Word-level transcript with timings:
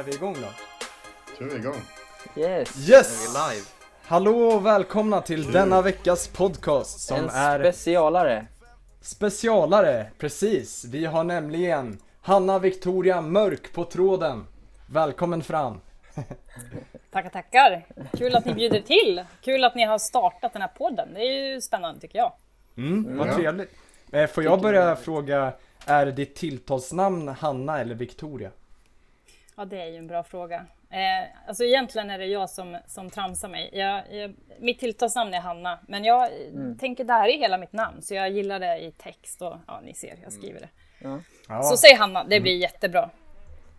Är 0.00 0.04
vi 0.04 0.14
igång 0.14 0.34
då? 0.34 0.48
kör 1.38 1.44
vi 1.44 1.56
igång. 1.56 1.74
Yes! 2.36 2.76
Är 2.88 2.92
Yes! 2.92 3.24
vi 3.24 3.28
live? 3.54 3.66
Hallå 4.02 4.38
och 4.48 4.66
välkomna 4.66 5.20
till 5.20 5.52
denna 5.52 5.82
veckas 5.82 6.28
podcast 6.28 7.00
som 7.00 7.16
en 7.16 7.28
är 7.30 7.58
specialare. 7.58 8.46
specialare, 9.00 10.06
precis. 10.18 10.84
Vi 10.84 11.04
har 11.04 11.24
nämligen 11.24 11.98
Hanna 12.20 12.58
Victoria 12.58 13.20
Mörk 13.20 13.72
på 13.72 13.84
tråden. 13.84 14.46
Välkommen 14.86 15.42
fram. 15.42 15.80
Tackar, 17.12 17.30
tackar. 17.30 17.86
Kul 18.18 18.34
att 18.36 18.44
ni 18.44 18.54
bjuder 18.54 18.80
till. 18.80 19.24
Kul 19.40 19.64
att 19.64 19.74
ni 19.74 19.84
har 19.84 19.98
startat 19.98 20.52
den 20.52 20.62
här 20.62 20.68
podden. 20.78 21.08
Det 21.14 21.20
är 21.20 21.52
ju 21.54 21.60
spännande 21.60 22.00
tycker 22.00 22.18
jag. 22.18 22.32
Mm, 22.76 23.16
vad 23.18 23.28
Ja. 23.28 23.34
trevligt. 23.34 23.70
Eh, 24.12 24.26
Får 24.26 24.44
jag 24.44 24.60
börja 24.60 24.96
fråga, 24.96 25.52
är 25.86 26.06
ditt 26.06 26.34
tilltalsnamn 26.34 27.28
Hanna 27.28 27.80
eller 27.80 27.94
Victoria? 27.94 28.50
Ja, 29.60 29.64
det 29.64 29.80
är 29.82 29.86
ju 29.86 29.96
en 29.96 30.06
bra 30.06 30.22
fråga. 30.22 30.66
Eh, 30.90 31.48
alltså 31.48 31.64
egentligen 31.64 32.10
är 32.10 32.18
det 32.18 32.26
jag 32.26 32.50
som, 32.50 32.78
som 32.86 33.10
tramsar 33.10 33.48
mig. 33.48 33.70
Jag, 33.72 34.14
jag, 34.14 34.34
mitt 34.60 34.80
tilltalsnamn 34.80 35.34
är 35.34 35.40
Hanna, 35.40 35.78
men 35.88 36.04
jag 36.04 36.22
eh, 36.22 36.76
tänker 36.78 37.04
det 37.04 37.12
här 37.12 37.28
är 37.28 37.38
hela 37.38 37.58
mitt 37.58 37.72
namn, 37.72 38.02
så 38.02 38.14
jag 38.14 38.30
gillar 38.30 38.60
det 38.60 38.78
i 38.78 38.92
text 38.92 39.42
och 39.42 39.56
ja, 39.66 39.80
ni 39.84 39.94
ser, 39.94 40.18
jag 40.22 40.32
skriver 40.32 40.60
det. 40.60 40.68
Ja, 41.48 41.62
Så 41.62 41.76
säg 41.76 41.94
Hanna, 41.94 42.24
det 42.24 42.40
blir 42.40 42.56
jättebra. 42.56 43.10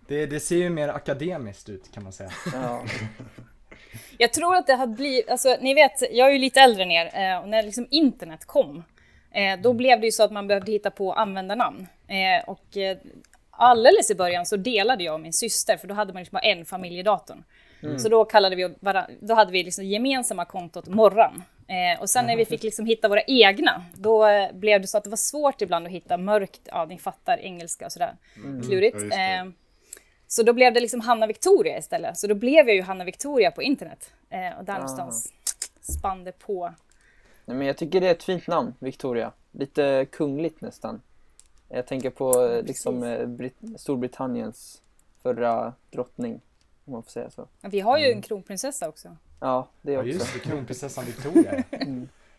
det, 0.08 0.26
det 0.26 0.40
ser 0.40 0.56
ju 0.56 0.70
mer 0.70 0.90
akademiskt 0.90 1.70
ut 1.70 1.92
kan 1.94 2.04
man 2.04 2.12
säga. 2.12 2.32
Ja. 2.54 2.84
Jag 4.18 4.34
tror 4.34 4.56
att 4.56 4.68
det 4.68 4.76
hade 4.76 4.96
blivit, 4.96 5.30
alltså 5.30 5.58
ni 5.62 5.74
vet, 5.74 6.02
jag 6.12 6.28
är 6.28 6.32
ju 6.32 6.40
lite 6.40 6.60
äldre 6.60 6.84
än 6.84 6.92
er 6.92 7.06
eh, 7.14 7.42
och 7.42 7.50
när 7.50 7.64
liksom 7.64 7.88
internet 7.92 8.46
kom, 8.46 8.84
eh, 9.32 9.60
då 9.60 9.74
blev 9.74 10.00
det 10.00 10.06
ju 10.06 10.12
så 10.12 10.24
att 10.24 10.32
man 10.32 10.48
behövde 10.48 10.72
hitta 10.72 10.92
på 10.92 11.14
användarnamn. 11.14 11.88
Eh, 12.08 12.50
och 12.50 12.78
alldeles 13.62 14.12
i 14.12 14.16
början 14.16 14.46
så 14.46 14.58
delade 14.58 15.04
jag 15.04 15.14
och 15.14 15.20
min 15.20 15.34
syster, 15.34 15.78
för 15.78 15.88
då 15.88 15.94
hade 15.94 16.14
man 16.14 16.22
liksom 16.22 16.36
bara 16.36 16.52
en 16.52 16.66
familjedatorn. 16.66 17.44
Så 17.98 18.10
då 18.10 18.26
kallade 18.26 18.56
vi 18.56 18.76
då 19.20 19.34
hade 19.34 19.52
vi 19.52 19.64
liksom 19.64 19.86
gemensamma 19.86 20.46
kontot 20.46 20.88
Morran. 20.88 21.44
Eh, 21.68 22.02
och 22.02 22.10
sen 22.10 22.26
när 22.26 22.38
vi 22.38 22.46
fick 22.46 22.64
liksom 22.64 22.86
hitta 22.86 23.08
våra 23.08 23.22
egna, 23.22 23.86
då 23.94 24.28
eh, 24.28 24.54
blev 24.54 24.82
det 24.82 24.88
så 24.88 24.98
att 24.98 25.04
det 25.04 25.10
var 25.10 25.18
svårt 25.18 25.62
ibland 25.62 25.86
att 25.86 25.92
hitta 25.92 26.18
mörkt, 26.18 26.62
ja 26.66 26.86
ni 26.86 26.98
fattar 26.98 27.38
engelska 27.38 27.86
och 27.86 27.92
sådär, 27.92 28.16
klurigt. 28.68 28.98
Ja. 29.12 29.18
Eh, 29.18 29.46
så 30.28 30.44
då 30.44 30.54
blev 30.54 30.74
det 30.74 30.80
liksom 30.80 31.02
Hanna 31.02 31.28
Victoria 31.28 31.78
istället. 31.78 32.18
Så 32.18 32.28
då 32.28 32.36
blev 32.36 32.68
jag 32.68 32.76
ju 32.76 32.82
Hanna 32.82 33.04
Victoria 33.04 33.52
på 33.52 33.62
internet. 33.62 34.14
Eh, 34.30 34.58
och 34.60 34.66
där 34.66 34.74
någonstans 34.74 35.34
spann 35.82 36.24
det 36.24 36.40
på. 36.40 36.74
Nej, 37.46 37.58
men 37.58 37.68
jag 37.68 37.78
tycker 37.78 38.02
det 38.02 38.08
är 38.08 38.12
ett 38.12 38.24
fint 38.24 38.48
namn, 38.48 38.74
Victoria. 38.80 39.32
Lite 39.52 40.06
kungligt 40.12 40.62
nästan. 40.62 41.02
Jag 41.74 41.88
tänker 41.88 42.10
på 42.10 42.46
eh, 42.46 42.64
liksom 42.64 43.04
eh, 43.04 43.26
Brit- 43.28 43.78
Storbritanniens 43.80 44.82
förra 45.22 45.74
drottning, 45.92 46.42
om 46.86 46.94
man 46.94 47.04
får 47.04 47.10
säga 47.12 47.30
så. 47.30 47.48
Vi 47.62 47.80
har 47.80 47.98
ju 47.98 48.12
en 48.12 48.22
kronprinsessa 48.22 48.90
också. 48.90 49.18
Ja, 49.40 49.68
det 49.82 49.92
Ja 49.92 50.00
också. 50.00 50.10
just 50.10 50.34
det, 50.34 50.40
kronprinsessan 50.40 51.06
Victoria. 51.08 51.64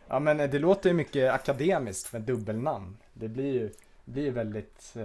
Ja 0.08 0.18
men 0.18 0.40
eh, 0.40 0.50
det 0.50 0.58
låter 0.58 0.88
ju 0.90 0.94
mycket 0.94 1.32
akademiskt 1.32 2.12
med 2.12 2.22
dubbelnamn. 2.22 2.96
Det 3.12 3.28
blir 3.28 3.52
ju 3.52 3.68
det 4.04 4.10
blir 4.12 4.30
väldigt, 4.30 4.96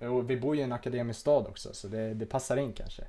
eh, 0.00 0.12
och 0.12 0.30
vi 0.30 0.36
bor 0.36 0.54
ju 0.54 0.60
i 0.60 0.64
en 0.64 0.72
akademisk 0.72 1.20
stad 1.20 1.46
också 1.46 1.74
så 1.74 1.88
det, 1.88 2.14
det 2.14 2.26
passar 2.26 2.56
in 2.56 2.72
kanske. 2.72 3.02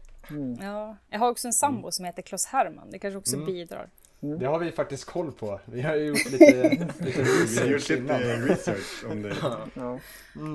Ja, 0.62 0.96
jag 1.10 1.20
har 1.20 1.30
också 1.30 1.48
en 1.48 1.54
sambo 1.54 1.92
som 1.92 2.06
heter 2.06 2.22
Klas 2.22 2.46
Herman. 2.46 2.88
Det 2.92 3.00
kanske 3.00 3.18
också 3.18 3.38
bidrar. 3.46 3.90
Det 4.22 4.46
har 4.46 4.60
vi 4.60 4.72
faktiskt 4.72 5.06
koll 5.06 5.32
på. 5.32 5.60
Vi 5.66 5.82
har 5.82 5.96
ju 5.96 6.06
gjort 6.06 6.32
lite, 6.32 6.70
lite 7.00 7.22
har 7.24 7.68
gjort 7.68 7.90
research 7.90 7.90
lite 7.90 8.36
research 8.38 9.12
om 9.12 9.22
det. 9.22 9.36
Ja. 9.76 10.00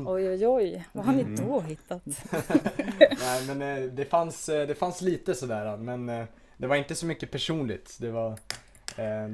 Oj, 0.06 0.28
oj, 0.30 0.46
oj. 0.46 0.84
Vad 0.92 1.04
har 1.04 1.12
ni 1.12 1.24
då 1.36 1.60
hittat? 1.60 2.02
Nej 3.20 3.46
men 3.46 3.62
eh, 3.62 3.90
det 3.90 4.04
fanns, 4.04 4.48
eh, 4.48 4.66
det 4.66 4.74
fanns 4.74 5.00
lite 5.00 5.34
sådär 5.34 5.76
men 5.76 6.08
eh, 6.08 6.24
det 6.56 6.66
var 6.66 6.76
inte 6.76 6.94
så 6.94 7.06
mycket 7.06 7.30
personligt. 7.30 7.96
Det 8.00 8.10
var, 8.10 8.38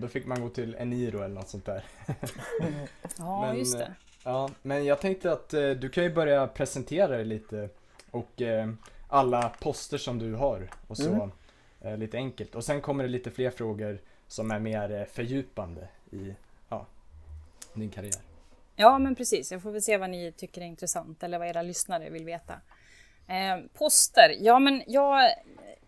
då 0.01 0.09
fick 0.09 0.27
man 0.27 0.43
gå 0.43 0.49
till 0.49 0.75
Eniro 0.79 1.19
eller 1.23 1.35
något 1.35 1.49
sånt 1.49 1.67
där. 1.67 1.85
Ja, 3.19 3.47
Men, 3.47 3.59
just 3.59 3.79
det. 3.79 3.93
Ja, 4.25 4.51
men 4.63 4.85
jag 4.85 5.01
tänkte 5.01 5.33
att 5.33 5.49
du 5.51 5.89
kan 5.93 6.05
ju 6.05 6.15
börja 6.15 6.47
presentera 6.47 7.09
dig 7.09 7.25
lite 7.25 7.69
och 8.11 8.43
alla 9.09 9.49
poster 9.61 9.99
som 9.99 10.19
du 10.19 10.35
har 10.35 10.71
och 10.87 10.97
så 10.97 11.31
Mm. 11.85 12.01
lite 12.01 12.17
enkelt. 12.17 12.55
Och 12.55 12.65
sen 12.65 12.81
kommer 12.81 13.05
det 13.05 13.11
lite 13.11 13.31
fler 13.31 13.51
frågor 13.51 13.99
som 14.33 14.51
är 14.51 14.59
mer 14.59 15.01
eh, 15.01 15.05
fördjupande 15.05 15.89
i 16.11 16.35
ja, 16.69 16.87
din 17.75 17.91
karriär. 17.91 18.21
Ja, 18.77 18.99
men 18.99 19.15
precis. 19.15 19.53
Jag 19.53 19.63
får 19.63 19.71
väl 19.71 19.83
se 19.83 19.97
vad 19.97 20.11
ni 20.11 20.33
tycker 20.33 20.61
är 20.61 20.65
intressant 20.65 21.23
eller 21.23 21.39
vad 21.39 21.49
era 21.49 21.63
lyssnare 21.63 22.11
vill 22.11 22.25
veta. 22.25 22.55
Eh, 23.29 23.65
poster. 23.79 24.37
Ja, 24.41 24.59
men 24.59 24.83
jag, 24.87 25.31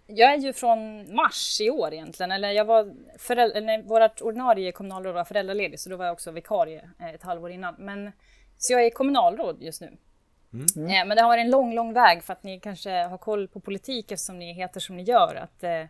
jag 0.07 0.33
är 0.33 0.39
ju 0.39 0.53
från 0.53 1.15
mars 1.15 1.61
i 1.61 1.71
år 1.71 1.93
egentligen. 1.95 2.33
Eller 2.33 2.51
jag 2.51 2.65
var 2.65 2.95
föräldrar, 3.19 3.61
när 3.61 3.83
vårt 3.83 4.21
ordinarie 4.21 4.73
kommunalråd 4.73 5.15
var 5.15 5.25
föräldraledig 5.25 5.81
så 5.81 5.91
då 5.91 5.97
var 5.97 6.05
jag 6.05 6.13
också 6.13 6.31
vikarie 6.31 6.91
eh, 7.01 7.15
ett 7.15 7.23
halvår 7.23 7.51
innan. 7.51 7.75
Men, 7.79 8.13
så 8.59 8.73
jag 8.73 8.87
är 8.87 8.91
kommunalråd 8.91 9.63
just 9.63 9.81
nu. 9.81 9.97
Eh, 10.77 11.07
men 11.07 11.09
det 11.09 11.23
har 11.23 11.29
varit 11.29 11.45
en 11.45 11.51
lång, 11.51 11.75
lång 11.75 11.93
väg 11.93 12.23
för 12.23 12.33
att 12.33 12.43
ni 12.43 12.61
kanske 12.61 12.91
har 12.91 13.19
koll 13.19 13.49
på 13.49 13.61
politik 13.61 14.13
eftersom 14.13 14.39
ni 14.39 14.53
heter 14.53 14.81
som 14.81 14.97
ni 14.97 15.03
gör. 15.03 15.35
Att, 15.35 15.65
eh, 15.65 15.85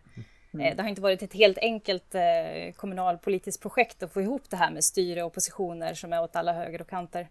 eh, 0.61 0.75
Det 0.75 0.81
har 0.81 0.89
inte 0.89 1.01
varit 1.01 1.21
ett 1.23 1.33
helt 1.33 1.57
enkelt 1.57 2.15
eh, 2.15 2.73
kommunalpolitiskt 2.75 3.61
projekt 3.61 4.03
att 4.03 4.13
få 4.13 4.21
ihop 4.21 4.49
det 4.49 4.57
här 4.57 4.71
med 4.71 4.83
styre 4.83 5.23
och 5.23 5.27
oppositioner 5.27 5.93
som 5.93 6.13
är 6.13 6.23
åt 6.23 6.35
alla 6.35 6.53
höger 6.53 6.81
och 6.81 6.89
kanter. 6.89 7.27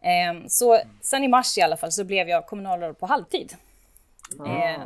Eh, 0.00 0.46
så 0.48 0.78
sen 1.00 1.24
i 1.24 1.28
mars 1.28 1.58
i 1.58 1.62
alla 1.62 1.76
fall 1.76 1.92
så 1.92 2.04
blev 2.04 2.28
jag 2.28 2.46
kommunalråd 2.46 2.98
på 2.98 3.06
halvtid. 3.06 3.56
Eh, 4.46 4.82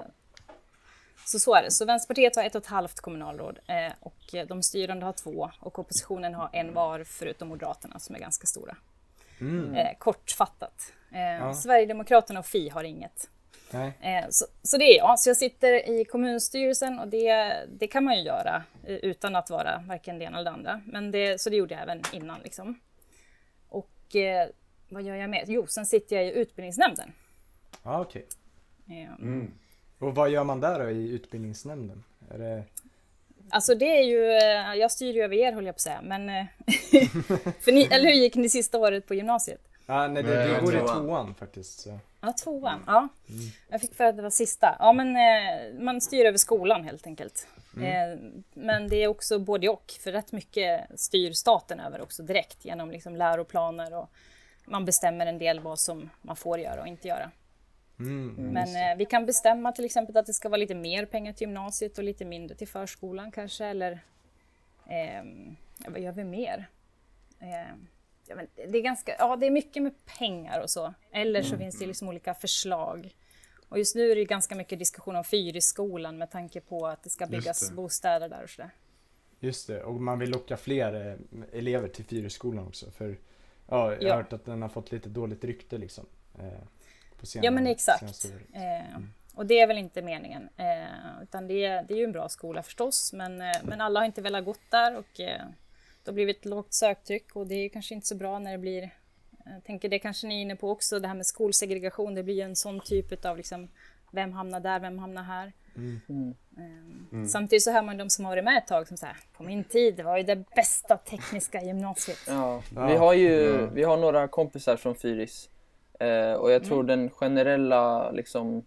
så 1.25 1.39
så 1.39 1.55
är 1.55 1.63
det. 1.63 1.71
Så 1.71 1.85
Vänsterpartiet 1.85 2.37
har 2.37 2.45
ett 2.45 2.55
och 2.55 2.63
ett 2.63 2.69
halvt 2.69 3.01
kommunalråd 3.01 3.59
eh, 3.67 3.93
och 4.01 4.49
de 4.49 4.63
styrande 4.63 5.07
har 5.07 5.13
två 5.13 5.51
och 5.61 5.79
oppositionen 5.79 6.35
har 6.35 6.51
en 6.53 6.75
var 6.75 7.05
förutom 7.05 7.49
Moderaterna 7.49 7.99
som 7.99 8.15
är 8.15 8.21
ganska 8.21 8.47
stora. 8.47 8.77
Eh, 9.77 9.99
kortfattat. 9.99 10.93
Eh, 11.13 11.53
Sverigedemokraterna 11.53 12.41
och 12.41 12.47
Fi 12.47 12.69
har 12.69 12.85
inget. 12.85 13.31
Nej. 13.73 13.93
Eh, 14.01 14.29
så, 14.31 14.47
så 14.63 14.77
det 14.79 14.85
är 14.85 14.97
jag. 14.97 15.21
Så 15.21 15.31
jag 15.31 15.37
sitter 15.37 15.89
i 16.01 16.05
kommunstyrelsen 16.05 16.99
och 16.99 17.09
det, 17.09 17.55
det 17.79 17.87
kan 17.87 18.05
man 18.05 18.17
ju 18.17 18.23
göra 18.23 18.63
eh, 18.87 18.95
utan 18.95 19.37
att 19.37 19.51
vara 19.51 19.85
varken 19.89 20.19
det 20.19 20.25
ena 20.25 20.39
eller 20.39 20.51
det 20.51 20.57
andra. 20.57 20.81
Men 20.87 21.11
det, 21.11 21.41
så 21.41 21.51
det 21.51 21.57
gjorde 21.57 21.75
jag 21.75 21.83
även 21.83 22.03
innan. 22.13 22.41
Liksom. 22.41 22.81
Och 23.69 24.17
eh, 24.17 24.49
vad 24.89 25.03
gör 25.03 25.15
jag 25.15 25.31
mer? 25.31 25.45
Jo, 25.47 25.67
sen 25.67 25.87
sitter 25.87 26.17
jag 26.17 26.27
i 26.27 26.33
utbildningsnämnden. 26.33 27.13
Ja, 27.83 28.01
okej. 28.01 28.27
Eh, 28.89 29.15
Mm. 29.19 29.51
Och 29.99 30.15
vad 30.15 30.31
gör 30.31 30.45
man 30.45 30.61
där 30.61 30.79
då 30.79 30.91
i 30.91 31.09
utbildningsnämnden? 31.11 32.05
Är 32.31 32.39
det... 32.39 32.65
Alltså 33.51 33.75
det 33.75 33.99
är 33.99 34.03
ju, 34.03 34.23
jag 34.81 34.91
styr 34.91 35.13
ju 35.13 35.23
över 35.23 35.37
er 35.37 35.53
höll 35.53 35.67
jag 35.67 35.75
på 35.75 35.77
att 35.77 35.81
säga, 35.81 36.03
men... 36.03 36.27
för 37.61 37.73
ni, 37.73 37.85
eller 37.85 38.05
hur 38.05 38.15
gick 38.15 38.35
ni 38.35 38.49
sista 38.49 38.79
året 38.79 39.07
på 39.07 39.15
gymnasiet? 39.15 39.70
Ah, 39.91 40.09
nej, 40.09 40.23
det, 40.23 40.45
det 40.45 40.61
går 40.61 40.75
i 40.75 40.79
tvåan 40.79 41.35
faktiskt. 41.35 41.81
Så. 41.81 41.99
Ja, 42.21 42.33
tvåan. 42.33 42.85
Ja. 42.87 43.09
Jag 43.69 43.81
fick 43.81 43.95
för 43.95 44.05
att 44.05 44.17
det 44.17 44.23
var 44.23 44.31
sista. 44.31 44.77
Ja, 44.79 44.93
men 44.93 45.17
eh, 45.17 45.83
man 45.83 46.01
styr 46.01 46.25
över 46.25 46.39
skolan 46.39 46.85
helt 46.85 47.07
enkelt. 47.07 47.47
Eh, 47.77 48.19
men 48.55 48.89
det 48.89 48.97
är 48.97 49.09
också 49.09 49.39
både 49.39 49.69
och, 49.69 49.93
för 50.01 50.13
rätt 50.13 50.33
mycket 50.33 51.01
styr 51.01 51.33
staten 51.33 51.81
över 51.81 52.03
också 52.03 52.23
direkt 52.23 52.65
genom 52.65 52.91
liksom 52.91 53.17
läroplaner 53.17 53.95
och 53.95 54.11
man 54.65 54.85
bestämmer 54.85 55.27
en 55.27 55.39
del 55.39 55.61
vad 55.61 55.79
som 55.79 56.11
man 56.23 56.37
får 56.37 56.59
göra 56.59 56.81
och 56.81 56.87
inte 56.87 57.09
göra. 57.09 57.31
Mm. 57.99 58.35
Men 58.35 58.77
eh, 58.77 58.97
vi 58.97 59.05
kan 59.05 59.27
bestämma 59.27 59.73
till 59.73 59.85
exempel 59.85 60.17
att 60.17 60.27
det 60.27 60.35
ska 60.35 60.49
vara 60.49 60.57
lite 60.57 60.75
mer 60.75 61.05
pengar 61.05 61.33
till 61.33 61.47
gymnasiet 61.47 61.99
och 61.99 62.05
lite 62.05 62.25
mindre 62.25 62.57
till 62.57 62.69
förskolan 62.69 63.33
kanske, 63.33 63.65
eller 63.65 64.01
ehm, 64.89 65.57
vad 65.87 66.01
gör 66.01 66.13
vi 66.13 66.25
mer? 66.25 66.69
Ja, 68.27 68.35
men 68.37 68.47
det 68.55 68.79
är 68.79 68.83
ganska, 68.83 69.15
ja 69.19 69.37
det 69.37 69.47
är 69.47 69.51
mycket 69.51 69.83
med 69.83 69.93
pengar 70.19 70.61
och 70.61 70.71
så. 70.71 70.95
Eller 71.13 71.43
så 71.43 71.57
finns 71.59 71.79
det 71.79 71.87
liksom 71.87 72.09
olika 72.09 72.35
förslag. 72.35 73.15
Och 73.69 73.79
just 73.79 73.95
nu 73.95 74.11
är 74.11 74.17
det 74.17 74.25
ganska 74.25 74.55
mycket 74.55 74.79
diskussion 74.79 75.17
om 75.17 75.25
Fyrisskolan 75.25 76.19
med 76.19 76.31
tanke 76.31 76.61
på 76.61 76.87
att 76.87 77.03
det 77.03 77.11
ska 77.11 77.27
byggas 77.27 77.69
det. 77.69 77.75
bostäder 77.75 78.29
där 78.29 78.43
och 78.43 78.51
sådär. 78.51 78.71
Just 79.41 79.67
det, 79.67 79.83
och 79.83 79.95
man 79.95 80.19
vill 80.19 80.31
locka 80.31 80.57
fler 80.57 81.07
eh, 81.11 81.59
elever 81.59 81.89
till 81.89 82.05
Fyrisskolan 82.05 82.67
också. 82.67 82.91
För 82.91 83.09
ja, 83.69 83.93
jag 83.93 83.99
har 83.99 83.99
Ja. 84.01 84.15
hört 84.17 84.33
att 84.33 84.45
den 84.45 84.63
har 84.63 84.69
fått 84.69 84.93
lite 84.93 85.09
dåligt 85.09 85.45
rykte 85.45 85.79
liksom. 85.79 86.07
Eh, 86.39 86.45
på 87.21 87.27
senare, 87.27 87.45
Ja 87.47 87.51
men 87.51 87.67
exakt. 87.67 88.25
Eh, 88.53 88.99
och 89.35 89.47
det 89.47 89.61
är 89.61 89.67
väl 89.67 89.79
inte 89.79 90.03
meningen. 90.03 90.49
Eh, 90.57 91.23
utan 91.23 91.47
det, 91.49 91.65
är- 91.65 91.83
det 91.83 91.95
är 91.95 91.99
ju 91.99 92.05
en 92.05 92.13
bra 92.13 92.29
skola 92.29 92.63
förstås. 92.63 93.13
Men, 93.13 93.41
eh, 93.41 93.57
men 93.65 93.81
alla 93.81 94.01
har 94.01 94.05
inte 94.07 94.23
velat 94.23 94.45
gått 94.45 94.61
där 94.71 94.97
och 94.99 95.21
eh, 95.21 95.43
det 96.05 96.11
har 96.11 96.15
blivit 96.15 96.39
ett 96.39 96.45
lågt 96.45 96.73
söktryck 96.75 97.37
och 97.37 97.47
det 97.47 97.55
är 97.55 97.69
kanske 97.69 97.95
inte 97.95 98.07
så 98.07 98.15
bra 98.15 98.39
när 98.39 98.53
det 98.53 98.59
blir 98.59 98.91
jag 99.45 99.65
tänker 99.65 99.89
det 99.89 99.99
kanske 99.99 100.27
ni 100.27 100.35
är 100.39 100.43
inne 100.43 100.57
på 100.57 100.71
också, 100.71 100.99
det 100.99 101.09
här 101.09 101.15
med 101.15 101.27
skolsegregation. 101.27 102.15
Det 102.15 102.23
blir 102.23 102.43
en 102.45 102.57
sån 102.57 102.81
typ 102.81 103.25
av 103.25 103.37
liksom, 103.37 103.69
vem 104.13 104.33
hamnar 104.33 104.61
där, 104.61 104.81
vem 104.81 104.99
hamnar 104.99 105.23
här? 105.23 105.53
Mm. 105.77 106.35
Eh, 107.13 107.25
Samtidigt 107.27 107.63
så 107.63 107.73
hör 107.73 107.83
man 107.83 107.97
de 107.97 108.11
som 108.11 108.25
har 108.25 108.33
varit 108.33 108.45
med 108.45 108.59
ett 108.59 108.67
tag 108.67 108.89
som 108.89 108.97
säger 108.97 109.17
på 109.37 109.43
min 109.43 109.65
tid, 109.65 109.97
det 109.97 110.03
var 110.03 110.17
ju 110.17 110.23
det 110.23 110.45
bästa 110.57 110.97
tekniska 110.97 111.63
gymnasiet. 111.63 112.19
Ja, 112.29 112.63
Ja. 112.75 112.87
vi 112.87 112.97
har 112.97 113.15
ju 113.15 113.67
vi 113.73 113.83
har 113.83 113.97
några 113.97 114.29
kompisar 114.29 114.77
från 114.77 114.95
Fyris. 114.95 115.51
Eh, 116.01 116.33
och 116.33 116.51
jag 116.51 116.65
tror 116.65 116.83
den 116.85 117.11
generella 117.11 118.11
liksom 118.11 118.65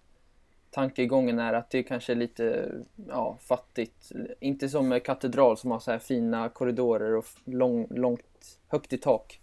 tankegången 0.73 1.39
är 1.39 1.53
att 1.53 1.69
det 1.69 1.83
kanske 1.83 2.13
är 2.13 2.15
lite 2.15 2.71
ja, 3.07 3.37
fattigt. 3.41 4.11
Inte 4.39 4.69
som 4.69 4.99
katedral 4.99 5.57
som 5.57 5.71
har 5.71 5.79
så 5.79 5.91
här 5.91 5.99
fina 5.99 6.49
korridorer 6.49 7.15
och 7.15 7.25
lång, 7.45 7.87
långt, 7.89 8.59
högt 8.67 8.93
i 8.93 8.97
tak. 8.97 9.39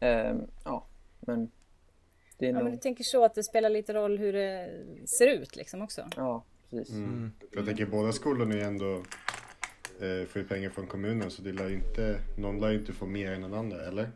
Ehm, 0.00 0.40
ja, 0.64 0.86
men 1.20 1.50
det 2.38 2.46
är 2.46 2.50
Ja, 2.50 2.54
nog... 2.54 2.64
men 2.64 2.72
du 2.72 2.78
tänker 2.78 3.04
så 3.04 3.24
att 3.24 3.34
det 3.34 3.42
spelar 3.42 3.70
lite 3.70 3.94
roll 3.94 4.18
hur 4.18 4.32
det 4.32 4.70
ser 5.18 5.26
ut 5.26 5.56
liksom 5.56 5.82
också. 5.82 6.02
Ja, 6.16 6.44
precis. 6.70 6.94
Mm. 6.94 7.32
För 7.50 7.56
jag 7.56 7.66
tänker 7.66 7.86
båda 7.86 8.12
skolorna 8.12 8.54
är 8.54 8.64
ändå 8.64 8.94
eh, 10.00 10.26
får 10.26 10.42
ju 10.42 10.48
pengar 10.48 10.70
från 10.70 10.86
kommunen 10.86 11.30
så 11.30 11.42
det 11.42 11.52
lär 11.52 11.70
inte, 11.70 12.18
någon 12.38 12.60
lär 12.60 12.70
ju 12.70 12.78
inte 12.78 12.92
få 12.92 13.06
mer 13.06 13.32
än 13.32 13.42
den 13.42 13.54
andra, 13.54 13.86
eller? 13.86 14.10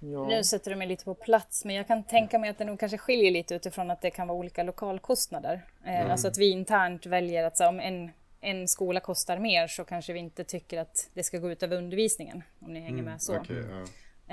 Ja. 0.00 0.26
Nu 0.28 0.44
sätter 0.44 0.70
du 0.70 0.76
mig 0.76 0.86
lite 0.88 1.04
på 1.04 1.14
plats, 1.14 1.64
men 1.64 1.74
jag 1.76 1.86
kan 1.86 2.02
tänka 2.04 2.38
mig 2.38 2.50
att 2.50 2.58
det 2.58 2.64
nog 2.64 2.80
kanske 2.80 2.98
skiljer 2.98 3.30
lite 3.30 3.54
utifrån 3.54 3.90
att 3.90 4.00
det 4.02 4.10
kan 4.10 4.28
vara 4.28 4.38
olika 4.38 4.62
lokalkostnader. 4.62 5.66
Eh, 5.86 6.10
Alltså 6.10 6.28
att 6.28 6.38
vi 6.38 6.50
internt 6.50 7.06
väljer 7.06 7.44
att 7.44 7.56
så, 7.56 7.68
om 7.68 7.80
en, 7.80 8.10
en 8.40 8.68
skola 8.68 9.00
kostar 9.00 9.38
mer 9.38 9.66
så 9.66 9.84
kanske 9.84 10.12
vi 10.12 10.18
inte 10.18 10.44
tycker 10.44 10.78
att 10.78 11.10
det 11.14 11.22
ska 11.22 11.38
gå 11.38 11.50
ut 11.50 11.62
över 11.62 11.76
undervisningen. 11.76 12.42
Om 12.60 12.72
ni 12.72 12.80
hänger 12.80 13.02
med 13.02 13.22
så. 13.22 13.36
Okej, 13.36 13.64
ja. 13.70 13.84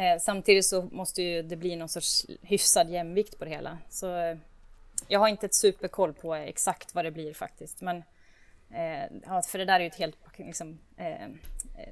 Eh, 0.03 0.19
samtidigt 0.19 0.65
så 0.65 0.81
måste 0.81 1.21
ju 1.23 1.41
det 1.41 1.55
bli 1.55 1.75
någon 1.75 1.89
sorts 1.89 2.25
hyfsad 2.41 2.89
jämvikt 2.89 3.39
på 3.39 3.45
det 3.45 3.51
hela. 3.51 3.77
Så 3.89 4.17
eh, 4.17 4.37
jag 5.07 5.19
har 5.19 5.27
inte 5.27 5.45
ett 5.45 5.55
superkoll 5.55 6.13
på 6.13 6.35
exakt 6.35 6.95
vad 6.95 7.05
det 7.05 7.11
blir 7.11 7.33
faktiskt. 7.33 7.81
Men 7.81 8.03
eh, 8.71 9.41
för 9.41 9.57
det 9.57 9.65
där 9.65 9.75
är 9.75 9.79
ju 9.79 9.87
ett 9.87 9.95
helt... 9.95 10.17
Liksom, 10.37 10.79
eh, 10.97 11.23
eh, 11.23 11.29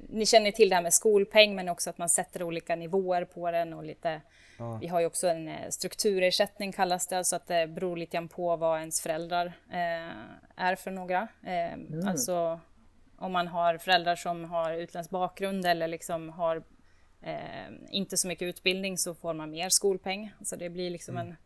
ni 0.08 0.26
känner 0.26 0.50
till 0.50 0.68
det 0.68 0.74
här 0.74 0.82
med 0.82 0.94
skolpeng 0.94 1.54
men 1.56 1.68
också 1.68 1.90
att 1.90 1.98
man 1.98 2.08
sätter 2.08 2.42
olika 2.42 2.76
nivåer 2.76 3.24
på 3.24 3.50
den 3.50 3.72
och 3.74 3.84
lite... 3.84 4.20
Ja. 4.58 4.78
Vi 4.80 4.86
har 4.86 5.00
ju 5.00 5.06
också 5.06 5.28
en 5.28 5.48
eh, 5.48 5.68
strukturersättning 5.70 6.72
kallas 6.72 7.06
det, 7.06 7.24
så 7.24 7.36
att 7.36 7.46
det 7.46 7.66
beror 7.66 7.96
lite 7.96 8.16
grann 8.16 8.28
på 8.28 8.56
vad 8.56 8.78
ens 8.78 9.00
föräldrar 9.00 9.46
eh, 9.70 10.16
är 10.56 10.74
för 10.76 10.90
några. 10.90 11.28
Eh, 11.46 12.08
Alltså 12.08 12.60
om 13.18 13.32
man 13.32 13.48
har 13.48 13.78
föräldrar 13.78 14.16
som 14.16 14.44
har 14.44 14.72
utländsk 14.72 15.10
bakgrund 15.10 15.66
eller 15.66 15.88
liksom 15.88 16.28
har 16.30 16.62
eh, 17.22 17.72
inte 17.90 18.16
så 18.16 18.28
mycket 18.28 18.46
utbildning 18.46 18.98
så 18.98 19.14
får 19.14 19.34
man 19.34 19.50
mer 19.50 19.68
skolpeng. 19.68 20.32
Så 20.42 20.56
det 20.56 20.70
blir 20.70 20.90
liksom 20.90 21.16
en, 21.16 21.36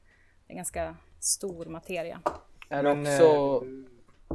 en 0.47 0.57
ganska 0.57 0.97
stor 1.21 1.67
materia. 1.67 2.21
Är, 2.69 2.87
också, 2.87 3.65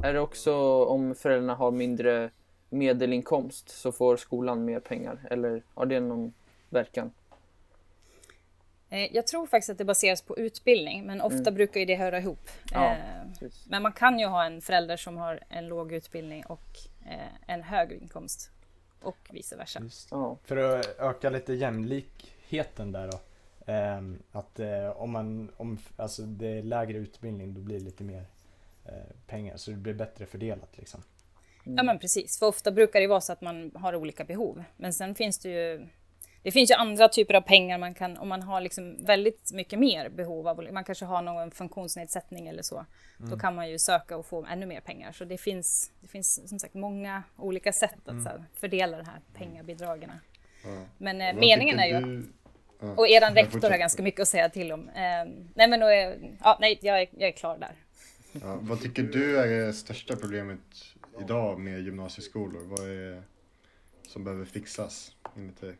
är 0.03 0.13
det 0.13 0.19
också 0.19 0.83
om 0.85 1.15
föräldrarna 1.15 1.55
har 1.55 1.71
mindre 1.71 2.29
medelinkomst 2.69 3.69
så 3.69 3.91
får 3.91 4.17
skolan 4.17 4.65
mer 4.65 4.79
pengar? 4.79 5.19
Eller 5.29 5.63
har 5.73 5.85
det 5.85 5.99
någon 5.99 6.33
verkan? 6.69 7.11
Eh, 8.89 9.15
jag 9.15 9.27
tror 9.27 9.47
faktiskt 9.47 9.69
att 9.69 9.77
det 9.77 9.85
baseras 9.85 10.21
på 10.21 10.37
utbildning, 10.37 11.05
men 11.05 11.21
ofta 11.21 11.51
brukar 11.51 11.79
ju 11.79 11.85
det 11.85 11.95
höra 11.95 12.19
ihop. 12.19 12.49
Ja, 12.71 12.91
Eh, 12.91 13.49
men 13.67 13.81
man 13.83 13.93
kan 13.93 14.19
ju 14.19 14.25
ha 14.25 14.45
en 14.45 14.61
förälder 14.61 14.97
som 14.97 15.17
har 15.17 15.39
en 15.49 15.67
låg 15.67 15.91
utbildning 15.93 16.45
och 16.45 16.69
eh, 17.05 17.53
en 17.53 17.63
hög 17.63 17.91
inkomst. 17.91 18.51
Och 19.01 19.17
vice 19.31 19.55
versa. 19.55 19.79
Just. 19.83 20.07
Ja, 20.11 20.37
För 20.43 20.57
att 20.57 20.99
öka 20.99 21.29
lite 21.29 21.53
jämlikheten 21.53 22.91
där 22.91 23.07
då. 23.11 23.19
att 24.31 24.59
om 24.95 25.11
man, 25.11 25.51
om 25.57 25.77
alltså 25.97 26.21
det 26.21 26.47
är 26.47 26.63
lägre 26.63 26.97
utbildning 26.97 27.53
då 27.53 27.61
blir 27.61 27.79
det 27.79 27.85
lite 27.85 28.03
mer 28.03 28.25
pengar 29.27 29.57
så 29.57 29.71
det 29.71 29.77
blir 29.77 29.93
bättre 29.93 30.25
fördelat 30.25 30.77
liksom. 30.77 31.03
Ja 31.63 31.83
men 31.83 31.99
precis, 31.99 32.39
för 32.39 32.45
ofta 32.45 32.71
brukar 32.71 32.99
det 33.01 33.07
vara 33.07 33.21
så 33.21 33.33
att 33.33 33.41
man 33.41 33.71
har 33.75 33.95
olika 33.95 34.23
behov. 34.23 34.63
Men 34.77 34.93
sen 34.93 35.15
finns 35.15 35.39
det 35.39 35.49
ju 35.49 35.87
det 36.43 36.51
finns 36.51 36.71
ju 36.71 36.75
andra 36.75 37.07
typer 37.09 37.33
av 37.33 37.41
pengar 37.41 37.77
man 37.77 37.93
kan, 37.93 38.17
om 38.17 38.27
man 38.27 38.41
har 38.41 38.61
liksom 38.61 39.05
väldigt 39.05 39.51
mycket 39.53 39.79
mer 39.79 40.09
behov 40.09 40.47
av, 40.47 40.67
man 40.73 40.83
kanske 40.83 41.05
har 41.05 41.21
någon 41.21 41.51
funktionsnedsättning 41.51 42.47
eller 42.47 42.61
så, 42.61 42.85
då 43.17 43.37
kan 43.39 43.55
man 43.55 43.69
ju 43.69 43.79
söka 43.79 44.17
och 44.17 44.25
få 44.25 44.45
ännu 44.45 44.65
mer 44.65 44.81
pengar. 44.81 45.11
Så 45.11 45.25
det 45.25 45.37
finns, 45.37 45.91
det 46.01 46.07
finns 46.07 46.49
som 46.49 46.59
sagt 46.59 46.73
många 46.73 47.23
olika 47.37 47.73
sätt 47.73 48.07
att 48.07 48.23
så 48.23 48.29
här, 48.29 48.43
fördela 48.53 48.97
de 48.97 49.03
här 49.05 49.19
pengabidragen. 49.33 50.11
Ja. 50.63 50.69
Men 50.97 51.21
eh, 51.21 51.35
meningen 51.35 51.79
är 51.79 51.85
ju 51.87 51.99
du- 51.99 52.31
Ja. 52.79 52.93
Och 52.97 53.07
eran 53.07 53.35
Jag 53.35 53.45
rektor 53.45 53.69
har 53.69 53.77
ganska 53.77 54.03
mycket 54.03 54.21
att 54.21 54.27
säga 54.27 54.49
till 54.49 54.71
om. 54.71 54.89
Eh, 54.89 55.25
nej 55.55 55.67
men 55.67 55.79
då 55.79 55.85
är, 55.87 56.17
ja, 56.43 56.57
nej, 56.61 56.79
jag 56.81 57.01
är, 57.01 57.07
jag 57.11 57.27
är 57.29 57.31
klar 57.31 57.57
där. 57.57 57.73
Ja, 58.41 58.57
vad 58.61 58.81
tycker 58.81 59.03
du 59.03 59.37
är 59.39 59.47
det 59.47 59.73
största 59.73 60.15
problemet 60.15 60.59
idag 61.21 61.59
med 61.59 61.81
gymnasieskolor? 61.81 62.61
Vad 62.63 62.89
är 62.89 63.23
som 64.07 64.23
behöver 64.23 64.45
fixas 64.45 65.15
enligt 65.35 65.61
dig? 65.61 65.75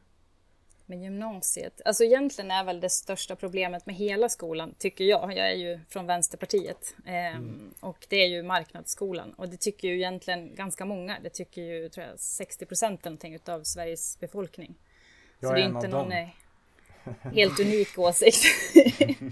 Men 0.86 1.04
gymnasiet, 1.04 1.82
alltså 1.86 2.04
egentligen 2.04 2.52
är 2.52 2.64
väl 2.64 2.80
det 2.80 2.90
största 2.90 3.36
problemet 3.36 3.86
med 3.86 3.96
hela 3.96 4.30
skolan, 4.30 4.74
tycker 4.78 5.04
jag. 5.04 5.32
Jag 5.38 5.52
är 5.52 5.56
ju 5.56 5.80
från 5.90 6.06
Vänsterpartiet 6.08 6.96
eh, 7.06 7.42
och 7.80 8.06
det 8.10 8.16
är 8.16 8.28
ju 8.28 8.44
marknadsskolan 8.44 9.34
och 9.34 9.50
det 9.50 9.58
tycker 9.58 9.88
ju 9.88 9.96
egentligen 9.96 10.56
ganska 10.56 10.86
många. 10.86 11.18
Det 11.24 11.30
tycker 11.30 11.62
ju 11.62 11.90
tror 11.90 12.06
jag 12.08 12.20
60 12.20 12.66
procent 12.66 13.04
någonting 13.06 13.36
utav 13.36 13.64
Sveriges 13.64 14.20
befolkning. 14.20 14.76
Jag 15.40 15.50
Så 15.50 15.54
är 15.54 15.56
det 15.56 15.62
är 15.62 15.66
en 15.66 15.76
inte 15.76 15.88
av 15.88 15.94
någon 15.94 16.10
dem. 16.10 16.30
eh, 17.24 17.32
helt 17.34 17.60
unik 17.60 17.88
åsikt. 18.00 18.46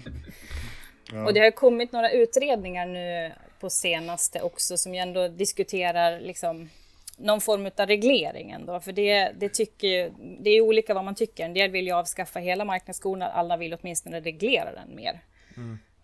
Ja. 1.12 1.24
Och 1.24 1.34
det 1.34 1.40
har 1.40 1.50
kommit 1.50 1.92
några 1.92 2.10
utredningar 2.10 2.86
nu 2.86 3.32
på 3.60 3.70
senaste 3.70 4.40
också 4.40 4.76
som 4.76 4.94
ju 4.94 5.00
ändå 5.00 5.28
diskuterar 5.28 6.20
liksom 6.20 6.70
någon 7.16 7.40
form 7.40 7.70
av 7.76 7.86
reglering 7.86 8.50
ändå. 8.50 8.80
För 8.80 8.92
det, 8.92 9.32
det, 9.38 9.48
tycker 9.48 10.12
det 10.40 10.50
är 10.50 10.60
olika 10.60 10.94
vad 10.94 11.04
man 11.04 11.14
tycker. 11.14 11.44
En 11.44 11.54
del 11.54 11.70
vill 11.70 11.86
ju 11.86 11.92
avskaffa 11.92 12.38
hela 12.38 12.64
marknadsskolan, 12.64 13.30
alla 13.34 13.56
vill 13.56 13.76
åtminstone 13.80 14.20
reglera 14.20 14.72
den 14.72 14.96
mer. 14.96 15.20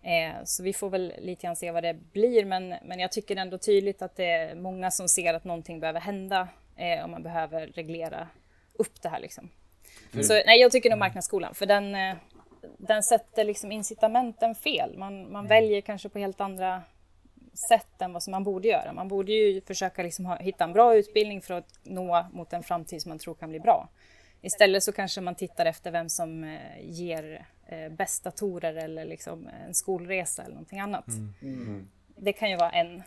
Eh, 0.03 0.43
så 0.45 0.63
vi 0.63 0.73
får 0.73 0.89
väl 0.89 1.13
lite 1.17 1.41
grann 1.41 1.55
se 1.55 1.71
vad 1.71 1.83
det 1.83 1.93
blir. 1.93 2.45
Men, 2.45 2.75
men 2.85 2.99
jag 2.99 3.11
tycker 3.11 3.35
ändå 3.35 3.57
tydligt 3.57 4.01
att 4.01 4.15
det 4.15 4.25
är 4.25 4.55
många 4.55 4.91
som 4.91 5.07
ser 5.07 5.33
att 5.33 5.43
någonting 5.43 5.79
behöver 5.79 5.99
hända 5.99 6.47
eh, 6.77 7.03
och 7.03 7.09
man 7.09 7.23
behöver 7.23 7.67
reglera 7.67 8.27
upp 8.73 9.01
det 9.01 9.09
här 9.09 9.19
liksom. 9.19 9.49
Så 10.21 10.33
nej, 10.33 10.61
jag 10.61 10.71
tycker 10.71 10.89
nog 10.89 10.99
marknadsskolan, 10.99 11.55
för 11.55 11.65
den, 11.65 11.95
eh, 11.95 12.15
den 12.77 13.03
sätter 13.03 13.43
liksom 13.43 13.71
incitamenten 13.71 14.55
fel. 14.55 14.97
Man, 14.97 15.31
man 15.31 15.47
väljer 15.47 15.81
kanske 15.81 16.09
på 16.09 16.19
helt 16.19 16.41
andra 16.41 16.83
sätt 17.69 18.01
än 18.01 18.13
vad 18.13 18.23
som 18.23 18.31
man 18.31 18.43
borde 18.43 18.67
göra. 18.67 18.93
Man 18.93 19.07
borde 19.07 19.31
ju 19.31 19.61
försöka 19.61 20.03
liksom 20.03 20.25
ha, 20.25 20.35
hitta 20.35 20.63
en 20.63 20.73
bra 20.73 20.95
utbildning 20.95 21.41
för 21.41 21.53
att 21.53 21.79
nå 21.83 22.25
mot 22.33 22.53
en 22.53 22.63
framtid 22.63 23.01
som 23.01 23.09
man 23.09 23.19
tror 23.19 23.33
kan 23.33 23.49
bli 23.49 23.59
bra. 23.59 23.89
Istället 24.41 24.83
så 24.83 24.91
kanske 24.91 25.21
man 25.21 25.35
tittar 25.35 25.65
efter 25.65 25.91
vem 25.91 26.09
som 26.09 26.43
eh, 26.43 26.59
ger 26.81 27.45
eh, 27.67 27.89
bäst 27.89 28.23
datorer 28.23 28.75
eller 28.75 29.05
liksom 29.05 29.49
en 29.67 29.73
skolresa 29.73 30.43
eller 30.43 30.53
någonting 30.53 30.79
annat. 30.79 31.05
Det 32.15 32.33
kan 32.33 32.49
ju 32.49 32.57
vara 32.57 32.71
en. 32.71 33.03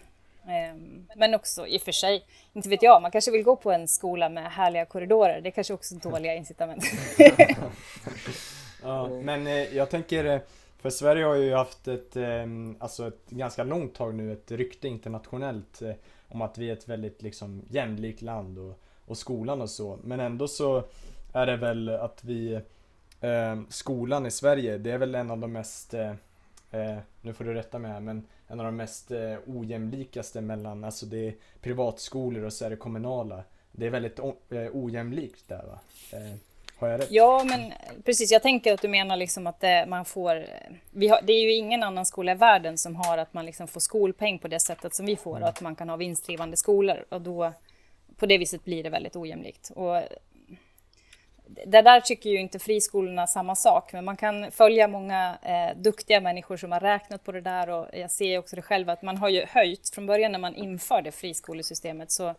Ehm, 0.49 1.07
Men 1.17 1.35
också 1.35 1.67
i 1.67 1.79
och 1.79 1.83
för 1.83 1.93
sig, 1.93 2.25
inte 2.53 2.69
vet 2.69 2.83
jag, 2.83 3.03
man 3.03 3.11
kanske 3.11 3.31
vill 3.31 3.43
gå 3.43 3.57
på 3.57 3.73
en 3.73 3.89
skola 3.89 4.29
med 4.29 4.53
härliga 4.53 4.85
korridorer. 4.85 5.41
Det 5.41 5.49
är 5.49 5.51
kanske 5.51 5.75
också 5.75 5.95
dåliga 5.95 6.35
incitament. 6.35 6.85
Ja, 8.85 9.09
men 9.09 9.47
eh, 9.47 9.77
jag 9.77 9.91
tänker, 9.91 10.25
eh, 10.25 10.41
för 10.79 10.91
Sverige 10.91 11.25
har 11.25 11.35
ju 11.35 11.55
haft 11.55 11.89
ett, 11.89 12.17
eh, 12.17 12.47
alltså 12.79 13.09
ett 13.09 13.31
ganska 13.31 13.65
långt 13.65 13.95
tag 13.95 14.15
nu, 14.15 14.33
ett 14.33 14.51
rykte 14.51 14.89
internationellt 14.89 15.83
eh, 15.83 15.93
om 16.29 16.43
att 16.43 16.59
vi 16.59 16.69
är 16.69 16.73
ett 16.73 16.89
väldigt 16.89 17.23
liksom 17.23 17.63
jämlikt 17.69 18.23
land 18.23 18.59
och, 18.59 18.81
och 19.07 19.19
skolan 19.19 19.61
och 19.61 19.71
så. 19.71 19.99
Men 20.05 20.21
ändå 20.21 20.49
så 20.49 20.85
är 21.33 21.47
det 21.47 21.57
väl 21.57 21.89
att 21.89 22.25
vi, 22.25 22.55
eh, 23.21 23.61
skolan 23.69 24.27
i 24.27 24.31
Sverige, 24.31 24.79
det 24.79 24.91
är 24.91 24.99
väl 24.99 25.15
en 25.15 25.31
av 25.31 25.39
de 25.39 25.53
mest, 25.53 25.95
eh, 25.95 26.15
eh, 26.71 26.99
nu 27.23 27.33
får 27.33 27.45
du 27.45 27.55
rätta 27.55 27.79
mig 27.79 27.91
här, 27.91 28.01
men 28.01 28.27
en 28.47 28.61
av 28.61 28.67
de 28.67 28.77
mest 28.77 29.11
eh, 29.11 29.37
ojämlikaste 29.47 30.41
mellan, 30.41 30.85
alltså 30.85 31.07
det 31.07 31.29
är 31.29 31.35
privatskolor 31.61 32.45
och 32.45 32.53
så 32.53 32.65
är 32.65 32.71
det 32.71 32.77
kommunala. 32.77 33.45
Det 33.73 33.87
är 33.87 33.91
väldigt 33.91 34.19
eh, 34.19 34.69
ojämlikt 34.73 35.49
där 35.49 35.65
va? 35.67 35.79
Eh, 36.13 36.37
har 36.85 36.91
jag 36.91 37.01
rätt? 37.01 37.11
Ja, 37.11 37.45
men 37.45 37.73
precis. 38.05 38.33
Jag 38.33 38.43
tänker 38.43 38.75
att 38.75 38.83
du 38.83 38.89
menar 38.89 39.17
liksom 39.17 39.47
att 39.47 39.61
det, 39.61 39.87
man 39.89 40.05
får... 40.05 40.45
Vi 40.91 41.09
har, 41.09 41.21
det 41.23 41.33
är 41.33 41.43
ju 41.43 41.53
ingen 41.53 41.83
annan 41.83 42.07
skola 42.07 42.33
i 42.33 42.35
världen 42.35 42.79
som 42.79 42.97
har 42.97 43.19
att 43.19 43.35
man 43.35 43.47
liksom 43.47 43.69
får 43.69 43.81
skolpeng 43.81 44.39
på 44.39 44.49
det 44.49 44.61
sättet 44.61 44.95
som 44.95 45.07
vi 45.07 45.17
får 45.17 45.41
och 45.41 45.49
att 45.49 45.61
man 45.61 45.77
kan 45.77 45.89
ha 45.89 45.97
vinstdrivande 45.97 46.57
skolor 46.57 47.05
och 47.09 47.21
då 47.21 47.53
på 48.17 48.27
det 48.27 48.39
viset 48.39 48.65
blir 48.65 48.83
det 48.83 48.91
väldigt 48.91 49.17
ojämlikt. 49.17 49.71
Och 49.75 50.03
det 51.47 51.83
där 51.83 52.01
tycker 52.01 52.31
ju 52.31 52.41
inte 52.41 52.59
friskolorna 52.59 53.27
samma 53.27 53.57
sak, 53.57 53.93
men 53.93 54.05
man 54.05 54.17
kan 54.17 54.51
följa 54.51 54.89
många 54.89 55.39
eh, 55.43 55.83
duktiga 55.83 56.21
människor 56.21 56.57
som 56.57 56.73
har 56.73 56.81
räknat 56.81 57.25
på 57.25 57.33
det 57.33 57.41
där 57.41 57.71
och 57.71 57.87
jag 57.93 58.11
ser 58.11 58.39
också 58.39 58.57
det 58.57 58.63
själv 58.63 58.91
att 58.91 59.03
man 59.03 59.17
har 59.17 59.29
ju 59.29 59.45
höjt 59.49 59.95
från 59.95 60.07
början 60.07 60.33
när 60.33 60.39
man 60.39 60.55
införde 60.55 61.13
friskolesystemet 61.13 62.11
så 62.11 62.35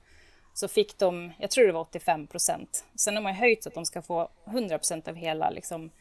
så 0.56 0.68
fick 0.68 0.98
de, 0.98 1.32
jag 1.40 1.52
tror 1.52 1.66
det 1.66 1.72
var 1.72 1.82
85 1.82 2.28
procent. 2.28 2.86
Sen 2.96 3.16
har 3.16 3.24
man 3.24 3.34
höjt 3.34 3.64
så 3.64 3.70
att 3.70 3.76
de 3.76 3.86
ska 3.86 4.02
få 4.02 4.30
100 4.46 4.78
procent 4.78 5.08
av 5.08 5.16
hela 5.16 5.50
liksom, 5.50 5.92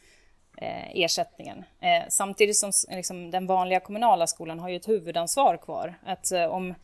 eh, 0.56 0.96
ersättningen. 1.02 1.64
Eh, 1.80 2.08
samtidigt 2.08 2.56
som 2.56 2.72
liksom, 2.90 3.30
den 3.30 3.46
vanliga 3.46 3.80
kommunala 3.80 4.26
skolan 4.26 4.58
har 4.58 4.68
ju 4.68 4.76
ett 4.76 4.88
huvudansvar 4.88 5.56
kvar. 5.56 5.94
Att 6.04 6.32
eh, 6.32 6.44
om, 6.44 6.74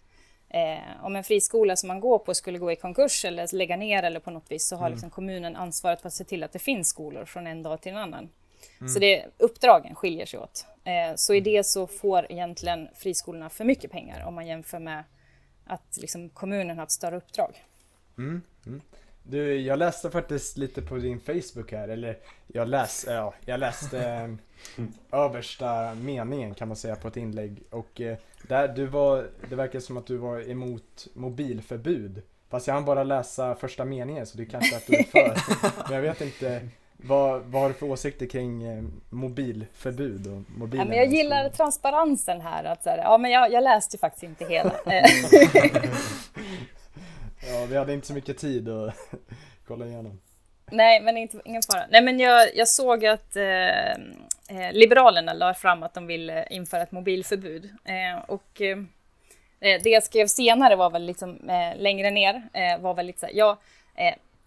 eh, 0.49 0.79
om 1.03 1.17
en 1.17 1.25
friskola 1.25 1.77
som 1.77 1.89
man 1.89 2.01
går 2.01 2.19
på 2.19 2.35
skulle 2.35 2.59
gå 2.59 2.73
i 2.73 2.77
konkurs 2.77 3.25
eller 3.25 3.57
lägga 3.57 3.77
ner 3.77 4.03
eller 4.03 4.21
på 4.21 4.31
något 4.31 4.51
vis 4.51 4.69
så 4.69 4.77
har 4.77 4.91
liksom, 4.91 5.11
kommunen 5.11 5.57
ansvaret 5.57 6.01
för 6.01 6.09
att 6.09 6.15
se 6.15 6.25
till 6.25 6.45
att 6.45 6.53
det 6.53 6.59
finns 6.59 6.89
skolor 6.89 7.25
från 7.25 7.47
en 7.47 7.63
dag 7.63 7.81
till 7.81 7.93
en 7.93 7.99
annan. 7.99 8.29
Så 8.89 8.99
det, 8.99 9.27
uppdragen 9.39 9.95
skiljer 9.95 10.27
sig 10.27 10.41
åt. 10.41 10.67
Eh, 10.85 11.15
så 11.17 11.35
i 11.35 11.41
det 11.41 11.67
så 11.67 11.87
får 11.87 12.33
egentligen 12.33 12.89
friskolorna 12.95 13.51
för 13.51 13.65
mycket 13.65 13.91
pengar 13.91 14.27
om 14.27 14.35
man 14.35 14.47
jämför 14.47 14.79
med 14.79 15.05
att 15.71 15.97
liksom, 16.01 16.29
kommunen 16.29 16.77
har 16.77 16.85
ett 16.85 16.91
större 16.91 17.17
uppdrag. 17.17 17.65
Mm, 18.19 18.43
mm. 18.67 18.81
Du, 19.23 19.61
jag 19.61 19.79
läste 19.79 20.11
faktiskt 20.11 20.57
lite 20.57 20.83
på 20.83 20.97
din 20.97 21.21
Facebook 21.21 21.73
här, 21.73 21.89
eller 21.89 22.19
jag, 22.47 22.69
läs, 22.69 23.05
ja, 23.09 23.35
jag 23.45 23.61
läste 23.61 24.01
eh, 24.77 24.85
översta 25.21 25.95
meningen 25.95 26.55
kan 26.55 26.69
man 26.69 26.77
säga 26.77 26.97
på 26.97 27.09
ett 27.09 27.17
inlägg 27.17 27.63
och 27.71 28.01
eh, 28.01 28.19
där 28.49 28.69
du 28.69 28.87
var, 28.87 29.31
det 29.49 29.57
verkar 29.57 29.81
som 29.81 29.97
att 29.97 30.07
du 30.07 30.17
var 30.17 30.51
emot 30.51 31.07
mobilförbud. 31.15 32.23
Fast 32.49 32.67
jag 32.67 32.75
hann 32.75 32.85
bara 32.85 33.05
läsa 33.05 33.55
första 33.55 33.85
meningen 33.85 34.27
så 34.27 34.39
det 34.39 34.47
kanske 34.47 34.77
att 34.77 34.87
du 34.87 34.97
är 34.97 35.03
för. 35.03 35.39
Men 35.89 35.95
jag 35.95 36.03
vet 36.03 36.21
inte, 36.21 36.69
vad, 37.03 37.43
vad 37.43 37.63
har 37.63 37.69
du 37.69 37.75
för 37.75 37.87
åsikter 37.87 38.27
kring 38.27 38.63
eh, 38.63 38.85
mobilförbud 39.11 40.27
och 40.27 40.59
mobilen? 40.59 40.87
Ja, 40.87 40.91
men 40.91 40.99
jag 40.99 41.07
gillar 41.07 41.49
transparensen 41.49 42.41
här. 42.41 42.65
Att, 42.65 42.83
så 42.83 42.91
här, 42.91 42.99
ja, 42.99 43.19
men 43.19 43.31
jag, 43.31 43.53
jag 43.53 43.65
läste 43.65 43.97
ju 43.97 43.99
faktiskt 43.99 44.23
inte 44.23 44.45
hela. 44.45 44.75
Ja, 47.49 47.67
vi 47.69 47.77
hade 47.77 47.93
inte 47.93 48.07
så 48.07 48.15
mycket 48.15 48.39
tid 48.39 48.69
att 48.69 48.95
kolla 49.67 49.87
igenom. 49.87 50.21
Nej, 50.71 51.01
men 51.01 51.17
inte, 51.17 51.41
ingen 51.45 51.63
fara. 51.63 51.85
Nej, 51.91 52.03
men 52.03 52.21
jag, 52.21 52.57
jag 52.57 52.69
såg 52.69 53.07
att 53.07 53.37
eh, 53.37 53.91
eh 53.91 54.73
Liberalerna 54.73 55.33
la 55.33 55.55
fram 55.55 55.83
att 55.83 55.95
de 55.95 56.07
vill 56.07 56.31
eh, 56.31 56.43
införa 56.51 56.83
ett 56.83 56.93
mobilförbud. 56.93 57.65
Eh, 57.85 58.25
och 58.29 58.61
eh, 58.61 58.79
det 59.61 59.91
jag 59.91 60.03
skrev 60.03 60.27
senare 60.27 60.77
var 60.77 60.91
väl 60.91 61.07
liksom 61.07 61.39
längre 61.77 62.11
ner, 62.11 62.43
var 62.79 62.95
väl 62.95 63.07
lite 63.07 63.21
så 63.21 63.27
här, 63.27 63.33
ja, 63.35 63.59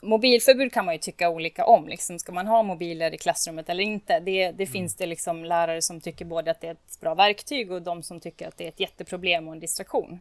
mobilförbud 0.04 0.74
kan 0.74 0.86
man 0.86 0.96
ju 0.96 1.00
tycka 1.00 1.30
olika 1.30 1.66
om. 1.66 1.88
Liksom, 1.88 2.20
ska 2.20 2.32
man 2.32 2.48
ha 2.48 2.64
mobiler 2.64 3.14
i 3.14 3.18
klassrummet 3.18 3.70
eller 3.70 3.84
inte? 3.84 4.20
Det, 4.20 4.52
det 4.52 4.66
finns 4.66 4.96
det 4.96 5.06
liksom 5.06 5.46
lärare 5.46 5.82
som 5.82 6.02
tycker 6.02 6.26
både 6.26 6.52
att 6.52 6.62
det 6.62 6.68
är 6.68 6.72
ett 6.72 7.00
bra 7.02 7.16
verktyg 7.16 7.72
och 7.72 7.82
de 7.82 8.04
som 8.04 8.20
tycker 8.20 8.48
att 8.48 8.58
det 8.58 8.64
är 8.64 8.70
ett 8.70 8.80
jätteproblem 8.80 9.48
och 9.48 9.54
en 9.54 9.60
distraktion. 9.60 10.20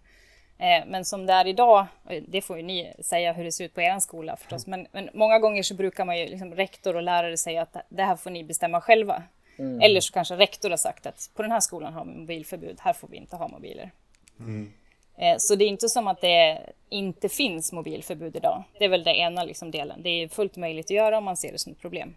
Eh, 0.58 0.86
men 0.86 1.04
som 1.04 1.26
det 1.26 1.32
är 1.32 1.46
idag, 1.46 1.86
det 2.28 2.42
får 2.42 2.56
ju 2.56 2.62
ni 2.62 2.92
säga 3.00 3.32
hur 3.32 3.44
det 3.44 3.52
ser 3.52 3.64
ut 3.64 3.74
på 3.74 3.80
er 3.80 3.98
skola 3.98 4.36
förstås, 4.36 4.66
men, 4.66 4.86
men 4.92 5.10
många 5.14 5.38
gånger 5.38 5.62
så 5.62 5.74
brukar 5.74 6.04
man 6.04 6.18
ju 6.18 6.26
liksom 6.26 6.54
rektor 6.54 6.96
och 6.96 7.02
lärare 7.02 7.36
säga 7.36 7.62
att 7.62 7.76
det 7.88 8.02
här 8.02 8.16
får 8.16 8.30
ni 8.30 8.44
bestämma 8.44 8.80
själva. 8.80 9.22
Mm. 9.58 9.80
Eller 9.80 10.00
så 10.00 10.12
kanske 10.12 10.36
rektor 10.36 10.70
har 10.70 10.76
sagt 10.76 11.06
att 11.06 11.30
på 11.34 11.42
den 11.42 11.52
här 11.52 11.60
skolan 11.60 11.92
har 11.92 12.04
vi 12.04 12.10
mobilförbud, 12.10 12.76
här 12.80 12.92
får 12.92 13.08
vi 13.08 13.16
inte 13.16 13.36
ha 13.36 13.48
mobiler. 13.48 13.90
Mm. 14.38 14.72
Eh, 15.19 15.37
så 15.38 15.54
det 15.54 15.64
är 15.64 15.69
inte 15.69 15.88
som 15.88 16.09
att 16.09 16.21
det 16.21 16.59
inte 16.88 17.28
finns 17.28 17.73
mobilförbud 17.73 18.37
idag. 18.37 18.64
Det 18.78 18.85
är 18.85 18.88
väl 18.88 19.04
det 19.04 19.16
ena 19.16 19.45
liksom 19.45 19.71
delen. 19.71 20.02
Det 20.02 20.11
är 20.11 20.28
fullt 20.28 20.57
möjligt 20.57 20.87
att 20.87 20.90
göra 20.90 21.19
om 21.19 21.25
man 21.25 21.37
ser 21.37 21.52
det 21.52 21.59
som 21.59 21.73
ett 21.73 21.81
problem. 21.81 22.14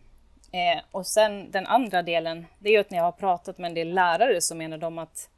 Eh, 0.51 0.83
och 0.91 1.07
sen 1.07 1.51
den 1.51 1.67
andra 1.67 2.03
delen, 2.03 2.45
det 2.59 2.69
är 2.69 2.73
ju 2.73 2.79
att 2.79 2.91
när 2.91 2.97
jag 2.97 3.05
har 3.05 3.11
pratat 3.11 3.57
med 3.57 3.69
en 3.69 3.75
del 3.75 3.93
lärare 3.93 4.41
så 4.41 4.55
menar 4.55 4.77
de 4.77 4.97
att 4.97 5.29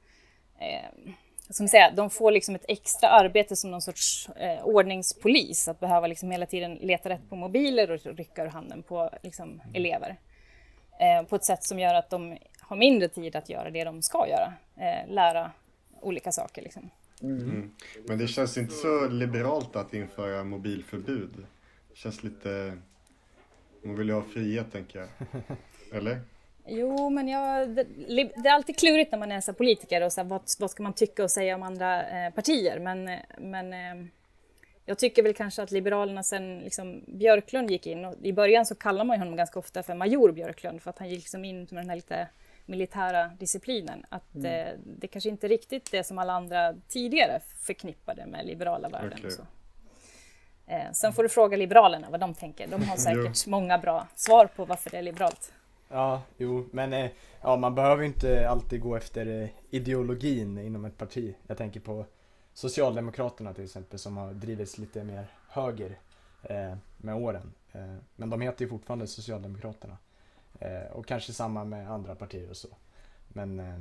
som 1.49 1.67
säga, 1.67 1.91
de 1.91 2.09
får 2.09 2.31
liksom 2.31 2.55
ett 2.55 2.65
extra 2.67 3.09
arbete 3.09 3.55
som 3.55 3.71
någon 3.71 3.81
sorts 3.81 4.29
eh, 4.29 4.65
ordningspolis, 4.65 5.67
att 5.67 5.79
behöva 5.79 6.07
liksom 6.07 6.31
hela 6.31 6.45
tiden 6.45 6.75
leta 6.75 7.09
rätt 7.09 7.29
på 7.29 7.35
mobiler 7.35 7.91
och 7.91 8.17
rycka 8.17 8.43
ur 8.43 8.47
handen 8.47 8.83
på 8.83 9.09
liksom, 9.23 9.61
elever. 9.73 10.19
Eh, 10.99 11.23
på 11.23 11.35
ett 11.35 11.45
sätt 11.45 11.63
som 11.63 11.79
gör 11.79 11.93
att 11.93 12.09
de 12.09 12.37
har 12.59 12.75
mindre 12.75 13.09
tid 13.09 13.35
att 13.35 13.49
göra 13.49 13.69
det 13.69 13.83
de 13.83 14.01
ska 14.01 14.27
göra, 14.27 14.53
eh, 14.77 15.13
lära 15.13 15.51
olika 16.01 16.31
saker. 16.31 16.61
Liksom. 16.61 16.89
Mm. 17.21 17.41
Mm. 17.41 17.71
Men 18.05 18.17
det 18.17 18.27
känns 18.27 18.57
inte 18.57 18.73
så 18.73 19.07
liberalt 19.07 19.75
att 19.75 19.93
införa 19.93 20.43
mobilförbud. 20.43 21.33
Det 21.89 21.97
känns 21.97 22.23
lite... 22.23 22.77
Man 23.81 23.95
vill 23.95 24.07
ju 24.07 24.13
ha 24.13 24.23
frihet, 24.23 24.71
tänker 24.71 24.99
jag. 24.99 25.09
Eller? 25.97 26.21
Jo, 26.67 27.09
men 27.09 27.27
jag, 27.27 27.69
det, 27.69 27.83
det, 28.13 28.49
är 28.49 28.53
alltid 28.53 28.77
klurigt 28.77 29.11
när 29.11 29.19
man 29.19 29.31
är 29.31 29.41
så 29.41 29.53
politiker 29.53 30.03
och 30.03 30.13
så 30.13 30.21
här, 30.21 30.27
vad, 30.27 30.41
vad 30.59 30.71
ska 30.71 30.83
man 30.83 30.93
tycka 30.93 31.23
och 31.23 31.31
säga 31.31 31.55
om 31.55 31.63
andra 31.63 32.25
eh, 32.25 32.33
partier. 32.33 32.79
Men, 32.79 33.19
men 33.37 33.73
eh, 33.73 34.07
jag 34.85 34.97
tycker 34.97 35.23
väl 35.23 35.33
kanske 35.33 35.61
att 35.61 35.71
Liberalerna 35.71 36.23
sen 36.23 36.59
liksom, 36.59 37.03
Björklund 37.07 37.71
gick 37.71 37.87
in 37.87 38.05
och 38.05 38.15
i 38.21 38.33
början 38.33 38.65
så 38.65 38.75
kallar 38.75 39.03
man 39.03 39.19
honom 39.19 39.35
ganska 39.35 39.59
ofta 39.59 39.83
för 39.83 39.93
major 39.93 40.31
Björklund 40.31 40.81
för 40.81 40.89
att 40.89 40.99
han 40.99 41.09
gick 41.09 41.19
liksom 41.19 41.45
in 41.45 41.57
med 41.57 41.83
den 41.83 41.89
här 41.89 41.95
lite 41.95 42.27
militära 42.67 43.27
disciplinen. 43.27 44.05
Att 44.09 44.35
mm. 44.35 44.67
eh, 44.67 44.73
det 44.85 45.07
kanske 45.07 45.29
inte 45.29 45.47
riktigt 45.47 45.91
det 45.91 46.03
som 46.03 46.17
alla 46.17 46.33
andra 46.33 46.73
tidigare 46.87 47.39
förknippade 47.59 48.25
med 48.25 48.45
liberala 48.45 48.89
värden. 48.89 49.19
Okay. 49.19 49.31
Så. 49.31 49.41
Eh, 50.67 50.91
sen 50.91 51.13
får 51.13 51.23
du 51.23 51.29
fråga 51.29 51.57
Liberalerna 51.57 52.07
vad 52.09 52.19
de 52.19 52.33
tänker. 52.33 52.67
De 52.67 52.83
har 52.83 52.97
säkert 52.97 53.47
många 53.47 53.77
bra 53.77 54.07
svar 54.15 54.45
på 54.45 54.65
varför 54.65 54.89
det 54.89 54.97
är 54.97 55.01
liberalt. 55.01 55.51
Ja, 55.89 56.21
jo, 56.37 56.69
men 56.71 56.93
eh, 56.93 57.11
ja, 57.41 57.55
man 57.55 57.75
behöver 57.75 58.03
inte 58.03 58.49
alltid 58.49 58.81
gå 58.81 58.95
efter 58.95 59.41
eh, 59.41 59.49
ideologin 59.69 60.57
inom 60.57 60.85
ett 60.85 60.97
parti. 60.97 61.35
Jag 61.47 61.57
tänker 61.57 61.79
på 61.79 62.05
Socialdemokraterna 62.53 63.53
till 63.53 63.63
exempel 63.63 63.99
som 63.99 64.17
har 64.17 64.33
drivits 64.33 64.77
lite 64.77 65.03
mer 65.03 65.25
höger 65.49 65.99
eh, 66.43 66.75
med 66.97 67.15
åren. 67.15 67.53
Eh, 67.71 67.95
men 68.15 68.29
de 68.29 68.41
heter 68.41 68.65
ju 68.65 68.69
fortfarande 68.69 69.07
Socialdemokraterna. 69.07 69.97
Eh, 70.59 70.91
och 70.91 71.05
kanske 71.05 71.33
samma 71.33 71.63
med 71.63 71.91
andra 71.91 72.15
partier 72.15 72.49
och 72.49 72.57
så. 72.57 72.67
Men 73.27 73.59
eh, 73.59 73.79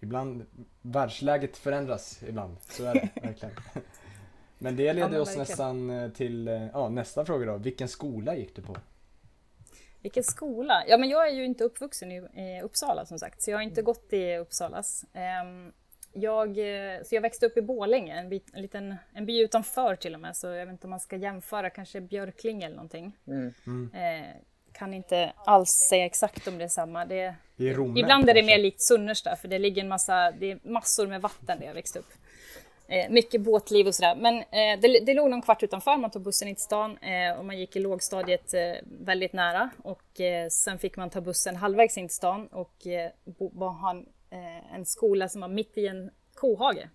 ibland, 0.00 0.46
världsläget 0.82 1.56
förändras 1.56 2.22
ibland, 2.22 2.56
så 2.60 2.84
är 2.84 2.94
det 2.94 3.08
verkligen. 3.22 3.54
Men 4.58 4.76
det 4.76 4.92
leder 4.92 5.14
ja, 5.14 5.20
oss 5.20 5.36
nästan 5.36 6.10
till 6.14 6.46
ja, 6.72 6.88
nästa 6.88 7.24
fråga 7.24 7.46
då. 7.46 7.56
Vilken 7.56 7.88
skola 7.88 8.36
gick 8.36 8.56
du 8.56 8.62
på? 8.62 8.76
Vilken 10.02 10.24
skola? 10.24 10.84
Ja, 10.88 10.98
men 10.98 11.08
jag 11.08 11.28
är 11.28 11.32
ju 11.32 11.44
inte 11.44 11.64
uppvuxen 11.64 12.12
i, 12.12 12.62
Uppsala 12.62 13.06
som 13.06 13.18
sagt, 13.18 13.42
så 13.42 13.50
jag 13.50 13.56
har 13.56 13.62
inte 13.62 13.80
mm. 13.80 13.84
gått 13.84 14.12
i 14.12 14.36
Uppsalas. 14.36 15.04
Um, 15.44 15.72
jag, 16.12 16.48
eh, 16.48 17.02
så 17.02 17.14
jag 17.14 17.22
växte 17.22 17.46
upp 17.46 17.56
i 17.56 17.62
Bålänge, 17.62 18.14
en, 18.14 18.28
bit, 18.28 18.50
en, 18.52 18.62
liten, 18.62 18.94
en 19.12 19.26
by 19.26 19.42
utanför 19.42 19.96
till 19.96 20.14
och 20.14 20.20
med, 20.20 20.36
så 20.36 20.46
jag 20.46 20.66
vet 20.66 20.72
inte 20.72 20.86
om 20.86 20.90
man 20.90 21.00
ska 21.00 21.16
jämföra, 21.16 21.70
kanske 21.70 22.00
Björklinge 22.00 22.66
eller 22.66 22.76
någonting. 22.76 23.16
Mm. 23.26 23.54
Mm. 23.66 23.90
Kan 24.72 24.94
inte 24.94 25.32
alls 25.44 25.70
säga 25.70 26.04
exakt 26.04 26.48
om 26.48 26.58
det 26.58 26.64
är 26.64 26.68
samma. 26.68 27.04
Det, 27.04 27.34
I 27.56 27.72
Romme, 27.72 28.00
ibland 28.00 28.30
är 28.30 28.34
det 28.34 28.42
mer 28.42 28.58
likt 28.58 28.82
Sunnersta, 28.82 29.36
för 29.36 29.48
det 29.48 29.58
ligger 29.58 29.82
en 29.82 29.88
massa, 29.88 30.30
det 30.30 30.50
är 30.50 30.58
massor 30.62 31.06
med 31.06 31.22
vatten 31.22 31.58
där 31.58 31.66
jag 31.66 31.74
växte 31.74 31.98
upp. 31.98 32.12
Eh, 32.88 33.10
mycket 33.10 33.40
båtliv 33.40 33.86
och 33.86 33.94
sådär. 33.94 34.16
Men 34.16 34.38
eh, 34.38 34.80
det, 34.80 35.04
det 35.06 35.14
låg 35.14 35.30
någon 35.30 35.42
kvart 35.42 35.62
utanför, 35.62 35.96
man 35.96 36.10
tog 36.10 36.22
bussen 36.22 36.48
in 36.48 36.54
till 36.54 36.64
stan 36.64 36.98
eh, 36.98 37.38
och 37.38 37.44
man 37.44 37.58
gick 37.58 37.76
i 37.76 37.80
lågstadiet 37.80 38.54
eh, 38.54 38.60
väldigt 38.84 39.32
nära. 39.32 39.70
Och 39.82 40.20
eh, 40.20 40.48
sen 40.48 40.78
fick 40.78 40.96
man 40.96 41.10
ta 41.10 41.20
bussen 41.20 41.56
halvvägs 41.56 41.98
in 41.98 42.08
till 42.08 42.16
stan 42.16 42.46
och 42.46 42.86
eh, 42.86 43.10
ha 43.58 44.02
eh, 44.30 44.74
en 44.74 44.86
skola 44.86 45.28
som 45.28 45.40
var 45.40 45.48
mitt 45.48 45.78
i 45.78 45.86
en 45.86 46.10
kohage. 46.34 46.88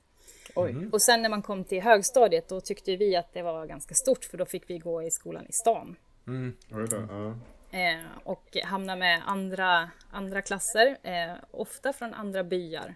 Mm. 0.56 0.90
Och 0.94 1.02
sen 1.02 1.22
när 1.22 1.30
man 1.30 1.42
kom 1.42 1.64
till 1.64 1.82
högstadiet 1.82 2.50
då 2.50 2.62
tyckte 2.62 2.96
vi 2.96 3.16
att 3.16 3.34
det 3.34 3.42
var 3.42 3.66
ganska 3.66 3.96
stort 3.96 4.26
för 4.26 4.38
då 4.38 4.46
fick 4.46 4.70
vi 4.70 4.78
gå 4.78 5.04
i 5.04 5.12
skolan 5.12 5.46
i 5.50 5.52
stan. 5.52 5.96
Mm. 6.28 6.58
Eh, 7.72 8.06
och 8.24 8.58
hamna 8.64 8.96
med 8.96 9.22
andra, 9.26 9.90
andra 10.12 10.42
klasser, 10.42 10.98
eh, 11.04 11.34
ofta 11.52 11.94
från 11.94 12.14
andra 12.14 12.44
byar. 12.44 12.96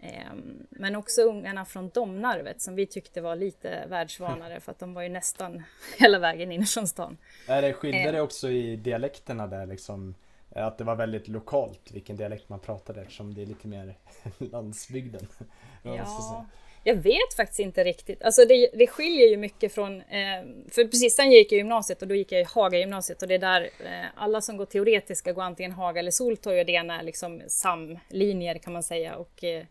Ehm, 0.00 0.66
men 0.70 0.96
också 0.96 1.22
ungarna 1.22 1.64
från 1.64 1.88
Domnarvet 1.88 2.62
som 2.62 2.74
vi 2.74 2.86
tyckte 2.86 3.20
var 3.20 3.36
lite 3.36 3.86
världsvanare 3.88 4.60
för 4.60 4.72
att 4.72 4.78
de 4.78 4.94
var 4.94 5.02
ju 5.02 5.08
nästan 5.08 5.62
hela 5.98 6.18
vägen 6.18 6.52
in 6.52 6.66
från 6.66 6.88
stan. 6.88 7.16
Är 7.48 7.62
det 7.62 7.72
skilde 7.72 7.98
det 7.98 8.18
ehm. 8.18 8.24
också 8.24 8.50
i 8.50 8.76
dialekterna 8.76 9.46
där 9.46 9.66
liksom? 9.66 10.14
Att 10.50 10.78
det 10.78 10.84
var 10.84 10.96
väldigt 10.96 11.28
lokalt 11.28 11.90
vilken 11.92 12.16
dialekt 12.16 12.48
man 12.48 12.60
pratade 12.60 13.00
eftersom 13.00 13.34
det 13.34 13.42
är 13.42 13.46
lite 13.46 13.68
mer 13.68 13.94
landsbygden. 14.38 15.26
Ja, 15.82 16.46
jag 16.86 16.94
vet 16.94 17.34
faktiskt 17.36 17.60
inte 17.60 17.84
riktigt. 17.84 18.22
Alltså 18.22 18.44
det, 18.44 18.70
det 18.74 18.86
skiljer 18.86 19.28
ju 19.28 19.36
mycket 19.36 19.74
från... 19.74 20.00
Eh, 20.00 20.42
för 20.70 20.84
precis 20.84 21.16
sen 21.16 21.30
gick 21.30 21.52
jag 21.52 21.58
gymnasiet 21.58 22.02
och 22.02 22.08
då 22.08 22.14
gick 22.14 22.32
jag 22.32 22.40
i 22.40 22.44
Haga 22.44 22.78
gymnasiet 22.78 23.22
och 23.22 23.28
det 23.28 23.34
är 23.34 23.38
där 23.38 23.62
eh, 23.62 24.06
alla 24.14 24.40
som 24.40 24.56
går 24.56 24.66
teoretiska 24.66 25.32
går 25.32 25.42
antingen 25.42 25.72
Haga 25.72 26.00
eller 26.00 26.10
Soltorg 26.10 26.60
och 26.60 26.66
det 26.66 26.72
ena 26.72 27.00
är 27.00 27.02
liksom 27.02 27.42
samlinjer 27.48 28.58
kan 28.58 28.72
man 28.72 28.82
säga 28.82 29.16
och 29.16 29.44
eh, 29.44 29.64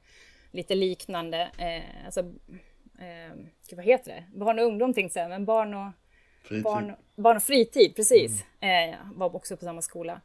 lite 0.51 0.75
liknande. 0.75 1.49
Eh, 1.57 2.05
alltså, 2.05 2.19
eh, 2.99 3.35
vad 3.71 3.85
heter 3.85 4.11
det? 4.11 4.37
Barn 4.39 4.59
och 4.59 4.65
ungdom 4.65 4.93
tänkte 4.93 5.19
jag 5.19 5.29
men 5.29 5.45
barn 5.45 5.73
och 5.73 5.91
fritid, 6.43 6.63
barn, 6.63 6.95
barn 7.15 7.37
och 7.37 7.43
fritid 7.43 7.95
precis. 7.95 8.43
Mm. 8.59 8.89
Eh, 8.89 8.95
var 9.13 9.35
också 9.35 9.57
på 9.57 9.65
samma 9.65 9.81
skola. 9.81 10.21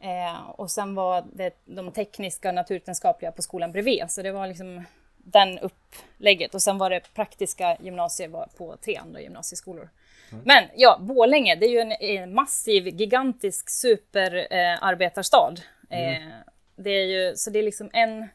Eh, 0.00 0.50
och 0.50 0.70
sen 0.70 0.94
var 0.94 1.24
det 1.32 1.54
de 1.64 1.92
tekniska 1.92 2.48
och 2.48 2.54
naturvetenskapliga 2.54 3.32
på 3.32 3.42
skolan 3.42 3.72
bredvid, 3.72 4.04
så 4.08 4.22
det 4.22 4.32
var 4.32 4.46
liksom 4.46 4.84
den 5.22 5.58
upplägget. 5.58 6.54
Och 6.54 6.62
sen 6.62 6.78
var 6.78 6.90
det 6.90 7.14
praktiska 7.14 7.76
gymnasiet 7.80 8.30
på 8.56 8.76
tre 8.84 8.96
andra 8.96 9.20
gymnasieskolor. 9.20 9.90
Mm. 10.32 10.42
Men 10.44 10.64
ja, 10.76 10.98
Bålänge, 11.00 11.54
det 11.54 11.66
är 11.66 11.70
ju 11.70 11.78
en, 11.78 11.92
en 11.92 12.34
massiv, 12.34 12.88
gigantisk 12.88 13.70
superarbetarstad. 13.70 15.54
Eh, 15.90 16.16
mm. 16.16 16.32
det 16.76 16.90
är 16.90 17.04
ju, 17.04 17.36
så 17.36 17.50
det 17.50 17.58
är 17.58 17.62
liksom 17.62 17.90
en 17.92 18.28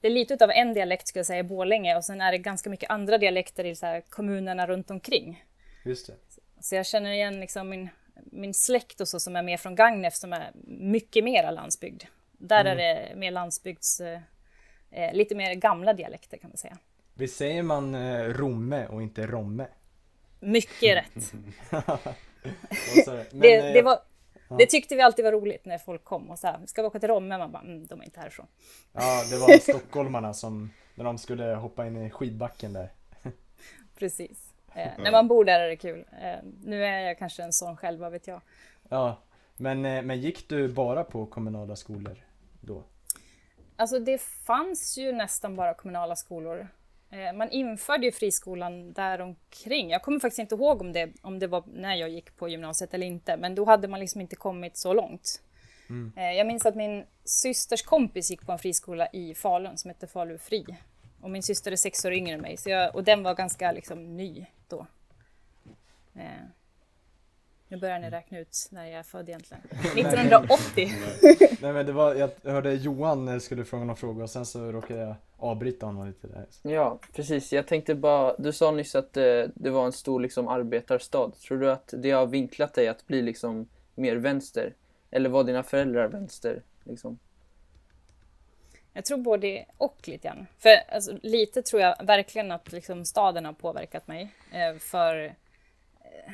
det 0.00 0.08
är 0.08 0.12
lite 0.12 0.44
av 0.44 0.50
en 0.50 0.74
dialekt 0.74 1.08
skulle 1.08 1.20
jag 1.20 1.26
säga 1.26 1.38
i 1.38 1.42
Borlänge 1.42 1.96
och 1.96 2.04
sen 2.04 2.20
är 2.20 2.32
det 2.32 2.38
ganska 2.38 2.70
mycket 2.70 2.90
andra 2.90 3.18
dialekter 3.18 3.64
i 3.64 3.74
så 3.74 4.00
kommunerna 4.08 4.66
runt 4.66 4.90
omkring. 4.90 5.44
Just 5.84 6.06
det. 6.06 6.14
Så 6.60 6.74
jag 6.74 6.86
känner 6.86 7.12
igen 7.12 7.40
liksom 7.40 7.68
min, 7.68 7.88
min 8.24 8.54
släkt 8.54 9.00
och 9.00 9.08
så 9.08 9.20
som 9.20 9.36
är 9.36 9.42
mer 9.42 9.56
från 9.56 9.74
Gagnef 9.74 10.14
som 10.14 10.32
är 10.32 10.50
mycket 10.66 11.24
mera 11.24 11.50
landsbygd. 11.50 12.02
Där 12.32 12.60
mm. 12.60 12.72
är 12.72 12.76
det 12.76 13.16
mer 13.16 13.30
landsbygds, 13.30 14.00
eh, 14.90 15.04
eh, 15.04 15.14
lite 15.14 15.34
mer 15.34 15.54
gamla 15.54 15.92
dialekter 15.92 16.36
kan 16.36 16.50
man 16.50 16.56
säga. 16.56 16.78
Visst 17.14 17.36
säger 17.36 17.62
man 17.62 17.94
eh, 17.94 18.24
Romme 18.24 18.86
och 18.86 19.02
inte 19.02 19.26
Romme? 19.26 19.66
Mycket 20.40 20.96
rätt. 20.96 21.32
Men, 23.30 23.40
det, 23.40 23.72
det, 23.72 23.82
var, 23.82 23.98
det 24.58 24.66
tyckte 24.66 24.96
vi 24.96 25.02
alltid 25.02 25.24
var 25.24 25.32
roligt 25.32 25.64
när 25.64 25.78
folk 25.78 26.04
kom 26.04 26.30
och 26.30 26.38
sa 26.38 26.60
ska 26.66 26.82
vi 26.82 26.88
åka 26.88 27.00
till 27.00 27.08
Romme? 27.08 27.38
Man 27.38 27.52
bara, 27.52 27.62
mm, 27.62 27.86
de 27.86 28.00
är 28.00 28.04
inte 28.04 28.20
härifrån. 28.20 28.46
Ja, 28.92 29.24
det 29.30 29.38
var 29.38 29.58
stockholmarna 29.72 30.34
som, 30.34 30.70
när 30.94 31.04
de 31.04 31.18
skulle 31.18 31.44
hoppa 31.44 31.86
in 31.86 31.96
i 31.96 32.10
skidbacken 32.10 32.72
där. 32.72 32.92
Precis. 33.98 34.52
Eh, 34.74 34.90
när 34.98 35.12
man 35.12 35.28
bor 35.28 35.44
där 35.44 35.60
är 35.60 35.68
det 35.68 35.76
kul. 35.76 36.04
Eh, 36.22 36.38
nu 36.64 36.84
är 36.84 37.00
jag 37.00 37.18
kanske 37.18 37.42
en 37.42 37.52
sån 37.52 37.76
själv, 37.76 38.00
vad 38.00 38.12
vet 38.12 38.26
jag. 38.26 38.40
Ja, 38.88 39.18
men, 39.56 39.84
eh, 39.84 40.02
men 40.02 40.20
gick 40.20 40.48
du 40.48 40.68
bara 40.68 41.04
på 41.04 41.26
kommunala 41.26 41.76
skolor 41.76 42.16
då? 42.60 42.84
Alltså 43.80 43.98
det 43.98 44.18
fanns 44.18 44.98
ju 44.98 45.12
nästan 45.12 45.56
bara 45.56 45.74
kommunala 45.74 46.16
skolor. 46.16 46.68
Eh, 47.10 47.32
man 47.32 47.50
införde 47.50 48.06
ju 48.06 48.12
friskolan 48.12 48.92
däromkring. 48.92 49.90
Jag 49.90 50.02
kommer 50.02 50.20
faktiskt 50.20 50.38
inte 50.38 50.54
ihåg 50.54 50.80
om 50.80 50.92
det, 50.92 51.12
om 51.22 51.38
det 51.38 51.46
var 51.46 51.64
när 51.66 51.94
jag 51.94 52.08
gick 52.08 52.36
på 52.36 52.48
gymnasiet 52.48 52.94
eller 52.94 53.06
inte, 53.06 53.36
men 53.36 53.54
då 53.54 53.64
hade 53.64 53.88
man 53.88 54.00
liksom 54.00 54.20
inte 54.20 54.36
kommit 54.36 54.76
så 54.76 54.92
långt. 54.92 55.42
Mm. 55.88 56.12
Eh, 56.16 56.32
jag 56.32 56.46
minns 56.46 56.66
att 56.66 56.74
min 56.74 57.06
systers 57.24 57.82
kompis 57.82 58.30
gick 58.30 58.46
på 58.46 58.52
en 58.52 58.58
friskola 58.58 59.08
i 59.12 59.34
Falun 59.34 59.78
som 59.78 59.88
hette 59.88 60.06
Falu 60.06 60.38
Fri. 60.38 60.66
Och 61.20 61.30
min 61.30 61.42
syster 61.42 61.72
är 61.72 61.76
sex 61.76 62.04
år 62.04 62.12
yngre 62.12 62.34
än 62.34 62.40
mig, 62.40 62.56
så 62.56 62.70
jag, 62.70 62.94
och 62.94 63.04
den 63.04 63.22
var 63.22 63.34
ganska 63.34 63.72
liksom 63.72 64.16
ny 64.16 64.46
då. 64.68 64.86
Eh, 67.70 67.76
nu 67.76 67.80
börjar 67.80 67.98
ni 67.98 68.10
räkna 68.10 68.38
ut 68.38 68.68
när 68.70 68.84
jag 68.84 68.98
är 68.98 69.02
född 69.02 69.28
egentligen. 69.28 69.62
1980. 69.70 70.92
Nej 71.62 71.72
men 71.72 71.86
det 71.86 71.92
var, 71.92 72.14
jag 72.14 72.30
hörde 72.44 72.74
Johan 72.74 73.40
skulle 73.40 73.64
fråga 73.64 73.84
någon 73.84 73.96
fråga 73.96 74.22
och 74.22 74.30
sen 74.30 74.46
så 74.46 74.72
råkade 74.72 75.00
jag 75.00 75.14
avbryta 75.36 75.86
honom 75.86 76.06
lite 76.06 76.26
där. 76.26 76.46
Ja, 76.62 76.98
precis. 77.14 77.52
Jag 77.52 77.66
tänkte 77.66 77.94
bara, 77.94 78.36
du 78.38 78.52
sa 78.52 78.70
nyss 78.70 78.94
att 78.94 79.12
det, 79.12 79.42
eh, 79.42 79.50
det 79.54 79.70
var 79.70 79.86
en 79.86 79.92
stor 79.92 80.20
liksom 80.20 80.48
arbetarstad. 80.48 81.32
Tror 81.48 81.58
du 81.58 81.72
att 81.72 81.94
det 81.96 82.10
har 82.10 82.26
vinklat 82.26 82.74
dig 82.74 82.88
att 82.88 83.06
bli 83.06 83.22
liksom 83.22 83.68
mer 83.94 84.16
vänster? 84.16 84.74
Eller 85.10 85.30
var 85.30 85.44
dina 85.44 85.62
föräldrar 85.62 86.08
vänster? 86.08 86.62
Liksom? 86.84 87.18
Jag 88.92 89.04
tror 89.04 89.18
både 89.18 89.64
och 89.76 90.08
lite 90.08 90.28
grann. 90.28 90.46
För 90.58 90.70
alltså, 90.94 91.18
lite 91.22 91.62
tror 91.62 91.82
jag 91.82 92.04
verkligen 92.04 92.52
att 92.52 92.72
liksom, 92.72 93.04
staden 93.04 93.44
har 93.44 93.52
påverkat 93.52 94.08
mig. 94.08 94.34
Eh, 94.52 94.78
för 94.78 95.24
eh, 95.24 96.32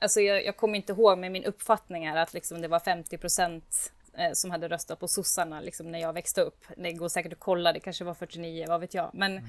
alltså, 0.00 0.20
jag, 0.20 0.44
jag 0.44 0.56
kommer 0.56 0.76
inte 0.76 0.92
ihåg, 0.92 1.18
men 1.18 1.32
min 1.32 1.44
uppfattning 1.44 2.04
är 2.04 2.16
att 2.16 2.34
liksom, 2.34 2.60
det 2.60 2.68
var 2.68 2.80
50 2.80 3.18
procent 3.18 3.92
eh, 4.18 4.32
som 4.32 4.50
hade 4.50 4.68
röstat 4.68 5.00
på 5.00 5.08
sossarna 5.08 5.60
liksom, 5.60 5.90
när 5.92 5.98
jag 5.98 6.12
växte 6.12 6.40
upp. 6.40 6.64
Det 6.76 6.92
går 6.92 7.08
säkert 7.08 7.32
att 7.32 7.40
kolla, 7.40 7.72
det 7.72 7.80
kanske 7.80 8.04
var 8.04 8.14
49, 8.14 8.66
vad 8.68 8.80
vet 8.80 8.94
jag. 8.94 9.10
Men, 9.14 9.32
mm 9.32 9.44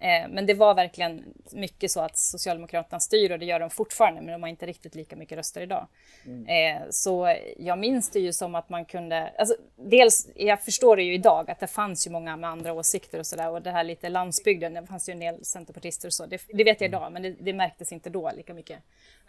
eh, 0.00 0.28
men 0.28 0.46
det 0.46 0.54
var 0.54 0.74
verkligen 0.74 1.24
mycket 1.52 1.90
så 1.90 2.00
att 2.00 2.18
Socialdemokraterna 2.18 3.00
styr 3.00 3.30
och 3.30 3.38
det 3.38 3.44
gör 3.44 3.60
de 3.60 3.70
fortfarande, 3.70 4.20
men 4.20 4.32
de 4.32 4.42
har 4.42 4.48
inte 4.48 4.66
riktigt 4.66 4.94
lika 4.94 5.16
mycket 5.16 5.38
röster 5.38 5.60
idag. 5.60 5.86
Mm. 6.26 6.46
Eh, 6.46 6.82
så 6.90 7.36
jag 7.58 7.78
minns 7.78 8.10
det 8.10 8.20
ju 8.20 8.32
som 8.32 8.54
att 8.54 8.68
man 8.68 8.84
kunde, 8.84 9.32
alltså, 9.38 9.54
dels, 9.76 10.28
jag 10.34 10.62
förstår 10.62 10.96
det 10.96 11.02
ju 11.02 11.14
idag 11.14 11.50
att 11.50 11.60
det 11.60 11.66
fanns 11.66 12.06
ju 12.06 12.10
många 12.10 12.36
med 12.36 12.50
andra 12.50 12.72
åsikter 12.72 13.18
och 13.18 13.26
sådär 13.26 13.50
och 13.50 13.62
det 13.62 13.70
här 13.70 13.84
lite 13.84 14.08
landsbygden, 14.08 14.74
det 14.74 14.86
fanns 14.86 15.08
ju 15.08 15.12
en 15.12 15.20
del 15.20 15.44
centerpartister 15.44 16.08
och 16.08 16.14
så, 16.14 16.26
det, 16.26 16.42
det 16.48 16.64
vet 16.64 16.80
jag 16.80 16.88
mm. 16.88 17.00
idag, 17.00 17.12
men 17.12 17.22
det, 17.22 17.36
det 17.40 17.52
märktes 17.52 17.92
inte 17.92 18.10
då 18.10 18.30
lika 18.36 18.54
mycket. 18.54 18.78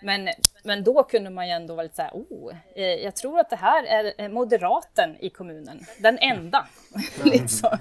Men, 0.01 0.29
men 0.63 0.83
då 0.83 1.03
kunde 1.03 1.29
man 1.29 1.47
ju 1.47 1.53
ändå 1.53 1.75
vara 1.75 1.83
lite 1.83 1.95
så 1.95 2.01
här, 2.01 2.11
oh, 2.11 2.55
eh, 2.75 2.83
jag 2.83 3.15
tror 3.15 3.39
att 3.39 3.49
det 3.49 3.55
här 3.55 3.85
är 4.17 4.29
moderaten 4.29 5.15
i 5.19 5.29
kommunen, 5.29 5.85
den 5.97 6.17
enda. 6.17 6.67
liksom. 7.23 7.77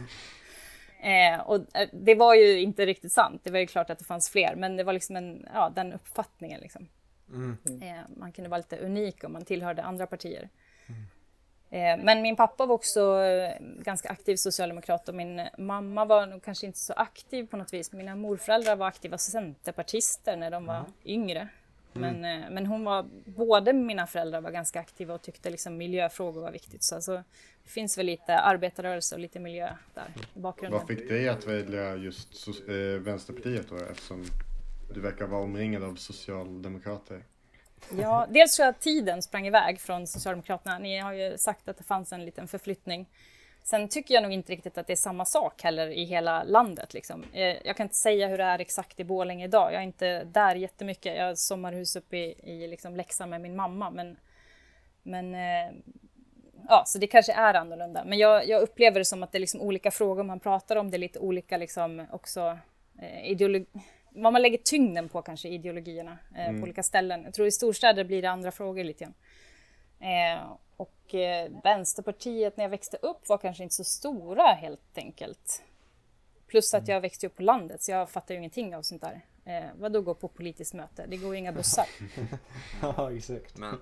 Eh, 1.03 1.41
och 1.41 1.57
eh, 1.57 1.89
det 1.93 2.15
var 2.15 2.35
ju 2.35 2.61
inte 2.61 2.87
riktigt 2.87 3.13
sant, 3.13 3.41
det 3.45 3.51
var 3.51 3.59
ju 3.59 3.67
klart 3.67 3.91
att 3.91 3.99
det 3.99 4.05
fanns 4.05 4.31
fler, 4.31 4.55
men 4.57 4.77
det 4.77 4.85
var 4.85 4.93
liksom 4.93 5.17
en, 5.17 5.47
ja, 5.55 5.73
den 5.75 5.93
uppfattningen 5.93 6.61
liksom. 6.61 6.89
Mm. 7.33 7.59
Eh, 7.83 8.05
man 8.17 8.33
kunde 8.33 8.51
vara 8.51 8.59
lite 8.59 8.79
unik 8.79 9.25
om 9.25 9.33
man 9.33 9.45
tillhörde 9.45 9.83
andra 9.83 10.07
partier. 10.07 10.49
Mm. 10.87 11.01
Eh, 11.71 12.05
men 12.05 12.23
min 12.23 12.37
pappa 12.37 12.67
var 12.67 12.75
också 12.75 13.23
eh, 13.23 13.55
ganska 13.61 14.09
aktiv 14.09 14.37
socialdemokrat 14.37 15.09
och 15.09 15.15
min 15.15 15.49
mamma 15.59 16.05
var 16.05 16.27
nog 16.27 16.43
kanske 16.43 16.67
inte 16.67 16.79
så 16.79 16.93
aktiv 16.93 17.47
på 17.47 17.57
något 17.57 17.73
vis. 17.73 17.93
Mina 17.93 18.17
morföräldrar 18.17 18.77
var 18.77 18.87
aktiva 18.87 19.19
centerpartister 19.19 20.37
när 20.37 20.51
de 20.51 20.67
var 20.67 20.79
mm. 20.79 20.93
yngre. 21.05 21.49
Men, 21.93 22.17
mm. 22.17 22.43
Eh, 22.43 22.51
men 22.51 22.67
hon 22.67 22.85
var, 22.85 23.07
både 23.25 23.73
mina 23.73 24.07
föräldrar 24.07 24.41
var 24.41 24.51
ganska 24.51 24.81
aktiva 24.81 25.15
och 25.15 25.23
tyckte 25.23 25.51
liksom 25.51 25.77
miljöfrågor 25.77 26.41
var 26.41 26.53
viktigt. 26.53 26.83
Så 26.83 26.95
alltså, 26.95 27.23
det 27.65 27.71
finns 27.71 27.99
väl 27.99 28.07
lite 28.07 28.39
arbetarrörelse 28.39 29.15
och 29.15 29.21
lite 29.21 29.41
miljö 29.41 29.69
där 29.95 30.09
i 30.35 30.39
bakgrunden. 30.39 30.79
Vad 30.79 30.89
fick 30.89 31.09
dig 31.09 31.29
att 31.29 31.47
välja 31.47 31.97
just 31.97 32.49
äh, 32.49 32.75
Vänsterpartiet 33.01 33.69
då 33.69 33.77
eftersom 33.77 34.25
du 34.95 35.01
verkar 35.01 35.27
vara 35.27 35.43
omringad 35.43 35.85
av 35.85 35.95
socialdemokrater? 35.95 37.25
Ja, 37.99 38.27
dels 38.31 38.57
tror 38.57 38.65
jag 38.65 38.73
att 38.73 38.81
tiden 38.81 39.23
sprang 39.23 39.47
iväg 39.47 39.81
från 39.81 40.07
Socialdemokraterna. 40.07 40.79
Ni 40.79 40.99
har 40.99 41.13
ju 41.13 41.39
sagt 41.39 41.69
att 41.69 41.79
det 41.79 41.85
fanns 41.85 42.13
en 42.13 42.25
liten 42.25 42.49
förflyttning. 42.49 43.09
Sen 43.63 43.89
tycker 43.89 44.15
jag 44.15 44.23
nog 44.23 44.33
inte 44.33 44.53
riktigt 44.53 44.79
att 44.79 44.87
det 44.87 44.93
är 44.93 44.97
samma 44.97 45.25
sak 45.25 45.63
heller 45.63 45.89
i 45.89 46.05
hela 46.05 46.43
landet. 46.45 46.95
Liksom. 46.95 47.25
Eh, 47.33 47.57
jag 47.67 47.77
kan 47.77 47.85
inte 47.85 47.97
säga 47.97 48.29
hur 48.29 48.39
det 48.39 48.45
är 48.45 48.59
exakt 48.59 49.01
i 49.01 49.05
Borlänge 49.05 49.45
idag. 49.45 49.73
Jag 49.73 49.81
är 49.81 49.87
inte 49.87 50.25
där 50.25 50.55
jättemycket. 50.55 51.17
Jag 51.17 51.27
har 51.27 51.35
sommarhus 51.35 51.97
uppe 51.97 52.17
i, 52.17 52.37
i 52.43 52.67
liksom 52.67 52.97
Leksand 52.97 53.31
med 53.31 53.41
min 53.41 53.57
mamma. 53.57 53.91
Men, 53.91 54.17
men 55.03 55.35
eh, 55.35 55.75
ja, 56.69 56.83
så 56.87 56.99
det 56.99 57.07
kanske 57.07 57.33
är 57.33 57.55
annorlunda. 57.55 58.05
Men 58.05 58.19
jag, 58.19 58.49
jag 58.49 58.63
upplever 58.63 58.99
det 58.99 59.05
som 59.05 59.23
att 59.23 59.33
det 59.33 59.39
är 59.39 59.41
liksom 59.41 59.61
olika 59.61 59.91
frågor 59.91 60.23
man 60.23 60.41
pratar 60.41 60.77
om. 60.77 60.91
Det 60.91 60.97
är 60.97 60.99
lite 60.99 61.19
olika 61.19 61.57
liksom 61.57 62.07
också 62.11 62.59
eh, 62.99 63.31
ideologi 63.31 63.67
vad 64.13 64.33
man 64.33 64.43
lägger 64.43 64.59
tyngden 64.59 65.09
på 65.09 65.23
kanske 65.23 65.49
ideologierna 65.49 66.19
eh, 66.37 66.49
mm. 66.49 66.61
på 66.61 66.65
olika 66.65 66.83
ställen. 66.83 67.23
Jag 67.25 67.35
tror 67.35 67.47
i 67.47 67.53
storstäder 67.53 68.05
blir 68.05 68.23
det 68.23 68.31
andra 68.31 68.51
frågor 68.51 68.85
lite 68.85 69.05
grann. 69.05 69.15
Eh, 70.01 70.57
och 70.77 71.15
eh, 71.15 71.51
Vänsterpartiet 71.65 72.57
när 72.57 72.65
jag 72.65 72.71
växte 72.71 72.97
upp 72.97 73.29
var 73.29 73.39
kanske 73.39 73.63
inte 73.63 73.75
så 73.75 73.85
stora 73.85 74.43
helt 74.43 74.81
enkelt. 74.99 75.63
Plus 76.47 76.75
att 76.75 76.83
mm. 76.83 76.95
jag 76.95 77.01
växte 77.01 77.27
upp 77.27 77.37
på 77.37 77.43
landet 77.43 77.83
så 77.83 77.91
jag 77.91 78.11
fattar 78.11 78.35
ju 78.35 78.39
ingenting 78.39 78.77
av 78.77 78.83
sånt 78.83 79.03
där. 79.03 79.25
Eh, 79.45 79.71
vad 79.79 79.93
då 79.93 80.03
gå 80.03 80.15
på 80.15 80.29
politiskt 80.29 80.75
möte? 80.75 81.07
Det 81.07 81.17
går 81.17 81.35
ju 81.35 81.39
inga 81.39 81.53
bussar. 81.53 81.87
ja, 82.83 83.13
exakt. 83.13 83.59
Men 83.59 83.81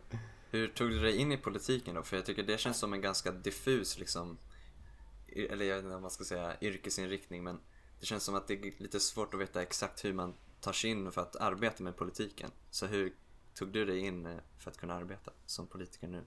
hur 0.50 0.68
tog 0.68 0.90
du 0.90 1.00
dig 1.00 1.16
in 1.16 1.32
i 1.32 1.36
politiken 1.36 1.94
då? 1.94 2.02
För 2.02 2.16
jag 2.16 2.26
tycker 2.26 2.42
det 2.42 2.58
känns 2.58 2.78
som 2.78 2.92
en 2.92 3.00
ganska 3.00 3.32
diffus 3.32 3.98
liksom, 3.98 4.38
eller 5.50 5.64
jag 5.64 5.74
vet 5.74 5.84
inte 5.84 5.92
vad 5.92 6.02
man 6.02 6.10
ska 6.10 6.24
säga, 6.24 6.52
yrkesinriktning 6.60 7.44
men 7.44 7.60
det 8.00 8.06
känns 8.06 8.24
som 8.24 8.34
att 8.34 8.48
det 8.48 8.54
är 8.54 8.82
lite 8.82 9.00
svårt 9.00 9.34
att 9.34 9.40
veta 9.40 9.62
exakt 9.62 10.04
hur 10.04 10.12
man 10.12 10.34
tar 10.60 10.72
sig 10.72 10.90
in 10.90 11.12
för 11.12 11.20
att 11.20 11.36
arbeta 11.36 11.82
med 11.82 11.96
politiken. 11.96 12.50
Så 12.70 12.86
hur 12.86 13.14
tog 13.58 13.68
du 13.68 13.84
dig 13.84 14.06
in 14.06 14.26
eh, 14.26 14.32
för 14.58 14.70
att 14.70 14.76
kunna 14.76 14.94
arbeta 14.94 15.32
som 15.46 15.66
politiker 15.66 16.08
nu? 16.08 16.24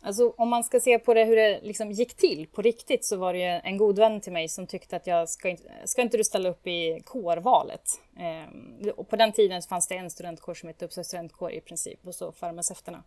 Alltså 0.00 0.34
om 0.36 0.48
man 0.48 0.64
ska 0.64 0.80
se 0.80 0.98
på 0.98 1.14
det 1.14 1.24
hur 1.24 1.36
det 1.36 1.60
liksom 1.62 1.92
gick 1.92 2.16
till 2.16 2.46
på 2.46 2.62
riktigt 2.62 3.04
så 3.04 3.16
var 3.16 3.32
det 3.32 3.38
ju 3.38 3.60
en 3.64 3.76
god 3.76 3.98
vän 3.98 4.20
till 4.20 4.32
mig 4.32 4.48
som 4.48 4.66
tyckte 4.66 4.96
att 4.96 5.06
jag 5.06 5.28
ska 5.28 5.48
inte, 5.48 5.72
ska 5.84 6.02
inte 6.02 6.16
du 6.16 6.24
ställa 6.24 6.48
upp 6.48 6.66
i 6.66 7.00
kårvalet? 7.04 7.82
Eh, 8.16 8.88
och 8.90 9.08
på 9.08 9.16
den 9.16 9.32
tiden 9.32 9.62
fanns 9.62 9.88
det 9.88 9.96
en 9.96 10.10
studentkår 10.10 10.54
som 10.54 10.66
hette 10.66 10.84
Uppsala 10.84 11.04
studentkår 11.04 11.52
i 11.52 11.60
princip 11.60 12.06
och 12.06 12.14
så 12.14 12.32
farmaceuterna. 12.32 13.04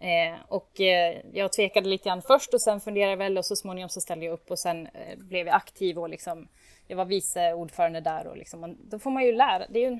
Eh, 0.00 0.38
och 0.48 0.80
eh, 0.80 1.20
jag 1.32 1.52
tvekade 1.52 1.88
lite 1.88 2.08
grann 2.08 2.22
först 2.22 2.54
och 2.54 2.62
sen 2.62 2.80
funderade 2.80 3.12
jag 3.12 3.16
väl 3.16 3.38
och 3.38 3.46
så 3.46 3.56
småningom 3.56 3.88
så 3.88 4.00
ställde 4.00 4.24
jag 4.26 4.32
upp 4.32 4.50
och 4.50 4.58
sen 4.58 4.86
eh, 4.86 5.18
blev 5.18 5.46
jag 5.46 5.56
aktiv 5.56 5.98
och 5.98 6.08
liksom 6.08 6.48
jag 6.86 6.96
var 6.96 7.04
vice 7.04 7.52
ordförande 7.52 8.00
där 8.00 8.26
och 8.26 8.36
liksom, 8.36 8.64
och 8.64 8.70
då 8.90 8.98
får 8.98 9.10
man 9.10 9.24
ju 9.24 9.32
lära. 9.32 9.66
Det 9.68 9.84
är 9.84 9.90
ju 9.90 9.98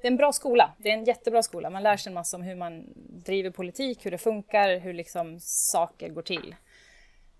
det 0.00 0.06
är 0.06 0.10
en 0.10 0.16
bra 0.16 0.32
skola. 0.32 0.72
Det 0.78 0.90
är 0.90 0.94
en 0.94 1.04
jättebra 1.04 1.42
skola. 1.42 1.70
Man 1.70 1.82
lär 1.82 1.96
sig 1.96 2.10
en 2.10 2.14
massa 2.14 2.36
om 2.36 2.42
hur 2.42 2.54
man 2.54 2.84
driver 3.24 3.50
politik, 3.50 4.06
hur 4.06 4.10
det 4.10 4.18
funkar, 4.18 4.78
hur 4.78 4.92
liksom 4.92 5.40
saker 5.40 6.08
går 6.08 6.22
till. 6.22 6.54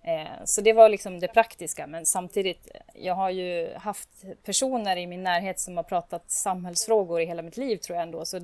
Eh, 0.03 0.45
så 0.45 0.61
det 0.61 0.73
var 0.73 0.89
liksom 0.89 1.21
det 1.21 1.29
praktiska, 1.29 1.87
men 1.87 2.07
samtidigt, 2.07 2.69
jag 2.95 3.15
har 3.15 3.31
ju 3.31 3.75
haft 3.75 4.09
personer 4.45 4.97
i 4.97 5.07
min 5.07 5.23
närhet 5.23 5.61
som 5.61 5.77
har 5.77 5.85
pratat 5.85 6.31
samhällsfrågor 6.31 7.21
i 7.21 7.25
hela 7.25 7.43
mitt 7.43 7.57
liv 7.57 7.77
tror 7.77 7.97
jag 7.97 8.03
ändå. 8.03 8.25
Så 8.25 8.41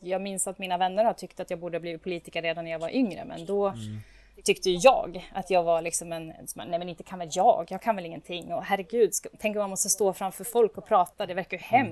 jag 0.00 0.22
minns 0.22 0.46
att 0.46 0.58
mina 0.58 0.78
vänner 0.78 1.04
har 1.04 1.12
tyckt 1.12 1.40
att 1.40 1.50
jag 1.50 1.58
borde 1.58 1.76
ha 1.76 1.80
blivit 1.80 2.02
politiker 2.02 2.42
redan 2.42 2.64
när 2.64 2.72
jag 2.72 2.78
var 2.78 2.94
yngre, 2.94 3.24
men 3.24 3.46
då 3.46 3.68
mm. 3.68 4.00
tyckte 4.44 4.70
jag 4.70 5.28
att 5.32 5.50
jag 5.50 5.62
var 5.62 5.82
liksom 5.82 6.12
en, 6.12 6.26
nej 6.54 6.78
men 6.78 6.88
inte 6.88 7.02
kan 7.02 7.18
väl 7.18 7.28
jag, 7.32 7.66
jag 7.70 7.82
kan 7.82 7.96
väl 7.96 8.06
ingenting 8.06 8.54
och 8.54 8.64
herregud, 8.64 9.10
tänk 9.38 9.56
om 9.56 9.60
man 9.60 9.70
måste 9.70 9.88
stå 9.88 10.12
framför 10.12 10.44
folk 10.44 10.78
och 10.78 10.86
prata, 10.86 11.26
det 11.26 11.34
verkar 11.34 11.56
ju 11.56 11.64
mm. 11.70 11.86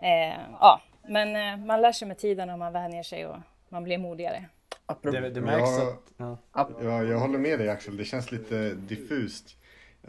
Eh, 0.00 0.40
ja, 0.60 0.82
men 1.08 1.36
eh, 1.36 1.66
man 1.66 1.80
lär 1.80 1.92
sig 1.92 2.08
med 2.08 2.18
tiden 2.18 2.50
och 2.50 2.58
man 2.58 2.72
vänjer 2.72 3.02
sig 3.02 3.26
och 3.26 3.36
man 3.68 3.84
blir 3.84 3.98
modigare. 3.98 4.44
Det, 5.02 5.30
det 5.30 5.40
märks 5.40 5.78
ja, 6.16 6.38
att... 6.52 6.72
Ja. 6.76 6.82
ja, 6.82 7.02
jag 7.02 7.18
håller 7.18 7.38
med 7.38 7.58
dig 7.58 7.68
Axel. 7.68 7.96
Det 7.96 8.04
känns 8.04 8.32
lite 8.32 8.74
diffust. 8.74 9.56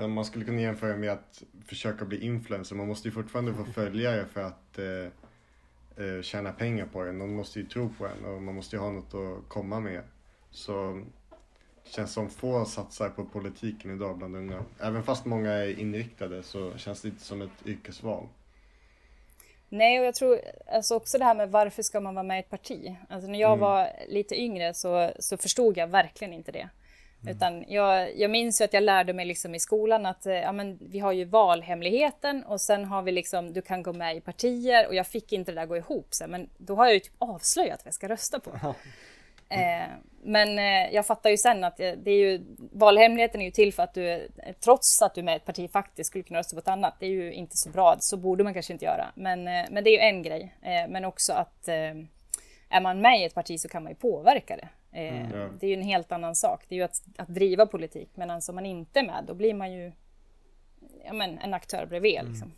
Man 0.07 0.25
skulle 0.25 0.45
kunna 0.45 0.61
jämföra 0.61 0.97
med 0.97 1.11
att 1.11 1.43
försöka 1.65 2.05
bli 2.05 2.25
influencer. 2.25 2.75
Man 2.75 2.87
måste 2.87 3.07
ju 3.07 3.11
fortfarande 3.11 3.53
få 3.53 3.65
följare 3.65 4.25
för 4.25 4.41
att 4.41 4.77
eh, 4.77 6.05
eh, 6.05 6.21
tjäna 6.21 6.51
pengar 6.51 6.85
på 6.85 7.01
en. 7.01 7.17
Någon 7.17 7.35
måste 7.35 7.59
ju 7.59 7.65
tro 7.65 7.89
på 7.97 8.07
en 8.07 8.25
och 8.25 8.41
man 8.41 8.55
måste 8.55 8.75
ju 8.75 8.81
ha 8.81 8.91
något 8.91 9.13
att 9.13 9.49
komma 9.49 9.79
med. 9.79 10.01
Så 10.51 11.01
det 11.83 11.89
känns 11.89 12.13
som 12.13 12.29
få 12.29 12.65
satsar 12.65 13.09
på 13.09 13.25
politiken 13.25 13.95
idag 13.95 14.17
bland 14.17 14.35
unga. 14.35 14.63
Även 14.79 15.03
fast 15.03 15.25
många 15.25 15.51
är 15.51 15.79
inriktade 15.79 16.43
så 16.43 16.77
känns 16.77 17.01
det 17.01 17.07
inte 17.07 17.23
som 17.23 17.41
ett 17.41 17.65
yrkesval. 17.65 18.27
Nej, 19.69 19.99
och 19.99 20.05
jag 20.05 20.15
tror 20.15 20.41
alltså 20.71 20.95
också 20.95 21.17
det 21.17 21.25
här 21.25 21.35
med 21.35 21.51
varför 21.51 21.83
ska 21.83 21.99
man 21.99 22.15
vara 22.15 22.23
med 22.23 22.37
i 22.37 22.39
ett 22.39 22.49
parti? 22.49 22.95
Alltså 23.09 23.29
när 23.29 23.39
jag 23.39 23.53
mm. 23.53 23.59
var 23.59 23.89
lite 24.07 24.41
yngre 24.41 24.73
så, 24.73 25.11
så 25.19 25.37
förstod 25.37 25.77
jag 25.77 25.87
verkligen 25.87 26.33
inte 26.33 26.51
det. 26.51 26.69
Mm. 27.21 27.35
Utan 27.35 27.65
jag, 27.67 28.17
jag 28.17 28.31
minns 28.31 28.61
ju 28.61 28.65
att 28.65 28.73
jag 28.73 28.83
lärde 28.83 29.13
mig 29.13 29.25
liksom 29.25 29.55
i 29.55 29.59
skolan 29.59 30.05
att 30.05 30.25
eh, 30.25 30.33
ja, 30.33 30.51
men 30.51 30.77
vi 30.81 30.99
har 30.99 31.11
ju 31.11 31.25
valhemligheten 31.25 32.43
och 32.43 32.61
sen 32.61 32.85
har 32.85 33.01
vi 33.01 33.11
liksom, 33.11 33.53
du 33.53 33.61
kan 33.61 33.83
gå 33.83 33.93
med 33.93 34.17
i 34.17 34.21
partier 34.21 34.87
och 34.87 34.95
jag 34.95 35.07
fick 35.07 35.33
inte 35.33 35.51
det 35.51 35.61
där 35.61 35.65
gå 35.65 35.77
ihop. 35.77 36.07
Så, 36.13 36.27
men 36.27 36.49
då 36.57 36.75
har 36.75 36.85
jag 36.85 36.93
ju 36.93 36.99
typ 36.99 37.15
avslöjat 37.17 37.79
vad 37.79 37.87
jag 37.87 37.93
ska 37.93 38.09
rösta 38.09 38.39
på. 38.39 38.75
Eh, 39.49 39.87
men 40.23 40.59
eh, 40.59 40.93
jag 40.93 41.05
fattar 41.05 41.29
ju 41.29 41.37
sen 41.37 41.63
att 41.63 41.77
det, 41.77 42.07
är 42.11 42.17
ju, 42.17 42.45
valhemligheten 42.71 43.41
är 43.41 43.45
ju 43.45 43.51
till 43.51 43.73
för 43.73 43.83
att 43.83 43.93
du, 43.93 44.29
trots 44.59 45.01
att 45.01 45.15
du 45.15 45.23
med 45.23 45.35
ett 45.35 45.45
parti 45.45 45.71
faktiskt 45.71 46.07
skulle 46.07 46.23
kunna 46.23 46.39
rösta 46.39 46.55
på 46.55 46.59
ett 46.59 46.67
annat, 46.67 46.95
det 46.99 47.05
är 47.05 47.09
ju 47.09 47.33
inte 47.33 47.57
så 47.57 47.69
bra, 47.69 47.95
så 47.99 48.17
borde 48.17 48.43
man 48.43 48.53
kanske 48.53 48.73
inte 48.73 48.85
göra. 48.85 49.11
Men, 49.15 49.47
eh, 49.47 49.65
men 49.71 49.83
det 49.83 49.89
är 49.89 49.91
ju 49.91 49.99
en 49.99 50.23
grej. 50.23 50.55
Eh, 50.61 50.89
men 50.89 51.05
också 51.05 51.33
att 51.33 51.67
eh, 51.67 51.93
är 52.69 52.81
man 52.81 53.01
med 53.01 53.21
i 53.21 53.23
ett 53.23 53.35
parti 53.35 53.59
så 53.59 53.69
kan 53.69 53.83
man 53.83 53.91
ju 53.91 53.95
påverka 53.95 54.57
det. 54.57 54.69
Eh, 54.91 55.25
mm, 55.25 55.39
ja. 55.39 55.49
Det 55.59 55.65
är 55.65 55.69
ju 55.69 55.75
en 55.75 55.81
helt 55.81 56.11
annan 56.11 56.35
sak. 56.35 56.65
Det 56.67 56.75
är 56.75 56.77
ju 56.77 56.83
att, 56.83 57.01
att 57.17 57.27
driva 57.27 57.65
politik. 57.65 58.09
Men 58.15 58.29
alltså 58.29 58.51
om 58.51 58.55
man 58.55 58.65
inte 58.65 58.99
är 58.99 59.03
med, 59.03 59.23
då 59.27 59.33
blir 59.33 59.53
man 59.53 59.73
ju 59.73 59.91
ja, 61.05 61.13
men, 61.13 61.37
en 61.39 61.53
aktör 61.53 61.85
bredvid. 61.85 62.19
Mm. 62.19 62.31
Liksom. 62.31 62.51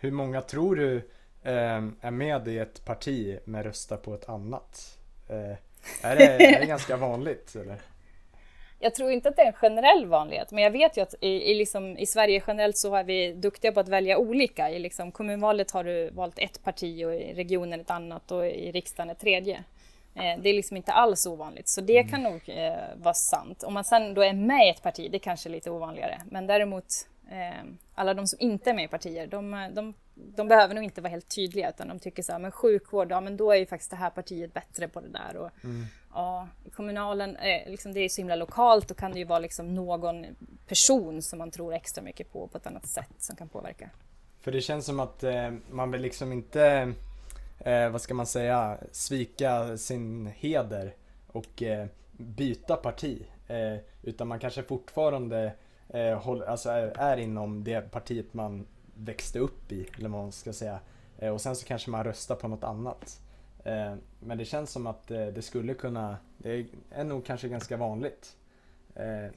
Hur 0.00 0.10
många 0.10 0.42
tror 0.42 0.76
du 0.76 1.08
är 1.42 2.10
med 2.10 2.48
i 2.48 2.58
ett 2.58 2.84
parti 2.84 3.38
men 3.44 3.62
röstar 3.62 3.96
på 3.96 4.14
ett 4.14 4.28
annat? 4.28 4.98
Är, 6.02 6.16
det, 6.16 6.24
är 6.24 6.60
det 6.60 6.66
ganska 6.76 6.96
vanligt? 6.96 7.54
Eller? 7.54 7.76
Jag 8.78 8.94
tror 8.94 9.10
inte 9.10 9.28
att 9.28 9.36
det 9.36 9.42
är 9.42 9.46
en 9.46 9.52
generell 9.52 10.06
vanlighet, 10.06 10.50
men 10.50 10.64
jag 10.64 10.70
vet 10.70 10.96
ju 10.96 11.00
att 11.02 11.14
i, 11.20 11.28
i, 11.28 11.54
liksom, 11.54 11.98
i 11.98 12.06
Sverige 12.06 12.42
generellt 12.46 12.76
så 12.76 12.94
är 12.94 13.04
vi 13.04 13.32
duktiga 13.32 13.72
på 13.72 13.80
att 13.80 13.88
välja 13.88 14.18
olika. 14.18 14.70
I 14.70 14.78
liksom, 14.78 15.12
kommunvalet 15.12 15.70
har 15.70 15.84
du 15.84 16.10
valt 16.10 16.38
ett 16.38 16.64
parti 16.64 17.04
och 17.04 17.14
i 17.14 17.34
regionen 17.34 17.80
ett 17.80 17.90
annat 17.90 18.32
och 18.32 18.46
i 18.46 18.72
riksdagen 18.72 19.10
ett 19.10 19.20
tredje. 19.20 19.64
Eh, 20.14 20.40
det 20.42 20.48
är 20.48 20.54
liksom 20.54 20.76
inte 20.76 20.92
alls 20.92 21.26
ovanligt, 21.26 21.68
så 21.68 21.80
det 21.80 22.04
kan 22.04 22.22
nog 22.22 22.48
eh, 22.48 22.74
vara 22.96 23.14
sant. 23.14 23.62
Om 23.62 23.74
man 23.74 23.84
sen 23.84 24.14
då 24.14 24.22
är 24.22 24.32
med 24.32 24.66
i 24.66 24.70
ett 24.70 24.82
parti, 24.82 25.08
det 25.12 25.18
kanske 25.18 25.48
är 25.48 25.50
lite 25.50 25.70
ovanligare. 25.70 26.22
Men 26.30 26.46
däremot, 26.46 26.86
eh, 27.30 27.64
alla 27.94 28.14
de 28.14 28.26
som 28.26 28.40
inte 28.40 28.70
är 28.70 28.74
med 28.74 28.84
i 28.84 28.88
partier, 28.88 29.26
de, 29.26 29.70
de, 29.72 29.94
de, 30.14 30.48
behöver 30.48 30.74
nog 30.74 30.84
inte 30.84 31.00
vara 31.00 31.10
helt 31.10 31.34
tydliga, 31.34 31.70
utan 31.70 31.88
de 31.88 31.98
tycker 31.98 32.22
så 32.22 32.32
här, 32.32 32.38
men 32.38 32.50
sjukvård, 32.50 33.10
ja 33.10 33.20
men 33.20 33.36
då 33.36 33.52
är 33.52 33.56
ju 33.56 33.66
faktiskt 33.66 33.90
det 33.90 33.96
här 33.96 34.10
partiet 34.10 34.54
bättre 34.54 34.88
på 34.88 35.00
det 35.00 35.08
där. 35.08 35.36
Och, 35.36 35.50
mm. 35.64 35.84
ja, 36.14 36.48
kommunalen, 36.72 37.36
eh, 37.36 37.70
liksom 37.70 37.92
det 37.92 38.00
är 38.00 38.08
så 38.08 38.20
himla 38.20 38.36
lokalt, 38.36 38.88
då 38.88 38.94
kan 38.94 39.12
det 39.12 39.18
ju 39.18 39.24
vara 39.24 39.38
liksom 39.38 39.74
någon 39.74 40.26
person 40.66 41.22
som 41.22 41.38
man 41.38 41.50
tror 41.50 41.74
extra 41.74 42.04
mycket 42.04 42.32
på, 42.32 42.48
på 42.48 42.58
ett 42.58 42.66
annat 42.66 42.86
sätt, 42.86 43.14
som 43.18 43.36
kan 43.36 43.48
påverka. 43.48 43.90
För 44.40 44.52
det 44.52 44.60
känns 44.60 44.86
som 44.86 45.00
att 45.00 45.24
eh, 45.24 45.50
man 45.70 45.90
vill 45.90 46.00
liksom 46.00 46.32
inte 46.32 46.92
eh, 47.58 47.88
vad 47.90 48.00
ska 48.00 48.14
man 48.14 48.26
säga, 48.26 48.78
svika 48.92 49.76
sin 49.76 50.26
heder 50.26 50.94
och 51.26 51.62
eh, 51.62 51.86
byta 52.12 52.76
parti. 52.76 53.26
Eh, 53.48 53.76
utan 54.02 54.28
man 54.28 54.38
kanske 54.38 54.62
fortfarande 54.62 55.52
eh, 55.88 56.18
håller, 56.18 56.46
alltså 56.46 56.70
är, 56.70 56.98
är, 56.98 57.16
inom 57.16 57.64
det 57.64 57.90
partiet 57.90 58.34
man 58.34 58.66
växte 58.94 59.38
upp 59.38 59.72
i, 59.72 59.88
eller 59.98 60.08
vad 60.08 60.22
man 60.22 60.32
ska 60.32 60.52
säga. 60.52 60.80
Eh, 61.18 61.30
och 61.30 61.40
sen 61.40 61.56
så 61.56 61.66
kanske 61.66 61.90
man 61.90 62.04
röstar 62.04 62.34
på 62.34 62.48
något 62.48 62.64
annat. 62.64 63.20
Eh, 63.64 63.94
men 64.20 64.38
det 64.38 64.44
känns 64.44 64.70
som 64.70 64.86
att 64.86 65.08
det 65.08 65.44
skulle 65.44 65.74
kunna, 65.74 66.16
det 66.38 66.66
är 66.90 67.04
nog 67.04 67.24
kanske 67.24 67.48
ganska 67.48 67.76
vanligt. 67.76 68.36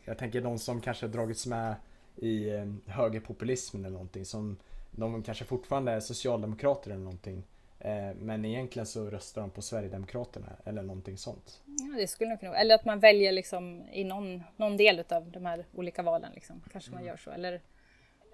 jag 0.05 0.17
tänker 0.17 0.41
de 0.41 0.59
som 0.59 0.81
kanske 0.81 1.07
dragits 1.07 1.45
med 1.45 1.75
i 2.15 2.49
högerpopulismen 2.85 3.85
eller 3.85 3.93
någonting, 3.93 4.25
som 4.25 4.57
de 4.91 5.23
kanske 5.23 5.45
fortfarande 5.45 5.91
är 5.91 5.99
socialdemokrater 5.99 6.91
eller 6.91 7.03
någonting. 7.03 7.43
Eh, 7.79 8.15
men 8.15 8.45
egentligen 8.45 8.85
så 8.85 9.09
röstar 9.09 9.41
de 9.41 9.49
på 9.49 9.61
Sverigedemokraterna 9.61 10.47
eller 10.65 10.81
någonting 10.83 11.17
sånt. 11.17 11.61
Ja, 11.65 11.97
det 11.97 12.07
skulle 12.07 12.29
nog 12.29 12.39
kunna 12.39 12.57
Eller 12.57 12.75
att 12.75 12.85
man 12.85 12.99
väljer 12.99 13.31
liksom 13.31 13.83
i 13.91 14.03
någon, 14.03 14.43
någon 14.55 14.77
del 14.77 15.03
av 15.09 15.31
de 15.31 15.45
här 15.45 15.65
olika 15.75 16.03
valen. 16.03 16.31
Liksom. 16.33 16.63
Kanske 16.71 16.91
man 16.91 16.99
mm. 16.99 17.07
gör 17.07 17.17
så. 17.17 17.31
Eller, 17.31 17.61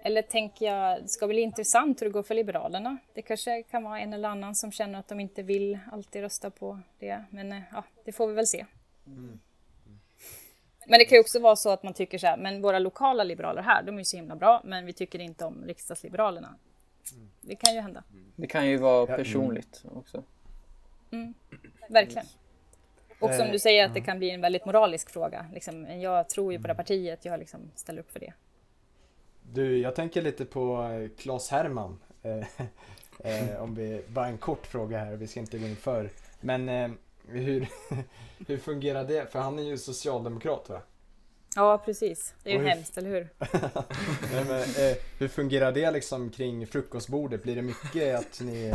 eller 0.06 0.22
tänker 0.22 0.66
jag, 0.66 1.02
det 1.02 1.08
ska 1.08 1.26
bli 1.26 1.40
intressant 1.40 2.02
hur 2.02 2.06
det 2.06 2.12
går 2.12 2.22
för 2.22 2.34
Liberalerna. 2.34 2.98
Det 3.14 3.22
kanske 3.22 3.62
kan 3.62 3.84
vara 3.84 4.00
en 4.00 4.12
eller 4.12 4.28
annan 4.28 4.54
som 4.54 4.72
känner 4.72 4.98
att 4.98 5.08
de 5.08 5.20
inte 5.20 5.42
vill 5.42 5.78
alltid 5.92 6.22
rösta 6.22 6.50
på 6.50 6.80
det. 6.98 7.24
Men 7.30 7.52
eh, 7.52 7.62
ja, 7.72 7.84
det 8.04 8.12
får 8.12 8.26
vi 8.26 8.34
väl 8.34 8.46
se. 8.46 8.66
Mm. 9.06 9.40
Men 10.86 10.98
det 10.98 11.04
kan 11.04 11.16
ju 11.16 11.20
också 11.20 11.40
vara 11.40 11.56
så 11.56 11.70
att 11.70 11.82
man 11.82 11.94
tycker 11.94 12.18
så 12.18 12.26
här, 12.26 12.36
men 12.36 12.62
våra 12.62 12.78
lokala 12.78 13.24
liberaler 13.24 13.62
här, 13.62 13.82
de 13.82 13.94
är 13.94 13.98
ju 13.98 14.04
så 14.04 14.16
himla 14.16 14.36
bra, 14.36 14.60
men 14.64 14.86
vi 14.86 14.92
tycker 14.92 15.18
inte 15.18 15.44
om 15.44 15.64
riksdagsliberalerna. 15.66 16.54
Det 17.40 17.56
kan 17.56 17.74
ju 17.74 17.80
hända. 17.80 18.04
Det 18.36 18.46
kan 18.46 18.66
ju 18.66 18.76
vara 18.76 19.06
mm. 19.06 19.16
personligt 19.16 19.84
också. 19.94 20.24
Mm, 21.10 21.34
verkligen. 21.88 22.26
Och 23.18 23.34
som 23.34 23.48
du 23.52 23.58
säger 23.58 23.84
att 23.84 23.94
det 23.94 24.00
kan 24.00 24.18
bli 24.18 24.30
en 24.30 24.40
väldigt 24.40 24.64
moralisk 24.64 25.10
fråga. 25.10 25.46
Liksom, 25.52 26.00
jag 26.00 26.28
tror 26.28 26.52
ju 26.52 26.60
på 26.60 26.68
det 26.68 26.74
partiet, 26.74 27.24
jag 27.24 27.38
liksom 27.38 27.70
ställer 27.74 28.00
upp 28.00 28.10
för 28.10 28.20
det. 28.20 28.32
Du, 29.52 29.78
jag 29.78 29.94
tänker 29.94 30.22
lite 30.22 30.44
på 30.44 30.82
eh, 30.82 31.08
Claes 31.18 31.48
Herman. 31.48 31.98
Eh, 33.18 33.50
eh, 33.52 33.62
om 33.62 33.74
vi, 33.74 34.02
bara 34.08 34.26
en 34.26 34.38
kort 34.38 34.66
fråga 34.66 34.98
här, 34.98 35.16
vi 35.16 35.26
ska 35.26 35.40
inte 35.40 35.58
gå 35.58 35.66
in 35.66 35.76
för. 35.76 36.10
Men 36.40 36.68
eh, 36.68 36.90
hur, 37.28 37.68
hur 38.46 38.58
fungerar 38.58 39.04
det? 39.04 39.32
För 39.32 39.38
han 39.38 39.58
är 39.58 39.62
ju 39.62 39.78
socialdemokrat 39.78 40.68
va? 40.68 40.80
Ja, 41.56 41.78
precis. 41.84 42.34
Det 42.42 42.50
är 42.50 42.54
ju 42.54 42.60
hur... 42.60 42.68
hemskt, 42.68 42.98
eller 42.98 43.10
hur? 43.10 43.28
Nej, 44.32 44.44
men, 44.48 44.60
eh, 44.60 44.96
hur 45.18 45.28
fungerar 45.28 45.72
det 45.72 45.90
liksom 45.90 46.30
kring 46.30 46.66
frukostbordet? 46.66 47.42
Blir 47.42 47.56
det 47.56 47.62
mycket 47.62 48.18
att 48.18 48.40
ni, 48.40 48.74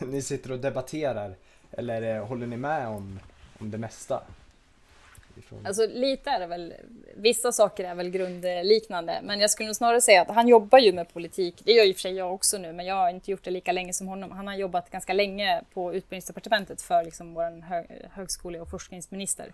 ni 0.00 0.22
sitter 0.22 0.52
och 0.52 0.58
debatterar? 0.58 1.36
Eller 1.70 2.20
håller 2.20 2.46
ni 2.46 2.56
med 2.56 2.88
om, 2.88 3.20
om 3.58 3.70
det 3.70 3.78
mesta? 3.78 4.22
Alltså 5.64 5.86
lite 5.86 6.30
är 6.30 6.40
det 6.40 6.46
väl, 6.46 6.74
vissa 7.16 7.52
saker 7.52 7.84
är 7.84 7.94
väl 7.94 8.10
grundliknande, 8.10 9.20
men 9.22 9.40
jag 9.40 9.50
skulle 9.50 9.66
nog 9.66 9.76
snarare 9.76 10.00
säga 10.00 10.22
att 10.22 10.34
han 10.34 10.48
jobbar 10.48 10.78
ju 10.78 10.92
med 10.92 11.12
politik. 11.12 11.62
Det 11.64 11.72
gör 11.72 11.84
ju 11.84 11.94
för 11.94 12.00
sig 12.00 12.14
jag 12.14 12.34
också 12.34 12.58
nu, 12.58 12.72
men 12.72 12.86
jag 12.86 12.94
har 12.94 13.10
inte 13.10 13.30
gjort 13.30 13.44
det 13.44 13.50
lika 13.50 13.72
länge 13.72 13.92
som 13.92 14.08
honom. 14.08 14.30
Han 14.30 14.46
har 14.46 14.54
jobbat 14.54 14.90
ganska 14.90 15.12
länge 15.12 15.62
på 15.74 15.94
utbildningsdepartementet 15.94 16.82
för 16.82 17.04
liksom 17.04 17.34
vår 17.34 17.62
hö 17.62 17.84
högskole 18.10 18.60
och 18.60 18.70
forskningsminister. 18.70 19.52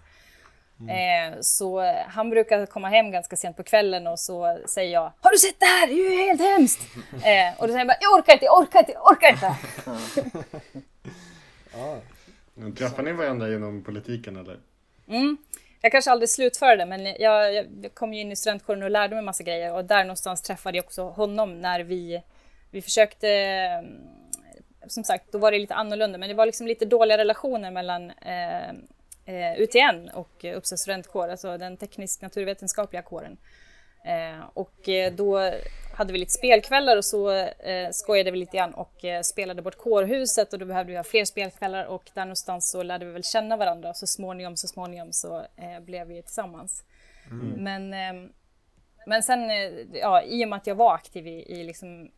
Mm. 0.80 1.32
Eh, 1.32 1.40
så 1.40 1.94
han 2.08 2.30
brukar 2.30 2.66
komma 2.66 2.88
hem 2.88 3.10
ganska 3.10 3.36
sent 3.36 3.56
på 3.56 3.62
kvällen 3.62 4.06
och 4.06 4.18
så 4.18 4.58
säger 4.66 4.92
jag 4.92 5.12
Har 5.20 5.30
du 5.30 5.38
sett 5.38 5.60
det 5.60 5.66
här? 5.66 5.86
Det 5.86 5.92
är 5.92 6.10
ju 6.10 6.26
helt 6.26 6.40
hemskt! 6.40 6.80
Eh, 7.16 7.60
och 7.60 7.66
då 7.66 7.72
säger 7.72 7.78
han 7.78 7.86
bara 7.86 7.96
Jag 8.00 8.18
orkar 8.18 8.32
inte, 8.32 8.44
jag 8.44 8.58
orkar 8.58 8.78
inte, 8.78 8.92
jag 8.92 9.12
orkar 9.12 9.32
inte! 9.32 9.56
ja. 11.72 12.00
Träffar 12.78 13.02
ni 13.02 13.12
varandra 13.12 13.48
genom 13.48 13.82
politiken 13.82 14.36
eller? 14.36 14.58
Mm. 15.08 15.36
Jag 15.80 15.92
kanske 15.92 16.10
aldrig 16.10 16.28
slutförde 16.28 16.86
men 16.86 17.06
jag, 17.06 17.54
jag 17.54 17.66
kom 17.94 18.14
ju 18.14 18.20
in 18.20 18.32
i 18.32 18.36
studentkåren 18.36 18.82
och 18.82 18.90
lärde 18.90 19.14
mig 19.14 19.24
massa 19.24 19.42
grejer 19.42 19.74
och 19.74 19.84
där 19.84 20.04
någonstans 20.04 20.42
träffade 20.42 20.78
jag 20.78 20.84
också 20.84 21.02
honom 21.02 21.60
när 21.60 21.80
vi, 21.80 22.22
vi 22.70 22.82
försökte 22.82 23.28
mm, 23.28 24.16
som 24.86 25.04
sagt, 25.04 25.32
då 25.32 25.38
var 25.38 25.52
det 25.52 25.58
lite 25.58 25.74
annorlunda, 25.74 26.18
men 26.18 26.28
det 26.28 26.34
var 26.34 26.46
liksom 26.46 26.66
lite 26.66 26.84
dåliga 26.84 27.18
relationer 27.18 27.70
mellan 27.70 28.10
eh, 28.10 28.68
eh 29.26 29.60
UTN 29.60 30.08
och 30.14 30.44
eh, 30.44 30.56
Uppsala 30.56 30.76
studentkår, 30.76 31.28
alltså 31.28 31.58
den 31.58 31.76
teknisk-naturvetenskapliga 31.76 33.02
kåren. 33.02 33.36
Eh, 34.04 34.44
och 34.54 34.88
eh, 34.88 35.12
då 35.12 35.52
hade 35.96 36.12
vi 36.12 36.18
lite 36.18 36.32
spelkvällar 36.32 36.96
och 36.96 37.04
så 37.04 37.30
eh, 37.30 37.90
skojade 37.90 38.30
vi 38.30 38.38
lite 38.38 38.56
grann 38.56 38.74
och 38.74 39.04
eh, 39.04 39.22
spelade 39.22 39.62
bort 39.62 39.76
kårhuset 39.76 40.52
och 40.52 40.58
då 40.58 40.66
behövde 40.66 40.92
vi 40.92 40.96
ha 40.96 41.04
fler 41.04 41.24
spelkvällar 41.24 41.84
och 41.84 42.10
där 42.14 42.24
någonstans 42.24 42.70
så 42.70 42.82
lärde 42.82 43.04
vi 43.04 43.12
väl 43.12 43.24
känna 43.24 43.56
varandra 43.56 43.88
och 43.88 43.96
så 43.96 44.06
småningom, 44.06 44.56
så 44.56 44.68
småningom 44.68 45.12
så 45.12 45.38
eh, 45.38 45.80
blev 45.80 46.06
vi 46.06 46.22
tillsammans. 46.22 46.84
Mm. 47.30 47.64
Men, 47.64 47.94
eh, 47.94 48.30
men 49.06 49.22
sen, 49.22 49.50
ja, 49.92 50.22
i 50.22 50.44
och 50.44 50.48
med 50.48 50.56
att 50.56 50.66
jag 50.66 50.74
var 50.74 50.94
aktiv 50.94 51.26
i, 51.26 51.52
i 51.52 51.64
liksom 51.64 52.10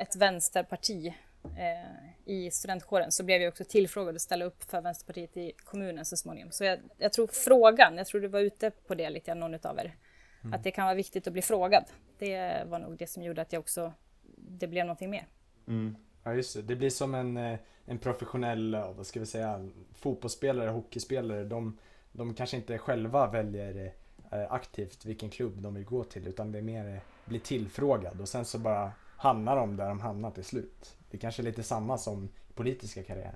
ett 0.00 0.16
vänsterparti 0.16 1.14
eh, 1.58 2.32
i 2.32 2.50
studentkåren 2.50 3.12
så 3.12 3.24
blev 3.24 3.42
jag 3.42 3.48
också 3.48 3.64
tillfrågad 3.64 4.14
att 4.14 4.22
ställa 4.22 4.44
upp 4.44 4.70
för 4.70 4.80
Vänsterpartiet 4.80 5.36
i 5.36 5.52
kommunen 5.64 6.04
så 6.04 6.16
småningom. 6.16 6.50
Så 6.50 6.64
jag, 6.64 6.78
jag 6.98 7.12
tror 7.12 7.26
frågan, 7.26 7.96
jag 7.96 8.06
tror 8.06 8.20
du 8.20 8.28
var 8.28 8.40
ute 8.40 8.70
på 8.70 8.94
det 8.94 9.10
lite 9.10 9.34
någon 9.34 9.54
av 9.54 9.78
er, 9.78 9.94
mm. 10.44 10.54
att 10.54 10.64
det 10.64 10.70
kan 10.70 10.84
vara 10.84 10.94
viktigt 10.94 11.26
att 11.26 11.32
bli 11.32 11.42
frågad. 11.42 11.84
Det 12.18 12.64
var 12.66 12.78
nog 12.78 12.96
det 12.98 13.06
som 13.06 13.22
gjorde 13.22 13.42
att 13.42 13.52
jag 13.52 13.60
också, 13.60 13.92
det 14.36 14.66
blev 14.66 14.86
någonting 14.86 15.10
mer. 15.10 15.26
Mm. 15.66 15.96
Ja 16.24 16.34
just 16.34 16.54
det, 16.56 16.62
det 16.62 16.76
blir 16.76 16.90
som 16.90 17.14
en, 17.14 17.36
eh, 17.36 17.58
en 17.84 17.98
professionell, 17.98 18.76
vad 18.96 19.06
ska 19.06 19.20
vi 19.20 19.26
säga, 19.26 19.68
fotbollsspelare, 19.94 20.70
hockeyspelare. 20.70 21.44
De, 21.44 21.78
de 22.12 22.34
kanske 22.34 22.56
inte 22.56 22.78
själva 22.78 23.26
väljer 23.26 23.92
eh, 24.32 24.52
aktivt 24.52 25.04
vilken 25.04 25.30
klubb 25.30 25.62
de 25.62 25.74
vill 25.74 25.84
gå 25.84 26.04
till 26.04 26.28
utan 26.28 26.52
det 26.52 26.58
är 26.58 26.62
mer 26.62 26.94
eh, 26.94 27.00
bli 27.24 27.38
tillfrågad 27.38 28.20
och 28.20 28.28
sen 28.28 28.44
så 28.44 28.58
bara 28.58 28.92
hamnar 29.16 29.56
de 29.56 29.76
där 29.76 29.88
de 29.88 30.00
hamnar 30.00 30.30
till 30.30 30.44
slut. 30.44 30.96
Det 31.10 31.18
kanske 31.18 31.42
är 31.42 31.44
lite 31.44 31.62
samma 31.62 31.98
som 31.98 32.28
politiska 32.54 33.02
karriär. 33.02 33.34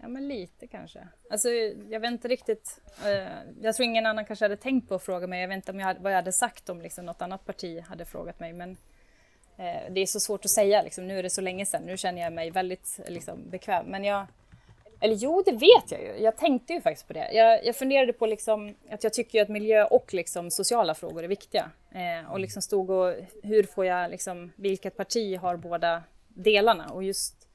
Ja, 0.00 0.08
men 0.08 0.28
lite 0.28 0.66
kanske. 0.66 1.08
Alltså, 1.30 1.48
jag 1.88 2.00
vet 2.00 2.10
inte 2.10 2.28
riktigt. 2.28 2.80
Eh, 3.04 3.28
jag 3.60 3.74
tror 3.74 3.84
ingen 3.84 4.06
annan 4.06 4.24
kanske 4.24 4.44
hade 4.44 4.56
tänkt 4.56 4.88
på 4.88 4.94
att 4.94 5.02
fråga 5.02 5.26
mig. 5.26 5.40
Jag 5.40 5.48
vet 5.48 5.56
inte 5.56 5.72
om 5.72 5.78
jag 5.78 5.86
hade, 5.86 6.00
vad 6.00 6.12
jag 6.12 6.16
hade 6.16 6.32
sagt 6.32 6.68
om 6.68 6.80
liksom, 6.80 7.06
något 7.06 7.22
annat 7.22 7.44
parti 7.44 7.80
hade 7.80 8.04
frågat 8.04 8.40
mig. 8.40 8.52
Men 8.52 8.70
eh, 9.56 9.92
det 9.92 10.00
är 10.00 10.06
så 10.06 10.20
svårt 10.20 10.44
att 10.44 10.50
säga. 10.50 10.82
Liksom. 10.82 11.08
Nu 11.08 11.18
är 11.18 11.22
det 11.22 11.30
så 11.30 11.40
länge 11.40 11.66
sedan. 11.66 11.82
Nu 11.82 11.96
känner 11.96 12.22
jag 12.22 12.32
mig 12.32 12.50
väldigt 12.50 13.00
liksom, 13.08 13.50
bekväm. 13.50 13.86
Men 13.86 14.04
jag... 14.04 14.26
Eller 15.00 15.14
jo, 15.14 15.42
det 15.46 15.52
vet 15.52 15.90
jag 15.90 16.02
ju. 16.02 16.22
Jag 16.22 16.36
tänkte 16.36 16.72
ju 16.72 16.80
faktiskt 16.80 17.06
på 17.06 17.12
det. 17.12 17.32
Jag, 17.32 17.64
jag 17.64 17.76
funderade 17.76 18.12
på 18.12 18.26
liksom, 18.26 18.74
att 18.90 19.04
jag 19.04 19.12
tycker 19.12 19.42
att 19.42 19.48
miljö 19.48 19.84
och 19.84 20.14
liksom, 20.14 20.50
sociala 20.50 20.94
frågor 20.94 21.24
är 21.24 21.28
viktiga. 21.28 21.70
Eh, 21.92 22.32
och 22.32 22.40
liksom 22.40 22.62
stod 22.62 22.90
och 22.90 23.14
hur 23.42 23.62
får 23.62 23.86
jag, 23.86 24.10
liksom, 24.10 24.52
vilket 24.56 24.96
parti 24.96 25.38
har 25.38 25.56
båda 25.56 26.02
delarna? 26.28 26.88
Och 26.88 27.02
just 27.02 27.45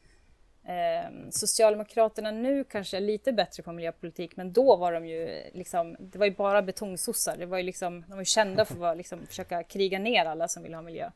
Eh, 0.65 1.29
Socialdemokraterna 1.29 2.31
nu 2.31 2.63
kanske 2.63 2.97
är 2.97 3.01
lite 3.01 3.33
bättre 3.33 3.63
på 3.63 3.71
miljöpolitik, 3.71 4.35
men 4.35 4.53
då 4.53 4.75
var 4.75 4.91
de 4.91 5.05
ju 5.05 5.41
liksom, 5.53 5.95
det 5.99 6.17
var 6.17 6.25
ju 6.25 6.35
bara 6.35 6.61
betongsossar. 6.61 7.37
Det 7.37 7.45
var 7.45 7.57
ju 7.57 7.63
liksom, 7.63 8.01
de 8.01 8.11
var 8.11 8.21
ju 8.21 8.25
kända 8.25 8.65
för 8.65 8.85
att 8.85 8.97
liksom, 8.97 9.27
försöka 9.27 9.63
kriga 9.63 9.99
ner 9.99 10.25
alla 10.25 10.47
som 10.47 10.63
vill 10.63 10.73
ha 10.73 10.81
miljö. 10.81 11.09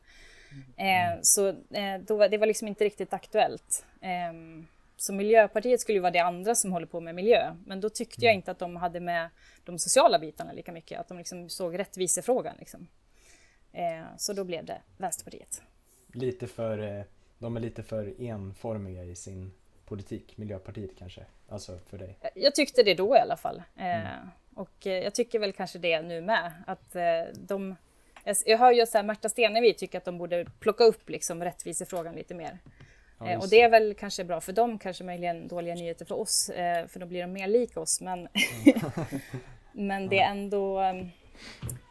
Eh, 0.76 1.18
så 1.22 1.48
eh, 1.48 1.98
då, 2.06 2.28
det 2.28 2.38
var 2.38 2.46
liksom 2.46 2.68
inte 2.68 2.84
riktigt 2.84 3.12
aktuellt. 3.12 3.84
Eh, 4.00 4.32
så 4.96 5.12
Miljöpartiet 5.12 5.80
skulle 5.80 5.96
ju 5.96 6.02
vara 6.02 6.10
det 6.10 6.18
andra 6.18 6.54
som 6.54 6.72
håller 6.72 6.86
på 6.86 7.00
med 7.00 7.14
miljö, 7.14 7.54
men 7.66 7.80
då 7.80 7.88
tyckte 7.88 8.24
jag 8.24 8.34
inte 8.34 8.50
att 8.50 8.58
de 8.58 8.76
hade 8.76 9.00
med 9.00 9.28
de 9.64 9.78
sociala 9.78 10.18
bitarna 10.18 10.52
lika 10.52 10.72
mycket, 10.72 11.00
att 11.00 11.08
de 11.08 11.18
liksom 11.18 11.48
såg 11.48 11.78
rättvisefrågan. 11.78 12.54
Liksom. 12.58 12.88
Eh, 13.72 14.04
så 14.16 14.32
då 14.32 14.44
blev 14.44 14.64
det 14.64 14.80
Vänsterpartiet. 14.96 15.62
Lite 16.12 16.46
för 16.46 16.78
eh, 16.78 17.04
de 17.38 17.56
är 17.56 17.60
lite 17.60 17.82
för 17.82 18.22
enformiga 18.22 19.04
i 19.04 19.14
sin 19.14 19.52
politik, 19.86 20.36
Miljöpartiet 20.36 20.90
kanske, 20.98 21.20
alltså 21.48 21.78
för 21.86 21.98
dig? 21.98 22.18
Jag 22.34 22.54
tyckte 22.54 22.82
det 22.82 22.94
då 22.94 23.16
i 23.16 23.18
alla 23.18 23.36
fall. 23.36 23.62
Eh, 23.76 24.14
mm. 24.14 24.28
och 24.54 24.86
eh, 24.86 24.92
jag 24.92 25.14
tycker 25.14 25.38
väl 25.38 25.52
kanske 25.52 25.78
det 25.78 26.02
nu 26.02 26.20
med, 26.20 26.52
att 26.66 26.96
eh, 26.96 27.02
de 27.34 27.76
jag 28.44 28.58
hör 28.58 28.72
ju 28.72 28.82
att 28.82 29.06
Märta 29.06 29.28
Stenevi 29.28 29.74
tycker 29.74 29.98
att 29.98 30.04
de 30.04 30.18
borde 30.18 30.46
plocka 30.60 30.84
upp 30.84 31.10
liksom 31.10 31.44
rättvisefrågan 31.44 32.14
lite 32.14 32.34
mer. 32.34 32.58
Ja, 33.18 33.38
och 33.38 33.48
det 33.48 33.60
är 33.60 33.68
väl 33.68 33.94
kanske 33.94 34.24
bra 34.24 34.40
för 34.40 34.52
dem, 34.52 34.78
kanske 34.78 35.04
möjligen 35.04 35.48
dåliga 35.48 35.74
nyheter 35.74 36.04
för 36.04 36.20
oss, 36.20 36.50
för 36.88 36.98
då 36.98 37.06
blir 37.06 37.20
de 37.20 37.32
mer 37.32 37.48
lika 37.48 37.80
oss. 37.80 38.00
Men, 38.00 38.28
men 39.72 40.08
det 40.08 40.20
är 40.20 40.30
ändå... 40.30 40.80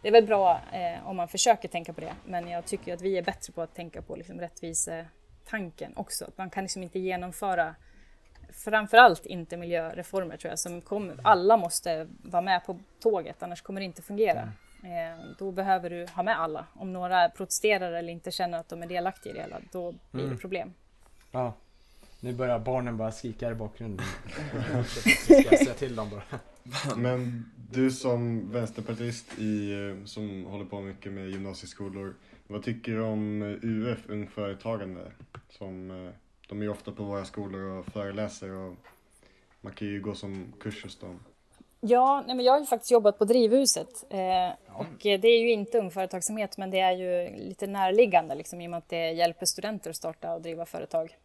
Det 0.01 0.08
är 0.08 0.12
väl 0.12 0.25
bra 0.25 0.62
om 1.05 1.17
man 1.17 1.27
försöker 1.27 1.67
tänka 1.67 1.93
på 1.93 2.01
det, 2.01 2.13
men 2.25 2.47
jag 2.47 2.65
tycker 2.65 2.93
att 2.93 3.01
vi 3.01 3.17
är 3.17 3.21
bättre 3.23 3.53
på 3.53 3.62
att 3.62 3.75
tänka 3.75 4.01
på 4.01 4.15
liksom 4.15 4.39
rättvise 4.39 5.05
tanken 5.45 5.93
också. 5.95 6.31
Man 6.36 6.49
kan 6.49 6.63
liksom 6.63 6.84
inte 6.84 6.99
genomföra 6.99 7.75
framförallt 8.55 9.25
inte 9.25 9.58
miljöreformer 9.58 10.38
tror 10.38 10.49
jag 10.49 10.60
som 10.60 10.81
kommer. 10.81 11.19
Alla 11.23 11.58
måste 11.58 12.08
vara 12.23 12.41
med 12.41 12.65
på 12.65 12.79
tåget 12.99 13.43
annars 13.43 13.62
kommer 13.62 13.81
det 13.81 13.86
inte 13.86 14.01
fungera. 14.01 14.51
Mm. 14.84 15.13
Eh, 15.13 15.19
då 15.39 15.51
behöver 15.51 15.89
du 15.89 16.05
ha 16.15 16.23
med 16.23 16.39
alla. 16.39 16.65
Om 16.73 16.93
några 16.93 17.29
protesterar 17.29 17.91
eller 17.91 18.13
inte 18.13 18.31
känner 18.31 18.58
att 18.58 18.69
de 18.69 18.84
är 18.84 18.88
delaktiga 18.88 19.34
i 19.34 19.36
det 19.36 19.41
hela, 19.41 19.60
då 19.71 19.95
blir 20.12 20.23
mm. 20.23 20.36
det 20.36 20.41
problem. 20.41 20.73
Ja. 21.31 21.53
Nu 22.19 22.34
börjar 22.34 22.60
barnen 22.60 22.97
bara 22.97 23.12
skrika 23.12 23.51
i 23.51 23.55
bakgrunden. 23.55 24.05
Ska 24.86 25.34
jag 25.34 25.60
säga 25.60 25.73
till 25.73 25.95
dem 25.95 26.10
bara. 26.10 26.39
Men 26.95 27.51
du 27.71 27.91
som 27.91 28.51
vänsterpartist 28.51 29.39
i, 29.39 29.71
som 30.05 30.45
håller 30.45 30.65
på 30.65 30.81
mycket 30.81 31.12
med 31.12 31.29
gymnasieskolor, 31.29 32.15
vad 32.47 32.63
tycker 32.63 32.91
du 32.91 33.01
om 33.01 33.41
UF, 33.62 34.10
Ung 34.10 34.27
Företagande? 34.27 35.12
Som, 35.49 35.91
eh, 35.91 36.13
de 36.47 36.60
är 36.60 36.63
ju 36.63 36.71
ofta 36.71 36.91
på 36.91 37.03
våra 37.03 37.25
skolor 37.25 37.62
och 37.62 37.86
föreläser 37.86 38.51
och 38.51 38.73
man 39.62 39.73
kan 39.73 39.88
ju 39.88 40.01
gå 40.01 40.15
som 40.15 40.53
kurs 40.60 40.84
hos 40.84 40.99
dem. 40.99 41.19
Ja, 41.79 42.23
nej 42.27 42.36
men 42.36 42.45
jag 42.45 42.53
har 42.53 42.60
ju 42.60 42.65
faktiskt 42.65 42.91
jobbat 42.91 43.17
på 43.17 43.25
Drivhuset 43.25 44.03
eh, 44.10 44.49
och 44.67 44.97
det 45.01 45.27
är 45.27 45.39
ju 45.39 45.51
inte 45.51 45.79
ung 45.79 45.91
företagsamhet 45.91 46.58
men 46.58 46.71
det 46.71 46.79
är 46.79 46.91
ju 46.91 47.38
lite 47.38 47.67
närliggande 47.67 48.36
liksom, 48.36 48.62
i 48.62 48.67
och 48.67 48.71
med 48.71 48.77
att 48.77 48.89
det 48.89 49.12
hjälper 49.12 49.45
studenter 49.45 49.89
att 49.89 49.95
starta 49.95 50.34
och 50.34 50.41
driva 50.41 50.65
företag. 50.65 51.17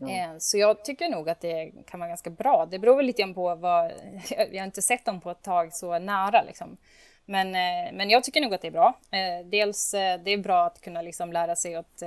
Ja. 0.00 0.10
Eh, 0.10 0.30
så 0.38 0.58
jag 0.58 0.84
tycker 0.84 1.08
nog 1.08 1.28
att 1.28 1.40
det 1.40 1.72
kan 1.86 2.00
vara 2.00 2.08
ganska 2.08 2.30
bra. 2.30 2.66
Det 2.70 2.78
beror 2.78 2.96
väl 2.96 3.06
lite 3.06 3.22
grann 3.22 3.34
på 3.34 3.54
vad... 3.54 3.92
Jag 4.52 4.60
har 4.60 4.66
inte 4.66 4.82
sett 4.82 5.04
dem 5.04 5.20
på 5.20 5.30
ett 5.30 5.42
tag 5.42 5.74
så 5.74 5.98
nära 5.98 6.42
liksom. 6.42 6.76
Men, 7.26 7.46
eh, 7.46 7.92
men 7.92 8.10
jag 8.10 8.24
tycker 8.24 8.40
nog 8.40 8.54
att 8.54 8.62
det 8.62 8.68
är 8.68 8.72
bra. 8.72 8.98
Eh, 9.10 9.46
dels 9.46 9.94
eh, 9.94 10.20
det 10.24 10.30
är 10.30 10.38
bra 10.38 10.66
att 10.66 10.80
kunna 10.80 11.02
liksom 11.02 11.32
lära 11.32 11.56
sig 11.56 11.74
att 11.74 12.02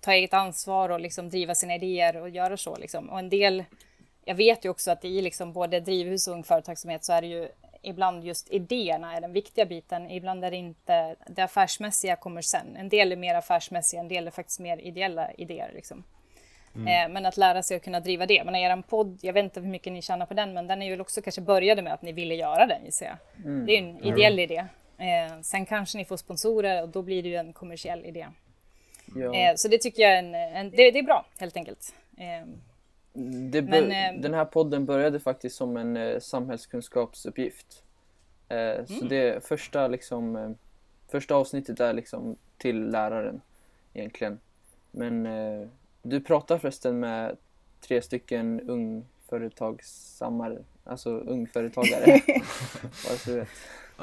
ta 0.00 0.12
eget 0.12 0.34
ansvar 0.34 0.88
och 0.88 1.00
liksom 1.00 1.30
driva 1.30 1.54
sina 1.54 1.74
idéer 1.74 2.16
och 2.16 2.28
göra 2.28 2.56
så. 2.56 2.76
Liksom. 2.76 3.10
Och 3.10 3.18
en 3.18 3.28
del, 3.28 3.64
jag 4.24 4.34
vet 4.34 4.64
ju 4.64 4.68
också 4.68 4.90
att 4.90 5.04
i 5.04 5.22
liksom 5.22 5.52
både 5.52 5.80
drivhus 5.80 6.28
och 6.28 6.34
ung 6.34 6.44
företagsamhet 6.44 7.04
så 7.04 7.12
är 7.12 7.20
det 7.20 7.26
ju 7.26 7.48
ibland 7.82 8.24
just 8.24 8.50
idéerna 8.50 9.16
är 9.16 9.20
den 9.20 9.32
viktiga 9.32 9.66
biten. 9.66 10.10
Ibland 10.10 10.44
är 10.44 10.50
det 10.50 10.56
inte, 10.56 11.16
det 11.26 11.42
affärsmässiga 11.42 12.16
kommer 12.16 12.42
sen. 12.42 12.76
En 12.76 12.88
del 12.88 13.12
är 13.12 13.16
mer 13.16 13.34
affärsmässiga, 13.34 14.00
en 14.00 14.08
del 14.08 14.26
är 14.26 14.30
faktiskt 14.30 14.60
mer 14.60 14.78
ideella 14.78 15.32
idéer. 15.32 15.70
Liksom. 15.74 16.04
Mm. 16.74 16.86
Eh, 16.86 17.14
men 17.14 17.26
att 17.26 17.36
lära 17.36 17.62
sig 17.62 17.76
att 17.76 17.84
kunna 17.84 18.00
driva 18.00 18.26
det. 18.26 18.44
Men 18.44 18.54
er 18.54 18.82
podd, 18.88 19.18
jag 19.22 19.32
vet 19.32 19.44
inte 19.44 19.60
hur 19.60 19.68
mycket 19.68 19.92
ni 19.92 20.02
tjänar 20.02 20.26
på 20.26 20.34
den, 20.34 20.54
men 20.54 20.66
den 20.66 20.82
är 20.82 20.86
ju 20.86 21.00
också 21.00 21.22
kanske 21.22 21.40
började 21.40 21.82
med 21.82 21.92
att 21.92 22.02
ni 22.02 22.12
ville 22.12 22.34
göra 22.34 22.66
den 22.66 22.84
gissar 22.84 23.06
jag. 23.06 23.46
Mm. 23.46 23.66
Det 23.66 23.72
är 23.72 23.78
en 23.78 24.04
ideell 24.04 24.38
idé. 24.38 24.64
Eh, 24.98 25.40
sen 25.42 25.66
kanske 25.66 25.98
ni 25.98 26.04
får 26.04 26.16
sponsorer 26.16 26.82
och 26.82 26.88
då 26.88 27.02
blir 27.02 27.22
det 27.22 27.28
ju 27.28 27.36
en 27.36 27.52
kommersiell 27.52 28.06
idé. 28.06 28.26
Ja. 29.14 29.34
Eh, 29.34 29.54
så 29.56 29.68
det 29.68 29.78
tycker 29.78 30.02
jag 30.02 30.12
är, 30.12 30.18
en, 30.18 30.34
en 30.34 30.70
det, 30.70 30.90
det, 30.90 30.98
är 30.98 31.02
bra 31.02 31.26
helt 31.38 31.56
enkelt. 31.56 31.94
Eh, 32.16 32.46
men, 33.62 33.92
eh, 33.92 34.20
den 34.20 34.34
här 34.34 34.44
podden 34.44 34.86
började 34.86 35.20
faktiskt 35.20 35.56
som 35.56 35.76
en 35.76 35.96
eh, 35.96 36.18
samhällskunskapsuppgift. 36.18 37.82
Mm. 38.48 38.86
Så 38.86 39.04
det 39.04 39.46
första, 39.48 39.88
liksom, 39.88 40.54
första 41.08 41.34
avsnittet 41.34 41.80
är 41.80 41.92
liksom 41.92 42.36
till 42.58 42.90
läraren 42.90 43.40
egentligen. 43.94 44.40
Men 44.90 45.28
du 46.08 46.20
pratar 46.20 46.58
förresten 46.58 47.00
med 47.00 47.36
tre 47.80 48.02
stycken 48.02 48.60
ungföretagsammar, 48.60 50.58
alltså 50.84 51.10
ungföretagare. 51.10 52.20
Bara 52.82 53.16
så 53.16 53.30
du 53.30 53.36
vet. 53.36 53.48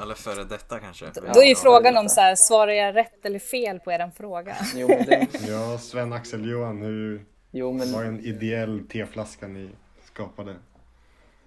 Eller 0.02 0.14
före 0.14 0.44
detta 0.44 0.78
kanske. 0.78 1.06
Då, 1.14 1.20
då 1.34 1.42
är 1.42 1.46
ju 1.46 1.54
frågan 1.54 1.96
om 1.96 2.08
så 2.08 2.20
här, 2.20 2.34
svarar 2.34 2.72
jag 2.72 2.96
rätt 2.96 3.26
eller 3.26 3.38
fel 3.38 3.80
på 3.80 3.92
er 3.92 4.10
fråga? 4.16 4.56
Jo, 4.74 4.88
det... 4.88 5.28
Ja, 5.48 5.78
Sven-Axel 5.78 6.50
Johan, 6.50 6.82
hur 6.82 7.24
jo, 7.50 7.72
men... 7.72 7.92
var 7.92 8.04
en 8.04 8.20
ideell 8.20 8.82
teflaska 8.88 9.48
ni 9.48 9.70
skapade? 10.04 10.56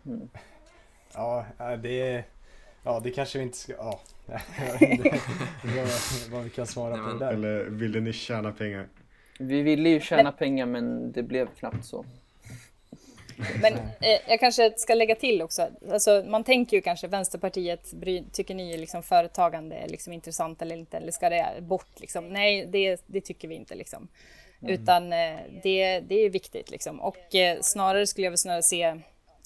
Mm. 0.06 0.30
Ja, 1.14 1.46
det 1.58 2.24
Ja, 2.84 3.00
det 3.04 3.12
kanske 3.12 3.38
vi 3.38 3.44
inte 3.44 3.58
ska... 3.58 3.74
Ja. 3.74 4.00
Vad, 5.64 5.88
vad 6.32 6.44
vi 6.44 6.50
kan 6.50 6.68
svara 6.68 6.96
Nej, 6.96 7.02
men... 7.02 7.14
på 7.14 7.26
där. 7.26 7.34
Eller 7.34 7.64
ville 7.64 8.00
ni 8.00 8.14
tjäna 8.14 8.52
pengar? 8.52 8.88
Vi 9.42 9.62
ville 9.62 9.90
ju 9.90 10.00
tjäna 10.00 10.24
men... 10.24 10.34
pengar 10.34 10.66
men 10.66 11.12
det 11.12 11.24
blev 11.24 11.48
knappt 11.48 11.86
så. 11.86 12.06
Men 13.62 13.74
eh, 13.74 14.20
jag 14.28 14.40
kanske 14.40 14.74
ska 14.78 14.94
lägga 14.94 15.16
till 15.16 15.42
också, 15.42 15.68
alltså, 15.92 16.24
man 16.28 16.44
tänker 16.44 16.78
ju 16.78 16.82
kanske 16.82 17.08
Vänsterpartiet, 17.08 17.94
tycker 18.32 18.56
ni 18.56 18.78
liksom 18.78 19.04
företagande 19.04 19.76
är 19.76 19.88
liksom 19.88 20.14
intressant 20.14 20.62
eller 20.62 20.76
inte, 20.76 20.98
eller 20.98 21.12
ska 21.12 21.30
det 21.30 21.62
bort 21.62 22.00
liksom? 22.00 22.28
Nej, 22.28 22.66
det, 22.66 23.04
det 23.08 23.22
tycker 23.22 23.48
vi 23.48 23.56
inte 23.56 23.76
liksom. 23.76 24.08
Mm. 24.62 24.74
Utan 24.74 25.14
eh, 25.14 25.38
det, 25.64 26.00
det 26.00 26.16
är 26.16 26.30
viktigt 26.30 26.72
liksom. 26.72 27.00
Och 27.00 27.36
eh, 27.36 27.58
snarare 27.62 28.08
skulle 28.08 28.26
jag 28.26 28.32
väl 28.32 28.38
snarare 28.38 28.64
se, 28.64 28.96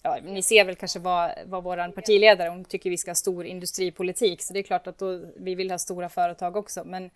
ja, 0.04 0.18
ni 0.24 0.42
ser 0.42 0.66
väl 0.66 0.76
kanske 0.76 1.00
vad, 1.00 1.32
vad 1.46 1.64
vår 1.64 1.92
partiledare, 1.92 2.50
hon 2.50 2.66
tycker 2.66 2.90
vi 2.90 2.98
ska 2.98 3.12
ha 3.12 3.16
stor 3.16 3.46
industripolitik, 3.46 4.42
så 4.42 4.54
det 4.54 4.60
är 4.60 4.64
klart 4.64 4.88
att 4.88 4.98
då, 4.98 5.22
vi 5.36 5.56
vill 5.56 5.72
ha 5.72 5.78
stora 5.78 6.10
företag 6.10 6.56
också, 6.56 6.84
men 6.86 7.10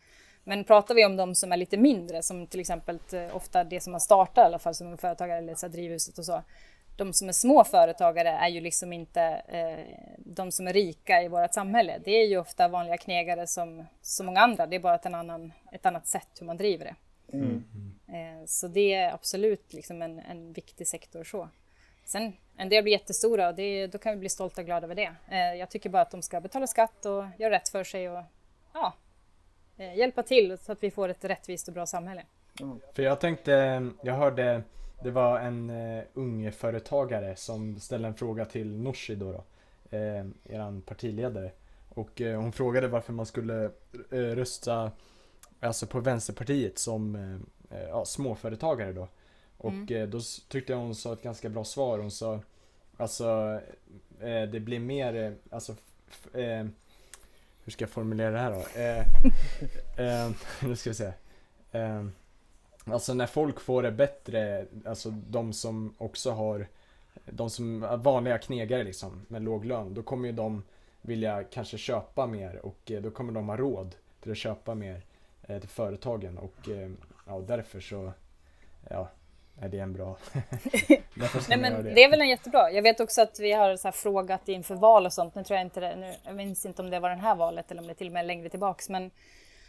men 0.47 0.63
pratar 0.63 0.95
vi 0.95 1.05
om 1.05 1.15
de 1.15 1.35
som 1.35 1.51
är 1.51 1.57
lite 1.57 1.77
mindre, 1.77 2.23
som 2.23 2.47
till 2.47 2.59
exempel 2.59 2.99
eh, 3.13 3.35
ofta 3.35 3.63
det 3.63 3.81
som 3.81 3.91
man 3.91 4.01
startar 4.01 4.41
i 4.41 4.45
alla 4.45 4.59
fall 4.59 4.75
som 4.75 4.97
företagare 4.97 5.37
eller 5.37 5.55
så 5.55 5.67
drivhuset 5.67 6.17
och 6.17 6.25
så. 6.25 6.43
De 6.97 7.13
som 7.13 7.29
är 7.29 7.33
små 7.33 7.63
företagare 7.63 8.29
är 8.29 8.47
ju 8.47 8.61
liksom 8.61 8.93
inte 8.93 9.21
eh, 9.47 9.85
de 10.17 10.51
som 10.51 10.67
är 10.67 10.73
rika 10.73 11.23
i 11.23 11.27
vårt 11.27 11.53
samhälle. 11.53 12.01
Det 12.05 12.11
är 12.11 12.27
ju 12.27 12.37
ofta 12.37 12.67
vanliga 12.67 12.97
knegare 12.97 13.47
som 13.47 13.85
så 14.01 14.23
många 14.23 14.39
andra. 14.39 14.67
Det 14.67 14.75
är 14.75 14.79
bara 14.79 14.95
ett, 14.95 15.05
en 15.05 15.15
annan, 15.15 15.53
ett 15.71 15.85
annat 15.85 16.07
sätt 16.07 16.29
hur 16.39 16.45
man 16.45 16.57
driver 16.57 16.85
det. 16.85 16.95
Mm. 17.37 17.63
Eh, 18.07 18.45
så 18.45 18.67
det 18.67 18.93
är 18.93 19.13
absolut 19.13 19.73
liksom 19.73 20.01
en, 20.01 20.19
en 20.19 20.53
viktig 20.53 20.87
sektor 20.87 21.23
så. 21.23 21.49
Sen 22.05 22.33
en 22.57 22.69
del 22.69 22.83
blir 22.83 22.93
jättestora 22.93 23.47
och 23.47 23.55
det, 23.55 23.87
då 23.87 23.97
kan 23.97 24.13
vi 24.13 24.19
bli 24.19 24.29
stolta 24.29 24.61
och 24.61 24.65
glada 24.65 24.85
över 24.85 24.95
det. 24.95 25.15
Eh, 25.29 25.53
jag 25.59 25.69
tycker 25.69 25.89
bara 25.89 26.01
att 26.01 26.11
de 26.11 26.21
ska 26.21 26.41
betala 26.41 26.67
skatt 26.67 27.05
och 27.05 27.25
göra 27.37 27.55
rätt 27.55 27.69
för 27.69 27.83
sig 27.83 28.09
och 28.09 28.23
ja, 28.73 28.93
hjälpa 29.77 30.23
till 30.23 30.57
så 30.57 30.71
att 30.71 30.83
vi 30.83 30.91
får 30.91 31.09
ett 31.09 31.25
rättvist 31.25 31.67
och 31.67 31.73
bra 31.73 31.85
samhälle. 31.85 32.23
Mm. 32.61 32.79
För 32.93 33.03
jag 33.03 33.19
tänkte, 33.19 33.51
jag 34.01 34.13
hörde, 34.13 34.63
det 35.03 35.11
var 35.11 35.39
en 35.39 35.69
uh, 35.69 36.03
ung 36.13 36.51
företagare 36.51 37.35
som 37.35 37.79
ställde 37.79 38.07
en 38.07 38.15
fråga 38.15 38.45
till 38.45 38.77
Nooshi 38.77 39.15
då, 39.15 39.31
då 39.31 39.43
uh, 39.97 40.27
eran 40.43 40.81
partiledare. 40.81 41.51
Och 41.89 42.21
uh, 42.21 42.35
hon 42.35 42.51
frågade 42.51 42.87
varför 42.87 43.13
man 43.13 43.25
skulle 43.25 43.53
uh, 44.13 44.35
rösta 44.35 44.91
alltså 45.59 45.87
på 45.87 45.99
Vänsterpartiet 45.99 46.77
som 46.79 47.15
uh, 47.15 47.39
ja, 47.89 48.05
småföretagare 48.05 48.93
då. 48.93 49.07
Och 49.57 49.71
Mm. 49.71 50.01
eh, 50.01 50.07
då 50.07 50.19
tyckte 50.47 50.73
jag 50.73 50.79
hon 50.79 50.95
sa 50.95 51.13
ett 51.13 51.21
ganska 51.21 51.49
bra 51.49 51.63
svar. 51.63 51.99
Hon 51.99 52.11
sa 52.11 52.39
alltså 52.97 53.59
eh, 54.19 54.41
det 54.41 54.59
blir 54.59 54.79
mer, 54.79 55.15
eh, 55.15 55.31
alltså 55.49 55.75
eh, 56.33 56.65
hur 57.67 57.71
ska 57.71 57.83
jag 57.83 57.89
formulera 57.89 58.31
det 58.31 58.39
här 58.39 58.51
då? 58.51 58.79
Eh, 58.81 59.05
eh, 60.25 60.31
nu 60.61 60.75
ska 60.75 60.89
vi 60.89 60.95
se. 60.95 61.11
Eh, 61.71 62.05
alltså 62.85 63.13
när 63.13 63.25
folk 63.25 63.59
får 63.59 63.83
det 63.83 63.91
bättre, 63.91 64.65
alltså 64.85 65.09
de 65.09 65.53
som 65.53 65.93
också 65.97 66.31
har, 66.31 66.67
de 67.25 67.49
som 67.49 67.83
är 67.83 67.97
vanliga 67.97 68.37
knegare 68.37 68.83
liksom 68.83 69.25
med 69.27 69.41
låg 69.41 69.65
lön, 69.65 69.93
då 69.93 70.03
kommer 70.03 70.27
ju 70.27 70.33
de 70.33 70.63
vilja 71.01 71.43
kanske 71.43 71.77
köpa 71.77 72.27
mer 72.27 72.65
och 72.65 72.91
eh, 72.91 73.01
då 73.01 73.11
kommer 73.11 73.33
de 73.33 73.49
ha 73.49 73.57
råd 73.57 73.95
till 74.21 74.31
att 74.31 74.37
köpa 74.37 74.75
mer 74.75 75.01
eh, 75.43 75.59
till 75.59 75.69
företagen 75.69 76.37
och 76.37 76.69
eh, 76.69 76.91
ja, 77.27 77.39
därför 77.47 77.79
så, 77.79 78.11
ja, 78.89 79.09
är 79.61 79.69
det 79.69 79.79
en 79.79 79.93
bra... 79.93 80.17
Nej 81.49 81.57
men 81.57 81.73
göra 81.73 81.81
det 81.81 82.03
är 82.03 82.09
väl 82.09 82.21
en 82.21 82.29
jättebra. 82.29 82.71
Jag 82.71 82.81
vet 82.81 82.99
också 82.99 83.21
att 83.21 83.39
vi 83.39 83.51
har 83.51 83.77
så 83.77 83.87
här 83.87 83.91
frågat 83.91 84.47
inför 84.47 84.75
val 84.75 85.05
och 85.05 85.13
sånt. 85.13 85.35
Nu 85.35 85.43
tror 85.43 85.57
jag 85.57 85.65
inte 85.65 85.79
det, 85.79 85.95
nu, 85.95 86.13
jag 86.25 86.35
minns 86.35 86.65
inte 86.65 86.81
om 86.81 86.89
det 86.89 86.99
var 86.99 87.09
det 87.09 87.15
här 87.15 87.35
valet 87.35 87.71
eller 87.71 87.81
om 87.81 87.87
det 87.87 87.93
till 87.93 88.07
och 88.07 88.13
med 88.13 88.25
längre 88.25 88.49
tillbaks. 88.49 88.89
Men, 88.89 89.11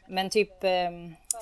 men 0.09 0.31
typ 0.31 0.65
eh, 0.65 0.91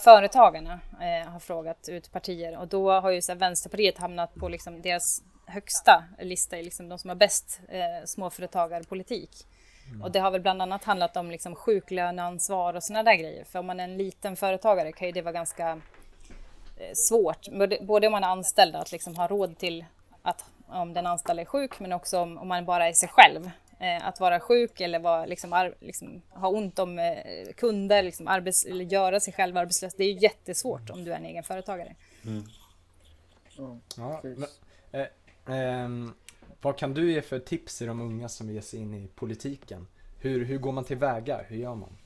Företagarna 0.05 0.81
eh, 1.01 1.29
har 1.31 1.41
frågat 1.41 1.89
ut 1.89 2.13
partier 2.13 2.59
och 2.59 2.69
då 2.69 2.91
har 2.91 3.11
ju 3.11 3.23
så 3.23 3.33
här, 3.33 3.39
Vänsterpartiet 3.39 3.99
hamnat 3.99 4.35
på 4.35 4.49
liksom 4.49 4.83
deras 4.83 5.23
högsta 5.47 6.05
lista, 6.19 6.57
liksom 6.57 6.89
de 6.89 6.99
som 6.99 7.11
har 7.11 7.17
bäst 7.17 7.61
eh, 7.69 8.05
småföretagarpolitik. 8.05 9.31
Och 10.03 10.11
det 10.11 10.19
har 10.19 10.31
väl 10.31 10.41
bland 10.41 10.63
annat 10.63 10.85
handlat 10.85 11.17
om 11.17 11.31
liksom 11.31 11.55
sjuklöneansvar 11.55 12.75
och 12.75 12.83
sådana 12.83 13.03
där 13.03 13.15
grejer. 13.15 13.45
För 13.45 13.59
om 13.59 13.67
man 13.67 13.81
är 13.81 13.85
en 13.85 13.97
liten 13.97 14.37
företagare 14.37 14.93
kan 14.93 15.07
ju 15.07 15.13
det 15.13 15.23
vara 15.23 15.33
ganska 15.33 15.81
svårt, 16.95 17.49
både, 17.81 18.07
om 18.07 18.13
man 18.13 18.25
är 18.25 18.29
anställd 18.29 18.77
att 18.77 18.93
liksom 18.93 19.17
ha 19.17 19.27
råd 19.27 19.59
till 19.59 19.85
att 20.23 20.45
om 20.69 20.95
den 20.95 21.07
anställda 21.07 21.43
är 21.43 21.47
sjuk, 21.47 21.81
men 21.81 21.93
också 21.93 22.19
om, 22.19 22.39
om 22.39 22.49
man 22.49 22.65
bara 22.65 22.89
är 22.89 22.93
sig 22.93 23.09
själv. 23.09 23.51
Eh, 23.79 24.07
att 24.07 24.21
vara 24.21 24.41
sjuk 24.41 24.81
eller 24.81 24.99
vara, 24.99 25.27
liksom, 25.27 25.53
ar, 25.53 25.75
liksom, 25.81 26.23
ha 26.29 26.49
ont 26.49 26.79
om 26.79 26.99
eh, 26.99 27.53
kunder, 27.57 28.03
liksom, 28.03 28.29
arbets, 28.29 28.65
eller 28.65 28.85
göra 28.85 29.21
sig 29.21 29.33
själv 29.33 29.57
arbetslös. 29.57 29.95
Det 29.95 30.05
är 30.05 30.13
ju 30.13 30.19
jättesvårt 30.19 30.91
om 30.91 31.05
du 31.05 31.13
är 31.13 31.17
en 31.17 31.25
egen 31.25 31.43
företagare. 31.43 31.95
Ja. 33.57 33.79
Ja, 33.97 34.19
Precis. 34.23 34.45
men, 34.93 35.01
eh, 35.01 35.07
ehm, 35.57 36.13
vad 36.61 36.79
kan 36.79 36.95
du 36.95 37.13
ge 37.13 37.23
för 37.23 37.39
tips 37.39 37.79
till 37.79 37.87
de 37.87 38.01
unga 38.01 38.29
som 38.29 38.47
vill 38.47 38.57
ge 38.57 38.63
sig 38.63 38.81
in 38.81 38.95
i 38.95 39.09
politiken? 39.15 39.87
Hur, 40.19 40.45
hur 40.45 40.59
går 40.59 40.73
man 40.73 40.85
tillväga? 40.85 41.41
Hur 41.49 41.57
gör 41.57 41.75
man? 41.75 41.97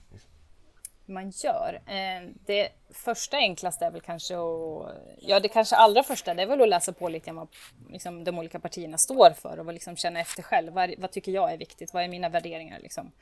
Man 1.10 1.30
gör. 1.30 1.80
Eh, 1.86 2.28
det 2.46 2.68
första 2.90 3.36
enklaste 3.36 3.84
är 3.84 3.90
väl 3.90 4.00
kanske 4.00 4.34
att, 4.34 4.96
ja 5.20 5.40
det 5.40 5.48
kanske 5.48 5.76
allra 5.76 6.02
första 6.02 6.34
det 6.34 6.42
är 6.42 6.46
väl 6.46 6.62
att 6.62 6.68
läsa 6.68 6.92
på 6.92 7.08
lite 7.08 7.30
om 7.30 7.36
vad 7.36 7.48
liksom, 7.90 8.24
de 8.24 8.38
olika 8.38 8.60
partierna 8.60 8.98
står 8.98 9.30
för 9.30 9.58
och 9.58 9.72
liksom 9.72 9.96
känna 9.96 10.20
efter 10.20 10.42
själv. 10.42 10.72
Vad, 10.72 10.94
vad 10.98 11.10
tycker 11.10 11.32
jag 11.32 11.52
är 11.52 11.56
viktigt? 11.56 11.94
Vad 11.94 12.04
är 12.04 12.08
mina 12.08 12.28
värderingar 12.28 12.78
liksom? 12.80 13.12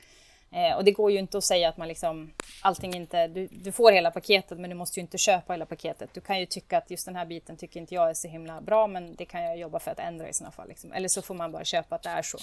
Eh, 0.51 0.77
och 0.77 0.83
det 0.83 0.91
går 0.91 1.11
ju 1.11 1.19
inte 1.19 1.37
att 1.37 1.43
säga 1.43 1.69
att 1.69 1.77
man 1.77 1.87
liksom, 1.87 2.33
allting 2.61 2.95
inte, 2.95 3.27
du, 3.27 3.47
du 3.51 3.71
får 3.71 3.91
hela 3.91 4.11
paketet 4.11 4.59
men 4.59 4.69
du 4.69 4.75
måste 4.75 4.99
ju 4.99 5.01
inte 5.01 5.17
köpa 5.17 5.53
hela 5.53 5.65
paketet. 5.65 6.09
Du 6.13 6.21
kan 6.21 6.39
ju 6.39 6.45
tycka 6.45 6.77
att 6.77 6.91
just 6.91 7.05
den 7.05 7.15
här 7.15 7.25
biten 7.25 7.57
tycker 7.57 7.79
inte 7.79 7.95
jag 7.95 8.09
är 8.09 8.13
så 8.13 8.27
himla 8.27 8.61
bra 8.61 8.87
men 8.87 9.15
det 9.15 9.25
kan 9.25 9.43
jag 9.43 9.57
jobba 9.57 9.79
för 9.79 9.91
att 9.91 9.99
ändra 9.99 10.29
i 10.29 10.33
sådana 10.33 10.51
fall. 10.51 10.67
Liksom. 10.67 10.93
Eller 10.93 11.07
så 11.07 11.21
får 11.21 11.35
man 11.35 11.51
bara 11.51 11.65
köpa 11.65 11.95
att 11.95 12.03
det 12.03 12.09
är 12.09 12.21
så. 12.21 12.37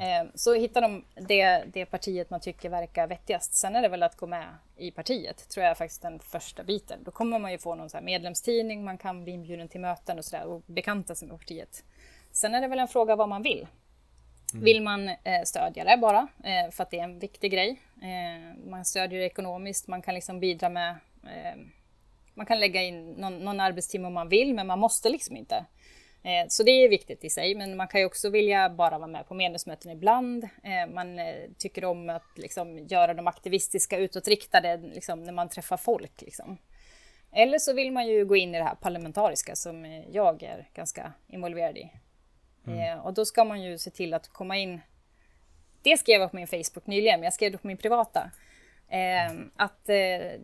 Eh, 0.00 0.28
Så 0.34 0.54
hittar 0.54 0.80
de 0.82 1.04
det, 1.14 1.64
det 1.72 1.86
partiet 1.86 2.30
man 2.30 2.40
tycker 2.40 2.68
verkar 2.68 3.06
vettigast. 3.06 3.54
Sen 3.54 3.76
är 3.76 3.82
det 3.82 3.88
väl 3.88 4.02
att 4.02 4.16
gå 4.16 4.26
med 4.26 4.46
i 4.76 4.90
partiet, 4.90 5.48
tror 5.48 5.64
jag 5.64 5.70
är 5.70 5.74
faktiskt 5.74 6.02
den 6.02 6.18
första 6.18 6.64
biten. 6.64 6.98
Då 7.04 7.10
kommer 7.10 7.38
man 7.38 7.52
ju 7.52 7.58
få 7.58 7.74
någon 7.74 7.90
så 7.90 8.00
medlemstidning, 8.00 8.84
man 8.84 8.98
kan 8.98 9.24
bli 9.24 9.32
inbjuden 9.32 9.68
till 9.68 9.80
möten 9.80 10.18
och 10.18 10.24
sådär 10.24 10.44
och 10.46 10.62
bekanta 10.66 11.14
sig 11.14 11.28
med 11.28 11.38
partiet. 11.38 11.84
Sen 12.32 12.54
är 12.54 12.60
det 12.60 12.68
väl 12.68 12.78
en 12.78 12.88
fråga 12.88 13.16
vad 13.16 13.28
man 13.28 13.42
vill. 13.42 13.66
Vill 14.64 14.82
man 14.82 15.08
eh, 15.08 15.42
stödja 15.44 15.84
det 15.84 15.96
bara, 15.96 16.28
eh, 16.44 16.70
för 16.70 16.82
att 16.82 16.90
det 16.90 16.98
är 16.98 17.04
en 17.04 17.18
viktig 17.18 17.52
grej. 17.52 17.80
Eh, 18.02 18.68
man 18.70 18.84
stödjer 18.84 19.20
det 19.20 19.26
ekonomiskt, 19.26 19.88
man 19.88 20.02
kan 20.02 20.14
liksom 20.14 20.40
bidra 20.40 20.68
med 20.68 20.90
eh, 21.24 21.56
man 22.34 22.46
kan 22.46 22.60
lägga 22.60 22.82
in 22.82 23.12
någon, 23.12 23.38
någon 23.38 23.60
arbetstimme 23.60 24.06
om 24.06 24.14
man 24.14 24.28
vill, 24.28 24.54
men 24.54 24.66
man 24.66 24.78
måste 24.78 25.08
liksom 25.08 25.36
inte. 25.36 25.64
Eh, 26.26 26.46
Så 26.48 26.62
det 26.62 26.70
är 26.70 26.88
viktigt 26.88 27.24
i 27.24 27.30
sig, 27.30 27.54
men 27.54 27.76
man 27.76 27.88
kan 27.88 28.00
ju 28.00 28.06
också 28.06 28.30
vilja 28.30 28.70
bara 28.70 28.98
vara 28.98 29.08
med 29.08 29.28
på 29.28 29.34
medlemsmöten 29.34 29.90
ibland. 29.90 30.44
Eh, 30.44 30.86
Man 30.94 31.18
eh, 31.18 31.34
tycker 31.58 31.84
om 31.84 32.10
att 32.10 32.38
liksom 32.38 32.78
göra 32.78 33.14
de 33.14 33.26
aktivistiska 33.26 33.98
utåtriktade 33.98 34.76
liksom, 34.76 35.24
när 35.24 35.32
man 35.32 35.48
träffar 35.48 35.76
folk. 35.76 36.22
Liksom. 36.22 36.58
Eller 37.32 37.58
så 37.58 37.72
vill 37.72 37.92
man 37.92 38.06
ju 38.06 38.24
gå 38.24 38.36
in 38.36 38.54
i 38.54 38.58
det 38.58 38.64
här 38.64 38.74
parlamentariska 38.74 39.56
som 39.56 40.02
jag 40.12 40.42
är 40.42 40.68
ganska 40.74 41.12
involverad 41.28 41.76
i. 41.76 41.90
Eh, 42.66 43.06
Och 43.06 43.14
då 43.14 43.24
ska 43.24 43.44
man 43.44 43.62
ju 43.62 43.78
se 43.78 43.90
till 43.90 44.14
att 44.14 44.28
komma 44.28 44.56
in. 44.56 44.80
Det 45.82 45.96
skrev 45.96 46.20
jag 46.20 46.30
på 46.30 46.36
min 46.36 46.46
Facebook 46.46 46.86
nyligen, 46.86 47.20
men 47.20 47.24
jag 47.24 47.32
skrev 47.34 47.52
det 47.52 47.58
på 47.58 47.66
min 47.66 47.76
privata. 47.76 48.30
Att 49.56 49.88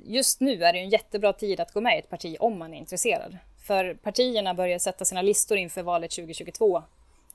just 0.04 0.40
nu 0.40 0.64
är 0.64 0.72
det 0.72 0.78
en 0.78 0.90
jättebra 0.90 1.32
tid 1.32 1.60
att 1.60 1.72
gå 1.72 1.80
med 1.80 1.96
i 1.96 1.98
ett 1.98 2.08
parti 2.10 2.36
om 2.40 2.58
man 2.58 2.74
är 2.74 2.78
intresserad. 2.78 3.38
För 3.62 3.94
partierna 3.94 4.54
börjar 4.54 4.78
sätta 4.78 5.04
sina 5.04 5.22
listor 5.22 5.58
inför 5.58 5.82
valet 5.82 6.10
2022. 6.10 6.82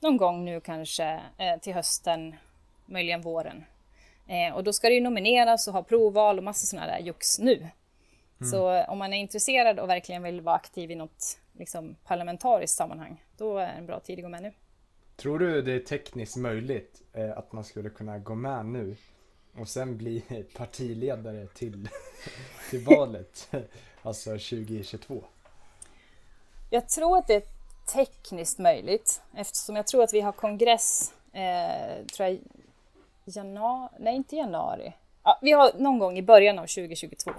Någon 0.00 0.16
gång 0.16 0.44
nu 0.44 0.60
kanske 0.60 1.20
eh, 1.38 1.60
till 1.60 1.74
hösten, 1.74 2.34
möjligen 2.86 3.20
våren. 3.20 3.64
Eh, 4.26 4.54
och 4.54 4.64
då 4.64 4.72
ska 4.72 4.88
det 4.88 4.94
ju 4.94 5.00
nomineras 5.00 5.68
och 5.68 5.74
ha 5.74 5.82
provval 5.82 6.38
och 6.38 6.44
massa 6.44 6.66
sådana 6.66 6.86
där 6.86 6.98
jox 6.98 7.38
nu. 7.38 7.68
Så 8.50 8.74
eh, 8.74 8.90
om 8.90 8.98
man 8.98 9.12
är 9.12 9.18
intresserad 9.18 9.80
och 9.80 9.88
verkligen 9.88 10.22
vill 10.22 10.40
vara 10.40 10.56
aktiv 10.56 10.90
i 10.90 10.94
något 10.94 11.38
liksom, 11.52 11.96
parlamentariskt 12.04 12.76
sammanhang, 12.76 13.24
då 13.36 13.58
är 13.58 13.68
en 13.78 13.86
bra 13.86 14.00
tid 14.00 14.18
att 14.18 14.22
gå 14.22 14.28
med 14.28 14.42
nu. 14.42 14.52
Tror 15.16 15.38
du 15.38 15.62
det 15.62 15.72
är 15.72 15.80
tekniskt 15.80 16.36
möjligt 16.36 17.02
eh, 17.12 17.38
att 17.38 17.52
man 17.52 17.64
skulle 17.64 17.90
kunna 17.90 18.18
gå 18.18 18.34
med 18.34 18.66
nu 18.66 18.96
och 19.54 19.68
sen 19.68 19.96
bli 19.96 20.22
partiledare 20.56 21.46
till, 21.46 21.88
till 22.70 22.84
valet, 22.84 23.48
alltså 24.02 24.30
2022? 24.30 25.24
Jag 26.70 26.88
tror 26.88 27.18
att 27.18 27.26
det 27.26 27.34
är 27.34 27.42
tekniskt 27.92 28.58
möjligt 28.58 29.22
eftersom 29.34 29.76
jag 29.76 29.86
tror 29.86 30.02
att 30.02 30.14
vi 30.14 30.20
har 30.20 30.32
kongress, 30.32 31.12
eh, 31.32 32.06
tror 32.16 32.28
jag, 32.28 32.38
januari, 33.24 33.90
nej 33.98 34.16
inte 34.16 34.36
januari. 34.36 34.92
Ja, 35.24 35.38
vi 35.42 35.52
har 35.52 35.72
någon 35.78 35.98
gång 35.98 36.18
i 36.18 36.22
början 36.22 36.58
av 36.58 36.66
2022. 36.66 37.30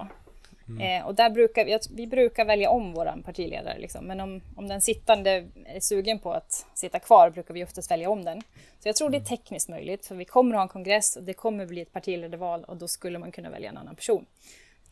Eh, 0.81 1.05
och 1.07 1.15
där 1.15 1.29
brukar 1.29 1.65
vi, 1.65 1.79
vi 1.89 2.07
brukar 2.07 2.45
välja 2.45 2.69
om 2.69 2.93
våran 2.93 3.23
partiledare, 3.23 3.79
liksom. 3.79 4.05
men 4.05 4.19
om, 4.19 4.41
om 4.55 4.67
den 4.67 4.81
sittande 4.81 5.47
är 5.65 5.79
sugen 5.79 6.19
på 6.19 6.33
att 6.33 6.65
sitta 6.73 6.99
kvar 6.99 7.29
brukar 7.29 7.53
vi 7.53 7.63
oftast 7.63 7.91
välja 7.91 8.09
om 8.09 8.23
den. 8.23 8.41
Så 8.79 8.87
jag 8.87 8.95
tror 8.95 9.09
det 9.09 9.17
är 9.17 9.21
tekniskt 9.21 9.69
möjligt, 9.69 10.05
för 10.05 10.15
vi 10.15 10.25
kommer 10.25 10.55
att 10.55 10.57
ha 10.57 10.63
en 10.63 10.67
kongress 10.67 11.15
och 11.15 11.23
det 11.23 11.33
kommer 11.33 11.65
bli 11.65 11.81
ett 11.81 11.93
partiledarval 11.93 12.63
och 12.63 12.77
då 12.77 12.87
skulle 12.87 13.19
man 13.19 13.31
kunna 13.31 13.49
välja 13.49 13.69
en 13.69 13.77
annan 13.77 13.95
person. 13.95 14.25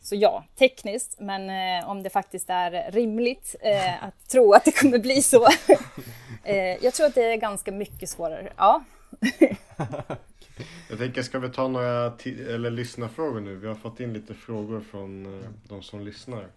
Så 0.02 0.14
ja, 0.14 0.44
tekniskt, 0.58 1.20
men 1.20 1.50
eh, 1.80 1.90
om 1.90 2.02
det 2.02 2.10
faktiskt 2.10 2.50
är 2.50 2.90
rimligt 2.90 3.56
eh, 3.60 4.04
att 4.04 4.28
tro 4.28 4.52
att 4.52 4.64
det 4.64 4.72
kommer 4.80 4.98
bli 4.98 5.22
så. 5.22 5.46
eh, 6.44 6.84
jag 6.84 6.94
tror 6.94 7.06
att 7.06 7.14
det 7.14 7.32
är 7.32 7.36
ganska 7.36 7.72
mycket 7.72 8.08
svårare. 8.08 8.52
Ja, 8.56 8.84
Jag 10.88 10.98
tänker, 10.98 11.22
ska 11.22 11.38
vi 11.38 11.48
ta 11.48 11.68
några 11.68 12.12
eller 12.26 12.70
lyssnarfrågor 12.70 13.40
nu? 13.40 13.56
Vi 13.56 13.68
har 13.68 13.74
fått 13.74 14.00
in 14.00 14.12
lite 14.12 14.34
frågor 14.34 14.80
från 14.80 15.26
eh, 15.26 15.48
de 15.68 15.82
som 15.82 16.00
lyssnar. 16.00 16.48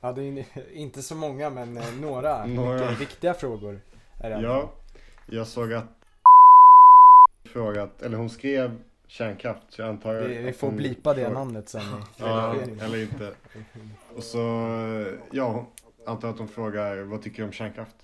Ja, 0.00 0.12
det 0.12 0.22
är 0.22 0.44
inte 0.72 1.02
så 1.02 1.14
många 1.14 1.50
men 1.50 1.76
eh, 1.76 1.92
några, 2.00 2.46
Några. 2.46 2.80
mycket 2.80 3.00
viktiga 3.00 3.34
frågor. 3.34 3.80
Är 4.20 4.30
det 4.30 4.40
Ja, 4.42 4.72
jag 5.26 5.46
såg 5.46 5.72
att 5.72 5.84
frågat, 7.44 8.02
eller 8.02 8.16
hon 8.16 8.30
skrev 8.30 8.78
kärnkraft, 9.10 9.62
så 9.68 9.82
jag 9.82 9.88
antar 9.88 10.14
vi, 10.14 10.38
vi 10.38 10.52
får 10.52 10.70
blipa 10.70 11.14
det 11.14 11.28
namnet 11.28 11.68
sen 11.68 11.82
Ja, 12.16 12.54
eller 12.82 13.02
inte. 13.02 13.32
Och 14.16 14.22
så, 14.22 14.38
ja, 15.32 15.66
antar 16.06 16.30
att 16.30 16.38
hon 16.38 16.48
frågar, 16.48 16.96
vad 16.96 17.22
tycker 17.22 17.38
du 17.38 17.44
om 17.44 17.52
kärnkraft? 17.52 17.96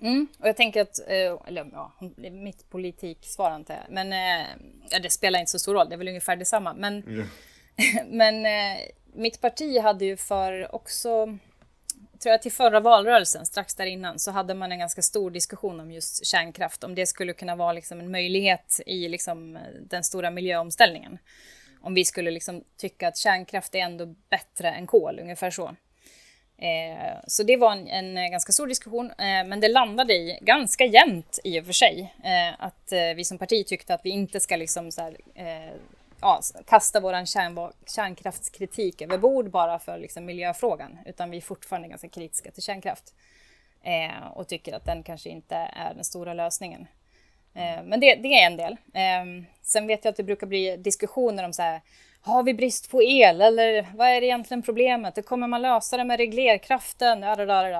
Mm, 0.00 0.28
och 0.38 0.48
jag 0.48 0.56
tänker 0.56 0.82
att, 0.82 0.98
eh, 1.08 1.38
eller 1.46 1.70
ja, 1.72 1.92
mitt 2.30 2.70
politiksvar 2.70 3.50
antar 3.50 3.74
jag. 3.74 3.84
Men 3.88 4.12
eh, 4.12 4.46
ja, 4.90 4.98
det 4.98 5.10
spelar 5.10 5.40
inte 5.40 5.52
så 5.52 5.58
stor 5.58 5.74
roll, 5.74 5.88
det 5.88 5.94
är 5.94 5.98
väl 5.98 6.08
ungefär 6.08 6.36
detsamma. 6.36 6.74
Men, 6.74 7.04
Ja. 7.06 7.24
men 8.06 8.46
eh, 8.46 8.80
mitt 9.14 9.40
parti 9.40 9.80
hade 9.80 10.04
ju 10.04 10.16
för 10.16 10.74
också, 10.74 11.38
tror 12.22 12.30
jag 12.30 12.42
till 12.42 12.52
förra 12.52 12.80
valrörelsen, 12.80 13.46
strax 13.46 13.74
där 13.74 13.86
innan, 13.86 14.18
så 14.18 14.30
hade 14.30 14.54
man 14.54 14.72
en 14.72 14.78
ganska 14.78 15.02
stor 15.02 15.30
diskussion 15.30 15.80
om 15.80 15.92
just 15.92 16.26
kärnkraft. 16.26 16.84
Om 16.84 16.94
det 16.94 17.06
skulle 17.06 17.32
kunna 17.32 17.56
vara 17.56 17.72
liksom 17.72 18.00
en 18.00 18.10
möjlighet 18.10 18.80
i 18.86 19.08
liksom 19.08 19.56
eh, 19.56 19.62
den 19.80 20.04
stora 20.04 20.30
miljöomställningen. 20.30 21.18
Om 21.80 21.94
vi 21.94 22.04
skulle 22.04 22.30
liksom 22.30 22.64
tycka 22.76 23.08
att 23.08 23.16
kärnkraft 23.16 23.74
är 23.74 23.78
ändå 23.78 24.06
bättre 24.06 24.70
än 24.70 24.86
kol, 24.86 25.18
ungefär 25.20 25.50
så. 25.50 25.74
Eh, 26.58 27.18
så 27.26 27.42
det 27.42 27.56
var 27.56 27.72
en, 27.72 27.88
en 27.88 28.30
ganska 28.30 28.52
stor 28.52 28.66
diskussion, 28.66 29.06
eh, 29.06 29.44
men 29.46 29.60
det 29.60 29.68
landade 29.68 30.14
i 30.14 30.38
ganska 30.40 30.84
jämnt 30.84 31.38
i 31.44 31.60
och 31.60 31.66
för 31.66 31.72
sig. 31.72 32.14
Eh, 32.24 32.64
att 32.64 32.92
eh, 32.92 33.14
vi 33.16 33.24
som 33.24 33.38
parti 33.38 33.66
tyckte 33.66 33.94
att 33.94 34.04
vi 34.04 34.10
inte 34.10 34.40
ska 34.40 34.56
liksom 34.56 34.92
så 34.92 35.02
här, 35.02 35.16
eh, 35.34 35.74
ja, 36.20 36.40
kasta 36.66 37.00
vår 37.00 37.26
kärn, 37.26 37.72
kärnkraftskritik 37.86 39.02
över 39.02 39.18
bord 39.18 39.50
bara 39.50 39.78
för 39.78 39.98
liksom, 39.98 40.24
miljöfrågan, 40.24 40.98
utan 41.06 41.30
vi 41.30 41.36
är 41.36 41.40
fortfarande 41.40 41.88
ganska 41.88 42.08
kritiska 42.08 42.50
till 42.50 42.62
kärnkraft 42.62 43.14
eh, 43.82 44.26
och 44.32 44.48
tycker 44.48 44.72
att 44.72 44.84
den 44.84 45.02
kanske 45.02 45.28
inte 45.28 45.54
är 45.56 45.94
den 45.94 46.04
stora 46.04 46.34
lösningen. 46.34 46.86
Eh, 47.54 47.82
men 47.84 48.00
det, 48.00 48.14
det, 48.14 48.28
är 48.28 48.46
en 48.46 48.56
del. 48.56 48.72
Eh, 48.72 49.44
sen 49.62 49.86
vet 49.86 50.04
jag 50.04 50.12
att 50.12 50.16
det 50.16 50.22
brukar 50.22 50.46
bli 50.46 50.76
diskussioner 50.76 51.44
om 51.44 51.52
så 51.52 51.62
här, 51.62 51.80
har 52.22 52.42
vi 52.42 52.54
brist 52.54 52.90
på 52.90 53.02
el 53.02 53.40
eller 53.40 53.86
vad 53.94 54.08
är 54.08 54.20
det 54.20 54.26
egentligen 54.26 54.62
problemet? 54.62 55.16
Hur 55.16 55.22
kommer 55.22 55.46
man 55.46 55.62
lösa 55.62 55.96
det 55.96 56.04
med 56.04 56.16
reglerkraften? 56.16 57.24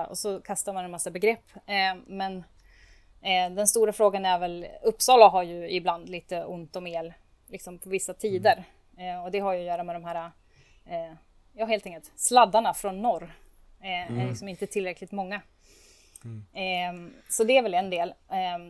Och 0.09 0.17
så 0.17 0.41
kastar 0.41 0.73
man 0.73 0.85
en 0.85 0.91
massa 0.91 1.11
begrepp. 1.11 1.45
Eh, 1.55 2.01
men 2.07 2.37
eh, 3.21 3.51
den 3.55 3.67
stora 3.67 3.93
frågan 3.93 4.25
är 4.25 4.39
väl, 4.39 4.67
Uppsala 4.83 5.27
har 5.27 5.43
ju 5.43 5.69
ibland 5.69 6.09
lite 6.09 6.43
ont 6.43 6.75
om 6.75 6.87
el 6.87 7.13
liksom 7.51 7.79
på 7.79 7.89
vissa 7.89 8.13
tider. 8.13 8.63
Eh, 8.97 9.23
och 9.23 9.31
det 9.31 9.39
har 9.39 9.53
ju 9.53 9.59
att 9.59 9.65
göra 9.65 9.83
med 9.83 9.95
de 9.95 10.05
här, 10.05 10.31
ja 11.53 11.65
helt 11.65 11.85
enkelt, 11.85 12.11
sladdarna 12.15 12.73
från 12.73 13.01
norr. 13.01 13.31
Mm. 13.81 14.19
är 14.19 14.27
liksom 14.27 14.47
inte 14.47 14.67
tillräckligt 14.67 15.11
många. 15.11 15.41
Mm. 16.53 17.13
så 17.29 17.43
det 17.43 17.57
är 17.57 17.61
väl 17.61 17.73
en 17.73 17.89
del. 17.89 18.13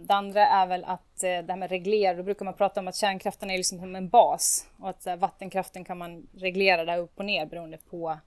det 0.04 0.14
andra 0.14 0.48
är 0.48 0.68
väl 0.68 0.84
att 0.84 1.24
eh, 1.24 1.30
det 1.30 1.46
här 1.48 1.56
med 1.56 1.70
reglera, 1.70 2.14
då 2.14 2.24
brukar 2.24 2.46
man 2.46 2.54
prata 2.54 2.80
om 2.80 2.88
att 2.88 2.96
kärnkraften 2.96 3.52
är 3.52 3.58
liksom 3.58 3.80
som 3.80 3.96
en 3.96 4.10
bas 4.10 4.68
och 4.80 4.90
att 4.90 5.08
vattenkraften 5.20 5.84
kan 5.84 5.98
man 5.98 6.28
reglera 6.34 6.86
där 6.86 6.98
upp 6.98 7.20
och 7.20 7.26
ner 7.26 7.46
beroende 7.46 7.78
på 7.78 8.18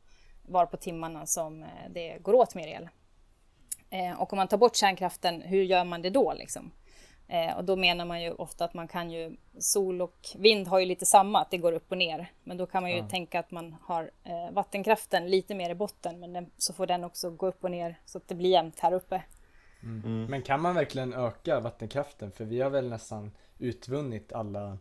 var 0.43 0.67
på 0.67 0.77
timmarna 0.77 1.27
som 1.27 1.63
eh, 1.63 1.69
det 1.91 2.19
går 2.23 2.35
åt 2.35 2.55
mer 2.55 2.67
el. 2.67 2.89
och 4.19 4.33
om 4.33 4.37
man 4.37 4.49
tar 4.49 4.59
bort 4.59 4.77
kärnkraften, 4.77 5.43
hur 5.43 5.63
gör 5.63 5.85
man 5.85 6.03
det 6.03 6.11
då 6.11 6.33
liksom? 6.33 6.73
Eh, 7.29 7.57
och 7.57 7.65
då 7.65 7.77
menar 7.77 8.05
man 8.05 8.23
ju 8.23 8.33
ofta 8.33 8.65
att 8.65 8.75
man 8.75 8.89
kan 8.89 9.11
ju, 9.11 9.37
sol 9.59 10.03
och 10.03 10.29
vind 10.37 10.69
har 10.69 10.79
ju 10.79 10.87
lite 10.87 11.07
samma, 11.07 11.41
att 11.41 11.51
det 11.51 11.59
går 11.59 11.73
upp 11.73 11.93
och 11.93 11.99
ner. 11.99 12.33
Men 12.45 12.57
då 12.57 12.67
kan 12.67 12.83
man 12.83 12.91
ju 12.91 12.99
ja. 12.99 13.09
tänka 13.09 13.41
att 13.41 13.51
man 13.51 13.77
har 13.83 14.11
eh, 14.25 14.51
vattenkraften 14.53 15.31
lite 15.31 15.55
mer 15.55 15.71
i 15.71 15.75
botten, 15.75 16.21
men 16.21 16.33
den, 16.33 16.51
så 16.59 16.73
får 16.73 16.87
den 16.87 17.05
också 17.05 17.31
gå 17.31 17.47
upp 17.47 17.65
och 17.65 17.71
ner 17.71 17.99
så 18.05 18.19
att 18.19 18.29
det 18.29 18.35
blir 18.35 18.51
jämnt 18.51 18.81
här 18.81 18.93
uppe. 18.93 19.23
Mm. 19.83 20.03
Mm. 20.05 20.31
Men 20.31 20.43
kan 20.43 20.61
man 20.61 20.75
verkligen 20.75 21.15
öka 21.15 21.61
vattenkraften? 21.61 22.33
För 22.33 22.45
vi 22.45 22.61
har 22.61 22.71
väl 22.71 22.89
nästan 22.89 23.31
utvunnit 23.59 24.33
alla 24.33 24.79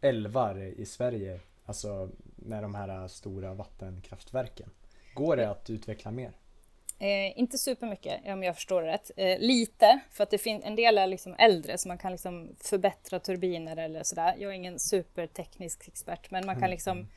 älvar 0.00 0.62
i 0.62 0.86
Sverige, 0.86 1.40
alltså 1.64 2.10
med 2.36 2.62
de 2.62 2.74
här 2.74 3.08
stora 3.08 3.54
vattenkraftverken. 3.54 4.70
Går 5.14 5.36
det 5.36 5.50
att 5.50 5.70
utveckla 5.70 6.10
mer? 6.10 6.32
Eh, 6.98 7.38
inte 7.38 7.58
supermycket 7.58 8.20
om 8.26 8.42
jag 8.42 8.54
förstår 8.54 8.82
det 8.82 8.88
rätt. 8.88 9.10
Eh, 9.16 9.38
lite, 9.38 10.00
för 10.10 10.22
att 10.22 10.30
det 10.30 10.38
finns 10.38 10.64
en 10.64 10.76
del 10.76 10.98
är 10.98 11.06
liksom 11.06 11.34
äldre 11.38 11.78
så 11.78 11.88
man 11.88 11.98
kan 11.98 12.12
liksom 12.12 12.50
förbättra 12.60 13.20
turbiner 13.20 13.76
eller 13.76 14.02
sådär. 14.02 14.34
Jag 14.38 14.50
är 14.50 14.54
ingen 14.54 14.78
superteknisk 14.78 15.88
expert 15.88 16.30
men 16.30 16.46
man 16.46 16.54
kan 16.54 16.64
mm, 16.64 16.70
liksom 16.70 16.98
mm. 16.98 17.08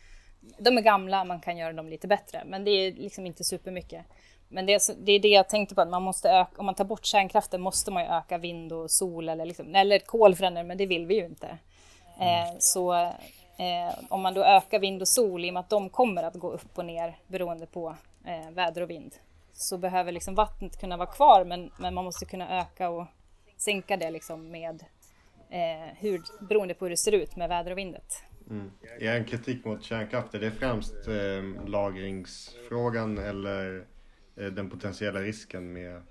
De 0.57 0.77
är 0.77 0.81
gamla, 0.81 1.23
man 1.23 1.39
kan 1.39 1.57
göra 1.57 1.73
dem 1.73 1.89
lite 1.89 2.07
bättre 2.07 2.43
men 2.45 2.63
det 2.63 2.71
är 2.71 2.91
liksom 2.91 3.25
inte 3.25 3.43
supermycket. 3.43 4.05
Men 4.47 4.65
det 4.65 4.73
är, 4.73 5.05
det 5.05 5.11
är 5.11 5.19
det 5.19 5.27
jag 5.27 5.49
tänkte 5.49 5.75
på 5.75 5.81
att 5.81 5.89
man 5.89 6.03
måste 6.03 6.29
öka, 6.29 6.51
om 6.57 6.65
man 6.65 6.75
tar 6.75 6.85
bort 6.85 7.05
kärnkraften 7.05 7.61
måste 7.61 7.91
man 7.91 8.03
ju 8.03 8.09
öka 8.09 8.37
vind 8.37 8.73
och 8.73 8.91
sol 8.91 9.29
eller, 9.29 9.45
liksom, 9.45 9.75
eller 9.75 9.99
kol 9.99 10.35
för 10.35 10.63
men 10.63 10.77
det 10.77 10.85
vill 10.85 11.05
vi 11.05 11.15
ju 11.15 11.25
inte. 11.25 11.57
Eh, 12.19 12.57
så 12.59 12.93
eh, 12.93 13.93
om 14.09 14.21
man 14.21 14.33
då 14.33 14.43
ökar 14.43 14.79
vind 14.79 15.01
och 15.01 15.07
sol 15.07 15.45
i 15.45 15.49
och 15.49 15.53
med 15.53 15.59
att 15.59 15.69
de 15.69 15.89
kommer 15.89 16.23
att 16.23 16.35
gå 16.35 16.51
upp 16.51 16.77
och 16.77 16.85
ner 16.85 17.17
beroende 17.27 17.65
på 17.65 17.95
eh, 18.25 18.51
väder 18.51 18.81
och 18.81 18.89
vind 18.89 19.15
så 19.59 19.77
behöver 19.77 20.11
liksom 20.11 20.35
vattnet 20.35 20.79
kunna 20.79 20.97
vara 20.97 21.09
kvar 21.09 21.45
men, 21.45 21.71
men 21.77 21.93
man 21.93 22.05
måste 22.05 22.25
kunna 22.25 22.59
öka 22.61 22.89
och 22.89 23.07
sänka 23.57 23.97
det 23.97 24.11
liksom 24.11 24.51
med 24.51 24.83
eh, 25.49 25.95
hur, 25.97 26.21
beroende 26.49 26.73
på 26.73 26.85
hur 26.85 26.89
det 26.89 26.97
ser 26.97 27.11
ut 27.11 27.35
med 27.35 27.49
väder 27.49 27.71
och 27.71 27.77
vindet. 27.77 28.23
Mm. 28.49 28.71
Är 28.99 29.15
en 29.15 29.25
kritik 29.25 29.65
mot 29.65 29.83
kärnkraft, 29.83 30.33
är 30.33 30.39
det 30.39 30.51
främst 30.51 31.07
eh, 31.07 31.67
lagringsfrågan 31.67 33.17
eller 33.17 33.85
eh, 34.35 34.45
den 34.45 34.69
potentiella 34.69 35.19
risken 35.19 35.73
med 35.73 36.01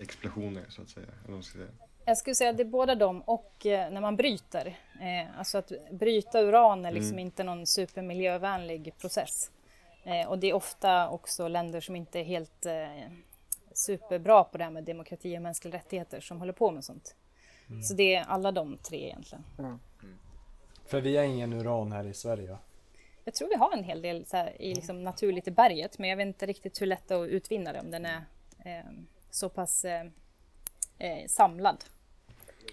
explosioner 0.00 0.64
så 0.68 0.82
att 0.82 0.88
säga? 0.88 1.06
Eller 1.28 1.40
säga? 1.40 1.66
Jag 2.04 2.18
skulle 2.18 2.34
säga 2.34 2.50
att 2.50 2.56
det 2.56 2.62
är 2.62 2.64
båda 2.64 2.94
dem 2.94 3.22
och 3.22 3.66
eh, 3.66 3.90
när 3.90 4.00
man 4.00 4.16
bryter. 4.16 4.66
Eh, 5.00 5.38
alltså 5.38 5.58
att 5.58 5.72
bryta 5.90 6.40
uran 6.40 6.84
är 6.84 6.92
liksom 6.92 7.12
mm. 7.12 7.26
inte 7.26 7.44
någon 7.44 7.66
supermiljövänlig 7.66 8.92
process. 9.00 9.50
Eh, 10.06 10.28
och 10.28 10.38
det 10.38 10.50
är 10.50 10.54
ofta 10.54 11.08
också 11.08 11.48
länder 11.48 11.80
som 11.80 11.96
inte 11.96 12.20
är 12.20 12.24
helt 12.24 12.66
eh, 12.66 13.10
superbra 13.72 14.44
på 14.44 14.58
det 14.58 14.64
här 14.64 14.70
med 14.70 14.84
demokrati 14.84 15.38
och 15.38 15.42
mänskliga 15.42 15.74
rättigheter 15.74 16.20
som 16.20 16.38
håller 16.38 16.52
på 16.52 16.70
med 16.70 16.84
sånt. 16.84 17.16
Mm. 17.68 17.82
Så 17.82 17.94
det 17.94 18.14
är 18.14 18.24
alla 18.24 18.52
de 18.52 18.78
tre 18.78 19.04
egentligen. 19.04 19.44
Mm. 19.58 19.78
För 20.86 21.00
vi 21.00 21.16
har 21.16 21.24
ingen 21.24 21.52
uran 21.52 21.92
här 21.92 22.06
i 22.06 22.14
Sverige 22.14 22.50
va? 22.50 22.58
Jag 23.24 23.34
tror 23.34 23.48
vi 23.48 23.54
har 23.54 23.72
en 23.72 23.84
hel 23.84 24.02
del 24.02 24.26
så 24.26 24.36
här, 24.36 24.62
i 24.62 24.74
liksom 24.74 25.02
naturligt 25.02 25.48
i 25.48 25.50
berget 25.50 25.98
men 25.98 26.10
jag 26.10 26.16
vet 26.16 26.26
inte 26.26 26.46
riktigt 26.46 26.80
hur 26.80 26.86
lätt 26.86 27.08
det 27.08 27.14
är 27.14 27.22
att 27.22 27.28
utvinna 27.28 27.72
det 27.72 27.80
om 27.80 27.90
den 27.90 28.06
är 28.06 28.24
eh, 28.64 28.84
så 29.30 29.48
pass 29.48 29.84
eh, 29.84 30.06
eh 30.98 31.26
samlad. 31.28 31.84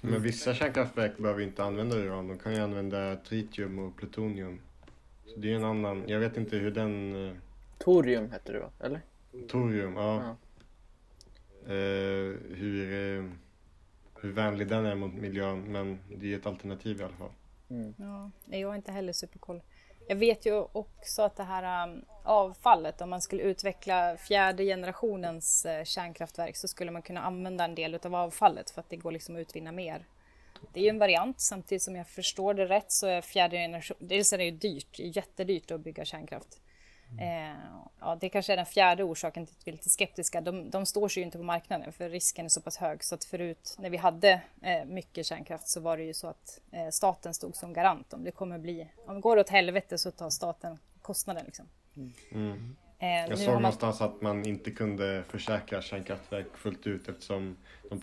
Men 0.02 0.22
vissa 0.22 0.54
kärnkraftverk 0.54 1.18
behöver 1.18 1.42
inte 1.42 1.64
använda 1.64 1.96
uran, 1.96 2.28
de 2.28 2.40
kan 2.40 2.54
ju 2.54 2.62
använda 2.62 3.16
tritium 3.16 3.80
och 3.80 3.96
plutonium. 3.96 4.62
Så 5.26 5.40
det 5.40 5.52
är 5.52 5.56
en 5.56 5.64
annan, 5.64 6.04
jag 6.08 6.20
vet 6.20 6.38
inte 6.38 6.58
hur 6.58 6.72
den... 6.72 7.26
Eh, 7.28 7.36
Torium 7.78 8.32
heter 8.32 8.54
det 8.54 8.60
va? 8.60 8.70
Eller? 8.80 9.02
Torium, 9.48 9.96
ja. 9.96 10.24
ja. 10.24 10.36
Eh, 11.74 12.36
hur, 12.56 12.94
eh, 12.94 13.30
hur 14.22 14.32
vänlig 14.32 14.68
den 14.68 14.86
är 14.86 14.96
mot 14.96 15.14
miljön, 15.14 15.72
men 15.72 16.00
det 16.18 16.34
är 16.34 16.38
ett 16.38 16.46
alternativ 16.46 17.00
i 17.00 17.04
alla 17.04 17.14
fall. 17.14 17.32
Mm. 17.70 17.94
Ja, 17.98 18.32
jag 18.58 18.68
har 18.68 18.76
inte 18.76 18.92
heller 18.92 19.14
superkoll. 19.14 19.62
Jag 20.08 20.16
vet 20.16 20.46
ju 20.46 20.66
också 20.72 21.22
att 21.22 21.36
det 21.36 21.44
här 21.44 21.88
um, 21.88 22.06
avfallet, 22.24 23.02
om 23.02 23.10
man 23.10 23.22
skulle 23.22 23.44
utveckla 23.44 24.18
fjärde 24.18 24.64
generationens 24.64 25.66
uh, 25.66 25.84
kärnkraftverk 25.84 26.58
så 26.58 26.68
skulle 26.68 26.92
man 26.92 27.02
kunna 27.02 27.22
använda 27.22 27.64
en 27.66 27.76
del 27.76 28.00
av 28.04 28.16
avfallet 28.16 28.70
för 28.70 28.82
att 28.82 28.90
det 28.90 28.98
går 28.98 29.12
liksom 29.12 29.36
att 29.36 29.40
utvinna 29.40 29.72
mer 29.72 30.06
det 30.74 30.80
är 30.80 30.84
ju 30.84 30.90
en 30.90 31.00
variant. 31.00 31.42
Samtidigt 31.42 31.82
som 31.82 31.96
jag 31.96 32.08
förstår 32.08 32.54
det 32.54 32.66
rätt 32.66 32.92
så 32.92 33.08
är 33.08 33.22
fjärde 33.22 33.58
generation... 33.58 33.98
Dels 34.00 34.34
är 34.34 34.38
det 34.38 34.44
ju 34.44 34.52
dyrt, 34.52 35.00
jättedyrt 35.00 35.72
att 35.72 35.82
bygga 35.82 36.06
kärnkraft. 36.06 36.60
Mm. 37.12 37.52
Eh, 37.52 37.58
ja, 38.00 38.18
det 38.22 38.30
kanske 38.30 38.54
är 38.54 38.58
den 38.58 38.66
fjärde 38.66 39.04
orsaken 39.04 39.46
till 39.46 39.56
att 39.60 39.68
vi 39.68 39.72
är 39.72 39.74
lite 39.74 39.90
skeptiska. 39.90 40.42
De, 40.42 40.70
de 40.70 40.86
står 40.86 41.08
sig 41.08 41.22
ju 41.22 41.26
inte 41.26 41.38
på 41.38 41.44
marknaden 41.44 41.94
för 41.94 42.10
risken 42.10 42.46
är 42.46 42.50
så 42.50 42.62
pass 42.62 42.78
hög 42.78 43.04
så 43.04 43.16
att 43.16 43.24
förut 43.24 43.76
när 43.80 43.90
vi 43.90 43.98
hade 43.98 44.42
eh, 44.62 44.86
mycket 44.86 45.26
kärnkraft 45.26 45.68
så 45.68 45.80
var 45.80 45.98
det 45.98 46.04
ju 46.04 46.14
så 46.14 46.28
att 46.28 46.60
eh, 46.72 46.90
staten 46.90 47.34
stod 47.34 47.56
som 47.56 47.74
garant 47.74 48.14
om 48.14 48.24
det 48.24 48.32
kommer 48.32 48.58
bli, 48.58 48.88
om 49.08 49.16
det 49.16 49.22
går 49.22 49.38
åt 49.38 49.50
helvete 49.50 49.98
så 49.98 50.12
tar 50.12 50.30
staten 50.30 50.80
kostnaden 51.02 51.46
liksom. 51.46 51.66
Mm. 51.96 52.14
Mm. 52.32 52.76
Eh, 53.04 53.30
jag 53.30 53.40
såg 53.40 53.54
man... 53.54 53.62
någonstans 53.62 54.02
att 54.02 54.22
man 54.22 54.46
inte 54.46 54.72
kunde 54.72 55.24
försäkra 55.28 55.82
kärnkraftverk 55.82 56.58
fullt 56.58 56.88
ut 56.88 57.10
eftersom 57.10 57.58
de 57.90 58.00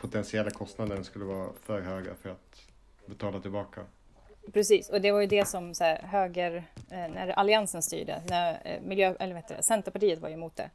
potentiella 0.00 0.50
kostnaderna 0.50 1.04
skulle 1.04 1.24
vara 1.24 1.48
för 1.62 1.80
höga 1.80 2.14
för 2.14 2.30
att 2.30 2.62
betala 3.06 3.40
tillbaka. 3.40 3.84
Precis, 4.52 4.88
och 4.88 5.00
det 5.00 5.12
var 5.12 5.20
ju 5.20 5.26
det 5.26 5.48
som 5.48 5.74
så 5.74 5.84
här, 5.84 6.02
höger, 6.02 6.56
eh, 6.90 6.98
när 6.98 7.28
Alliansen 7.28 7.82
styrde, 7.82 8.22
när 8.28 8.60
eh, 8.64 8.80
miljö, 8.82 9.14
eller 9.18 9.34
vet 9.34 9.48
du, 9.48 9.54
Centerpartiet 9.60 10.18
var 10.18 10.28
ju 10.28 10.34
emot 10.34 10.56
det. 10.56 10.70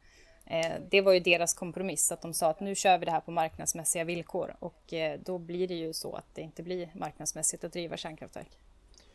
Det 0.89 1.01
var 1.01 1.13
ju 1.13 1.19
deras 1.19 1.53
kompromiss, 1.53 2.11
att 2.11 2.21
de 2.21 2.33
sa 2.33 2.49
att 2.49 2.59
nu 2.59 2.75
kör 2.75 2.97
vi 2.97 3.05
det 3.05 3.11
här 3.11 3.19
på 3.19 3.31
marknadsmässiga 3.31 4.03
villkor 4.03 4.55
och 4.59 4.93
då 5.25 5.37
blir 5.37 5.67
det 5.67 5.73
ju 5.73 5.93
så 5.93 6.15
att 6.15 6.25
det 6.35 6.41
inte 6.41 6.63
blir 6.63 6.89
marknadsmässigt 6.93 7.63
att 7.63 7.73
driva 7.73 7.97
kärnkraftverk. 7.97 8.57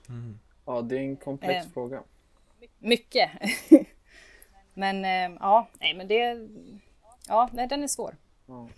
Mm. 0.09 0.39
Ja, 0.65 0.83
det 0.83 0.97
är 0.97 1.01
en 1.01 1.17
komplex 1.17 1.67
eh, 1.67 1.73
fråga. 1.73 2.03
Mycket. 2.79 3.31
Men 4.75 5.05
eh, 5.05 5.39
ja, 5.41 5.69
nej 5.81 5.95
men 5.95 6.09
det... 6.09 6.49
Ja, 7.29 7.51
nej, 7.53 7.67
den 7.67 7.83
är 7.83 7.89
svår. 7.89 8.17
Mm. 8.49 8.69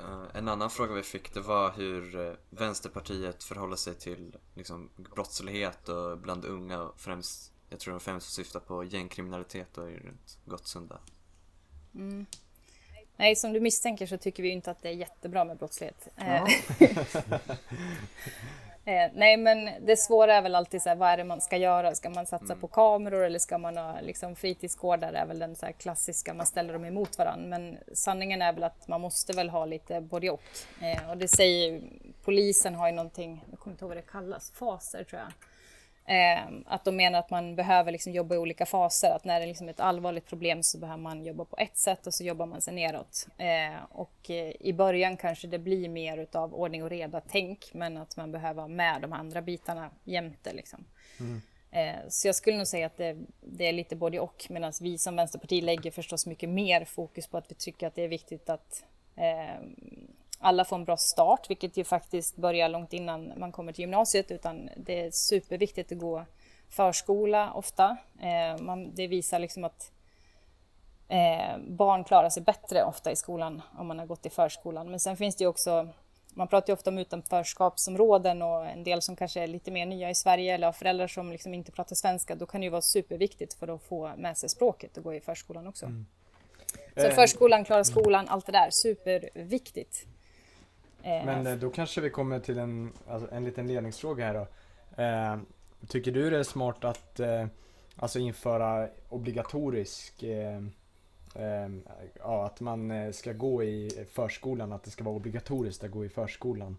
Uh, 0.00 0.24
en 0.34 0.48
annan 0.48 0.70
fråga 0.70 0.94
vi 0.94 1.02
fick 1.02 1.34
det 1.34 1.40
var 1.40 1.72
hur 1.72 2.16
uh, 2.16 2.34
Vänsterpartiet 2.50 3.44
förhåller 3.44 3.76
sig 3.76 3.94
till 3.94 4.36
liksom, 4.54 4.90
brottslighet 4.96 5.88
och 5.88 6.18
bland 6.18 6.44
unga 6.44 6.90
främst, 6.96 7.52
jag 7.70 7.80
tror 7.80 7.94
de 7.94 8.00
främst 8.00 8.32
syftar 8.32 8.60
på 8.60 8.84
gängkriminalitet 8.84 9.78
och 9.78 9.84
runt 9.84 10.38
Gottsunda. 10.44 10.98
Mm. 11.94 12.26
Nej, 13.16 13.36
som 13.36 13.52
du 13.52 13.60
misstänker 13.60 14.06
så 14.06 14.18
tycker 14.18 14.42
vi 14.42 14.48
inte 14.48 14.70
att 14.70 14.82
det 14.82 14.88
är 14.88 14.92
jättebra 14.92 15.44
med 15.44 15.56
brottslighet. 15.56 16.08
Ja. 16.16 16.48
Eh, 18.84 19.10
nej, 19.14 19.36
men 19.36 19.70
det 19.80 19.96
svåra 19.96 20.34
är 20.34 20.42
väl 20.42 20.54
alltid 20.54 20.82
så 20.82 20.88
här, 20.88 20.96
vad 20.96 21.08
är 21.08 21.16
det 21.16 21.24
man 21.24 21.40
ska 21.40 21.56
göra? 21.56 21.94
Ska 21.94 22.10
man 22.10 22.26
satsa 22.26 22.44
mm. 22.44 22.60
på 22.60 22.68
kameror 22.68 23.24
eller 23.24 23.38
ska 23.38 23.58
man 23.58 23.76
ha 23.76 24.00
liksom, 24.00 24.36
fritidsgårdar? 24.36 25.12
Det 25.12 25.18
är 25.18 25.26
väl 25.26 25.38
den 25.38 25.56
så 25.56 25.66
klassiska, 25.78 26.34
man 26.34 26.46
ställer 26.46 26.72
dem 26.72 26.84
emot 26.84 27.18
varandra. 27.18 27.48
Men 27.48 27.78
sanningen 27.92 28.42
är 28.42 28.52
väl 28.52 28.64
att 28.64 28.88
man 28.88 29.00
måste 29.00 29.32
väl 29.32 29.50
ha 29.50 29.64
lite 29.66 30.00
både 30.00 30.30
och. 30.30 30.40
Eh, 30.80 31.10
och 31.10 31.16
det 31.16 31.28
säger 31.28 31.82
polisen 32.24 32.74
har 32.74 32.88
ju 32.88 32.94
någonting, 32.94 33.44
jag 33.50 33.58
kommer 33.58 33.74
inte 33.74 33.84
ihåg 33.84 33.90
vad 33.90 33.98
det 33.98 34.10
kallas, 34.10 34.50
faser 34.50 35.04
tror 35.04 35.20
jag. 35.20 35.32
Eh, 36.10 36.42
att 36.66 36.84
de 36.84 36.96
menar 36.96 37.18
att 37.18 37.30
man 37.30 37.56
behöver 37.56 37.92
liksom 37.92 38.12
jobba 38.12 38.34
i 38.34 38.38
olika 38.38 38.66
faser. 38.66 39.10
Att 39.10 39.24
när 39.24 39.40
det 39.40 39.44
är 39.44 39.48
liksom 39.48 39.68
ett 39.68 39.80
allvarligt 39.80 40.26
problem 40.26 40.62
så 40.62 40.78
behöver 40.78 41.02
man 41.02 41.24
jobba 41.24 41.44
på 41.44 41.56
ett 41.58 41.76
sätt 41.76 42.06
och 42.06 42.14
så 42.14 42.24
jobbar 42.24 42.46
man 42.46 42.60
sig 42.60 42.74
neråt. 42.74 43.26
Eh, 43.38 43.82
och 43.90 44.30
eh, 44.30 44.52
i 44.60 44.72
början 44.72 45.16
kanske 45.16 45.46
det 45.46 45.58
blir 45.58 45.88
mer 45.88 46.18
utav 46.18 46.54
ordning 46.54 46.82
och 46.82 46.90
reda 46.90 47.20
tänk, 47.20 47.70
men 47.74 47.96
att 47.96 48.16
man 48.16 48.32
behöver 48.32 48.60
ha 48.60 48.68
med 48.68 49.02
de 49.02 49.12
andra 49.12 49.42
bitarna 49.42 49.90
jämte. 50.04 50.52
Liksom. 50.52 50.84
Mm. 51.20 51.40
Eh, 51.70 52.08
så 52.08 52.28
jag 52.28 52.34
skulle 52.34 52.56
nog 52.56 52.66
säga 52.66 52.86
att 52.86 52.96
det, 52.96 53.16
det 53.40 53.66
är 53.66 53.72
lite 53.72 53.96
både 53.96 54.20
och, 54.20 54.46
medan 54.48 54.72
vi 54.80 54.98
som 54.98 55.16
Vänsterparti 55.16 55.62
lägger 55.62 55.90
förstås 55.90 56.26
mycket 56.26 56.48
mer 56.48 56.84
fokus 56.84 57.26
på 57.26 57.38
att 57.38 57.50
vi 57.50 57.54
tycker 57.54 57.86
att 57.86 57.94
det 57.94 58.02
är 58.02 58.08
viktigt 58.08 58.50
att 58.50 58.84
eh, 59.16 59.60
alla 60.40 60.64
får 60.64 60.76
en 60.76 60.84
bra 60.84 60.96
start, 60.96 61.50
vilket 61.50 61.76
ju 61.76 61.84
faktiskt 61.84 62.36
börjar 62.36 62.68
långt 62.68 62.92
innan 62.92 63.32
man 63.36 63.52
kommer 63.52 63.72
till 63.72 63.82
gymnasiet, 63.82 64.30
utan 64.30 64.70
det 64.76 65.00
är 65.00 65.10
superviktigt 65.10 65.92
att 65.92 65.98
gå 65.98 66.24
förskola 66.68 67.52
ofta. 67.52 67.96
Eh, 68.20 68.62
man, 68.62 68.94
det 68.94 69.06
visar 69.06 69.38
liksom 69.38 69.64
att 69.64 69.92
eh, 71.08 71.58
barn 71.68 72.04
klarar 72.04 72.30
sig 72.30 72.42
bättre 72.42 72.84
ofta 72.84 73.12
i 73.12 73.16
skolan 73.16 73.62
om 73.78 73.86
man 73.86 73.98
har 73.98 74.06
gått 74.06 74.26
i 74.26 74.30
förskolan. 74.30 74.90
Men 74.90 75.00
sen 75.00 75.16
finns 75.16 75.36
det 75.36 75.44
ju 75.44 75.48
också, 75.48 75.88
man 76.34 76.48
pratar 76.48 76.68
ju 76.68 76.74
ofta 76.74 76.90
om 76.90 76.98
utanförskapsområden 76.98 78.42
och 78.42 78.66
en 78.66 78.84
del 78.84 79.02
som 79.02 79.16
kanske 79.16 79.40
är 79.40 79.46
lite 79.46 79.70
mer 79.70 79.86
nya 79.86 80.10
i 80.10 80.14
Sverige 80.14 80.54
eller 80.54 80.66
har 80.66 80.72
föräldrar 80.72 81.06
som 81.06 81.32
liksom 81.32 81.54
inte 81.54 81.72
pratar 81.72 81.96
svenska. 81.96 82.34
Då 82.34 82.46
kan 82.46 82.60
det 82.60 82.64
ju 82.64 82.70
vara 82.70 82.82
superviktigt 82.82 83.54
för 83.54 83.68
att 83.68 83.82
få 83.82 84.12
med 84.16 84.38
sig 84.38 84.48
språket 84.48 84.96
och 84.96 85.04
gå 85.04 85.14
i 85.14 85.20
förskolan 85.20 85.66
också. 85.66 85.86
Mm. 85.86 86.06
Så 86.94 87.06
eh, 87.06 87.14
förskolan, 87.14 87.64
klara 87.64 87.84
skolan, 87.84 88.28
allt 88.28 88.46
det 88.46 88.52
där, 88.52 88.70
superviktigt. 88.70 90.06
Eh, 91.02 91.24
Men 91.24 91.46
eh, 91.46 91.56
då 91.56 91.70
kanske 91.70 92.00
vi 92.00 92.10
kommer 92.10 92.40
till 92.40 92.58
en, 92.58 92.92
alltså 93.08 93.34
en 93.34 93.44
liten 93.44 93.66
ledningsfråga 93.66 94.26
här 94.26 94.34
då. 94.34 94.46
Eh, 95.02 95.38
tycker 95.88 96.12
du 96.12 96.30
det 96.30 96.38
är 96.38 96.42
smart 96.42 96.84
att 96.84 97.20
alltså 97.96 98.18
införa 98.18 98.88
obligatorisk 99.08 100.24
ja, 102.18 102.46
att 102.46 102.60
man 102.60 103.12
ska 103.12 103.32
gå 103.32 103.62
i 103.62 104.06
förskolan, 104.12 104.72
att 104.72 104.82
det 104.82 104.90
ska 104.90 105.04
vara 105.04 105.14
obligatoriskt 105.14 105.84
att 105.84 105.90
gå 105.90 106.04
i 106.04 106.08
förskolan? 106.08 106.76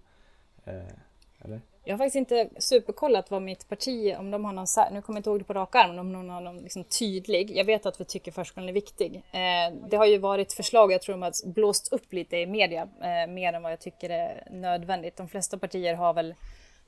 eller? 1.39 1.61
Jag 1.83 1.93
har 1.93 1.97
faktiskt 1.97 2.15
inte 2.15 2.49
superkollat 2.57 3.31
vad 3.31 3.41
mitt 3.41 3.69
parti, 3.69 4.15
om 4.19 4.31
de 4.31 4.45
har 4.45 4.53
någon, 4.53 4.67
nu 4.91 5.01
kommer 5.01 5.17
jag 5.17 5.19
inte 5.19 5.29
ihåg 5.29 5.39
det 5.39 5.43
på 5.43 5.53
rak 5.53 5.75
arm, 5.75 5.99
om 5.99 6.13
de 6.13 6.29
har 6.29 6.41
någon 6.41 6.57
liksom 6.57 6.83
tydlig. 6.83 7.51
Jag 7.57 7.65
vet 7.65 7.85
att 7.85 8.01
vi 8.01 8.05
tycker 8.05 8.31
förskolan 8.31 8.69
är 8.69 8.73
viktig. 8.73 9.15
Eh, 9.31 9.89
det 9.89 9.97
har 9.97 10.05
ju 10.05 10.17
varit 10.17 10.53
förslag, 10.53 10.91
jag 10.91 11.01
tror 11.01 11.13
de 11.13 11.21
har 11.21 11.53
blåst 11.53 11.93
upp 11.93 12.13
lite 12.13 12.37
i 12.37 12.45
media, 12.45 12.81
eh, 12.81 13.31
mer 13.31 13.53
än 13.53 13.63
vad 13.63 13.71
jag 13.71 13.79
tycker 13.79 14.09
är 14.09 14.47
nödvändigt. 14.51 15.17
De 15.17 15.27
flesta 15.27 15.57
partier 15.57 15.95
har 15.95 16.13
väl 16.13 16.35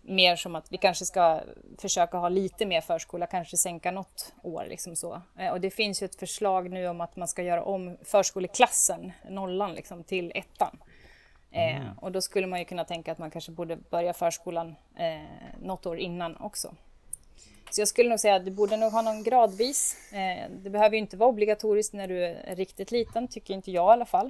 mer 0.01 0.35
som 0.35 0.55
att 0.55 0.71
vi 0.71 0.77
kanske 0.77 1.05
ska 1.05 1.41
försöka 1.77 2.17
ha 2.17 2.29
lite 2.29 2.65
mer 2.65 2.81
förskola, 2.81 3.27
kanske 3.27 3.57
sänka 3.57 3.91
något 3.91 4.33
år. 4.43 4.65
Liksom 4.69 4.95
så. 4.95 5.21
Eh, 5.39 5.51
och 5.51 5.61
det 5.61 5.69
finns 5.69 6.01
ju 6.01 6.05
ett 6.05 6.15
förslag 6.15 6.69
nu 6.69 6.87
om 6.87 7.01
att 7.01 7.15
man 7.15 7.27
ska 7.27 7.43
göra 7.43 7.63
om 7.63 7.97
förskoleklassen, 8.03 9.11
nollan, 9.29 9.73
liksom, 9.73 10.03
till 10.03 10.31
ettan. 10.35 10.77
Eh, 11.53 11.75
mm. 11.75 11.97
och 11.97 12.11
då 12.11 12.21
skulle 12.21 12.47
man 12.47 12.59
ju 12.59 12.65
kunna 12.65 12.85
tänka 12.85 13.11
att 13.11 13.17
man 13.17 13.31
kanske 13.31 13.51
borde 13.51 13.75
börja 13.75 14.13
förskolan 14.13 14.75
eh, 14.95 15.21
något 15.61 15.85
år 15.85 15.99
innan 15.99 16.37
också. 16.37 16.75
Så 17.71 17.81
jag 17.81 17.87
skulle 17.87 18.09
nog 18.09 18.19
säga 18.19 18.35
att 18.35 18.45
du 18.45 18.51
borde 18.51 18.77
nog 18.77 18.91
ha 18.91 19.01
någon 19.01 19.23
gradvis. 19.23 19.97
Eh, 20.11 20.49
det 20.63 20.69
behöver 20.69 20.95
ju 20.95 20.99
inte 20.99 21.17
vara 21.17 21.29
obligatoriskt 21.29 21.93
när 21.93 22.07
du 22.07 22.25
är 22.25 22.55
riktigt 22.55 22.91
liten, 22.91 23.27
tycker 23.27 23.53
inte 23.53 23.71
jag 23.71 23.89
i 23.89 23.93
alla 23.93 24.05
fall. 24.05 24.25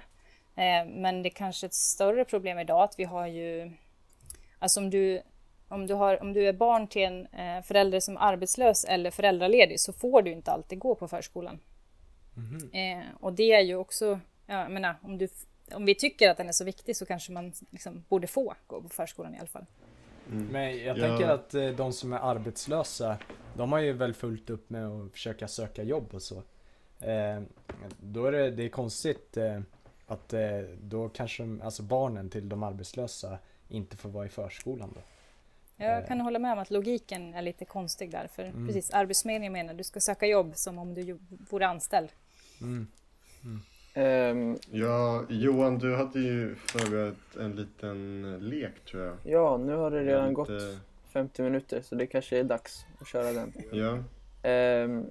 Eh, 0.55 0.86
men 0.86 1.24
det 1.24 1.30
är 1.30 1.36
kanske 1.36 1.65
ett 1.65 1.74
större 1.74 2.26
problem 2.26 2.59
idag 2.59 2.84
att 2.84 2.99
vi 2.99 3.03
har 3.03 3.28
ju... 3.28 3.71
Alltså 4.59 4.80
om 4.80 4.89
du, 4.89 5.21
om 5.67 5.88
du, 5.88 5.93
har, 5.93 6.21
om 6.21 6.34
du 6.34 6.47
är 6.47 6.53
barn 6.53 6.88
till 6.88 7.01
en 7.01 7.26
eh, 7.26 7.63
förälder 7.63 7.99
som 7.99 8.17
är 8.17 8.21
arbetslös 8.21 8.86
eller 8.86 9.11
föräldraledig 9.11 9.80
så 9.80 9.93
får 9.93 10.21
du 10.21 10.32
inte 10.32 10.51
alltid 10.51 10.80
gå 10.80 10.95
på 10.95 11.07
förskolan. 11.07 11.59
Mm. 12.38 13.03
och 13.19 13.34
det 13.34 13.53
är 13.53 13.61
ju 13.61 13.76
också... 13.76 14.19
Jag 14.45 14.71
menar, 14.71 14.95
om 15.01 15.17
du 15.17 15.28
om 15.72 15.86
vi 15.86 15.95
tycker 15.95 16.30
att 16.30 16.38
den 16.38 16.47
är 16.47 16.51
så 16.51 16.64
viktig 16.64 16.97
så 16.97 17.05
kanske 17.05 17.32
man 17.32 17.53
liksom 17.70 18.03
borde 18.09 18.28
få 18.28 18.55
gå 18.68 18.82
på 18.82 18.89
förskolan 18.89 19.36
i 19.36 19.38
alla 19.38 19.47
fall. 19.47 19.66
Mm. 20.32 20.47
Men 20.47 20.78
jag 20.78 20.97
ja. 20.97 21.07
tänker 21.07 21.30
att 21.30 21.53
eh, 21.53 21.68
de 21.68 21.93
som 21.93 22.14
är 22.14 22.20
arbetslösa, 22.20 23.18
de 23.57 23.72
har 23.72 23.80
ju 23.80 23.93
väl 23.93 24.14
fullt 24.14 24.49
upp 24.49 24.70
med 24.70 24.88
att 24.88 25.11
försöka 25.11 25.47
söka 25.47 25.84
jobb 25.84 26.14
och 26.14 26.22
så. 26.22 26.36
Eh, 26.99 27.41
då 28.01 28.26
är 28.26 28.32
det, 28.32 28.51
det 28.51 28.64
är 28.64 28.70
konstigt 28.70 29.38
eh, 29.38 29.61
att 30.07 30.34
eh, 30.34 30.59
då 30.82 31.09
kanske 31.09 31.57
alltså 31.64 31.84
barnen 31.84 32.30
till 32.30 32.49
de 32.49 32.64
arbetslösa 32.64 33.38
inte 33.70 33.97
får 33.97 34.09
vara 34.09 34.26
i 34.26 34.30
förskolan 34.30 34.91
då. 34.95 35.01
Jag 35.78 35.97
eh. 35.97 36.07
kan 36.07 36.22
hålla 36.22 36.39
med 36.39 36.53
om 36.53 36.59
att 36.59 36.72
logiken 36.72 37.34
är 37.34 37.41
lite 37.41 37.66
konstig 37.66 38.11
där. 38.11 38.28
För 38.28 38.43
mm. 38.43 38.68
precis, 38.68 38.91
Arbetsförmedlingen 38.91 39.53
menar 39.53 39.74
du 39.74 39.84
ska 39.84 39.99
söka 39.99 40.26
jobb 40.26 40.51
som 40.55 40.78
om 40.78 40.93
du 40.93 41.20
vore 41.49 41.68
anställd. 41.68 42.09
Mm. 42.61 42.88
Um, 43.95 44.57
ja, 44.71 45.23
Johan, 45.29 45.77
du 45.77 45.95
hade 45.95 46.19
ju 46.19 46.55
förberett 46.55 47.35
en 47.39 47.55
liten 47.55 48.21
lek 48.41 48.85
tror 48.85 49.03
jag. 49.03 49.15
Ja, 49.23 49.57
nu 49.57 49.75
har 49.75 49.91
det 49.91 50.03
redan 50.03 50.33
gått 50.33 50.49
50 51.09 51.41
minuter 51.41 51.81
så 51.81 51.95
det 51.95 52.07
kanske 52.07 52.39
är 52.39 52.43
dags 52.43 52.85
att 52.99 53.07
köra 53.07 53.31
den. 53.31 53.53
Ja. 53.71 53.97
Um, 54.83 55.05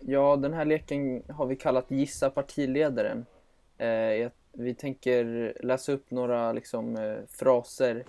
ja, 0.00 0.36
den 0.36 0.52
här 0.52 0.64
leken 0.64 1.22
har 1.28 1.46
vi 1.46 1.56
kallat 1.56 1.90
Gissa 1.90 2.30
partiledaren. 2.30 3.26
Uh, 3.80 4.28
vi 4.52 4.74
tänker 4.74 5.52
läsa 5.60 5.92
upp 5.92 6.10
några 6.10 6.52
liksom, 6.52 6.96
uh, 6.96 7.18
fraser, 7.28 8.04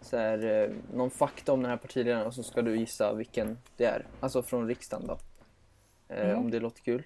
så 0.00 0.16
här, 0.16 0.44
uh, 0.44 0.76
någon 0.94 1.10
fakta 1.10 1.52
om 1.52 1.62
den 1.62 1.70
här 1.70 1.78
partiledaren 1.78 2.26
och 2.26 2.34
så 2.34 2.42
ska 2.42 2.62
du 2.62 2.76
gissa 2.76 3.14
vilken 3.14 3.58
det 3.76 3.84
är. 3.84 4.06
Alltså 4.20 4.42
från 4.42 4.68
riksdagen 4.68 5.06
då. 5.06 5.18
Mm. 6.08 6.38
Om 6.38 6.50
det 6.50 6.60
låter 6.60 6.82
kul. 6.82 7.02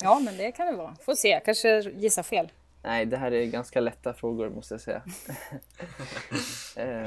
Ja, 0.00 0.20
men 0.24 0.36
det 0.36 0.52
kan 0.52 0.66
det 0.66 0.72
vara. 0.72 0.96
Får 1.00 1.14
se, 1.14 1.40
kanske 1.44 1.80
gissa 1.80 2.22
fel. 2.22 2.52
Nej, 2.82 3.06
det 3.06 3.16
här 3.16 3.32
är 3.32 3.46
ganska 3.46 3.80
lätta 3.80 4.14
frågor 4.14 4.50
måste 4.50 4.74
jag 4.74 4.80
säga. 4.80 5.02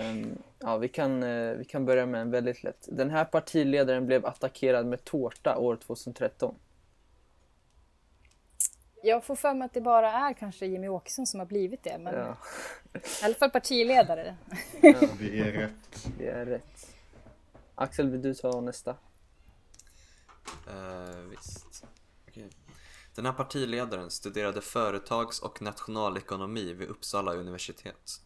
um, 0.10 0.38
ja, 0.60 0.78
vi 0.78 0.88
kan, 0.88 1.24
uh, 1.24 1.58
vi 1.58 1.66
kan 1.66 1.86
börja 1.86 2.06
med 2.06 2.22
en 2.22 2.32
väldigt 2.32 2.64
lätt. 2.64 2.88
Den 2.92 3.10
här 3.10 3.26
partiledaren 3.26 4.06
blev 4.06 4.26
attackerad 4.26 4.86
med 4.86 5.04
tårta 5.04 5.58
år 5.58 5.76
2013. 5.76 6.56
Jag 9.04 9.24
får 9.24 9.36
för 9.36 9.54
mig 9.54 9.66
att 9.66 9.74
det 9.74 9.82
bara 9.82 10.12
är 10.12 10.34
kanske 10.34 10.66
Jimmy 10.66 10.88
Åkesson 10.88 11.28
som 11.28 11.40
har 11.40 11.48
blivit 11.48 11.84
det. 11.84 11.98
Men 11.98 12.16
ja. 12.16 12.38
I 12.94 13.26
alla 13.26 13.36
fall 13.36 13.50
partiledare. 13.50 14.36
ja, 14.82 15.00
det 15.20 15.40
är 15.40 15.52
rätt. 15.52 16.08
Det 16.18 16.28
är 16.28 16.46
rätt. 16.46 16.96
Axel, 17.76 18.10
vill 18.10 18.22
du 18.22 18.34
ta 18.34 18.62
nästa? 18.62 18.92
Uh, 20.68 21.30
visst. 21.30 21.86
Den 23.18 23.26
här 23.26 23.34
partiledaren 23.34 24.12
studerade 24.12 24.62
företags 24.62 25.40
och 25.40 25.62
nationalekonomi 25.62 26.74
vid 26.74 26.88
Uppsala 26.88 27.34
universitet. 27.34 28.22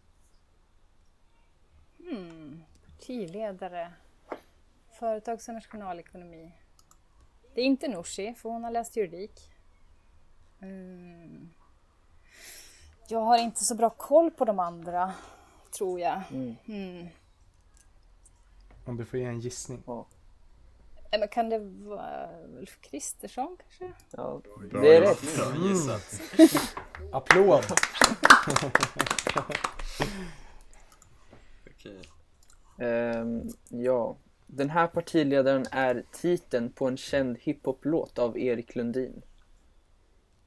Hmm, 1.98 2.64
partiledare. 2.86 3.94
Företags 5.00 5.48
och 5.48 5.54
nationalekonomi. 5.54 6.52
Det 7.56 7.62
är 7.62 7.66
inte 7.66 7.88
Nooshi, 7.88 8.34
för 8.34 8.50
hon 8.50 8.64
har 8.64 8.72
läst 8.72 8.98
juridik. 8.98 9.52
Mm. 10.62 11.50
Jag 13.08 13.20
har 13.20 13.38
inte 13.38 13.64
så 13.64 13.76
bra 13.76 13.90
koll 13.90 14.32
på 14.32 14.46
de 14.46 14.60
andra, 14.60 15.14
tror 15.78 16.00
jag. 16.00 16.22
Mm. 16.32 16.56
Mm. 16.66 17.08
Om 18.86 18.98
du 18.98 19.06
får 19.06 19.20
ge 19.20 19.26
en 19.26 19.40
gissning. 19.40 19.84
Ja. 19.86 20.06
Nej, 21.12 21.20
men 21.20 21.30
kan 21.30 21.50
det 21.50 21.60
vara 21.60 22.30
Ulf 22.58 22.82
Kristersson 22.82 23.58
kanske? 23.58 23.92
Ja, 24.12 24.42
det 24.72 24.96
är 24.96 25.02
rätt. 25.02 25.36
Bra 25.36 25.56
gissat. 25.68 26.22
Applåd! 27.12 27.66
okay. 31.66 32.00
Um, 32.88 33.50
ja, 33.70 34.18
den 34.48 34.70
här 34.70 34.88
partiledaren 34.88 35.66
är 35.72 36.04
titeln 36.12 36.72
på 36.72 36.88
en 36.88 36.98
känd 36.98 37.38
hiphop-låt 37.38 38.20
av 38.20 38.40
Erik 38.40 38.76
Lundin. 38.76 39.22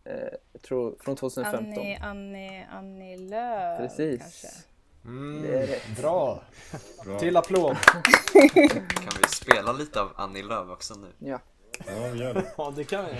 Uh, 0.06 0.14
jag 0.52 0.62
tror 0.62 0.96
från 1.00 1.16
2015. 1.16 1.64
Annie, 1.64 1.96
Annie, 1.96 2.66
Annie 2.70 3.16
Lööf 3.16 3.78
Precis. 3.78 4.20
kanske? 4.20 4.48
Mm, 5.04 5.42
det 5.42 5.58
är 5.58 5.66
rätt. 5.66 5.96
Bra. 5.96 6.42
Bra. 7.04 7.18
Till 7.18 7.36
applåd. 7.36 7.76
kan 8.94 9.14
vi 9.22 9.28
spela 9.28 9.72
lite 9.72 10.00
av 10.00 10.12
Annie 10.16 10.42
Lööf 10.42 10.70
också 10.70 10.94
nu? 10.94 11.12
Ja. 11.18 11.40
Ja, 11.86 12.08
vi 12.12 12.18
gör 12.18 12.34
det. 12.34 12.52
ja, 12.56 12.72
det 12.76 12.84
kan 12.84 13.04
vi. 13.04 13.10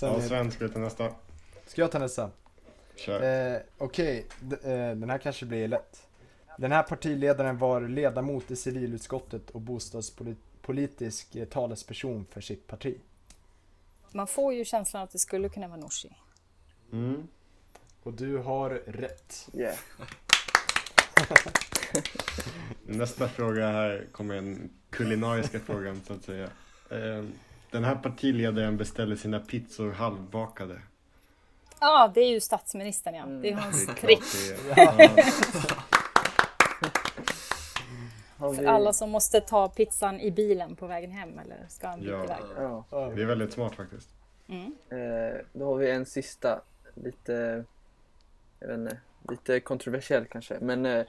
ja, 0.00 0.20
Sven, 0.20 0.50
ska 0.50 0.68
ta 0.68 0.78
nästa? 0.78 1.08
Ska 1.66 1.80
jag 1.80 1.90
ta 1.90 1.98
nästa? 1.98 2.30
Kör. 2.96 3.52
Eh, 3.54 3.60
Okej, 3.78 4.26
okay. 4.40 4.72
eh, 4.72 4.96
den 4.96 5.10
här 5.10 5.18
kanske 5.18 5.46
blir 5.46 5.68
lätt. 5.68 6.06
Den 6.58 6.72
här 6.72 6.82
partiledaren 6.82 7.58
var 7.58 7.80
ledamot 7.80 8.50
i 8.50 8.56
civilutskottet 8.56 9.50
och 9.50 9.60
bostadspolitisk 9.60 11.36
talesperson 11.50 12.26
för 12.30 12.40
sitt 12.40 12.66
parti. 12.66 12.94
man 14.12 14.26
får 14.26 14.54
ju 14.54 14.64
känslan 14.64 15.02
att 15.02 15.10
det 15.10 15.18
skulle 15.18 15.48
kunna 15.48 15.68
vara 15.68 15.80
Nooshi. 15.80 16.16
Mm. 16.92 17.28
Och 18.02 18.12
du 18.12 18.36
har 18.38 18.70
rätt. 18.70 19.48
Yeah. 19.54 19.74
Nästa 22.86 23.28
fråga 23.28 23.68
här 23.68 24.06
kommer 24.12 24.34
en 24.34 24.70
kulinariska 24.90 25.60
frågan 25.60 26.00
så 26.06 26.12
att 26.12 26.24
säga. 26.24 26.44
Eh, 26.90 27.24
Den 27.70 27.84
här 27.84 27.94
partiledaren 27.94 28.76
beställer 28.76 29.16
sina 29.16 29.40
pizzor 29.40 29.92
halvbakade. 29.92 30.82
Ja, 31.80 32.10
det 32.14 32.20
är 32.20 32.28
ju 32.30 32.40
statsministern 32.40 33.14
ja. 33.14 33.26
Det 33.26 33.50
är 33.50 33.54
hans 33.56 33.88
är 33.88 33.92
trick. 33.92 34.22
klart 34.74 34.96
det 34.98 35.04
är. 35.04 35.16
Ja. 35.16 35.74
Har 38.28 38.31
För 38.50 38.62
vi... 38.62 38.66
alla 38.66 38.92
som 38.92 39.10
måste 39.10 39.40
ta 39.40 39.68
pizzan 39.68 40.20
i 40.20 40.30
bilen 40.30 40.76
på 40.76 40.86
vägen 40.86 41.10
hem 41.10 41.38
eller 41.38 41.66
ska 41.68 41.88
en 41.88 42.00
bit 42.00 42.08
Ja. 42.08 42.24
iväg. 42.24 42.38
Ja. 42.56 42.84
Det 42.90 43.22
är 43.22 43.26
väldigt 43.26 43.52
smart 43.52 43.74
faktiskt. 43.74 44.08
Mm. 44.48 44.74
Eh, 44.88 45.40
då 45.52 45.64
har 45.66 45.76
vi 45.76 45.90
en 45.90 46.06
sista, 46.06 46.60
lite, 46.94 47.64
jag 48.58 48.68
vet 48.68 48.78
inte, 48.78 48.98
lite 49.28 49.60
kontroversiell 49.60 50.26
kanske. 50.26 50.58
Men 50.60 50.86
eh, 50.86 51.04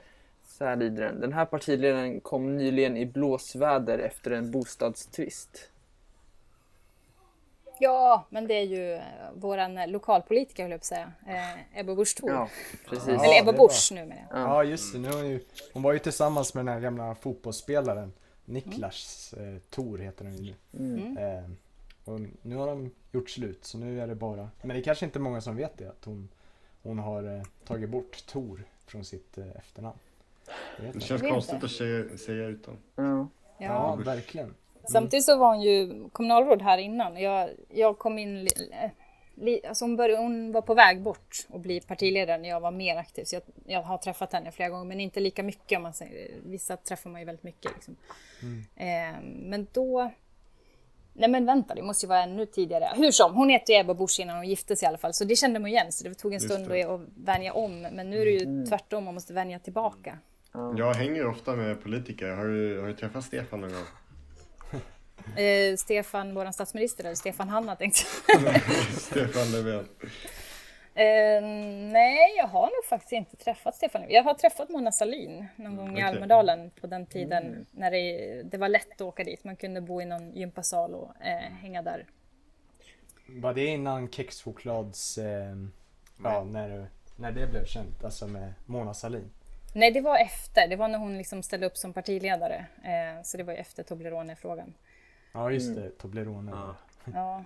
så 0.46 0.64
här 0.64 0.76
lyder 0.76 1.04
den. 1.04 1.20
Den 1.20 1.32
här 1.32 1.44
partiledaren 1.44 2.20
kom 2.20 2.56
nyligen 2.56 2.96
i 2.96 3.06
blåsväder 3.06 3.98
efter 3.98 4.30
en 4.30 4.50
bostadstvist. 4.50 5.70
Ja, 7.80 8.26
men 8.30 8.46
det 8.46 8.54
är 8.54 8.62
ju 8.64 8.92
eh, 8.92 9.02
våran 9.34 9.90
lokalpolitiker 9.90 10.62
höll 10.62 10.70
jag 10.70 10.80
på 10.80 10.82
att 10.82 10.86
säga. 10.86 11.12
Eh, 11.26 11.80
Ebba 11.80 11.94
Busch 11.94 12.16
Thor. 12.16 12.30
Ja, 12.30 12.48
precis. 12.88 13.08
Ja. 13.08 13.24
Eller 13.24 13.40
Ebba 13.40 13.52
det 13.52 13.58
var- 13.58 13.68
Busch 13.68 13.92
numera. 13.92 14.18
Ja. 14.30 14.38
Ja 14.38 14.64
just 14.64 14.92
det, 14.92 14.98
nu 14.98 15.08
har 15.08 15.16
hon, 15.16 15.28
ju, 15.30 15.40
hon 15.72 15.82
var 15.82 15.92
ju 15.92 15.98
tillsammans 15.98 16.54
med 16.54 16.64
den 16.66 16.74
här 16.74 16.80
gamla 16.80 17.14
fotbollsspelaren 17.14 18.12
Niklas 18.44 19.34
eh, 19.38 19.58
Thor 19.70 19.98
heter 19.98 20.24
han 20.24 20.36
ju 20.36 20.54
nu. 20.70 21.14
Mm. 21.14 21.16
Eh, 21.16 21.50
och 22.04 22.20
nu 22.42 22.56
har 22.56 22.66
de 22.66 22.90
gjort 23.12 23.30
slut 23.30 23.64
så 23.64 23.78
nu 23.78 24.00
är 24.00 24.06
det 24.06 24.14
bara, 24.14 24.48
men 24.62 24.68
det 24.76 24.80
är 24.80 24.84
kanske 24.84 25.04
inte 25.04 25.18
många 25.18 25.40
som 25.40 25.56
vet 25.56 25.78
det 25.78 25.88
att 25.88 26.04
hon, 26.04 26.28
hon 26.82 26.98
har 26.98 27.36
eh, 27.36 27.42
tagit 27.66 27.90
bort 27.90 28.26
Thor 28.26 28.64
från 28.86 29.04
sitt 29.04 29.38
eh, 29.38 29.56
efternamn. 29.58 29.98
Det 30.78 30.86
jag. 30.94 31.02
känns 31.02 31.22
konstigt 31.22 31.64
att 31.64 31.70
säga, 31.70 32.18
säga 32.18 32.46
utan. 32.46 32.76
Ja. 32.96 33.28
Ja. 33.58 33.66
Ja, 33.66 33.96
verkligen. 33.96 34.54
Samtidigt 34.88 35.24
så 35.24 35.36
var 35.38 35.48
hon 35.54 35.62
ju 35.62 36.08
kommunalråd 36.12 36.62
här 36.62 36.78
innan. 36.78 37.16
Jag, 37.20 37.50
jag 37.68 37.98
kom 37.98 38.18
in... 38.18 38.44
li- 38.44 38.70
eh, 38.82 38.90
alltså 39.68 39.84
hon, 39.84 39.96
började, 39.96 40.22
hon 40.22 40.52
var 40.52 40.62
på 40.62 40.74
väg 40.74 41.02
bort 41.02 41.46
och 41.48 41.60
bli 41.60 41.80
partiledare 41.80 42.38
när 42.38 42.48
jag 42.48 42.60
var 42.60 42.70
mer 42.70 42.96
aktiv. 42.96 43.24
Så 43.24 43.36
jag, 43.36 43.42
jag 43.66 43.82
har 43.82 43.98
träffat 43.98 44.32
henne 44.32 44.50
flera 44.52 44.68
gånger, 44.68 44.84
men 44.84 45.00
inte 45.00 45.20
lika 45.20 45.42
mycket. 45.42 45.76
Om 45.76 45.82
man 45.82 45.94
säger. 45.94 46.30
Vissa 46.44 46.76
träffar 46.76 47.10
man 47.10 47.20
ju 47.20 47.24
väldigt 47.26 47.44
mycket. 47.44 47.72
Liksom. 47.74 47.96
Eh, 48.76 49.20
men 49.22 49.66
då... 49.72 50.10
Nej 51.16 51.28
men 51.28 51.46
vänta, 51.46 51.74
det 51.74 51.82
måste 51.82 52.06
ju 52.06 52.08
vara 52.08 52.22
ännu 52.22 52.46
tidigare. 52.46 52.88
Hur 52.96 53.10
som, 53.10 53.34
hon 53.34 53.48
hette 53.48 53.72
ju 53.72 53.78
Ebba 53.78 53.94
Busch 53.94 54.20
innan 54.20 54.36
hon 54.36 54.48
gifte 54.48 54.76
sig 54.76 54.86
i 54.86 54.88
alla 54.88 54.98
fall. 54.98 55.14
Så 55.14 55.24
det 55.24 55.36
kände 55.36 55.58
man 55.60 55.70
igen. 55.70 55.92
Så 55.92 56.08
det 56.08 56.14
tog 56.14 56.32
en 56.32 56.40
Just 56.40 56.54
stund 56.54 56.68
det. 56.68 56.82
att 56.82 57.00
vänja 57.16 57.52
om. 57.52 57.80
Men 57.80 58.10
nu 58.10 58.20
är 58.20 58.24
det 58.24 58.30
ju 58.30 58.66
tvärtom, 58.66 59.04
man 59.04 59.14
måste 59.14 59.32
vänja 59.32 59.58
tillbaka. 59.58 60.18
Ja. 60.52 60.74
Jag 60.78 60.94
hänger 60.94 61.26
ofta 61.26 61.56
med 61.56 61.82
politiker. 61.82 62.28
Har 62.30 62.44
du, 62.44 62.80
har 62.80 62.86
du 62.88 62.94
träffat 62.94 63.24
Stefan 63.24 63.60
någon 63.60 63.72
gång? 63.72 63.84
Eh, 65.36 65.76
Stefan, 65.76 66.34
vår 66.34 66.52
statsminister, 66.52 67.04
eller 67.04 67.14
Stefan 67.14 67.48
Hanna 67.48 67.76
tänkte 67.76 68.00
jag. 68.28 68.62
Stefan 69.00 69.52
Löfven. 69.52 69.88
Eh, 70.94 71.42
nej, 71.92 72.36
jag 72.36 72.46
har 72.46 72.62
nog 72.62 72.84
faktiskt 72.88 73.12
inte 73.12 73.36
träffat 73.36 73.76
Stefan 73.76 74.00
Löfven. 74.00 74.14
Jag 74.14 74.22
har 74.22 74.34
träffat 74.34 74.68
Mona 74.68 74.92
Sahlin 74.92 75.46
någon 75.56 75.76
gång 75.76 75.88
i 75.88 75.92
okej. 75.92 76.02
Almedalen 76.02 76.70
på 76.80 76.86
den 76.86 77.06
tiden 77.06 77.66
när 77.70 77.90
det, 77.90 78.42
det 78.42 78.58
var 78.58 78.68
lätt 78.68 78.92
att 78.92 79.00
åka 79.00 79.24
dit. 79.24 79.44
Man 79.44 79.56
kunde 79.56 79.80
bo 79.80 80.02
i 80.02 80.04
någon 80.04 80.32
gympasal 80.32 80.94
och 80.94 81.22
eh, 81.22 81.52
hänga 81.62 81.82
där. 81.82 82.06
Var 83.26 83.54
det 83.54 83.66
innan 83.66 84.10
kexchoklads, 84.10 85.18
eh, 85.18 85.56
ja 86.24 86.44
när, 86.44 86.86
när 87.16 87.32
det 87.32 87.46
blev 87.46 87.64
känt, 87.64 88.04
alltså 88.04 88.26
med 88.26 88.52
Mona 88.66 88.94
Sahlin? 88.94 89.30
Nej, 89.74 89.90
det 89.90 90.00
var 90.00 90.18
efter. 90.18 90.68
Det 90.68 90.76
var 90.76 90.88
när 90.88 90.98
hon 90.98 91.18
liksom 91.18 91.42
ställde 91.42 91.66
upp 91.66 91.76
som 91.76 91.92
partiledare. 91.92 92.66
Eh, 92.84 93.22
så 93.22 93.36
det 93.36 93.42
var 93.42 93.54
efter 93.54 93.82
Toblerone-frågan. 93.82 94.74
Ja 95.34 95.50
just 95.50 95.74
det, 95.74 95.90
Toblerone. 95.90 96.50
Ja. 96.54 96.74
Ja, 97.14 97.44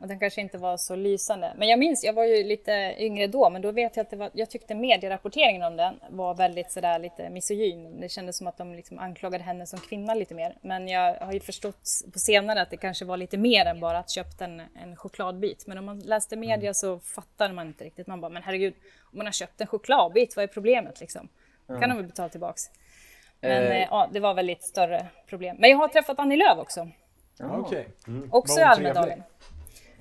och 0.00 0.08
den 0.08 0.18
kanske 0.18 0.40
inte 0.40 0.58
var 0.58 0.76
så 0.76 0.96
lysande. 0.96 1.52
Men 1.56 1.68
jag 1.68 1.78
minns, 1.78 2.04
jag 2.04 2.12
var 2.12 2.24
ju 2.24 2.44
lite 2.44 2.94
yngre 2.98 3.26
då, 3.26 3.50
men 3.50 3.62
då 3.62 3.70
vet 3.72 3.96
jag 3.96 4.04
att 4.04 4.10
det 4.10 4.16
var, 4.16 4.30
jag 4.32 4.50
tyckte 4.50 4.74
medierapporteringen 4.74 5.62
om 5.62 5.76
den 5.76 6.00
var 6.10 6.34
väldigt 6.34 6.72
sådär 6.72 6.98
lite 6.98 7.30
misogyn. 7.30 8.00
Det 8.00 8.08
kändes 8.08 8.36
som 8.38 8.46
att 8.46 8.56
de 8.56 8.74
liksom 8.74 8.98
anklagade 8.98 9.44
henne 9.44 9.66
som 9.66 9.78
kvinna 9.78 10.14
lite 10.14 10.34
mer. 10.34 10.56
Men 10.60 10.88
jag 10.88 11.14
har 11.14 11.32
ju 11.32 11.40
förstått 11.40 11.88
på 12.12 12.18
senare 12.18 12.62
att 12.62 12.70
det 12.70 12.76
kanske 12.76 13.04
var 13.04 13.16
lite 13.16 13.36
mer 13.36 13.66
än 13.66 13.80
bara 13.80 13.98
att 13.98 14.10
köpa 14.10 14.44
en, 14.44 14.62
en 14.82 14.96
chokladbit. 14.96 15.66
Men 15.66 15.78
om 15.78 15.84
man 15.84 15.98
läste 15.98 16.36
media 16.36 16.74
så 16.74 16.98
fattar 16.98 17.52
man 17.52 17.66
inte 17.66 17.84
riktigt. 17.84 18.06
Man 18.06 18.20
bara, 18.20 18.28
men 18.28 18.42
herregud, 18.42 18.74
om 19.02 19.16
man 19.18 19.26
har 19.26 19.32
köpt 19.32 19.60
en 19.60 19.66
chokladbit, 19.66 20.36
vad 20.36 20.42
är 20.42 20.46
problemet 20.46 21.00
liksom? 21.00 21.28
kan 21.66 21.80
de 21.88 21.96
väl 21.96 22.06
betala 22.06 22.28
tillbaks. 22.28 22.62
Men 23.40 23.50
Eh. 23.50 23.76
eh, 23.76 23.86
ja, 23.90 24.08
det 24.12 24.20
var 24.20 24.34
väl 24.34 24.46
lite 24.46 24.64
större 24.64 25.06
problem. 25.26 25.56
Men 25.58 25.70
jag 25.70 25.76
har 25.76 25.88
träffat 25.88 26.18
Annie 26.18 26.36
Lööf 26.36 26.58
också. 26.58 26.88
Okej. 27.40 27.88
Också 28.30 28.60
i? 28.60 28.62
Almedalen. 28.62 29.22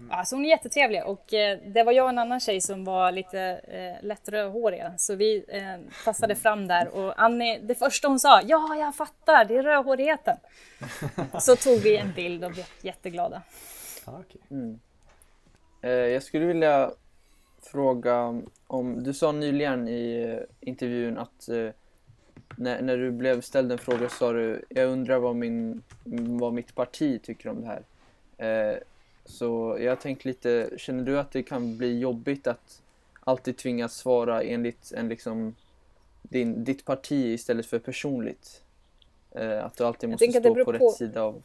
Alltså 0.10 0.36
hon 0.36 0.46
är 0.46 0.50
jättetrevlig 0.50 1.06
och 1.06 1.34
eh, 1.34 1.60
det 1.66 1.84
var 1.84 1.92
jag 1.92 2.04
och 2.04 2.10
en 2.10 2.18
annan 2.18 2.40
tjej 2.40 2.62
som 2.62 2.84
var 2.84 3.12
lite 3.12 3.40
eh, 3.68 4.06
lätt 4.06 4.30
rödhåriga. 4.30 4.94
Så 4.98 5.16
vi 5.16 5.46
eh, 5.48 6.04
passade 6.06 6.36
fram 6.36 6.68
där 6.68 6.88
och 6.88 7.22
Annie, 7.22 7.60
det 7.60 7.76
första 7.76 8.08
hon 8.08 8.20
sa, 8.20 8.42
ja 8.42 8.76
jag 8.76 8.96
fattar, 8.96 9.46
det 9.46 9.58
är 9.58 9.64
rödhårigheten. 9.64 10.38
Så 11.40 11.56
tog 11.56 11.80
vi 11.80 11.98
en 11.98 12.14
bild 12.14 12.46
och 12.46 12.52
blev 12.52 12.66
jätteglada. 12.82 13.42
Ja, 14.06 14.20
okej. 14.20 14.42
Eh, 15.82 15.90
jag 15.90 16.24
skulle 16.24 16.46
vilja 16.46 16.92
fråga 17.62 18.42
om, 18.68 19.04
du 19.04 19.14
sa 19.14 19.32
nyligen 19.32 19.88
i 19.88 20.22
eh, 20.22 20.70
intervjun 20.70 21.18
att 21.18 21.50
eh, 21.50 21.70
när, 22.56 22.82
när 22.82 22.98
du 22.98 23.12
blev 23.12 23.41
ställd 23.41 23.72
en 23.72 23.78
fråga 23.78 24.10
sa 24.10 24.32
du, 24.34 24.66
jag 24.70 24.89
undrar 24.89 25.20
vad, 25.20 25.36
min, 25.36 25.84
vad 26.39 26.54
mitt 26.54 26.76
parti 26.76 27.22
tycker 27.24 27.50
om 27.50 27.62
det 27.62 27.68
här. 27.68 27.84
Eh, 28.38 28.78
så 29.26 29.78
jag 29.80 29.91
har 29.91 29.95
tänkt 29.95 30.26
lite, 30.26 30.70
känner 30.78 31.04
du 31.04 31.20
att 31.20 31.32
det 31.32 31.43
kan 31.43 31.78
bli 31.78 32.00
jobbigt 32.00 32.48
att 32.48 32.82
alltid 33.20 33.58
tvingas 33.58 33.95
svara 33.95 34.43
enligt 34.43 34.91
en 34.91 35.10
liksom 35.10 35.56
din, 36.22 36.64
ditt 36.64 36.86
parti 36.86 37.26
istället 37.34 37.66
för 37.66 37.80
personligt? 37.80 38.62
Eh, 39.32 39.66
att 39.66 39.78
du 39.78 39.84
alltid 39.86 40.10
måste 40.10 40.26
stå 40.32 40.56
på, 40.56 40.66
på- 40.66 40.72
rätt 40.72 40.95
sida 40.98 41.22
av... 41.22 41.43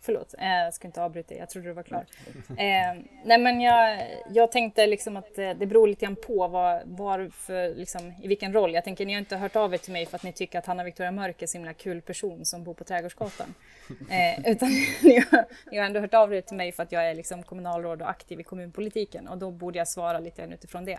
Förlåt, 0.00 0.34
eh, 0.38 0.48
jag 0.48 0.74
ska 0.74 0.88
inte 0.88 1.02
avbryta. 1.02 1.34
Jag 1.34 1.50
trodde 1.50 1.68
du 1.68 1.72
var 1.72 1.82
klar. 1.82 2.04
Eh, 2.48 3.02
nej 3.24 3.38
men 3.38 3.60
jag, 3.60 4.06
jag 4.30 4.52
tänkte 4.52 4.86
liksom 4.86 5.16
att 5.16 5.38
eh, 5.38 5.50
det 5.50 5.66
beror 5.66 5.88
lite 5.88 6.04
grann 6.04 6.16
på 6.16 6.48
vad, 6.48 6.82
varför, 6.84 7.74
liksom, 7.74 8.12
i 8.22 8.28
vilken 8.28 8.52
roll. 8.52 8.74
Jag 8.74 8.84
tänker 8.84 9.06
ni 9.06 9.12
har 9.12 9.18
inte 9.18 9.36
hört 9.36 9.56
av 9.56 9.74
er 9.74 9.78
till 9.78 9.92
mig 9.92 10.06
för 10.06 10.16
att 10.16 10.22
ni 10.22 10.32
tycker 10.32 10.58
att 10.58 10.66
Hanna 10.66 10.84
Victoria 10.84 11.10
Mörk 11.10 11.42
är 11.42 11.46
så 11.46 11.58
himla 11.58 11.72
kul 11.72 12.00
person 12.02 12.44
som 12.44 12.64
bor 12.64 12.74
på 12.74 12.84
Trädgårdsgatan. 12.84 13.54
Eh, 14.10 14.50
utan 14.50 14.68
ni 15.02 15.24
har, 15.30 15.44
ni 15.70 15.78
har 15.78 15.84
ändå 15.84 16.00
hört 16.00 16.14
av 16.14 16.34
er 16.34 16.40
till 16.40 16.56
mig 16.56 16.72
för 16.72 16.82
att 16.82 16.92
jag 16.92 17.10
är 17.10 17.14
liksom 17.14 17.42
kommunalråd 17.42 18.02
och 18.02 18.10
aktiv 18.10 18.40
i 18.40 18.42
kommunpolitiken 18.42 19.28
och 19.28 19.38
då 19.38 19.50
borde 19.50 19.78
jag 19.78 19.88
svara 19.88 20.18
lite 20.18 20.42
grann 20.42 20.52
utifrån 20.52 20.84
det. 20.84 20.98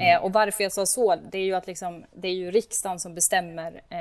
Eh, 0.00 0.22
och 0.22 0.32
varför 0.32 0.62
jag 0.62 0.72
sa 0.72 0.86
så, 0.86 1.16
det 1.30 1.38
är 1.38 1.44
ju 1.44 1.54
att 1.54 1.66
liksom, 1.66 2.04
det 2.12 2.28
är 2.28 2.32
ju 2.32 2.50
riksdagen 2.50 3.00
som 3.00 3.14
bestämmer 3.14 3.82
eh, 3.88 3.98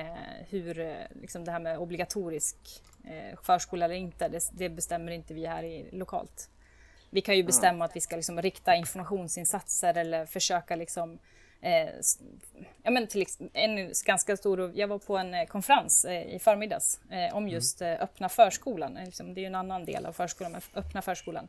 hur 0.49 0.97
liksom 1.21 1.45
det 1.45 1.51
här 1.51 1.59
med 1.59 1.77
obligatorisk 1.77 2.57
förskola 3.43 3.85
eller 3.85 3.95
inte, 3.95 4.27
det, 4.27 4.49
det 4.51 4.69
bestämmer 4.69 5.11
inte 5.11 5.33
vi 5.33 5.45
här 5.45 5.63
i, 5.63 5.89
lokalt. 5.91 6.49
Vi 7.09 7.21
kan 7.21 7.37
ju 7.37 7.43
bestämma 7.43 7.85
att 7.85 7.95
vi 7.95 8.01
ska 8.01 8.15
liksom 8.15 8.41
rikta 8.41 8.75
informationsinsatser 8.75 9.97
eller 9.97 10.25
försöka 10.25 10.75
liksom 10.75 11.19
Eh, 11.61 11.89
ja, 12.83 12.91
men 12.91 13.07
till, 13.07 13.25
en 13.53 13.93
ganska 14.05 14.37
stor, 14.37 14.71
jag 14.75 14.87
var 14.87 14.99
på 14.99 15.17
en 15.17 15.33
eh, 15.33 15.45
konferens 15.45 16.05
eh, 16.05 16.35
i 16.35 16.39
förmiddags 16.39 16.99
eh, 17.11 17.35
om 17.35 17.47
just 17.49 17.81
eh, 17.81 17.91
öppna 17.91 18.29
förskolan. 18.29 18.97
Eh, 18.97 19.05
Liksom, 19.05 19.33
det 19.33 19.39
är 19.39 19.41
ju 19.41 19.47
en 19.47 19.55
annan 19.55 19.85
del 19.85 20.05
av 20.05 20.13
förskolan, 20.13 20.51
men 20.51 20.61
öppna 20.75 21.01
förskolan. 21.01 21.47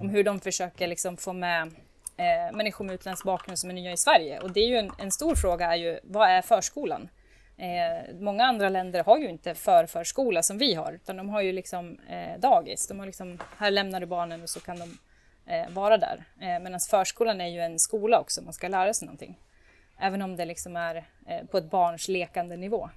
Om 0.00 0.08
hur 0.08 0.24
de 0.24 0.40
försöker 0.40 0.86
liksom 0.86 1.16
få 1.16 1.32
med 1.32 1.62
eh, 2.16 2.56
människor 2.56 2.84
med 2.84 2.94
utländsk 2.94 3.24
bakgrund 3.24 3.58
som 3.58 3.70
är 3.70 3.74
nya 3.74 3.92
i 3.92 3.96
Sverige. 3.96 4.40
Och 4.40 4.52
det 4.52 4.60
är 4.60 4.68
ju 4.68 4.76
en, 4.76 4.92
en 4.98 5.12
stor 5.12 5.34
fråga, 5.34 5.72
är 5.72 5.76
ju, 5.76 6.00
vad 6.02 6.28
är 6.28 6.42
förskolan? 6.42 7.08
Eh, 7.56 8.14
många 8.20 8.44
andra 8.44 8.68
länder 8.68 9.04
har 9.04 9.18
ju 9.18 9.28
inte 9.28 9.54
förförskola 9.54 10.42
som 10.42 10.58
vi 10.58 10.74
har, 10.74 10.92
utan 10.92 11.16
de 11.16 11.28
har 11.28 11.42
ju 11.42 11.52
liksom 11.52 11.98
eh, 12.08 12.40
dagis. 12.40 12.88
De 12.88 12.98
har 12.98 13.06
liksom, 13.06 13.38
här 13.58 13.70
lämnar 13.70 14.00
du 14.00 14.06
barnen 14.06 14.42
och 14.42 14.48
så 14.48 14.60
kan 14.60 14.78
de 14.78 14.98
eh, 15.46 15.70
vara 15.70 15.98
där. 15.98 16.24
Eh, 16.40 16.60
Medan 16.60 16.80
förskolan 16.80 17.40
är 17.40 17.48
ju 17.48 17.60
en 17.60 17.78
skola 17.78 18.20
också, 18.20 18.42
man 18.42 18.52
ska 18.52 18.68
lära 18.68 18.94
sig 18.94 19.06
någonting. 19.06 19.38
Även 19.98 20.22
om 20.22 20.36
det 20.36 20.44
liksom 20.44 20.76
är 20.76 20.96
eh, 21.26 21.46
på 21.50 21.58
ett 21.58 21.70
barns 21.70 22.08
lekande 22.08 22.56
nivå. 22.56 22.90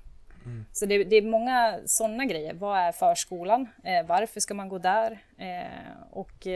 Så 0.72 0.86
det, 0.86 1.04
det 1.04 1.16
är 1.16 1.22
många 1.22 1.80
sådana 1.86 2.26
grejer. 2.26 2.54
Vad 2.54 2.80
är 2.80 2.92
förskolan? 2.92 3.68
Eh, 3.84 4.06
varför 4.06 4.40
ska 4.40 4.54
man 4.54 4.70
gå 4.70 4.78
där? 4.78 5.20
Eh, 5.38 6.12
och, 6.12 6.48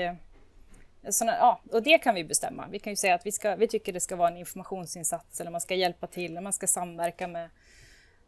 såna, 1.10 1.38
ja, 1.38 1.62
och 1.72 1.84
det 1.84 1.98
kan 1.98 2.16
vi 2.16 2.24
bestämma. 2.24 2.68
Vi 2.72 2.80
kan 2.80 2.92
ju 2.92 2.96
säga 2.98 3.16
att 3.16 3.26
vi, 3.26 3.32
ska, 3.32 3.56
vi 3.56 3.68
tycker 3.68 3.94
det 3.94 4.00
ska 4.00 4.16
vara 4.16 4.30
en 4.30 4.38
informationsinsats 4.38 5.42
eller 5.42 5.52
man 5.52 5.62
ska 5.62 5.76
hjälpa 5.76 6.08
till, 6.08 6.32
eller 6.32 6.42
man 6.42 6.54
ska 6.54 6.68
samverka 6.68 7.28
med 7.28 7.50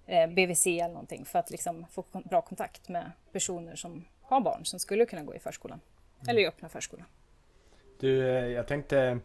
BVC 0.06 0.68
eller 0.68 0.88
någonting 0.94 1.26
för 1.26 1.40
att 1.40 1.50
liksom 1.52 1.86
få 1.92 2.04
bra 2.30 2.42
kontakt 2.42 2.90
med 2.90 3.12
personer 3.32 3.76
som 3.76 4.06
har 4.22 4.42
barn 4.42 4.66
som 4.66 4.80
skulle 4.80 5.06
kunna 5.06 5.24
gå 5.24 5.36
i 5.36 5.40
förskolan. 5.40 5.80
eller 6.28 6.42
i 6.42 6.48
öppna 6.48 6.70
förskolan. 6.70 7.06
Du, 8.00 8.28
eh, 8.30 8.46
jag 8.48 8.68
tänkte, 8.68 9.20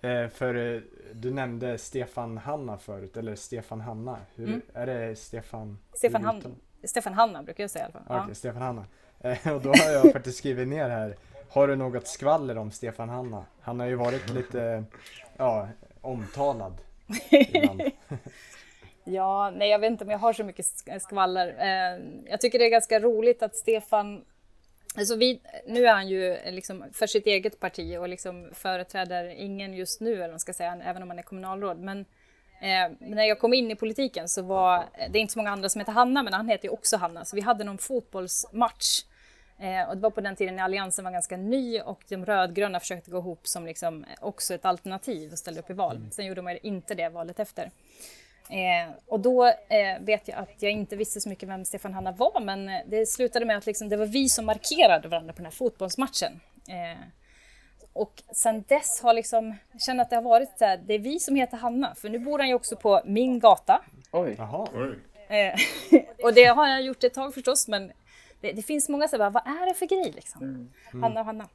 eh, 0.00 0.28
för 0.28 0.54
eh, 0.74 0.80
du 1.12 1.30
nämnde 1.30 1.78
Stefan 1.78 2.38
Hanna 2.38 2.78
förut, 2.78 3.16
eller 3.16 3.34
Stefan 3.34 3.80
Hanna. 3.80 4.18
Hur, 4.34 4.46
Mm. 4.48 4.62
Är 4.74 4.86
det 4.86 5.16
Stefan? 5.16 5.78
Stefan, 5.92 6.24
Han, 6.24 6.56
Stefan 6.84 7.14
Hanna 7.14 7.42
brukar 7.42 7.64
jag 7.64 7.70
säga 7.70 7.82
i 7.84 7.84
alla 7.84 7.92
fall. 7.92 8.02
Okej, 8.18 8.24
Ja. 8.28 8.34
Stefan 8.34 8.62
Hanna. 8.62 8.84
Eh, 9.20 9.52
Och 9.54 9.62
då 9.62 9.68
har 9.68 9.90
jag 9.92 10.12
faktiskt 10.12 10.38
skrivit 10.38 10.68
ner 10.68 10.88
här. 10.88 11.16
Har 11.48 11.68
du 11.68 11.76
något 11.76 12.06
skvaller 12.06 12.58
om 12.58 12.70
Stefan 12.70 13.08
Hanna? 13.08 13.44
Han 13.60 13.80
har 13.80 13.86
ju 13.86 13.94
varit 13.94 14.30
lite, 14.30 14.84
ja, 15.36 15.68
omtalad. 16.00 16.74
Ja, 19.08 19.50
nej 19.50 19.70
jag 19.70 19.78
vet 19.78 19.90
inte 19.90 20.04
om 20.04 20.10
jag 20.10 20.18
har 20.18 20.32
så 20.32 20.44
mycket 20.44 20.66
sk- 20.66 20.98
skvaller. 20.98 21.48
Eh, 21.58 22.04
jag 22.30 22.40
tycker 22.40 22.58
det 22.58 22.64
är 22.64 22.70
ganska 22.70 23.00
roligt 23.00 23.42
att 23.42 23.56
Stefan 23.56 24.24
Alltså 24.98 25.16
vi, 25.16 25.40
nu 25.66 25.86
är 25.86 25.92
han 25.92 26.08
ju 26.08 26.36
liksom 26.50 26.84
för 26.92 27.06
sitt 27.06 27.26
eget 27.26 27.60
parti 27.60 27.96
och 27.98 28.08
liksom 28.08 28.50
företräder 28.52 29.24
ingen 29.24 29.74
just 29.74 30.00
nu, 30.00 30.14
eller 30.14 30.28
man 30.30 30.40
ska 30.40 30.52
säga, 30.52 30.78
även 30.84 31.02
om 31.02 31.10
han 31.10 31.18
är 31.18 31.22
kommunalråd. 31.22 31.78
Men 31.78 31.98
eh, 32.60 32.92
när 33.00 33.24
jag 33.24 33.38
kom 33.40 33.54
in 33.54 33.70
i 33.70 33.74
politiken 33.76 34.28
så 34.28 34.42
var 34.42 34.84
det 35.10 35.18
är 35.18 35.20
inte 35.20 35.32
så 35.32 35.38
många 35.38 35.50
andra 35.50 35.68
som 35.68 35.78
heter 35.80 35.92
Hanna, 35.92 36.22
men 36.22 36.32
han 36.32 36.48
heter 36.48 36.64
ju 36.64 36.70
också 36.72 36.96
Hanna. 36.96 37.24
Så 37.24 37.36
vi 37.36 37.42
hade 37.42 37.64
någon 37.64 37.78
fotbollsmatch. 37.78 39.04
Eh, 39.58 39.88
och 39.88 39.96
det 39.96 40.02
var 40.02 40.10
på 40.10 40.20
den 40.20 40.36
tiden 40.36 40.56
när 40.56 40.62
Alliansen 40.62 41.04
var 41.04 41.12
ganska 41.12 41.36
ny 41.36 41.80
och 41.80 42.00
de 42.08 42.26
rödgröna 42.26 42.80
försökte 42.80 43.10
gå 43.10 43.18
ihop 43.18 43.46
som 43.46 43.66
liksom 43.66 44.04
också 44.20 44.54
ett 44.54 44.64
alternativ 44.64 45.32
och 45.32 45.38
ställa 45.38 45.60
upp 45.60 45.70
i 45.70 45.72
val. 45.72 46.00
Sen 46.10 46.26
gjorde 46.26 46.42
man 46.42 46.56
inte 46.62 46.94
det 46.94 47.08
valet 47.08 47.40
efter. 47.40 47.70
Eh, 48.50 48.94
och 49.06 49.20
då 49.20 49.46
eh, 49.46 50.00
vet 50.00 50.28
jag 50.28 50.38
att 50.38 50.62
jag 50.62 50.72
inte 50.72 50.96
visste 50.96 51.20
så 51.20 51.28
mycket 51.28 51.48
vem 51.48 51.64
Stefan 51.64 51.94
Hanna 51.94 52.12
var, 52.12 52.40
men 52.40 52.68
eh, 52.68 52.80
det 52.86 53.06
slutade 53.06 53.44
med 53.44 53.56
att 53.56 53.66
liksom, 53.66 53.88
det 53.88 53.96
var 53.96 54.06
vi 54.06 54.28
som 54.28 54.46
markerade 54.46 55.08
varandra 55.08 55.32
på 55.32 55.36
den 55.36 55.46
här 55.46 55.52
fotbollsmatchen. 55.52 56.40
Eh, 56.68 56.98
och 57.92 58.22
sen 58.32 58.64
dess 58.68 59.00
har 59.02 59.14
liksom, 59.14 59.54
jag 59.72 59.82
känner 59.82 60.02
att 60.02 60.10
det 60.10 60.16
har 60.16 60.22
varit 60.22 60.58
så 60.58 60.64
här, 60.64 60.76
det 60.86 60.94
är 60.94 60.98
vi 60.98 61.20
som 61.20 61.36
heter 61.36 61.56
Hanna, 61.56 61.94
för 61.94 62.08
nu 62.08 62.18
bor 62.18 62.38
han 62.38 62.48
ju 62.48 62.54
också 62.54 62.76
på 62.76 63.02
min 63.04 63.40
gata. 63.40 63.82
Oj. 64.12 64.34
Jaha. 64.38 64.68
Oj. 64.74 64.98
Eh, 65.36 65.54
och 66.22 66.34
det 66.34 66.44
har 66.44 66.68
jag 66.68 66.82
gjort 66.82 67.04
ett 67.04 67.14
tag 67.14 67.34
förstås, 67.34 67.68
men 67.68 67.92
det, 68.40 68.52
det 68.52 68.62
finns 68.62 68.88
många 68.88 69.08
som 69.08 69.18
bara, 69.18 69.30
vad 69.30 69.46
är 69.46 69.66
det 69.68 69.74
för 69.74 69.86
grej 69.86 70.12
liksom? 70.12 70.70
Hanna 71.02 71.20
och 71.20 71.26
Hanna. 71.26 71.48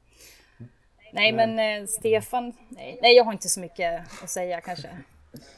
Nej, 1.13 1.31
men 1.31 1.59
eh, 1.59 1.87
Stefan, 1.87 2.53
nej, 2.69 2.99
nej, 3.01 3.15
jag 3.15 3.23
har 3.23 3.31
inte 3.31 3.49
så 3.49 3.59
mycket 3.59 4.01
att 4.23 4.29
säga 4.29 4.61
kanske. 4.61 4.89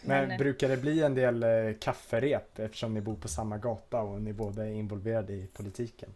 Men 0.01 0.27
Men, 0.27 0.37
brukar 0.37 0.69
det 0.69 0.77
bli 0.77 1.03
en 1.03 1.15
del 1.15 1.43
eh, 1.43 1.49
kafferep 1.79 2.59
eftersom 2.59 2.93
ni 2.93 3.01
bor 3.01 3.15
på 3.15 3.27
samma 3.27 3.57
gata 3.57 4.01
och 4.01 4.21
ni 4.21 4.33
båda 4.33 4.65
är 4.65 4.71
involverade 4.71 5.33
i 5.33 5.47
politiken? 5.53 6.09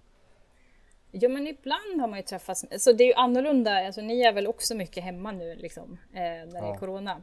Ja 1.11 1.29
men 1.29 1.47
ibland 1.47 2.01
har 2.01 2.07
man 2.07 2.19
ju 2.19 2.23
träffats. 2.23 2.65
Så 2.79 2.91
det 2.91 3.03
är 3.03 3.07
ju 3.07 3.13
annorlunda. 3.13 3.85
Alltså, 3.85 4.01
ni 4.01 4.21
är 4.21 4.33
väl 4.33 4.47
också 4.47 4.75
mycket 4.75 5.03
hemma 5.03 5.31
nu 5.31 5.55
liksom, 5.55 5.97
eh, 6.13 6.19
när 6.19 6.45
det 6.51 6.57
är 6.57 6.61
Ja. 6.61 6.77
corona. 6.77 7.21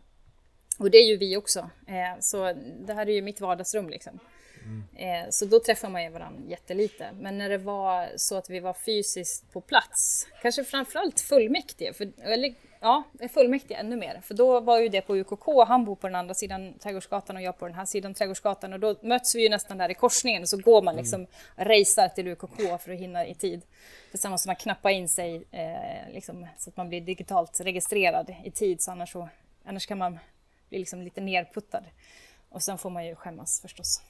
Och 0.79 0.91
det 0.91 0.99
är 0.99 1.07
ju 1.09 1.17
vi 1.17 1.37
också. 1.37 1.71
Eh, 1.87 2.21
så 2.21 2.53
det 2.87 2.95
här 2.95 3.09
är 3.09 3.13
ju 3.13 3.23
mitt 3.23 3.41
vardagsrum 3.41 3.89
liksom. 3.89 4.19
Eh, 4.97 5.31
så 5.31 5.45
då 5.45 5.61
träffar 5.61 5.89
man 5.89 6.03
ju 6.05 6.11
varandra 6.11 6.43
jättelite. 6.49 7.07
Men 7.21 7.39
när 7.39 7.49
det 7.49 7.59
var 7.59 8.09
så 8.17 8.37
att 8.37 8.51
vi 8.51 8.61
var 8.61 8.73
fysiskt 8.73 9.53
på 9.53 9.61
plats, 9.61 10.27
kanske 10.43 10.65
framförallt 10.65 11.21
fullmäktige, 11.21 11.93
för, 11.93 12.13
eller 12.19 12.55
ja, 12.85 13.03
fullmäktige 13.29 13.75
ännu 13.75 13.97
mer. 13.97 14.21
För 14.21 14.35
då 14.35 14.61
var 14.61 14.79
ju 14.79 14.89
det 14.89 15.01
på 15.01 15.17
UKK, 15.17 15.65
han 15.67 15.85
bor 15.85 15.97
på 15.97 16.07
den 16.07 16.17
andra 16.17 16.35
sidan 16.35 16.79
Trädgårdsgatan 16.79 17.37
och 17.37 17.43
jag 17.43 17.59
på 17.59 17.67
den 17.67 17.75
här 17.75 17.85
sidan 17.85 18.15
Trädgårdsgatan. 18.15 18.73
Och 18.73 18.81
då 18.81 18.97
möts 19.03 19.35
vi 19.35 19.43
ju 19.43 19.49
nästan 19.49 19.79
där 19.79 19.89
i 19.91 19.95
korsningen 19.95 20.43
och 20.43 20.49
så 20.49 20.57
går 20.57 20.83
man 20.83 20.97
liksom, 20.97 21.27
racear 21.57 22.09
till 22.09 22.29
UKK 22.29 22.81
för 22.81 22.93
att 22.93 22.99
hinna 22.99 23.27
i 23.27 23.35
tid. 23.35 23.63
För 24.11 24.19
sen 24.19 24.31
måste 24.31 24.49
man 24.49 24.57
knappa 24.57 24.91
in 24.91 25.09
sig 25.09 25.45
eh, 25.51 26.13
liksom, 26.13 26.47
så 26.59 26.71
att 26.71 26.77
man 26.77 26.89
blir 26.89 27.01
digitalt 27.01 27.61
registrerad 27.61 28.35
i 28.45 28.51
tid, 28.51 28.83
så 28.83 28.91
annars, 28.91 29.13
så, 29.13 29.29
annars 29.65 29.87
kan 29.87 29.99
man 29.99 30.19
bli 30.69 30.79
liksom 30.79 31.03
lite 31.03 31.21
nerputtad. 31.21 31.85
Och 32.49 32.63
sen 32.63 32.79
får 32.79 32.91
man 32.91 33.07
ju 33.07 33.15
skämmas 33.15 33.61
förstås. 33.61 34.03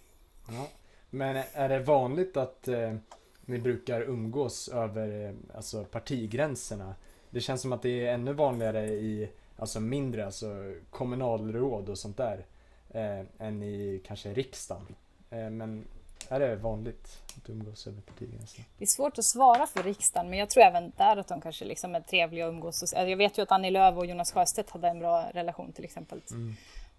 Ja. 0.49 0.67
Men 1.11 1.45
är 1.53 1.69
det 1.69 1.79
vanligt 1.79 2.37
att 2.37 2.69
eh, 2.69 2.95
ni 3.41 3.59
brukar 3.59 4.01
umgås 4.01 4.69
över 4.69 5.27
eh, 5.29 5.57
alltså 5.57 5.85
partigränserna? 5.85 6.95
Det 7.35 7.41
känns 7.41 7.63
som 7.63 7.73
att 7.73 7.83
det 7.83 8.07
är 8.07 8.15
ännu 8.15 8.33
vanligare 8.33 8.87
i 8.87 9.29
alltså 9.57 9.81
mindre, 9.81 10.25
alltså 10.27 10.75
kommunalråd 10.91 11.89
och 11.89 11.99
sånt 11.99 12.17
där 12.17 12.45
eh, 12.91 13.21
än 13.47 13.63
i 13.63 14.01
kanske 14.07 14.33
riksdagen. 14.33 14.95
Eh, 15.31 15.51
men 15.51 15.85
är 16.29 16.41
det 16.41 16.57
vanligt 16.57 17.23
att 17.37 17.49
umgås 17.51 17.87
över 17.87 18.01
partigränserna? 18.01 18.65
Det 18.79 18.85
är 18.85 18.87
svårt 18.87 19.19
att 19.19 19.25
svara 19.25 19.67
för 19.67 19.83
riksdagen, 19.83 20.31
men 20.31 20.39
jag 20.39 20.51
tror 20.51 20.63
även 20.65 20.93
där 20.97 21.17
att 21.17 21.29
de 21.29 21.41
kanske 21.41 21.65
liksom 21.65 21.95
är 21.95 22.01
trevliga 22.01 22.47
att 22.47 22.51
umgås. 22.53 22.83
Och- 22.83 22.99
Jag 23.11 23.17
vet 23.17 23.39
ju 23.39 23.43
att 23.43 23.53
Annie 23.53 23.71
Lööf 23.71 23.97
och 23.97 24.07
Jonas 24.07 24.33
Sjöstedt 24.33 24.71
hade 24.71 24.89
en 24.89 24.99
bra 24.99 25.31
relation 25.33 25.73
till 25.73 25.85
exempel. 25.85 26.21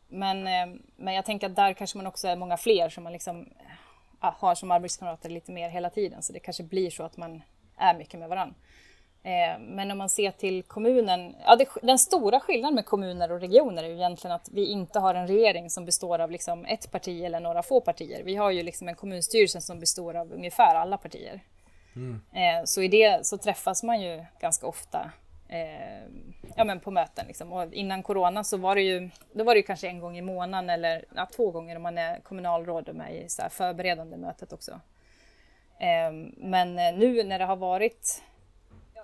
Men, 0.07 0.47
eh, 0.47 0.79
men 0.95 1.13
jag 1.13 1.25
tänker 1.25 1.47
att 1.49 1.55
där 1.55 1.73
kanske 1.73 1.97
man 1.97 2.07
också 2.07 2.27
är 2.27 2.35
många 2.35 2.57
fler 2.57 2.89
som 2.89 3.03
man 3.03 3.13
liksom 3.13 3.49
ja, 4.21 4.35
har 4.39 4.55
som 4.55 4.71
arbetskamrater 4.71 5.29
lite 5.29 5.51
mer 5.51 5.69
hela 5.69 5.89
tiden. 5.89 6.21
Så 6.23 6.33
det 6.33 6.39
kanske 6.39 6.63
blir 6.63 6.89
så 6.89 7.03
att 7.03 7.17
man 7.17 7.41
är 7.77 7.97
mycket 7.97 8.19
med 8.19 8.29
varandra. 8.29 8.55
Eh, 9.25 9.59
Men 9.59 9.91
om 9.91 9.97
man 9.97 10.09
ser 10.09 10.31
till 10.31 10.63
kommunen, 10.63 11.35
ja, 11.45 11.55
det, 11.55 11.67
den 11.81 11.99
stora 11.99 12.39
skillnaden 12.39 12.75
med 12.75 12.85
kommuner 12.85 13.31
och 13.31 13.39
regioner 13.39 13.83
är 13.83 13.87
ju 13.87 13.93
egentligen 13.95 14.35
att 14.35 14.49
vi 14.51 14.65
inte 14.65 14.99
har 14.99 15.15
en 15.15 15.27
regering 15.27 15.69
som 15.69 15.85
består 15.85 16.19
av 16.19 16.31
liksom 16.31 16.65
ett 16.65 16.91
parti 16.91 17.23
eller 17.23 17.39
några 17.39 17.63
få 17.63 17.81
partier. 17.81 18.23
Vi 18.23 18.35
har 18.35 18.51
ju 18.51 18.63
liksom 18.63 18.87
en 18.87 18.95
kommunstyrelse 18.95 19.61
som 19.61 19.79
består 19.79 20.15
av 20.15 20.33
ungefär 20.33 20.75
alla 20.75 20.97
partier. 20.97 21.39
Eh, 22.33 22.63
Så 22.65 22.81
i 22.81 22.87
det 22.87 23.25
så 23.25 23.37
träffas 23.37 23.83
man 23.83 24.01
ju 24.01 24.25
ganska 24.39 24.67
ofta 24.67 25.11
eh, 25.49 26.03
ja, 26.55 26.63
men 26.63 26.79
på 26.79 26.91
möten. 26.91 27.25
Liksom. 27.27 27.53
Och 27.53 27.73
innan 27.73 28.03
corona 28.03 28.43
så 28.43 28.57
var 28.57 28.75
det 28.75 28.81
ju, 28.81 29.09
då 29.33 29.43
var 29.43 29.53
det 29.53 29.59
ju 29.59 29.63
kanske 29.65 29.87
en 29.87 29.99
gång 29.99 30.17
i 30.17 30.21
månaden 30.21 30.69
eller 30.69 31.05
ja, 31.15 31.27
två 31.35 31.51
gånger 31.51 31.75
om 31.75 31.81
man 31.81 31.97
är 31.97 32.19
kommunalråd 32.19 32.89
och 32.89 32.95
med 32.95 33.15
i 33.15 33.29
så 33.29 33.41
här 33.41 33.49
förberedande 33.49 34.17
mötet 34.17 34.53
också. 34.53 34.71
Eh, 35.79 36.11
Men 36.37 36.79
eh, 36.79 36.93
nu 36.97 37.23
när 37.23 37.39
det 37.39 37.45
har 37.45 37.55
varit 37.55 38.21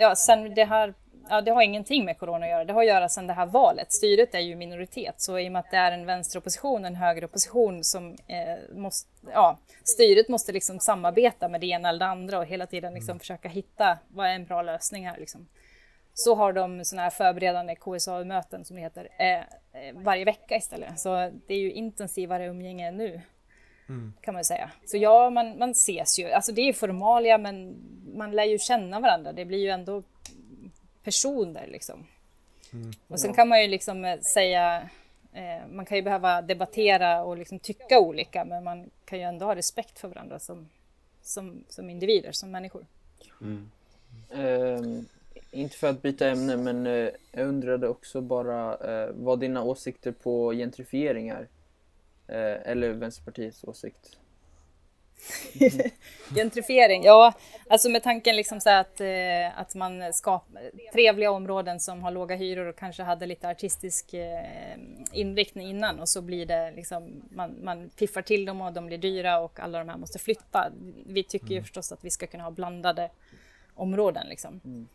Ja, 0.02 0.16
sen 0.16 0.56
det 0.56 0.64
här, 0.64 0.94
ja, 1.30 1.42
det 1.42 1.52
har 1.52 1.62
ingenting 1.62 2.06
med 2.06 2.18
corona 2.18 2.46
att 2.46 2.52
göra. 2.52 2.66
Det 2.66 2.74
har 2.74 2.82
att 2.82 2.88
göra 2.88 3.10
sen 3.10 3.28
det 3.28 3.34
här 3.34 3.46
valet. 3.46 3.94
Styret 3.94 4.36
är 4.36 4.40
ju 4.40 4.56
minoritet, 4.56 5.16
så 5.18 5.40
i 5.40 5.48
och 5.48 5.52
med 5.52 5.60
att 5.60 5.72
det 5.72 5.78
är 5.78 5.92
en 5.92 6.06
vänsteropposition 6.06 6.86
en 6.86 6.96
högeropposition 6.96 7.84
som 7.84 8.18
eh, 8.28 8.76
måste, 8.76 9.10
ja, 9.34 9.58
styret 9.84 10.30
måste 10.30 10.52
liksom 10.52 10.80
samarbeta 10.80 11.48
med 11.48 11.62
det 11.62 11.68
ena 11.68 11.90
eller 11.90 12.00
det 12.00 12.06
andra 12.06 12.40
och 12.40 12.46
hela 12.46 12.66
tiden 12.66 12.94
liksom 12.94 13.20
försöka 13.20 13.50
hitta 13.50 13.98
vad 14.08 14.28
är 14.28 14.36
en 14.36 14.46
bra 14.46 14.62
lösning 14.62 15.08
här 15.08 15.18
liksom. 15.18 15.48
Så 16.14 16.36
har 16.36 16.54
de 16.54 16.86
sådana 16.86 17.04
här 17.04 17.10
förberedande 17.10 17.76
KSA-möten 17.76 18.66
som 18.66 18.76
det 18.76 18.82
heter 18.82 19.08
eh, 19.20 19.38
eh, 19.38 19.94
varje 19.94 20.26
vecka 20.26 20.56
istället. 20.56 21.00
Så 21.00 21.32
det 21.48 21.54
är 21.54 21.60
ju 21.60 21.72
intensivare 21.72 22.46
umgänge 22.46 22.92
nu 22.92 23.22
kan 24.22 24.34
man 24.34 24.46
säga. 24.46 24.72
Så 24.86 24.98
ja, 24.98 25.30
man, 25.30 25.58
man 25.58 25.72
ses 25.72 26.20
ju. 26.20 26.32
Alltså 26.32 26.52
det 26.52 26.62
är 26.62 26.74
formalia, 26.74 27.38
men 27.38 27.76
man 28.16 28.32
lär 28.32 28.46
ju 28.46 28.60
känna 28.60 29.00
varandra. 29.00 29.34
Det 29.34 29.46
blir 29.46 29.60
ju 29.60 29.70
ändå 29.70 30.04
personer 31.04 31.68
liksom. 31.68 32.08
Och 33.08 33.20
sen 33.20 33.34
kan 33.34 33.48
man 33.48 33.62
ju 33.62 33.68
liksom 33.68 34.06
eh, 34.06 34.20
säga, 34.20 34.90
eh, 35.34 35.68
man 35.72 35.86
kan 35.86 35.98
ju 35.98 36.02
behöva 36.02 36.42
debattera 36.42 37.24
och 37.24 37.38
liksom 37.38 37.60
tycka 37.60 38.00
olika, 38.00 38.46
men 38.46 38.64
man 38.64 38.90
kan 39.06 39.20
ju 39.20 39.26
ändå 39.26 39.46
ha 39.46 39.56
respekt 39.56 40.00
för 40.00 40.08
varandra 40.08 40.40
som, 40.40 40.70
som, 41.22 41.64
som 41.70 41.90
individer, 41.90 42.32
som 42.32 42.52
människor. 42.52 42.86
Ehm, 44.34 45.06
inte 45.52 45.78
för 45.78 45.90
att 45.90 46.02
byta 46.02 46.30
ämne, 46.30 46.58
men 46.58 46.88
eh, 46.88 47.10
jag 47.32 47.48
undrade 47.48 47.88
också 47.88 48.22
bara 48.22 48.76
eh, 48.76 49.10
vad 49.14 49.40
dina 49.40 49.64
åsikter 49.64 50.12
på 50.12 50.52
gentrifiering 50.52 51.30
är. 51.30 51.48
Eh, 52.32 52.72
eller 52.72 52.90
Vänsterpartiets 52.90 53.64
åsikt. 53.64 54.18
Gentrifiering, 56.36 57.04
ja, 57.04 57.34
alltså 57.70 57.90
med 57.90 58.04
tanken 58.04 58.36
liksom 58.36 58.62
så 58.62 58.70
att, 58.70 59.02
eh, 59.02 59.60
att 59.60 59.76
man 59.76 60.14
skapar 60.14 60.72
trevliga 60.94 61.32
områden 61.32 61.80
som 61.80 62.04
har 62.04 62.12
låga 62.12 62.36
hyror 62.36 62.66
och 62.66 62.76
kanske 62.76 63.04
hade 63.04 63.26
lite 63.26 63.50
artistisk 63.50 64.14
eh, 64.14 64.78
inriktning 65.12 65.70
innan 65.70 66.00
och 66.00 66.10
så 66.10 66.22
blir 66.22 66.46
det 66.46 66.72
liksom, 66.72 67.22
man, 67.32 67.64
man 67.64 67.90
piffar 67.90 68.22
till 68.22 68.46
dem 68.46 68.62
och 68.62 68.74
de 68.74 68.86
blir 68.86 68.98
dyra 68.98 69.40
och 69.40 69.60
alla 69.60 69.80
de 69.80 69.90
här 69.90 69.98
måste 69.98 70.20
flytta. 70.20 70.72
Vi 71.06 71.24
tycker 71.24 71.54
ju 71.56 71.62
förstås 71.62 71.92
att 71.92 72.04
vi 72.06 72.10
ska 72.10 72.28
kunna 72.28 72.44
ha 72.44 72.52
blandade 72.52 73.10
områden 73.76 74.28
liksom. 74.28 74.88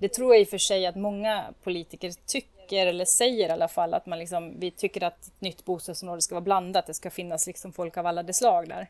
Det 0.00 0.08
tror 0.08 0.34
jag 0.34 0.40
i 0.40 0.44
och 0.44 0.48
för 0.48 0.58
sig 0.58 0.86
att 0.86 0.96
många 0.96 1.44
politiker 1.62 2.12
tycker, 2.26 2.51
eller 2.76 3.04
säger 3.04 3.48
i 3.48 3.52
alla 3.52 3.68
fall, 3.68 3.94
att 3.94 4.06
man 4.06 4.18
liksom, 4.18 4.60
vi 4.60 4.70
tycker 4.70 5.04
att 5.04 5.26
ett 5.26 5.40
nytt 5.40 5.64
bostadsområde 5.64 6.22
ska 6.22 6.34
vara 6.34 6.44
blandat, 6.44 6.86
det 6.86 6.94
ska 6.94 7.10
finnas 7.10 7.46
liksom 7.46 7.72
folk 7.72 7.96
av 7.96 8.06
alla 8.06 8.22
de 8.22 8.32
slag 8.32 8.68
där. 8.68 8.88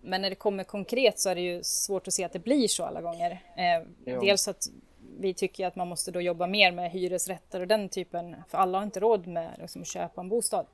Men 0.00 0.22
när 0.22 0.30
det 0.30 0.36
kommer 0.36 0.64
konkret 0.64 1.18
så 1.18 1.30
är 1.30 1.34
det 1.34 1.40
ju 1.40 1.62
svårt 1.62 2.08
att 2.08 2.14
se 2.14 2.24
att 2.24 2.32
det 2.32 2.38
blir 2.38 2.68
så 2.68 2.84
alla 2.84 3.00
gånger. 3.00 3.42
Eh. 3.56 4.20
Dels 4.20 4.48
att 4.48 4.66
vi 5.18 5.34
tycker 5.34 5.66
att 5.66 5.76
man 5.76 5.88
måste 5.88 6.10
då 6.10 6.20
jobba 6.20 6.46
mer 6.46 6.72
med 6.72 6.90
hyresrätter 6.90 7.60
och 7.60 7.66
den 7.66 7.88
typen, 7.88 8.36
för 8.48 8.58
alla 8.58 8.78
har 8.78 8.84
inte 8.84 9.00
råd 9.00 9.26
med 9.26 9.50
liksom, 9.58 9.82
att 9.82 9.88
köpa 9.88 10.20
en 10.20 10.28
bostad. 10.28 10.66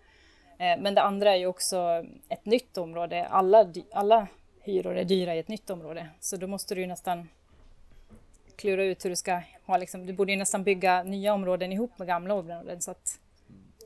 Eh, 0.59 0.81
men 0.81 0.95
det 0.95 1.03
andra 1.03 1.31
är 1.31 1.37
ju 1.37 1.47
också 1.47 2.05
ett 2.29 2.47
nytt 2.47 2.79
område. 2.79 3.27
Alla, 3.27 3.73
alla 3.93 4.27
hyror 4.63 4.97
är 4.97 5.05
dyra 5.05 5.35
i 5.35 5.39
ett 5.39 5.49
nytt 5.49 5.71
område, 5.71 6.09
så 6.21 6.37
då 6.37 6.47
måste 6.47 6.75
du 6.75 6.81
ju 6.81 6.87
nästan 6.87 7.29
klura 8.57 8.85
ut 8.85 9.05
hur 9.05 9.11
du 9.11 9.17
ska 9.17 9.41
ha 9.71 9.77
liksom, 9.77 10.07
du 10.07 10.13
borde 10.13 10.33
ju 10.33 10.39
nästan 10.39 10.65
bygga 10.65 11.03
nya 11.03 11.35
områden 11.35 11.73
ihop 11.73 11.99
med 11.99 12.09
gamla 12.09 12.35
områden 12.35 12.81
så 12.81 12.91
att 12.91 13.19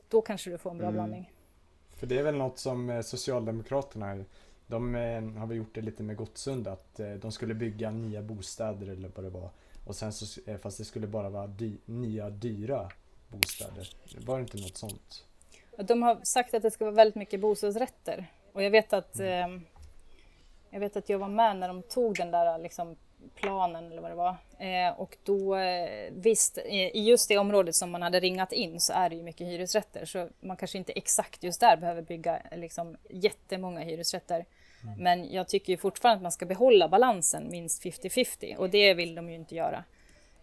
då 0.09 0.21
kanske 0.21 0.49
du 0.49 0.57
får 0.57 0.71
en 0.71 0.77
bra 0.77 0.87
Mm. 0.87 0.93
blandning. 0.95 1.31
För 1.95 2.07
det 2.07 2.17
är 2.19 2.23
väl 2.23 2.35
något 2.35 2.59
som 2.59 2.89
eh, 2.89 3.01
Socialdemokraterna, 3.01 4.23
de 4.67 4.95
eh, 4.95 5.21
har 5.39 5.47
väl 5.47 5.57
gjort 5.57 5.75
det 5.75 5.81
lite 5.81 6.03
med 6.03 6.17
Gottsunda, 6.17 6.71
att 6.71 6.99
eh, 6.99 7.09
de 7.13 7.31
skulle 7.31 7.53
bygga 7.53 7.91
nya 7.91 8.21
bostäder 8.21 8.87
eller 8.87 9.11
vad 9.15 9.25
det 9.25 9.29
var. 9.29 9.49
Och 9.85 9.95
sen 9.95 10.13
så, 10.13 10.41
fast 10.61 10.77
det 10.77 10.85
skulle 10.85 11.07
bara 11.07 11.29
vara 11.29 11.47
dy, 11.47 11.77
nya 11.85 12.29
dyra 12.29 12.89
bostäder. 13.27 13.89
Var 14.25 14.35
det 14.37 14.41
inte 14.41 14.57
något 14.57 14.77
sånt? 14.77 15.25
De 15.77 16.01
har 16.03 16.19
sagt 16.23 16.53
att 16.53 16.61
det 16.61 16.71
ska 16.71 16.85
vara 16.85 16.95
väldigt 16.95 17.15
mycket 17.15 17.39
bostadsrätter 17.39 18.25
och 18.53 18.63
jag 18.63 18.71
vet 18.71 18.93
att 18.93 19.19
eh, 19.19 19.47
jag 20.69 20.79
vet 20.79 20.95
att 20.95 21.09
jag 21.09 21.19
var 21.19 21.27
med 21.27 21.57
när 21.57 21.67
de 21.67 21.81
tog 21.81 22.15
den 22.15 22.31
där 22.31 22.57
liksom, 22.57 22.95
planen 23.35 23.91
eller 23.91 24.01
vad 24.01 24.11
det 24.11 24.15
var. 24.15 24.35
Eh, 24.59 24.99
och 24.99 25.17
då 25.23 25.55
eh, 25.55 26.11
visst, 26.11 26.57
i 26.67 27.03
just 27.03 27.29
det 27.29 27.37
området 27.37 27.75
som 27.75 27.91
man 27.91 28.01
hade 28.01 28.19
ringat 28.19 28.51
in 28.51 28.79
så 28.79 28.93
är 28.93 29.09
det 29.09 29.15
ju 29.15 29.23
mycket 29.23 29.47
hyresrätter 29.47 30.05
så 30.05 30.29
man 30.39 30.57
kanske 30.57 30.77
inte 30.77 30.91
exakt 30.91 31.43
just 31.43 31.59
där 31.59 31.77
behöver 31.77 32.01
bygga 32.01 32.37
eh, 32.51 32.57
liksom, 32.57 32.97
jättemånga 33.09 33.79
hyresrätter. 33.79 34.45
Men 34.97 35.31
jag 35.31 35.47
tycker 35.47 35.73
ju 35.73 35.77
fortfarande 35.77 36.17
att 36.17 36.21
man 36.21 36.31
ska 36.31 36.45
behålla 36.45 36.87
balansen 36.87 37.49
minst 37.49 37.83
50-50 37.83 38.55
och 38.55 38.69
det 38.69 38.93
vill 38.93 39.15
de 39.15 39.29
ju 39.29 39.35
inte 39.35 39.55
göra. 39.55 39.83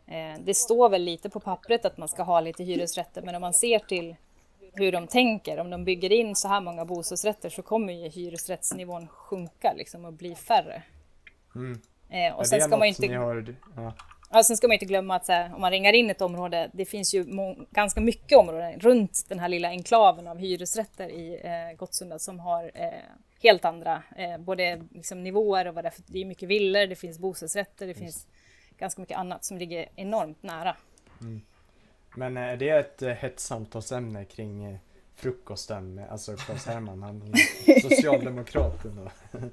Eh, 0.06 0.40
det 0.44 0.54
står 0.54 0.88
väl 0.88 1.02
lite 1.02 1.30
på 1.30 1.40
pappret 1.40 1.84
att 1.84 1.98
man 1.98 2.08
ska 2.08 2.22
ha 2.22 2.40
lite 2.40 2.64
hyresrätter 2.64 3.22
men 3.22 3.34
om 3.34 3.40
man 3.40 3.54
ser 3.54 3.78
till 3.78 4.16
hur 4.72 4.92
de 4.92 5.06
tänker, 5.06 5.58
om 5.58 5.70
de 5.70 5.84
bygger 5.84 6.12
in 6.12 6.36
så 6.36 6.48
här 6.48 6.60
många 6.60 6.84
bostadsrätter 6.84 7.48
så 7.48 7.62
kommer 7.62 7.92
ju 7.92 8.08
hyresrättsnivån 8.08 9.08
sjunka 9.08 9.72
liksom 9.76 10.04
och 10.04 10.12
bli 10.12 10.34
färre. 10.34 10.82
Mm. 11.54 11.80
Eh, 12.12 12.34
och 12.34 12.42
Är 12.42 12.44
sen 12.44 12.60
ska 12.60 12.76
man 12.76 12.88
inte... 12.88 13.14
har, 13.14 13.54
ja. 13.76 13.92
Ja, 14.34 14.42
sen 14.42 14.56
ska 14.56 14.68
man 14.68 14.72
inte 14.72 14.86
glömma 14.86 15.16
att 15.16 15.28
här, 15.28 15.54
om 15.54 15.60
man 15.60 15.70
ringar 15.70 15.92
in 15.92 16.10
ett 16.10 16.20
område, 16.20 16.70
det 16.72 16.84
finns 16.84 17.14
ju 17.14 17.26
ganska 17.70 18.00
mycket 18.00 18.38
områden 18.38 18.80
runt 18.80 19.24
den 19.28 19.38
här 19.38 19.48
lilla 19.48 19.68
enklaven 19.68 20.26
av 20.26 20.38
hyresrätter 20.38 21.08
i 21.08 21.40
eh, 21.44 21.76
Gottsunda 21.76 22.18
som 22.18 22.40
har 22.40 22.70
eh, 22.74 22.90
helt 23.42 23.64
andra, 23.64 24.02
eh, 24.16 24.38
både 24.38 24.82
liksom, 24.90 25.22
nivåer 25.22 25.66
och 25.66 25.74
vad 25.74 25.84
det 25.84 25.88
är 25.88 25.90
för, 25.90 26.02
det 26.06 26.20
är 26.20 26.24
mycket 26.24 26.48
villor, 26.48 26.86
det 26.86 26.96
finns 26.96 27.18
bostadsrätter, 27.18 27.86
det 27.86 27.94
finns 27.94 28.26
ganska 28.78 29.00
mycket 29.00 29.18
annat 29.18 29.44
som 29.44 29.58
ligger 29.58 29.88
enormt 29.96 30.42
nära. 30.42 30.76
Men 32.16 32.36
är 32.36 32.56
det 32.56 32.68
ett 32.68 33.02
eh, 33.02 33.12
hett 33.12 33.40
samtalsämne 33.40 34.24
kring 34.24 34.64
eh, 34.64 34.76
frukosten 35.14 36.00
alltså 36.10 36.36
Claes 36.36 36.66
Herman, 36.66 37.02
han 37.02 37.34
socialdemokraten 37.82 39.10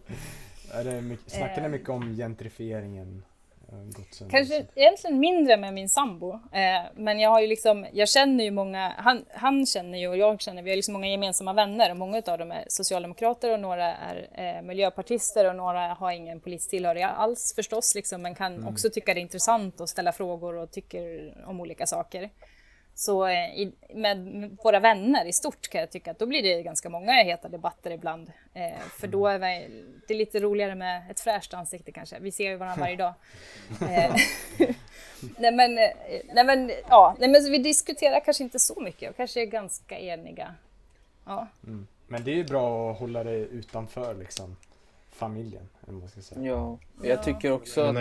är 0.74 0.84
det 0.84 1.02
mycket, 1.02 1.32
snackar 1.32 1.62
ni 1.62 1.68
Eh. 1.68 1.72
mycket 1.72 1.90
om 1.90 2.16
gentrifieringen? 2.18 3.24
eh? 3.72 4.28
Kanske 4.30 4.66
egentligen 4.76 5.20
mindre 5.20 5.58
med 5.58 5.74
min 5.74 5.90
sambo, 5.90 6.34
eh, 6.34 6.92
men 6.96 7.20
jag 7.20 7.30
har 7.30 7.42
ju 7.42 7.48
liksom, 7.48 7.86
jag 7.94 8.10
känner 8.10 8.44
ju 8.44 8.52
många, 8.52 8.94
han, 8.98 9.26
han 9.34 9.66
känner 9.66 9.98
ju 9.98 10.08
och 10.08 10.18
jag 10.18 10.42
känner, 10.42 10.62
vi 10.62 10.70
har 10.70 10.76
liksom 10.76 10.94
många 10.94 11.08
gemensamma 11.08 11.54
vänner 11.54 11.92
och 11.92 11.98
många 11.98 12.22
av 12.28 12.38
dem 12.38 12.52
är 12.52 12.66
socialdemokrater 12.68 13.54
och 13.54 13.60
några 13.60 13.96
är 13.96 14.28
eh, 14.34 14.62
miljöpartister 14.62 15.50
och 15.50 15.56
några 15.56 15.94
har 15.94 16.12
ingen 16.12 16.40
politisk 16.40 16.70
tillhörighet 16.70 17.12
alls 17.16 17.54
förstås, 17.56 17.96
liksom, 17.96 18.22
men 18.22 18.36
kan 18.36 18.68
också 18.68 18.90
tycka 18.90 19.14
det 19.14 19.20
är 19.20 19.22
intressant 19.22 19.82
att 19.82 19.90
ställa 19.90 20.12
frågor 20.12 20.56
och 20.56 20.72
tycker 20.72 21.34
om 21.46 21.62
olika 21.62 21.86
saker. 21.86 22.30
Så 23.00 23.28
eh, 23.28 23.60
i, 23.60 23.72
med, 23.94 24.18
våra 24.64 24.80
vänner 24.80 25.26
i 25.26 25.34
stort 25.34 25.70
kan 25.70 25.82
jag 25.82 25.92
tycka 25.92 26.12
att 26.12 26.20
då 26.20 26.26
blir 26.26 26.44
det 26.44 26.64
ganska 26.64 26.90
många 26.90 27.14
heta 27.24 27.50
debatter 27.50 27.92
ibland. 27.92 28.32
Eh, 28.54 28.80
för 29.00 29.08
då 29.08 29.28
är 29.28 29.40
vi, 29.40 29.84
det 30.08 30.14
är 30.14 30.18
lite 30.18 30.40
roligare 30.40 30.76
med 30.76 31.12
ett 31.12 31.20
fräscht 31.20 31.54
ansikte 31.54 31.92
kanske. 31.92 32.20
Vi 32.20 32.32
ser 32.32 32.50
ju 32.50 32.56
varandra 32.56 32.82
varje 32.82 32.96
dag. 33.06 33.14
Eh, 33.82 34.16
nej, 35.38 35.52
men, 35.52 35.78
eh, 35.78 35.90
nej 36.34 36.44
men 36.44 36.72
ja, 36.90 37.16
nej 37.20 37.30
men 37.30 37.42
så 37.44 37.52
vi 37.52 37.58
diskuterar 37.58 38.20
kanske 38.20 38.44
inte 38.44 38.60
så 38.60 38.82
mycket 38.82 39.10
och 39.10 39.18
kanske 39.18 39.42
är 39.42 39.46
ganska 39.46 40.00
eniga. 40.00 40.56
Ja, 41.26 41.48
Mm. 41.64 41.88
Men 42.08 42.24
det 42.24 42.32
är 42.32 42.36
ju 42.36 42.44
bra 42.44 42.92
att 42.92 43.00
hålla 43.00 43.24
det 43.24 43.36
utanför 43.36 44.14
liksom 44.16 44.56
familjen, 45.12 45.70
eller 45.84 45.98
man 45.98 46.10
ska 46.10 46.22
säga. 46.22 46.42
Ja, 46.42 46.78
Ja. 47.02 47.10
jag 47.10 47.24
tycker 47.24 47.52
också 47.52 47.82
att 47.82 47.96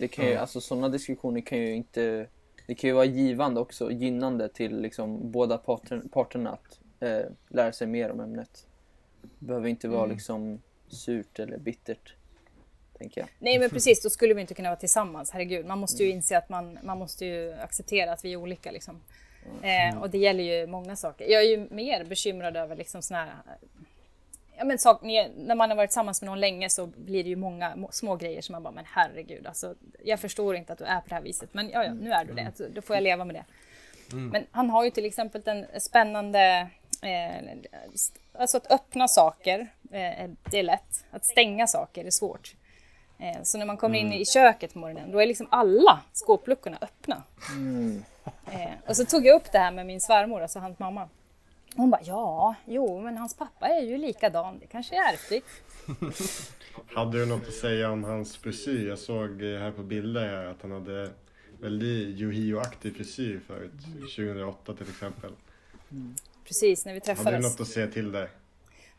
det 0.00 0.08
kan 0.12 0.24
ju, 0.26 0.36
alltså 0.36 0.60
sådana 0.60 0.88
diskussioner 0.88 1.40
kan 1.40 1.58
ju 1.58 1.74
inte, 1.74 2.26
det 2.72 2.76
kan 2.76 2.88
ju 2.88 2.94
vara 2.94 3.04
givande 3.04 3.60
också, 3.60 3.90
gynnande 3.90 4.48
till 4.48 4.80
liksom 4.80 5.30
båda 5.30 5.58
parter, 5.58 6.02
parterna 6.12 6.50
att 6.50 6.80
eh, 7.00 7.24
lära 7.48 7.72
sig 7.72 7.86
mer 7.86 8.10
om 8.10 8.20
ämnet. 8.20 8.66
Det 9.22 9.46
behöver 9.46 9.68
inte 9.68 9.88
vara 9.88 10.04
Mm. 10.04 10.14
liksom 10.14 10.62
surt 10.88 11.38
eller 11.38 11.58
bittert. 11.58 12.14
Nej 13.38 13.58
men 13.58 13.70
precis, 13.70 14.02
då 14.02 14.10
skulle 14.10 14.34
vi 14.34 14.40
inte 14.40 14.54
kunna 14.54 14.68
vara 14.68 14.80
tillsammans. 14.80 15.30
Herregud, 15.30 15.66
man 15.66 15.78
måste 15.78 16.04
ju 16.04 16.10
inse 16.10 16.38
att 16.38 16.48
man, 16.48 16.78
man 16.82 16.98
måste 16.98 17.26
ju 17.26 17.52
acceptera 17.52 18.12
att 18.12 18.24
vi 18.24 18.32
är 18.32 18.36
olika. 18.36 18.70
Liksom. 18.70 19.00
Eh, 19.62 20.00
och 20.00 20.10
det 20.10 20.18
gäller 20.18 20.44
ju 20.44 20.66
många 20.66 20.96
saker. 20.96 21.24
Jag 21.28 21.42
är 21.42 21.48
ju 21.48 21.68
mer 21.70 22.04
bekymrad 22.04 22.56
över 22.56 22.76
liksom 22.76 23.02
såna 23.02 23.24
här... 23.24 23.34
Ja, 24.56 24.64
men 24.64 24.78
sak, 24.78 25.02
när 25.02 25.54
man 25.54 25.70
har 25.70 25.76
varit 25.76 25.90
tillsammans 25.90 26.22
med 26.22 26.26
någon 26.30 26.40
länge 26.40 26.70
så 26.70 26.86
blir 26.86 27.22
det 27.24 27.30
ju 27.30 27.36
många 27.36 27.76
må- 27.76 27.90
små 27.92 28.16
grejer 28.16 28.42
som 28.42 28.52
man 28.52 28.62
bara, 28.62 28.70
men 28.70 28.84
herregud, 28.88 29.46
alltså, 29.46 29.74
jag 30.04 30.20
förstår 30.20 30.56
inte 30.56 30.72
att 30.72 30.78
du 30.78 30.84
är 30.84 31.00
på 31.00 31.08
det 31.08 31.14
här 31.14 31.22
viset, 31.22 31.54
men 31.54 31.70
ja, 31.70 31.84
ja 31.84 31.92
nu 31.94 32.12
är 32.12 32.24
du 32.24 32.32
det, 32.32 32.46
alltså, 32.46 32.64
då 32.74 32.82
får 32.82 32.96
jag 32.96 33.02
leva 33.02 33.24
med 33.24 33.34
det. 33.36 33.44
Men 34.32 34.46
han 34.50 34.70
har 34.70 34.84
ju 34.84 34.90
till 34.90 35.04
exempel 35.04 35.42
en 35.44 35.66
spännande, 35.80 36.68
eh, 37.02 37.56
alltså 38.40 38.56
att 38.56 38.70
öppna 38.72 39.08
saker, 39.08 39.58
eh, 39.90 40.30
det 40.50 40.58
är 40.58 40.62
lätt, 40.62 41.04
att 41.10 41.24
stänga 41.24 41.66
saker 41.66 42.04
är 42.04 42.10
svårt. 42.10 42.54
Eh, 43.18 43.42
Så 43.42 43.58
när 43.58 43.66
man 43.66 43.76
kommer 43.76 43.98
in 43.98 44.12
i 44.12 44.24
köket 44.24 44.72
på 44.72 44.78
morgonen, 44.78 45.12
då 45.12 45.22
är 45.22 45.26
liksom 45.26 45.46
alla 45.50 46.00
skåpluckorna 46.12 46.78
öppna. 46.80 47.22
Eh, 48.52 48.70
och 48.88 48.96
så 48.96 49.04
tog 49.04 49.26
jag 49.26 49.36
upp 49.36 49.52
det 49.52 49.58
här 49.58 49.70
med 49.72 49.86
min 49.86 50.00
svärmor, 50.00 50.42
alltså 50.42 50.58
hans 50.58 50.78
mamma. 50.78 51.08
Hon 51.76 51.90
bara, 51.90 52.00
ja, 52.04 52.54
jo, 52.66 53.00
men 53.00 53.16
hans 53.16 53.34
pappa 53.36 53.68
är 53.68 53.82
ju 53.82 53.98
likadan, 53.98 54.58
det 54.58 54.66
kanske 54.66 54.94
är 54.94 55.12
ärftligt. 55.12 55.46
Hade 56.94 57.18
du 57.18 57.26
något 57.26 57.48
att 57.48 57.54
säga 57.54 57.90
om 57.90 58.04
hans 58.04 58.36
frisyr? 58.36 58.88
Jag 58.88 58.98
såg 58.98 59.42
här 59.42 59.70
på 59.70 59.82
bilder 59.82 60.28
här 60.28 60.44
att 60.46 60.62
han 60.62 60.70
hade 60.70 61.10
väldigt 61.60 62.20
Yohio-aktig 62.20 62.96
frisyr 62.96 63.40
förut. 63.46 63.72
2008 64.00 64.74
till 64.74 64.88
exempel. 64.88 65.32
Precis, 66.44 66.84
när 66.84 66.92
vi 66.92 67.00
Hade 67.00 67.12
du 67.12 67.22
träffades. 67.22 67.42
något 67.42 67.60
att 67.60 67.68
säga 67.68 67.86
till 67.86 68.12
dig? 68.12 68.28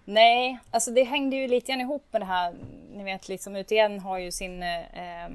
Nej, 0.05 0.59
alltså 0.71 0.91
det 0.91 1.03
hängde 1.03 1.36
ju 1.36 1.47
lite 1.47 1.71
grann 1.71 1.82
ihop 1.82 2.05
med 2.11 2.21
det 2.21 2.26
här. 2.26 2.55
Ni 2.93 3.03
vet, 3.03 3.30
liksom 3.30 3.55
UTN 3.55 3.99
har 3.99 4.17
ju 4.17 4.32
sin, 4.32 4.63
eh, 4.63 5.26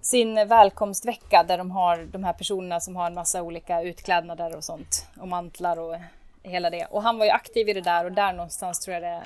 sin 0.00 0.34
välkomstvecka 0.48 1.44
där 1.48 1.58
de 1.58 1.70
har 1.70 2.08
de 2.12 2.24
här 2.24 2.32
personerna 2.32 2.80
som 2.80 2.96
har 2.96 3.06
en 3.06 3.14
massa 3.14 3.42
olika 3.42 3.82
utklädnader 3.82 4.56
och 4.56 4.64
sånt 4.64 5.06
och 5.20 5.28
mantlar 5.28 5.78
och 5.78 5.96
hela 6.42 6.70
det. 6.70 6.84
Och 6.84 7.02
han 7.02 7.18
var 7.18 7.24
ju 7.24 7.30
aktiv 7.30 7.68
i 7.68 7.72
det 7.72 7.80
där 7.80 8.04
och 8.04 8.12
där 8.12 8.32
någonstans 8.32 8.80
tror 8.80 8.94
jag 8.94 9.02
det 9.02 9.22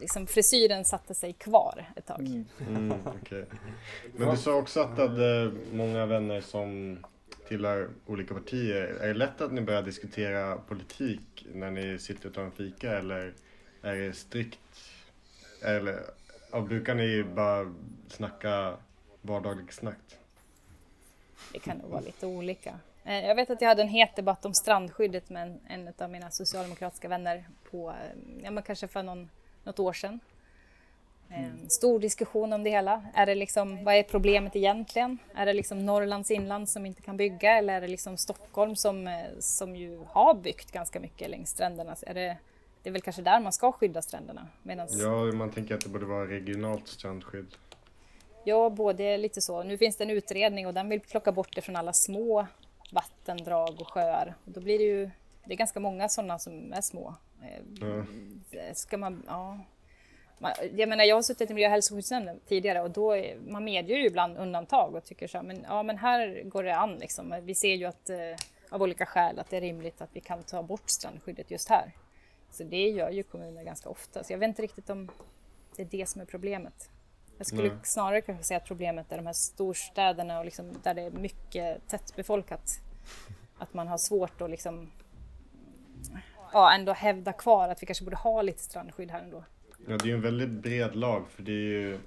liksom 0.00 0.26
frisyren 0.26 0.84
satte 0.84 1.14
sig 1.14 1.32
kvar 1.32 1.92
ett 1.96 2.06
tag. 2.06 2.20
Mm, 2.20 2.94
okej. 3.22 3.46
Men 4.16 4.30
du 4.30 4.36
sa 4.36 4.54
också 4.54 4.80
att 4.80 4.96
du 4.96 5.02
hade 5.02 5.52
många 5.72 6.06
vänner 6.06 6.40
som 6.40 6.98
tillhör 7.48 7.88
olika 8.06 8.34
partier. 8.34 8.98
Är 9.00 9.08
det 9.08 9.14
lätt 9.14 9.40
att 9.40 9.52
ni 9.52 9.60
börjar 9.60 9.82
diskutera 9.82 10.56
politik 10.56 11.46
när 11.54 11.70
ni 11.70 11.98
sitter 11.98 12.28
och 12.28 12.34
tar 12.34 12.42
en 12.42 12.52
fika 12.52 12.98
eller 12.98 13.32
är 13.82 13.94
det 13.94 14.12
strikt? 14.12 14.58
Eller 15.62 16.00
brukar 16.68 16.94
ni 16.94 17.24
bara 17.34 17.74
snacka 18.08 18.76
vardagligt 19.22 19.72
snack? 19.74 20.18
Det 21.52 21.58
kan 21.58 21.76
nog 21.76 21.90
vara 21.90 22.00
lite 22.00 22.26
olika. 22.26 22.78
Eh, 23.04 23.26
Jag 23.26 23.34
vet 23.34 23.50
att 23.50 23.60
jag 23.60 23.68
hade 23.68 23.82
en 23.82 23.88
het 23.88 24.16
debatt 24.16 24.44
om 24.44 24.54
strandskyddet 24.54 25.30
med 25.30 25.42
en, 25.42 25.60
en 25.86 25.94
av 25.98 26.10
mina 26.10 26.30
socialdemokratiska 26.30 27.08
vänner 27.08 27.44
på, 27.70 27.90
eh, 27.90 27.96
ja 28.44 28.50
men 28.50 28.62
kanske 28.62 28.88
för 28.88 29.02
någon, 29.02 29.30
något 29.64 29.78
år 29.78 29.92
sedan. 29.92 30.20
En 31.32 31.70
stor 31.70 31.98
diskussion 32.00 32.52
om 32.52 32.64
det 32.64 32.70
hela. 32.70 33.02
Är 33.14 33.26
det 33.26 33.34
liksom, 33.34 33.84
vad 33.84 33.94
är 33.94 34.02
problemet 34.02 34.56
egentligen? 34.56 35.18
Är 35.34 35.46
det 35.46 35.52
liksom 35.52 35.86
Norrlands 35.86 36.30
inland 36.30 36.68
som 36.68 36.86
inte 36.86 37.02
kan 37.02 37.16
bygga 37.16 37.58
eller 37.58 37.74
är 37.74 37.80
det 37.80 37.88
liksom 37.88 38.16
Stockholm 38.16 38.76
som, 38.76 39.06
eh, 39.06 39.14
som 39.38 39.76
ju 39.76 40.04
har 40.08 40.34
byggt 40.34 40.72
ganska 40.72 41.00
mycket 41.00 41.30
längs 41.30 41.50
stränderna? 41.50 41.96
Är 42.02 42.14
det, 42.14 42.36
det 42.82 42.88
är 42.88 42.92
väl 42.92 43.02
kanske 43.02 43.22
där 43.22 43.40
man 43.40 43.52
ska 43.52 43.72
skydda 43.72 44.02
stränderna? 44.02 44.46
Medans, 44.62 45.02
Ja, 45.02 45.32
man 45.32 45.50
tänker 45.50 45.74
att 45.74 45.80
det 45.80 45.88
borde 45.88 46.06
vara 46.06 46.26
regionalt 46.26 46.88
strandskydd. 46.88 47.54
Ja, 48.44 48.70
både 48.70 49.16
lite 49.16 49.40
så. 49.40 49.62
Nu 49.62 49.78
finns 49.78 49.96
det 49.96 50.04
en 50.04 50.10
utredning 50.10 50.66
och 50.66 50.74
den 50.74 50.88
vill 50.88 51.00
plocka 51.00 51.32
bort 51.32 51.54
det 51.54 51.60
från 51.60 51.76
alla 51.76 51.92
små 51.92 52.46
vattendrag 52.92 53.80
och 53.80 53.88
sjöar. 53.88 54.34
Då 54.44 54.60
blir 54.60 54.78
det 54.78 54.84
ju, 54.84 55.10
det 55.44 55.52
är 55.52 55.56
ganska 55.56 55.80
många 55.80 56.08
sådana 56.08 56.38
som 56.38 56.72
är 56.72 56.80
små. 56.80 57.14
Eh. 57.42 58.74
Ska 58.74 58.98
man, 58.98 59.22
ja. 59.26 59.58
Jag 60.72 60.88
menar, 60.88 61.04
jag 61.04 61.16
har 61.16 61.22
suttit 61.22 61.50
i 61.50 61.54
miljö 61.54 61.68
och 61.68 61.72
hälsoskyddsnämnden 61.72 62.40
tidigare 62.48 62.80
och 62.80 62.90
då 62.90 63.24
man 63.48 63.64
medger 63.64 63.96
ju 63.96 64.06
ibland 64.06 64.38
undantag 64.38 64.94
och 64.94 65.04
tycker 65.04 65.26
så 65.26 65.38
här, 65.38 65.44
men 65.44 65.66
ja, 65.68 65.82
men 65.82 65.98
här 65.98 66.42
går 66.44 66.62
det 66.62 66.76
an 66.76 66.98
liksom. 66.98 67.40
Vi 67.42 67.54
ser 67.54 67.74
ju 67.74 67.84
att 67.84 68.10
eh, 68.10 68.16
av 68.70 68.82
olika 68.82 69.06
skäl 69.06 69.38
att 69.38 69.50
det 69.50 69.56
är 69.56 69.60
rimligt 69.60 70.00
att 70.00 70.10
vi 70.12 70.20
kan 70.20 70.42
ta 70.42 70.62
bort 70.62 70.90
strandskyddet 70.90 71.50
just 71.50 71.68
här. 71.68 71.92
Så 72.50 72.64
det 72.64 72.88
gör 72.88 73.10
ju 73.10 73.22
kommuner 73.22 73.64
ganska 73.64 73.88
ofta. 73.88 74.24
Så 74.24 74.32
jag 74.32 74.38
vet 74.38 74.48
inte 74.48 74.62
riktigt 74.62 74.90
om 74.90 75.10
det 75.76 75.82
är 75.82 75.86
det 75.86 76.08
som 76.08 76.20
är 76.20 76.24
problemet. 76.24 76.90
Jag 77.40 77.46
skulle 77.46 77.68
Nej. 77.68 77.78
snarare 77.82 78.20
kanske 78.20 78.44
säga 78.44 78.58
att 78.58 78.64
problemet 78.64 79.12
är 79.12 79.16
de 79.16 79.26
här 79.26 79.32
storstäderna 79.32 80.38
och 80.38 80.44
liksom 80.44 80.72
där 80.82 80.94
det 80.94 81.02
är 81.02 81.10
mycket 81.10 81.88
tättbefolkat. 81.88 82.80
Att 83.58 83.74
man 83.74 83.88
har 83.88 83.98
svårt 83.98 84.40
att 84.40 84.50
liksom 84.50 84.90
ja, 86.52 86.74
ändå 86.74 86.92
hävda 86.92 87.32
kvar 87.32 87.68
att 87.68 87.82
vi 87.82 87.86
kanske 87.86 88.04
borde 88.04 88.16
ha 88.16 88.42
lite 88.42 88.62
strandskydd 88.62 89.10
här 89.10 89.22
ändå. 89.22 89.44
Ja, 89.86 89.96
det 89.96 90.04
är 90.04 90.06
ju 90.06 90.14
en 90.14 90.20
väldigt 90.20 90.50
bred 90.50 90.96
lag 90.96 91.24
för 91.28 91.42
det 91.42 91.52
är 91.52 91.54
ju, 91.54 91.98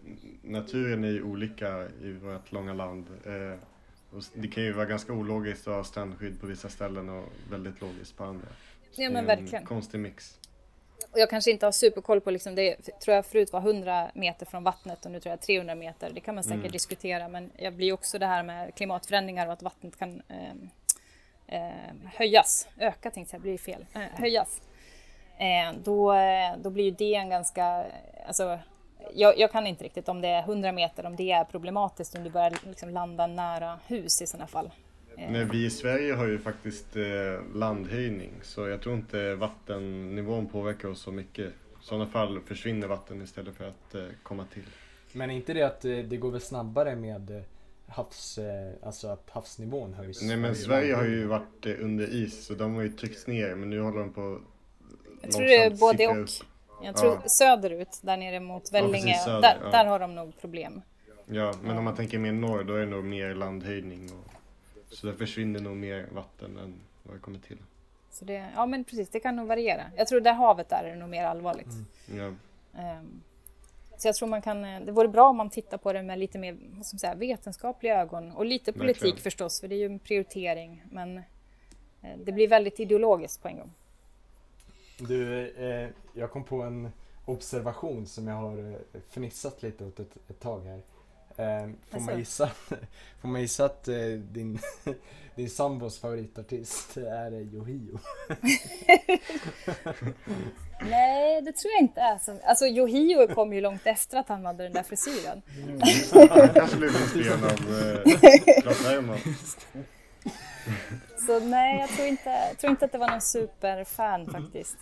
naturen 0.42 1.04
är 1.04 1.10
ju 1.12 1.24
olika 1.24 1.88
i 2.02 2.12
vårt 2.12 2.52
långa 2.52 2.74
land. 2.74 3.08
Eh, 3.26 3.60
och 4.12 4.24
det 4.34 4.48
kan 4.48 4.64
ju 4.64 4.72
vara 4.72 4.86
ganska 4.86 5.14
ologiskt 5.14 5.68
att 5.68 5.74
ha 5.74 5.84
strandskydd 5.84 6.40
på 6.42 6.48
vissa 6.48 6.70
ställen 6.70 7.10
och 7.10 7.26
väldigt 7.52 7.82
logiskt 7.82 8.18
på 8.18 8.24
andra. 8.24 8.48
Ja 8.92 9.08
Det 9.08 9.14
men 9.14 9.26
verkligen. 9.26 9.66
konstig 9.66 10.00
mix. 10.00 10.40
Och 11.12 11.20
jag 11.20 11.30
kanske 11.30 11.52
inte 11.52 11.66
har 11.66 11.72
superkoll 11.72 12.22
på 12.22 12.32
liksom 12.32 12.56
det, 12.56 12.76
tror 13.04 13.16
jag 13.16 13.26
förut 13.26 13.54
var 13.54 13.60
100 13.60 14.12
meter 14.14 14.46
från 14.46 14.64
vattnet 14.64 15.06
och 15.06 15.12
nu 15.12 15.20
tror 15.20 15.32
jag 15.32 15.42
300 15.42 15.76
meter. 15.76 16.12
Det 16.14 16.20
kan 16.20 16.36
man 16.36 16.44
säkert 16.44 16.60
Mm. 16.60 16.72
diskutera 16.72 17.28
men 17.28 17.52
jag 17.58 17.74
blir 17.74 17.94
också 17.94 18.20
det 18.20 18.26
här 18.26 18.44
med 18.44 18.76
klimatförändringar 18.76 19.48
och 19.48 19.54
att 19.54 19.62
vattnet 19.64 20.00
kan 20.00 20.22
eh, 21.48 21.60
höjas, 22.16 22.68
öka 22.80 23.12
tänkte 23.12 23.36
jag, 23.36 23.42
blir 23.42 23.58
fel, 23.58 23.86
eh, 23.94 24.02
höjas. 24.02 24.62
Eh, 25.38 25.74
då, 25.84 26.14
eh, 26.14 26.58
då 26.58 26.70
blir 26.70 26.84
ju 26.84 26.92
det 26.92 27.16
en 27.16 27.30
ganska, 27.30 27.86
alltså 28.28 28.60
jag, 29.14 29.40
jag 29.40 29.52
kan 29.52 29.68
inte 29.68 29.84
riktigt 29.84 30.10
om 30.10 30.22
det 30.22 30.28
är 30.28 30.42
100 30.42 30.72
meter, 30.72 31.06
om 31.06 31.16
det 31.16 31.32
är 31.32 31.44
problematiskt, 31.44 32.16
om 32.16 32.24
du 32.24 32.30
börjar 32.30 32.54
liksom 32.68 32.90
landa 32.90 33.28
nära 33.28 33.80
hus 33.88 34.22
i 34.22 34.28
sådana 34.28 34.48
fall. 34.48 34.72
Eh, 35.18 35.32
Nej, 35.32 35.48
vi 35.52 35.66
i 35.66 35.70
Sverige 35.70 36.14
har 36.14 36.26
ju 36.28 36.40
faktiskt 36.40 36.96
eh, 36.96 37.04
landhöjning 37.56 38.32
så 38.42 38.68
jag 38.68 38.82
tror 38.82 38.96
inte 38.96 39.36
vattennivån 39.36 40.48
påverkar 40.48 40.88
oss 40.88 41.02
så 41.02 41.12
mycket. 41.12 41.46
I 41.48 41.52
sådana 41.86 42.08
fall 42.08 42.40
försvinner 42.46 42.88
vatten 42.88 43.22
istället 43.22 43.56
för 43.56 43.68
att 43.68 43.96
eh, 43.96 44.06
komma 44.24 44.46
till. 44.54 44.64
Men 45.12 45.30
är 45.30 45.36
inte 45.36 45.54
det 45.54 45.62
att 45.64 45.82
det 45.82 46.18
går 46.18 46.32
väl 46.32 46.42
snabbare 46.42 46.96
med 46.96 47.44
havs, 47.88 48.40
alltså 48.84 49.08
att 49.08 49.30
havsnivån 49.30 49.94
höjs? 49.94 50.22
Nej 50.22 50.38
men 50.38 50.56
Sverige 50.56 50.96
har 50.96 51.04
ju 51.04 51.26
varit 51.26 51.66
under 51.66 52.14
is 52.14 52.46
så 52.46 52.54
de 52.54 52.76
har 52.76 52.82
ju 52.82 52.90
tryckts 52.90 53.28
ner 53.28 53.56
men 53.56 53.70
nu 53.70 53.82
håller 53.82 54.00
de 54.00 54.14
på 54.14 54.40
Jag 55.22 55.32
tror 55.32 55.46
det 55.46 55.64
är 55.64 55.70
både 55.70 56.08
och. 56.08 56.28
Jag 56.84 56.98
tror 56.98 57.20
Ja. 57.24 57.30
söderut, 57.30 58.00
där 58.02 58.18
nere 58.18 58.40
mot 58.40 58.74
Vellinge, 58.74 58.94
precis, 58.94 59.24
söder, 59.24 59.42
där, 59.42 59.58
ja. 59.64 59.70
där 59.70 59.86
har 59.86 60.00
de 60.00 60.16
nog 60.16 60.42
problem. 60.42 60.82
Ja, 61.26 61.54
men 61.64 61.78
om 61.78 61.84
man 61.84 61.96
tänker 61.96 62.20
mer 62.20 62.32
norr 62.32 62.64
då 62.64 62.74
är 62.76 62.80
det 62.80 62.86
nog 62.86 63.04
mer 63.04 63.36
landhöjning. 63.36 64.12
Och, 64.12 64.34
så 64.94 65.08
där 65.08 65.14
försvinner 65.14 65.60
nog 65.60 65.78
mer 65.78 66.08
vatten 66.12 66.58
än 66.58 66.74
vad 67.04 67.16
det 67.16 67.20
kommer 67.20 67.40
till. 67.40 67.58
Så 68.12 68.26
det, 68.26 68.46
ja 68.56 68.66
men 68.66 68.84
precis, 68.84 69.10
det 69.10 69.20
kan 69.20 69.36
nog 69.36 69.48
variera. 69.48 69.84
Jag 69.98 70.08
tror 70.08 70.22
där 70.22 70.34
havet 70.34 70.72
är 70.72 70.84
det 70.84 70.96
nog 70.96 71.10
mer 71.10 71.24
allvarligt. 71.24 71.68
Ja, 72.18 72.32
Ehm, 72.78 73.22
så 73.98 74.08
jag 74.08 74.16
tror 74.16 74.28
man 74.30 74.42
kan, 74.42 74.66
eh, 74.66 74.82
det 74.82 74.92
vore 74.92 75.08
bra 75.08 75.30
om 75.30 75.38
man 75.38 75.50
tittar 75.50 75.78
på 75.78 75.94
det 75.94 76.04
med 76.04 76.20
lite 76.20 76.40
mer 76.40 76.58
vad 76.72 76.86
ska 76.86 76.96
man 76.96 77.00
säga, 77.00 77.16
vetenskapliga 77.16 78.02
ögon 78.02 78.32
och 78.32 78.46
lite 78.46 78.74
politik 78.74 79.04
Verkligen. 79.04 79.18
förstås, 79.18 79.62
för 79.62 79.68
det 79.68 79.76
är 79.76 79.80
ju 79.80 79.86
en 79.86 80.00
prioritering. 80.00 80.84
Men 80.92 81.18
eh, 81.18 82.18
det 82.26 82.32
blir 82.32 82.48
väldigt 82.48 82.80
ideologiskt 82.80 83.42
på 83.42 83.48
en 83.48 83.58
gång. 83.58 83.72
Du, 84.98 85.50
eh, 85.50 85.90
jag 86.14 86.32
kom 86.32 86.44
på 86.44 86.62
en 86.62 86.92
observation 87.26 88.06
som 88.06 88.28
jag 88.28 88.36
har 88.36 88.72
eh, 88.72 89.02
fnissat 89.10 89.64
lite 89.64 89.86
åt 89.86 90.00
ett, 90.00 90.18
ett 90.30 90.40
tag 90.40 90.62
här. 90.66 90.82
Eh, 91.38 91.70
får, 91.92 92.00
man 92.00 92.20
gissa, 92.20 92.50
får 93.22 93.28
man 93.28 93.42
gissa 93.42 93.66
att 93.66 93.88
eh, 93.88 93.96
din, 94.32 94.60
din 95.36 95.50
sambos 95.50 96.00
favoritartist 96.00 96.98
är 96.98 97.32
Yohio? 97.32 98.00
Nej, 100.90 101.42
det 101.42 101.52
tror 101.52 101.74
jag 101.74 101.82
inte 101.82 102.02
är 102.02 102.18
så. 102.18 102.40
Alltså 102.44 102.66
Yohio 102.66 103.28
kom 103.28 103.54
ju 103.54 103.62
långt 103.62 103.88
efter 103.88 104.18
att 104.18 104.30
han 104.30 104.46
hade 104.46 104.64
den 104.64 104.74
där 104.74 104.84
frisyren. 104.84 105.42
han 106.30 106.50
kanske 106.50 106.78
blev 106.78 106.90
inspirerad 106.90 107.44
av 107.44 107.52
eh. 107.52 109.18
Så 111.28 111.40
nej, 111.40 111.80
jag 111.80 111.90
tror 111.90 112.08
inte, 112.08 112.30
jag 112.30 112.58
tror 112.58 112.72
inte 112.72 112.86
att 112.86 112.92
det 112.92 112.98
var 112.98 113.10
någon 113.10 113.22
superfan 113.22 114.26
faktiskt. 114.26 114.78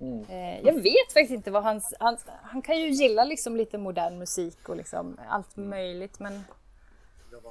Mm. 0.00 0.24
Eh, 0.28 0.60
jag 0.66 0.74
vet 0.74 1.12
faktiskt 1.12 1.30
inte 1.30 1.50
vad 1.50 1.62
hans, 1.62 1.94
hans... 2.00 2.24
Han 2.42 2.62
kan 2.62 2.80
ju 2.80 2.88
gilla 2.88 3.24
liksom 3.24 3.56
lite 3.56 3.78
modern 3.78 4.18
musik 4.18 4.68
och 4.68 4.76
liksom 4.76 5.18
allt 5.28 5.56
möjligt 5.56 6.18
men... 6.18 6.44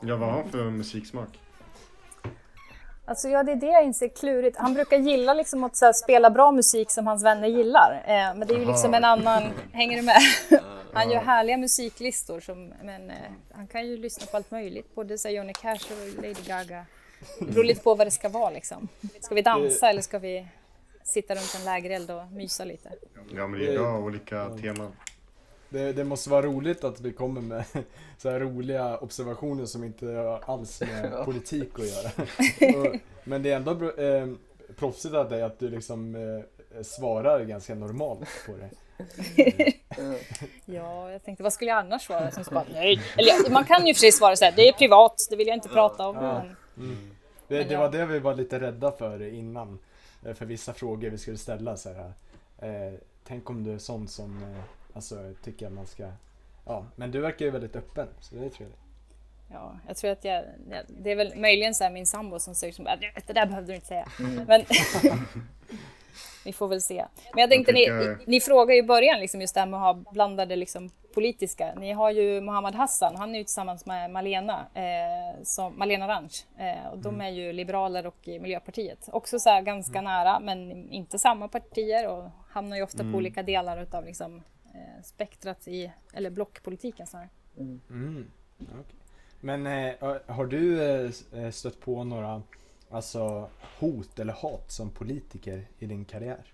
Ja, 0.02 0.16
vad 0.16 0.30
har 0.30 0.41
han 0.41 0.50
för 0.50 0.64
musiksmak? 0.64 1.39
Alltså 3.06 3.30
ja, 3.30 3.43
det 3.43 3.52
är 3.52 3.56
det 3.56 3.72
jag 3.72 3.84
inser 3.84 4.08
klurigt. 4.08 4.58
Han 4.58 4.74
brukar 4.74 4.97
gilla 4.97 5.34
liksom 5.34 5.64
att 5.64 5.76
så 5.76 5.86
här, 5.86 5.93
spela 5.93 6.30
bra 6.30 6.52
musik 6.52 6.91
som 6.91 7.08
hans 7.08 7.24
vänner 7.24 7.47
gillar. 7.47 8.04
Eh, 8.06 8.38
men 8.38 8.47
det 8.47 8.54
är 8.54 8.58
ju 8.58 8.64
Aha, 8.64 8.72
liksom 8.72 8.93
en 8.93 9.06
annan... 9.06 9.43
Hänger 9.72 9.97
du 9.97 10.04
med? 10.04 10.22
Han 10.93 11.12
gör 11.12 11.20
härliga 11.20 11.58
musiklistor 11.58 12.39
som, 12.39 12.74
men 12.84 13.10
eh, 13.10 13.16
han 13.52 13.68
kan 13.68 13.88
ju 13.88 13.97
lyssna 13.97 14.26
på 14.26 14.38
allt 14.38 14.52
möjligt. 14.52 14.95
Både 14.95 15.18
så 15.18 15.28
här, 15.28 15.36
Johnny 15.36 15.54
Cash 15.54 15.91
och 15.91 16.24
Lady 16.24 16.41
Gaga. 16.47 16.86
Det 17.39 17.45
beror 17.45 17.64
lite 17.64 17.82
på 17.82 17.95
vad 17.95 18.08
det 18.08 18.12
ska 18.12 18.30
vara 18.30 18.50
liksom. 18.50 18.88
Ska 19.22 19.36
vi 19.36 19.41
dansa 19.41 19.89
eller 19.89 20.02
ska 20.02 20.20
vi 20.20 20.47
sitta 21.10 21.36
runt 21.36 21.55
en 21.60 21.66
lägereld 21.66 22.12
och 22.12 22.32
mysa 22.32 22.64
lite? 22.64 22.91
Ja, 23.36 23.47
men 23.47 23.60
det 23.60 23.74
är 23.74 23.80
bra 23.80 23.99
olika 23.99 24.49
teman. 24.49 24.91
Det, 25.70 25.93
det 25.93 26.03
måste 26.03 26.30
vara 26.30 26.41
roligt 26.41 26.84
att 26.84 27.01
vi 27.01 27.14
kommer 27.14 27.41
med 27.41 27.64
så 28.18 28.30
här 28.30 28.39
roliga 28.39 28.97
observationer 28.97 29.66
som 29.66 29.84
inte 29.84 30.05
har 30.05 30.43
alls 30.45 30.82
med 30.82 31.12
politik 31.26 31.80
att 31.80 31.88
göra. 31.88 32.10
Och, 32.89 32.95
men 33.24 33.43
det 33.43 33.51
är 33.51 33.55
ändå 33.55 33.76
bro- 33.76 33.99
eh, 33.99 34.28
proffsigt 34.76 35.16
av 35.16 35.30
dig 35.30 35.41
att 35.41 35.60
du 35.60 35.70
liksom 35.70 36.16
eh, 36.16 36.82
svarar 36.84 37.43
ganska 37.43 37.76
normalt 37.76 38.30
på 38.45 38.51
det. 38.57 38.70
Ja, 40.66 41.12
jag 41.12 41.24
tänkte 41.24 41.43
vad 41.43 41.53
skulle 41.53 41.70
jag 41.72 41.78
annars 41.80 42.01
svara? 42.05 42.32
Som 42.32 42.43
bara, 42.51 42.66
nej. 42.74 43.01
Eller 43.18 43.30
ja, 43.30 43.49
man 43.49 43.66
kan 43.66 43.88
ju 43.88 43.93
för 43.93 43.99
sig 43.99 44.12
svara 44.12 44.36
så 44.36 44.45
här, 44.45 44.53
det 44.55 44.68
är 44.68 44.74
privat, 44.74 45.28
det 45.30 45.36
vill 45.36 45.47
jag 45.47 45.57
inte 45.57 45.70
prata 45.70 46.07
om. 46.07 46.16
Ja. 46.16 46.43
Men, 46.76 46.97
Det, 47.47 47.64
det 47.64 47.74
ja. 47.74 47.80
var 47.80 47.91
det 47.91 48.05
vi 48.05 48.20
var 48.20 48.36
lite 48.36 48.60
rädda 48.60 48.91
för 48.91 49.34
innan. 49.34 49.80
Eh, 50.26 50.34
För 50.34 50.46
vissa 50.46 50.74
frågor 50.74 51.10
vi 51.10 51.18
skulle 51.18 51.38
ställa 51.38 51.78
så 51.78 51.90
här. 51.94 52.14
Eh, 52.60 52.94
tänk 53.24 53.50
om 53.50 53.64
du 53.64 53.74
är 53.74 53.78
sån 53.78 54.08
som 54.08 54.44
eh, 54.44 54.64
alltså, 54.94 55.34
tycker 55.44 55.68
att 55.68 55.74
man 55.74 55.88
ska... 55.88 56.12
Ja, 56.66 56.86
men 56.96 57.12
du 57.12 57.20
verkar 57.22 57.46
ju 57.46 57.52
väldigt 57.52 57.76
öppen, 57.76 58.08
så 58.20 58.36
det 58.36 58.46
är 58.46 58.50
trevligt. 58.50 58.78
ja, 59.52 59.78
jag 59.88 59.98
tror 59.98 60.12
att 60.12 60.24
jag, 60.26 60.44
jag, 60.70 60.86
det 60.88 61.12
är 61.12 61.16
väl 61.16 61.36
möjligen 61.40 61.76
så 61.76 61.84
här 61.84 61.92
min 61.92 62.06
sambo 62.06 62.40
som 62.40 62.56
säger 62.56 62.74
som 62.74 62.86
bara, 62.86 62.96
"Nej, 62.96 63.14
det 63.28 63.34
där 63.34 63.46
behövde 63.46 63.72
du 63.72 63.76
inte 63.76 63.88
säga. 63.88 64.08
Men 64.48 64.64
vi 66.46 66.54
får 66.54 66.68
väl 66.68 66.82
se. 66.82 67.06
Men 67.34 67.42
jag 67.42 67.50
tänkte, 67.50 67.72
Jag 67.72 68.02
tycker- 68.02 68.18
ni, 68.18 68.32
ni 68.32 68.40
frågar 68.42 68.74
ju 68.74 68.80
i 68.80 68.84
början 68.84 69.20
liksom 69.20 69.42
just 69.42 69.54
det 69.54 69.60
här 69.60 69.68
med 69.68 69.80
att 69.84 70.06
ha 70.06 70.12
blandade 70.12 70.56
liksom 70.56 70.92
politiska. 71.14 71.74
Ni 71.76 71.91
har 71.91 72.12
ju 72.12 72.41
Mohammad 72.41 72.76
Hassan, 72.76 73.16
han 73.16 73.36
är 73.36 73.39
ju 73.39 73.43
tillsammans 73.43 73.86
med 73.86 74.12
Malena, 74.12 74.68
eh, 74.74 75.43
som, 75.43 75.78
Malena 75.80 76.07
Ranch. 76.07 76.45
Eh, 76.57 76.88
och 76.91 76.97
de 76.97 77.22
är 77.22 77.30
ju 77.30 77.53
liberaler 77.53 78.07
och 78.07 78.28
i 78.28 78.39
Miljöpartiet. 78.39 79.10
Också 79.12 79.39
så 79.39 79.49
här 79.49 79.62
ganska 79.62 80.01
nära, 80.01 80.39
men 80.39 80.89
inte 80.89 81.20
samma 81.20 81.47
partier 81.47 82.07
och 82.07 82.30
hamnar 82.49 82.78
ju 82.78 82.84
ofta 82.84 83.03
på 83.03 83.18
olika 83.18 83.43
delar 83.43 83.82
utav 83.82 84.05
liksom, 84.05 84.43
eh, 84.74 85.03
spektrat 85.03 85.68
i, 85.68 85.91
eller 86.14 86.30
blockpolitiken 86.30 87.07
snarare. 87.07 87.30
Mm. 87.57 88.32
okej. 88.60 88.99
Men 89.41 89.68
eh, 89.68 89.93
har 90.28 90.45
du 90.45 90.84
eh, 90.84 91.12
eh, 91.34 91.51
stött 91.51 91.80
på 91.80 92.03
några 92.03 92.41
alltså, 92.89 93.49
hot 93.80 94.20
eller 94.20 94.34
hat 94.34 94.72
som 94.72 94.89
politiker 94.89 95.68
i 95.80 95.86
din 95.86 96.05
karriär? 96.05 96.53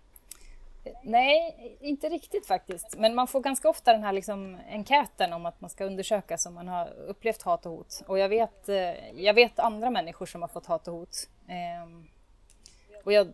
Nej, 1.04 1.78
inte 1.82 2.10
riktigt 2.10 2.48
faktiskt. 2.48 2.96
Men 2.98 3.16
man 3.16 3.28
får 3.28 3.40
ganska 3.42 3.70
ofta 3.70 3.92
den 3.92 4.04
här 4.04 4.14
liksom 4.14 4.58
enkäten 4.70 5.34
om 5.34 5.46
att 5.46 5.62
man 5.62 5.70
ska 5.70 5.86
undersöka 5.86 6.38
om 6.48 6.54
man 6.54 6.68
har 6.68 6.94
upplevt 7.08 7.42
hat 7.42 7.66
och 7.66 7.72
hot. 7.72 8.02
Och 8.08 8.20
jag 8.20 8.30
vet, 8.30 8.70
eh, 8.70 9.22
jag 9.22 9.34
vet 9.34 9.60
andra 9.60 9.90
människor 9.90 10.26
som 10.26 10.42
har 10.42 10.50
fått 10.50 10.66
hat 10.66 10.88
och 10.88 10.94
hot. 10.94 11.30
Ehm, 11.48 12.08
och 13.04 13.14
jag, 13.14 13.34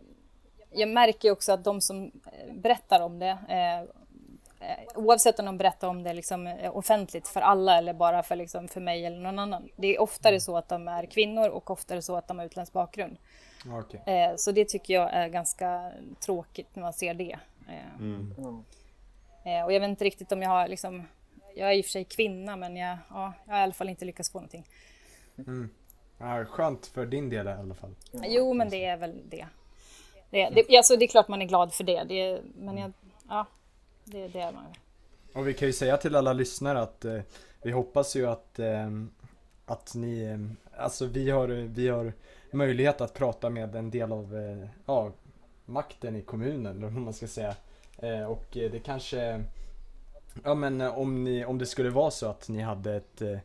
jag 0.70 0.88
märker 0.88 1.30
också 1.30 1.52
att 1.52 1.64
de 1.64 1.80
som 1.80 2.04
eh, 2.04 2.54
berättar 2.54 3.00
om 3.00 3.18
det, 3.18 3.38
eh, 3.48 4.02
oavsett 4.94 5.38
om 5.38 5.46
de 5.46 5.58
berättar 5.58 5.88
om 5.88 6.02
det 6.02 6.12
liksom 6.12 6.54
offentligt 6.72 7.28
för 7.28 7.40
alla 7.40 7.78
eller 7.78 7.92
bara 7.92 8.22
för, 8.22 8.36
liksom, 8.36 8.68
för 8.68 8.80
mig 8.80 9.06
eller 9.06 9.20
någon 9.20 9.38
annan. 9.38 9.68
Det 9.76 9.96
är 9.96 10.00
oftare 10.00 10.40
så 10.40 10.56
att 10.56 10.68
de 10.68 10.88
är 10.88 11.06
kvinnor 11.06 11.48
och 11.48 11.70
oftare 11.70 12.02
så 12.02 12.16
att 12.16 12.28
de 12.28 12.38
har 12.38 12.46
utländsk 12.46 12.72
bakgrund. 12.72 13.16
Okej. 13.66 14.02
Eh, 14.06 14.36
Så 14.36 14.52
det 14.52 14.68
tycker 14.68 14.94
jag 14.94 15.12
är 15.12 15.28
ganska 15.28 15.92
tråkigt 16.20 16.68
när 16.76 16.82
man 16.82 16.92
ser 16.92 17.14
det. 17.14 17.38
Eh, 17.68 18.00
Mm. 18.00 18.34
Eh, 19.44 19.64
Och 19.64 19.72
jag 19.72 19.80
vet 19.80 19.88
inte 19.88 20.04
riktigt 20.04 20.32
om 20.32 20.42
jag 20.42 20.48
har 20.50 20.68
liksom, 20.68 21.02
jag 21.56 21.68
är 21.68 21.74
i 21.74 21.80
och 21.80 21.84
för 21.84 21.90
sig 21.90 22.04
kvinna 22.04 22.56
men 22.56 22.76
jag, 22.76 22.98
ja, 23.10 23.32
jag 23.46 23.52
har 23.52 23.60
i 23.60 23.62
alla 23.62 23.72
fall 23.72 23.88
inte 23.88 24.04
lyckats 24.04 24.30
få 24.30 24.38
någonting. 24.38 24.66
Mm. 25.38 25.70
Ja, 26.18 26.44
skönt 26.44 26.86
för 26.86 27.06
din 27.06 27.28
del 27.30 27.46
i 27.46 27.50
alla 27.50 27.74
fall. 27.74 27.94
Jo 28.12 28.54
men 28.54 28.68
det 28.70 28.84
är 28.84 28.96
väl 28.96 29.20
det. 29.28 29.46
Det, 30.30 30.50
det, 30.50 30.76
alltså, 30.76 30.96
det 30.96 31.04
är 31.04 31.08
klart 31.08 31.28
man 31.28 31.42
är 31.42 31.46
glad 31.46 31.74
för 31.74 31.84
det, 31.84 32.04
det 32.04 32.40
men 32.58 32.78
jag, 32.78 32.92
ja, 33.28 33.46
det, 34.04 34.28
det 34.28 34.40
är 34.40 34.52
man. 34.52 34.64
Och 35.34 35.48
vi 35.48 35.54
kan 35.54 35.68
ju 35.68 35.72
säga 35.72 35.96
till 35.96 36.16
alla 36.16 36.32
lyssnare 36.32 36.80
att 36.80 37.04
eh, 37.04 37.20
vi 37.62 37.70
hoppas 37.70 38.16
ju 38.16 38.26
att, 38.26 38.58
eh, 38.58 38.90
att 39.66 39.94
ni, 39.94 40.22
eh, 40.22 40.80
alltså 40.82 41.06
vi 41.06 41.30
har, 41.30 41.48
vi 41.48 41.88
har 41.88 42.12
möjlighet 42.52 43.00
att 43.00 43.14
prata 43.14 43.50
med 43.50 43.74
en 43.74 43.90
del 43.90 44.12
av 44.12 44.36
eh, 44.36 44.68
ja, 44.86 45.12
makten 45.64 46.16
i 46.16 46.22
kommunen, 46.22 46.76
eller 46.76 46.88
vad 46.88 47.02
man 47.02 47.12
ska 47.12 47.26
säga. 47.26 47.54
Eh, 47.98 48.24
och 48.24 48.56
eh, 48.56 48.70
det 48.70 48.78
kanske, 48.78 49.44
Ja 50.44 50.54
men 50.54 50.80
om, 50.80 51.24
ni, 51.24 51.44
om 51.44 51.58
det 51.58 51.66
skulle 51.66 51.90
vara 51.90 52.10
så 52.10 52.26
att 52.26 52.48
ni 52.48 52.62
hade 52.62 52.96
ett 52.96 53.22
eh, 53.22 53.38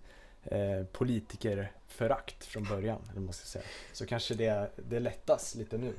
eh 0.44 0.86
politikerförakt 0.92 2.46
från 2.46 2.64
början, 2.64 3.02
eller 3.12 3.22
man 3.22 3.34
ska 3.34 3.46
säga, 3.46 3.66
så 3.94 4.06
kanske 4.06 4.36
det, 4.36 4.72
det 4.76 5.00
lättas 5.00 5.56
lite 5.56 5.78
nu 5.78 5.94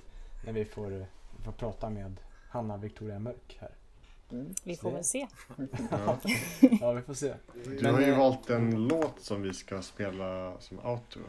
när 0.45 0.53
vi 0.53 0.65
får, 0.65 1.07
får 1.45 1.53
prata 1.53 1.91
med 1.91 2.17
Hanna 2.49 2.77
Victoria 2.77 3.19
Mörk 3.19 3.59
här. 3.61 3.71
Mm. 4.33 4.55
Vi 4.65 4.77
får 4.77 4.91
väl 4.91 5.05
se. 5.05 5.27
Ja. 5.91 6.19
ja, 6.81 6.93
vi 6.93 7.03
får 7.03 7.15
se. 7.15 7.35
Du 7.65 7.79
Men, 7.83 7.95
har 7.95 8.01
ju 8.01 8.11
eh, 8.13 8.19
valt 8.19 8.51
en 8.51 8.89
låt 8.89 9.21
som 9.21 9.43
vi 9.43 9.53
ska 9.55 9.83
spela 9.83 10.55
som 10.61 10.79
outro. 10.79 11.21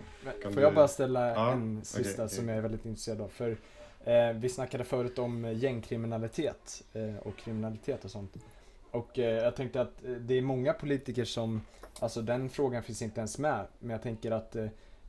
Kan 0.41 0.53
Får 0.53 0.59
du- 0.59 0.65
jag 0.65 0.75
bara 0.75 0.87
ställa 0.87 1.27
Ja, 1.29 1.51
en 1.51 1.81
sista 1.83 2.23
okej, 2.23 2.35
som 2.35 2.43
okej. 2.43 2.47
jag 2.49 2.57
är 2.57 2.61
väldigt 2.61 2.85
intresserad 2.85 3.21
av? 3.21 3.27
För 3.27 3.57
eh, 4.03 4.31
vi 4.33 4.49
snackade 4.49 4.83
förut 4.83 5.19
om 5.19 5.53
gängkriminalitet 5.53 6.83
eh, 6.93 7.15
och 7.17 7.37
kriminalitet 7.37 8.05
och 8.05 8.11
sånt. 8.11 8.33
Och 8.91 9.19
eh, 9.19 9.43
jag 9.43 9.55
tänkte 9.55 9.81
att 9.81 10.05
eh, 10.05 10.11
det 10.11 10.33
är 10.37 10.41
många 10.41 10.73
politiker 10.73 11.25
som, 11.25 11.61
alltså 11.99 12.21
den 12.21 12.49
frågan 12.49 12.83
finns 12.83 13.01
inte 13.01 13.19
ens 13.19 13.37
med, 13.37 13.65
men 13.79 13.89
jag 13.89 14.01
tänker 14.03 14.31
att 14.31 14.55
eh, 14.55 14.67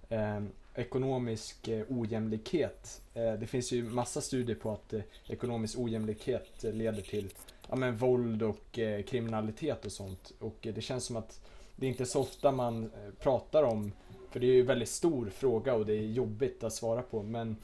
eh, 0.09 0.43
ekonomisk 0.75 1.69
eh, 1.69 1.85
ojämlikhet, 1.89 3.01
eh, 3.15 3.33
det 3.33 3.47
finns 3.47 3.73
ju 3.73 3.83
massa 3.85 4.21
studier 4.21 4.57
på 4.57 4.73
att 4.73 4.93
eh, 4.93 5.01
ekonomisk 5.29 5.79
ojämlikhet 5.79 6.65
eh, 6.65 6.73
leder 6.73 7.03
till 7.03 7.31
ja, 7.71 7.77
men 7.77 7.97
våld 7.97 8.43
och 8.43 8.79
eh, 8.79 9.03
kriminalitet 9.03 9.85
och 9.85 9.93
sånt. 9.93 10.33
Och 10.39 10.67
eh, 10.67 10.75
det 10.75 10.81
känns 10.81 11.05
som 11.05 11.17
att 11.17 11.41
det 11.77 11.87
är 11.87 11.91
inte 11.91 12.07
så 12.07 12.21
ofta 12.21 12.53
man 12.53 12.85
eh, 12.85 13.15
pratar 13.23 13.63
om 13.63 13.93
för 14.31 14.41
det 14.41 14.47
är 14.47 14.53
ju 14.53 14.61
en 14.61 14.67
väldigt 14.67 14.89
stor 14.89 15.31
fråga 15.31 15.75
och 15.75 15.87
det 15.87 15.93
är 15.93 16.03
jobbigt 16.03 16.65
att 16.65 16.73
svara 16.73 17.03
på 17.03 17.23
men 17.23 17.57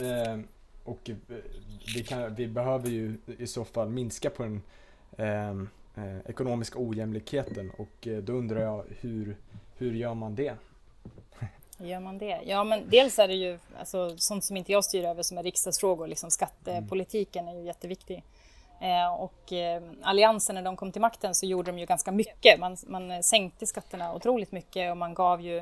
eh, 0.00 0.40
Och 0.84 1.10
eh, 1.10 1.16
vi, 1.94 2.02
kan, 2.02 2.34
vi 2.34 2.46
behöver 2.46 2.88
ju 2.88 3.14
i 3.38 3.46
så 3.46 3.64
fall 3.64 3.88
minska 3.88 4.30
på 4.30 4.42
den 4.42 4.62
eh, 5.16 5.50
eh, 6.04 6.18
ekonomiska 6.26 6.78
ojämlikheten 6.78 7.70
och 7.70 8.08
då 8.22 8.32
undrar 8.32 8.60
jag 8.60 8.84
hur, 9.00 9.36
hur 9.76 9.94
gör 9.94 10.14
man 10.14 10.34
det? 10.34 10.54
Gör 11.78 12.00
man 12.00 12.18
det? 12.18 12.40
Ja, 12.46 12.64
men 12.64 12.88
dels 12.90 13.18
är 13.18 13.28
det 13.28 13.34
ju 13.34 13.58
alltså, 13.78 14.18
sånt 14.18 14.44
som 14.44 14.56
inte 14.56 14.72
jag 14.72 14.84
styr 14.84 15.04
över 15.04 15.22
som 15.22 15.38
är 15.38 15.42
riksdagsfrågor. 15.42 16.06
Liksom 16.06 16.30
skattepolitiken 16.30 17.48
är 17.48 17.54
ju 17.54 17.64
jätteviktig. 17.64 18.22
Eh, 18.80 19.14
och 19.14 19.52
eh, 19.52 19.82
Alliansen 20.02 20.54
när 20.54 20.62
de 20.62 20.76
kom 20.76 20.92
till 20.92 21.00
makten 21.00 21.34
så 21.34 21.46
gjorde 21.46 21.72
de 21.72 21.78
ju 21.78 21.86
ganska 21.86 22.12
mycket. 22.12 22.60
Man, 22.60 22.76
man 22.86 23.22
sänkte 23.22 23.66
skatterna 23.66 24.14
otroligt 24.14 24.52
mycket 24.52 24.90
och 24.90 24.96
man 24.96 25.14
gav 25.14 25.40
ju 25.40 25.58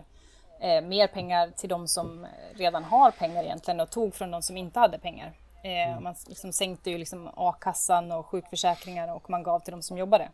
eh, 0.61 0.81
mer 0.83 1.07
pengar 1.07 1.51
till 1.57 1.69
de 1.69 1.89
som 1.89 2.27
redan 2.55 2.85
har 2.85 3.11
pengar 3.11 3.45
egentligen 3.45 3.81
och 3.81 3.91
tog 3.91 4.15
från 4.15 4.31
de 4.31 4.43
som 4.43 4.57
inte 4.57 4.81
hade 4.81 4.99
pengar. 4.99 5.33
Eh, 5.65 6.01
Man 6.01 6.15
liksom 6.27 6.53
sänkte 6.53 6.91
ju 6.91 6.99
liksom 6.99 7.31
a-kassan 7.37 8.13
och 8.13 8.27
sjukförsäkringar 8.27 9.15
och 9.15 9.31
man 9.31 9.43
gav 9.43 9.61
till 9.61 9.73
de 9.73 9.83
som 9.83 9.99
jobbade. 9.99 10.29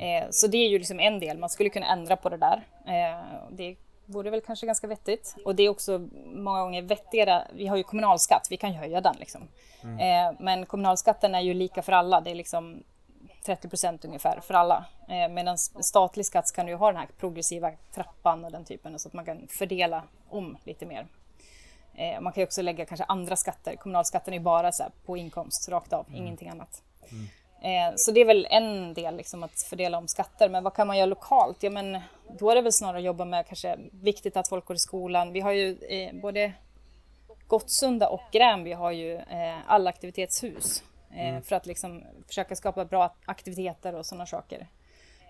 Eh, 0.00 0.26
så 0.30 0.46
det 0.46 0.56
är 0.56 0.68
ju 0.68 0.78
liksom 0.78 1.00
en 1.00 1.20
del, 1.20 1.38
man 1.38 1.48
skulle 1.50 1.70
kunna 1.70 1.86
ändra 1.86 2.16
på 2.16 2.28
det 2.28 2.36
där. 2.36 2.62
Eh, 2.86 3.24
det 3.50 3.76
vore 4.10 4.30
väl 4.30 4.40
kanske 4.40 4.66
ganska 4.66 4.86
vettigt. 4.86 5.36
Och 5.44 5.54
det 5.54 5.62
är 5.62 5.68
också 5.68 6.08
många 6.26 6.60
gånger 6.60 6.82
vettigare, 6.82 7.46
vi 7.52 7.66
har 7.66 7.76
ju 7.76 7.82
kommunalskatt, 7.82 8.46
vi 8.50 8.56
kan 8.56 8.72
ju 8.72 8.78
höja 8.78 9.00
den 9.00 9.16
liksom. 9.18 9.48
Eh, 9.82 10.32
men 10.38 10.66
kommunalskatten 10.66 11.34
är 11.34 11.40
ju 11.40 11.54
lika 11.54 11.82
för 11.82 11.92
alla, 11.92 12.20
det 12.20 12.30
är 12.30 12.34
liksom 12.34 12.82
30 13.44 13.68
procent 13.68 14.04
ungefär 14.04 14.40
för 14.40 14.54
alla. 14.54 14.84
Eh, 15.08 15.28
medan 15.28 15.58
statlig 15.58 16.26
skatt 16.26 16.52
kan 16.52 16.66
du 16.66 16.74
ha 16.74 16.86
den 16.86 17.00
här 17.00 17.08
progressiva 17.18 17.72
trappan 17.94 18.44
och 18.44 18.52
den 18.52 18.64
typen 18.64 18.98
så 18.98 19.08
att 19.08 19.14
man 19.14 19.24
kan 19.24 19.46
fördela 19.48 20.02
om 20.28 20.56
lite 20.64 20.86
mer. 20.86 21.06
Eh, 21.94 22.20
man 22.20 22.32
kan 22.32 22.42
också 22.42 22.62
lägga 22.62 22.84
kanske 22.84 23.04
andra 23.04 23.36
skatter. 23.36 23.76
Kommunalskatten 23.76 24.34
är 24.34 24.40
bara 24.40 24.72
så 24.72 24.84
på 25.06 25.16
inkomst 25.16 25.68
rakt 25.68 25.92
av, 25.92 26.06
ingenting 26.14 26.48
annat. 26.48 26.82
Eh, 27.62 27.94
så 27.96 28.12
det 28.12 28.20
är 28.20 28.24
väl 28.24 28.46
en 28.50 28.94
del, 28.94 29.16
liksom, 29.16 29.42
att 29.42 29.60
fördela 29.60 29.98
om 29.98 30.08
skatter. 30.08 30.48
Men 30.48 30.64
vad 30.64 30.74
kan 30.74 30.86
man 30.86 30.96
göra 30.96 31.06
lokalt? 31.06 31.62
Ja, 31.62 31.70
men 31.70 32.00
då 32.38 32.50
är 32.50 32.54
det 32.54 32.62
väl 32.62 32.72
snarare 32.72 32.98
att 32.98 33.04
jobba 33.04 33.24
med 33.24 33.46
kanske 33.46 33.78
viktigt 33.90 34.36
att 34.36 34.48
folk 34.48 34.64
går 34.64 34.76
i 34.76 34.78
skolan. 34.78 35.32
Vi 35.32 35.40
har 35.40 35.52
ju 35.52 35.78
eh, 35.88 36.14
både 36.14 36.52
Gottsunda 37.46 38.08
och 38.08 38.22
Gränby 38.32 38.72
har 38.72 38.90
ju 38.90 39.14
eh, 39.14 39.58
allaktivitetshus 39.66 40.82
eh, 41.16 41.40
för 41.42 41.56
att 41.56 41.66
liksom 41.66 42.04
försöka 42.26 42.56
skapa 42.56 42.84
bra 42.84 43.14
aktiviteter 43.24 43.94
och 43.94 44.06
sådana 44.06 44.26
saker. 44.26 44.66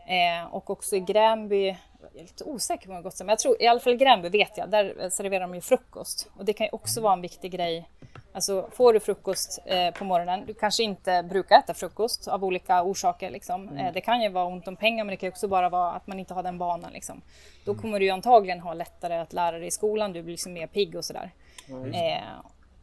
Eh, 0.06 0.54
och 0.54 0.70
också 0.70 0.96
i 0.96 1.00
Gränby, 1.00 1.66
jag 1.66 2.16
är 2.16 2.22
lite 2.22 2.44
osäker 2.44 2.86
på 2.86 2.92
om 2.92 3.02
Gottsunda, 3.02 3.26
men 3.26 3.32
jag 3.32 3.38
tror 3.38 3.62
i 3.62 3.66
alla 3.66 3.80
fall 3.80 3.96
Gränby 3.96 4.28
vet 4.28 4.58
jag, 4.58 4.70
där 4.70 5.10
serverar 5.10 5.40
de 5.40 5.54
ju 5.54 5.60
frukost. 5.60 6.30
Och 6.36 6.44
det 6.44 6.52
kan 6.52 6.66
ju 6.66 6.70
också 6.72 7.00
vara 7.00 7.12
en 7.12 7.20
viktig 7.20 7.52
grej. 7.52 7.88
Alltså 8.32 8.68
får 8.72 8.92
du 8.92 9.00
frukost 9.00 9.58
eh, 9.64 9.90
på 9.90 10.04
morgonen, 10.04 10.46
du 10.46 10.54
kanske 10.54 10.82
inte 10.82 11.22
brukar 11.22 11.58
äta 11.58 11.74
frukost 11.74 12.28
av 12.28 12.44
olika 12.44 12.82
orsaker. 12.82 13.30
Liksom. 13.30 13.68
Eh, 13.68 13.92
det 13.92 14.00
kan 14.00 14.22
ju 14.22 14.28
vara 14.28 14.44
ont 14.44 14.68
om 14.68 14.76
pengar 14.76 15.04
men 15.04 15.10
det 15.10 15.16
kan 15.16 15.28
också 15.28 15.48
bara 15.48 15.68
vara 15.68 15.92
att 15.92 16.06
man 16.06 16.18
inte 16.18 16.34
har 16.34 16.42
den 16.42 16.58
vanan. 16.58 16.92
Liksom. 16.92 17.20
Då 17.64 17.74
kommer 17.74 18.00
du 18.00 18.10
antagligen 18.10 18.60
ha 18.60 18.74
lättare 18.74 19.18
att 19.18 19.32
lära 19.32 19.58
dig 19.58 19.66
i 19.66 19.70
skolan, 19.70 20.12
du 20.12 20.22
blir 20.22 20.32
liksom 20.32 20.52
mer 20.52 20.66
pigg 20.66 20.96
och 20.96 21.04
sådär. 21.04 21.30
Eh, 21.92 22.22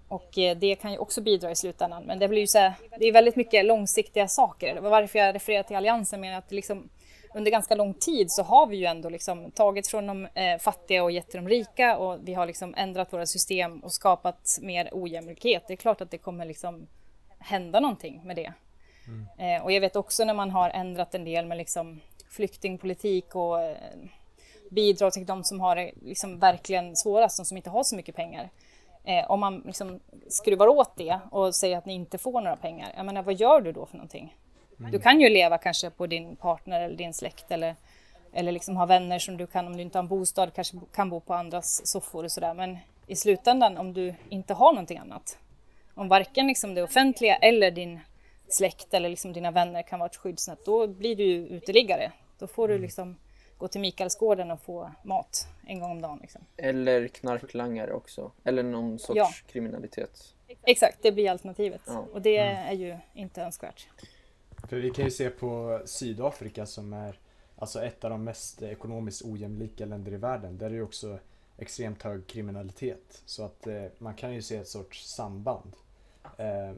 och 0.07 0.37
eh, 0.37 0.57
det 0.57 0.75
kan 0.75 0.91
ju 0.91 0.97
också 0.97 1.21
bidra 1.21 1.51
i 1.51 1.55
slutändan. 1.55 2.03
Men 2.03 2.19
det 2.19 2.27
blir 2.27 2.41
ju 2.41 2.47
så 2.47 2.57
här, 2.57 2.73
det 2.99 3.05
är 3.05 3.13
väldigt 3.13 3.35
mycket 3.35 3.65
långsiktiga 3.65 4.27
saker. 4.27 4.75
Det 4.75 4.81
var 4.81 4.89
varför 4.89 5.19
jag 5.19 5.35
refererar 5.35 5.63
till 5.63 5.75
Alliansen 5.75 6.21
med 6.21 6.37
att 6.37 6.51
liksom, 6.51 6.89
under 7.37 7.51
ganska 7.51 7.75
lång 7.75 7.93
tid 7.93 8.31
så 8.31 8.43
har 8.43 8.67
vi 8.67 8.77
ju 8.77 8.85
ändå 8.85 9.09
liksom 9.09 9.51
tagit 9.51 9.87
från 9.87 10.07
de 10.07 10.25
eh, 10.25 10.57
fattiga 10.59 11.03
och 11.03 11.11
gett 11.11 11.29
till 11.29 11.43
de 11.43 11.49
rika 11.49 11.97
och 11.97 12.19
vi 12.23 12.33
har 12.33 12.45
liksom 12.45 12.73
ändrat 12.77 13.13
våra 13.13 13.25
system 13.25 13.79
och 13.79 13.91
skapat 13.91 14.59
mer 14.61 14.89
ojämlikhet. 14.91 15.63
Det 15.67 15.73
är 15.73 15.77
klart 15.77 16.01
att 16.01 16.11
det 16.11 16.17
kommer 16.17 16.45
liksom 16.45 16.87
hända 17.39 17.79
någonting 17.79 18.21
med 18.25 18.35
det. 18.35 18.53
Eh, 19.37 19.63
och 19.63 19.71
jag 19.71 19.81
vet 19.81 19.95
också 19.95 20.25
när 20.25 20.33
man 20.33 20.51
har 20.51 20.69
ändrat 20.69 21.15
en 21.15 21.25
del 21.25 21.45
med 21.45 21.57
liksom 21.57 22.01
flyktingpolitik 22.29 23.35
och 23.35 23.61
eh, 23.61 23.77
bidrag 24.71 25.13
till 25.13 25.25
de 25.25 25.43
som 25.43 25.59
har 25.59 25.75
det 25.75 25.91
liksom 26.01 26.39
verkligen 26.39 26.95
svårast, 26.95 27.37
de 27.37 27.45
som 27.45 27.57
inte 27.57 27.69
har 27.69 27.83
så 27.83 27.95
mycket 27.95 28.15
pengar. 28.15 28.49
Eh, 29.03 29.31
om 29.31 29.39
man 29.39 29.59
liksom 29.65 29.99
skruvar 30.27 30.67
åt 30.67 30.97
det 30.97 31.19
och 31.31 31.55
säger 31.55 31.77
att 31.77 31.85
ni 31.85 31.93
inte 31.93 32.17
får 32.17 32.41
några 32.41 32.57
pengar, 32.57 32.93
jag 32.97 33.05
menar, 33.05 33.23
vad 33.23 33.35
gör 33.35 33.61
du 33.61 33.71
då 33.71 33.85
för 33.85 33.97
någonting? 33.97 34.35
Du 34.77 34.99
kan 34.99 35.21
ju 35.21 35.29
leva 35.29 35.57
kanske 35.57 35.89
på 35.89 36.07
din 36.07 36.35
partner 36.35 36.81
eller 36.81 36.95
din 36.97 37.13
släkt 37.13 37.51
eller, 37.51 37.75
eller 38.33 38.51
liksom 38.51 38.77
ha 38.77 38.85
vänner 38.85 39.19
som 39.19 39.37
du 39.37 39.47
kan, 39.47 39.67
om 39.67 39.75
du 39.77 39.81
inte 39.81 39.97
har 39.97 40.03
en 40.03 40.07
bostad, 40.07 40.53
kanske 40.53 40.77
kan 40.93 41.09
bo 41.09 41.19
på 41.19 41.33
andras 41.33 41.87
soffor 41.87 42.23
och 42.23 42.31
sådär. 42.31 42.53
Men 42.53 42.77
i 43.07 43.15
slutändan, 43.15 43.77
om 43.77 43.93
du 43.93 44.13
inte 44.29 44.53
har 44.53 44.73
någonting 44.73 44.97
annat, 44.97 45.37
om 45.93 46.07
varken 46.07 46.47
liksom 46.47 46.73
det 46.73 46.83
offentliga 46.83 47.35
eller 47.35 47.71
din 47.71 47.99
släkt 48.49 48.93
eller 48.93 49.09
liksom 49.09 49.33
dina 49.33 49.51
vänner 49.51 49.81
kan 49.81 49.99
vara 49.99 50.09
ett 50.09 50.15
skyddsnät, 50.15 50.65
då 50.65 50.87
blir 50.87 51.15
du 51.15 51.23
ju 51.23 51.47
uteliggare. 51.47 52.11
Då 52.39 52.47
får 52.47 52.67
du 52.67 52.77
liksom 52.77 53.17
gå 53.57 53.67
till 53.67 53.81
Mikaelsgården 53.81 54.51
och 54.51 54.61
få 54.61 54.91
mat 55.03 55.47
en 55.67 55.79
gång 55.79 55.91
om 55.91 56.01
dagen. 56.01 56.19
Liksom. 56.21 56.41
Eller 56.57 57.07
knarklangare 57.07 57.93
också. 57.93 58.31
Eller 58.43 58.63
någon 58.63 58.99
sorts 58.99 59.17
Ja. 59.17 59.29
kriminalitet. 59.51 60.33
Exakt, 60.63 60.97
det 61.01 61.11
blir 61.11 61.29
alternativet. 61.31 61.81
Ja. 61.87 62.05
Och 62.13 62.21
det 62.21 62.37
är 62.37 62.73
ju 62.73 62.97
inte 63.13 63.41
önskvärt. 63.41 63.87
För 64.63 64.77
vi 64.77 64.89
kan 64.89 65.05
ju 65.05 65.11
se 65.11 65.29
på 65.29 65.81
Sydafrika 65.85 66.65
som 66.65 66.93
är 66.93 67.19
alltså 67.55 67.83
ett 67.83 68.03
av 68.03 68.09
de 68.09 68.23
mest 68.23 68.61
ekonomiskt 68.61 69.25
ojämlika 69.25 69.85
länder 69.85 70.13
i 70.13 70.17
världen. 70.17 70.57
Där 70.57 70.65
är 70.65 70.69
det 70.69 70.75
ju 70.75 70.81
också 70.83 71.19
extremt 71.57 72.03
hög 72.03 72.27
kriminalitet. 72.27 73.21
Så 73.25 73.43
att 73.45 73.67
eh, 73.67 73.83
man 73.97 74.13
kan 74.13 74.33
ju 74.33 74.41
se 74.41 74.55
ett 74.57 74.67
sorts 74.67 75.05
samband. 75.15 75.75
Eh, 76.37 76.73